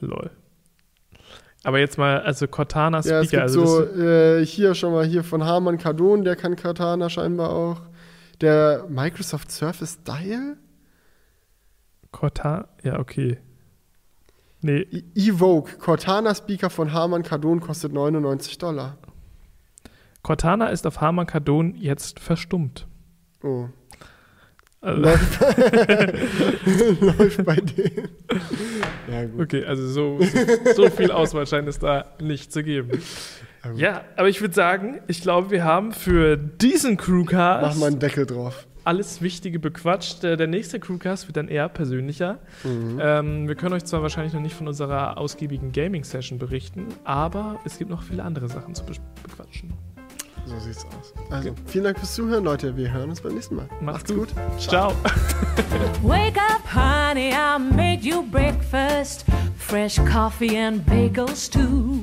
Lol. 0.00 0.30
Aber 1.64 1.80
jetzt 1.80 1.98
mal, 1.98 2.20
also 2.20 2.46
Cortana 2.46 2.98
Ja, 2.98 3.02
Speaker, 3.02 3.20
es 3.20 3.30
gibt 3.30 3.42
also 3.42 3.66
so, 3.66 4.00
äh, 4.00 4.46
hier 4.46 4.74
schon 4.74 4.92
mal 4.92 5.04
hier 5.04 5.24
von 5.24 5.44
Harman 5.44 5.76
Kardon, 5.76 6.24
der 6.24 6.36
kann 6.36 6.56
Cortana 6.56 7.10
scheinbar 7.10 7.50
auch. 7.50 7.82
Der 8.40 8.86
Microsoft 8.88 9.50
Surface 9.50 9.98
Dial? 10.04 10.56
Cortana, 12.12 12.68
ja, 12.82 12.98
okay. 12.98 13.38
Nee, 14.60 14.80
E- 14.90 15.04
Evoke, 15.14 15.76
Cortana 15.78 16.34
Speaker 16.34 16.70
von 16.70 16.92
Harman 16.92 17.22
Kardon 17.22 17.60
kostet 17.60 17.92
99 17.92 18.58
Dollar. 18.58 18.96
Cortana 20.22 20.68
ist 20.68 20.86
auf 20.86 21.00
Harman 21.00 21.26
Kardon 21.26 21.74
jetzt 21.76 22.18
verstummt. 22.20 22.86
Oh. 23.42 23.66
Also, 24.80 25.00
Läuft, 25.02 25.40
läuft 27.00 27.44
bei 27.44 27.56
denen. 27.56 28.08
Ja, 29.10 29.24
gut. 29.24 29.40
okay, 29.40 29.64
also 29.64 29.88
so, 29.88 30.18
so, 30.22 30.74
so 30.84 30.90
viel 30.90 31.10
Auswahl 31.10 31.46
scheint 31.48 31.66
es 31.66 31.80
da 31.80 32.04
nicht 32.20 32.52
zu 32.52 32.62
geben. 32.62 33.02
Ja, 33.74 34.04
aber 34.16 34.28
ich 34.28 34.40
würde 34.40 34.54
sagen, 34.54 35.00
ich 35.08 35.20
glaube, 35.20 35.50
wir 35.50 35.64
haben 35.64 35.90
für 35.92 36.36
diesen 36.36 36.94
Mach 36.94 37.04
Crewcast 37.04 37.80
mal 37.80 37.86
einen 37.86 37.98
Deckel 37.98 38.24
drauf. 38.24 38.67
Alles 38.88 39.20
Wichtige 39.20 39.58
bequatscht. 39.58 40.22
Der, 40.22 40.36
der 40.38 40.46
nächste 40.46 40.80
Crewcast 40.80 41.28
wird 41.28 41.36
dann 41.36 41.48
eher 41.48 41.68
persönlicher. 41.68 42.38
Mhm. 42.64 42.98
Ähm, 43.00 43.48
wir 43.48 43.54
können 43.54 43.74
euch 43.74 43.84
zwar 43.84 44.00
wahrscheinlich 44.02 44.32
noch 44.32 44.40
nicht 44.40 44.56
von 44.56 44.66
unserer 44.66 45.18
ausgiebigen 45.18 45.72
Gaming-Session 45.72 46.38
berichten, 46.38 46.86
aber 47.04 47.60
es 47.66 47.76
gibt 47.76 47.90
noch 47.90 48.02
viele 48.02 48.22
andere 48.24 48.48
Sachen 48.48 48.74
zu 48.74 48.82
bes- 48.84 48.98
bequatschen. 49.22 49.74
So 50.46 50.58
sieht's 50.60 50.86
aus. 50.86 51.12
Also, 51.30 51.50
vielen 51.66 51.84
Dank 51.84 51.98
fürs 51.98 52.14
Zuhören, 52.14 52.42
Leute. 52.42 52.74
Wir 52.74 52.90
hören 52.90 53.10
uns 53.10 53.20
beim 53.20 53.34
nächsten 53.34 53.56
Mal. 53.56 53.68
Macht's 53.82 54.14
gut. 54.14 54.28
Ciao. 54.58 54.92
Wake 56.02 56.38
up, 56.38 56.62
honey, 56.74 57.32
I 57.34 57.58
made 57.58 58.00
you 58.02 58.22
breakfast. 58.30 59.26
Fresh 59.58 59.96
coffee 60.10 60.56
and 60.56 60.86
bagels, 60.86 61.50
too. 61.50 62.02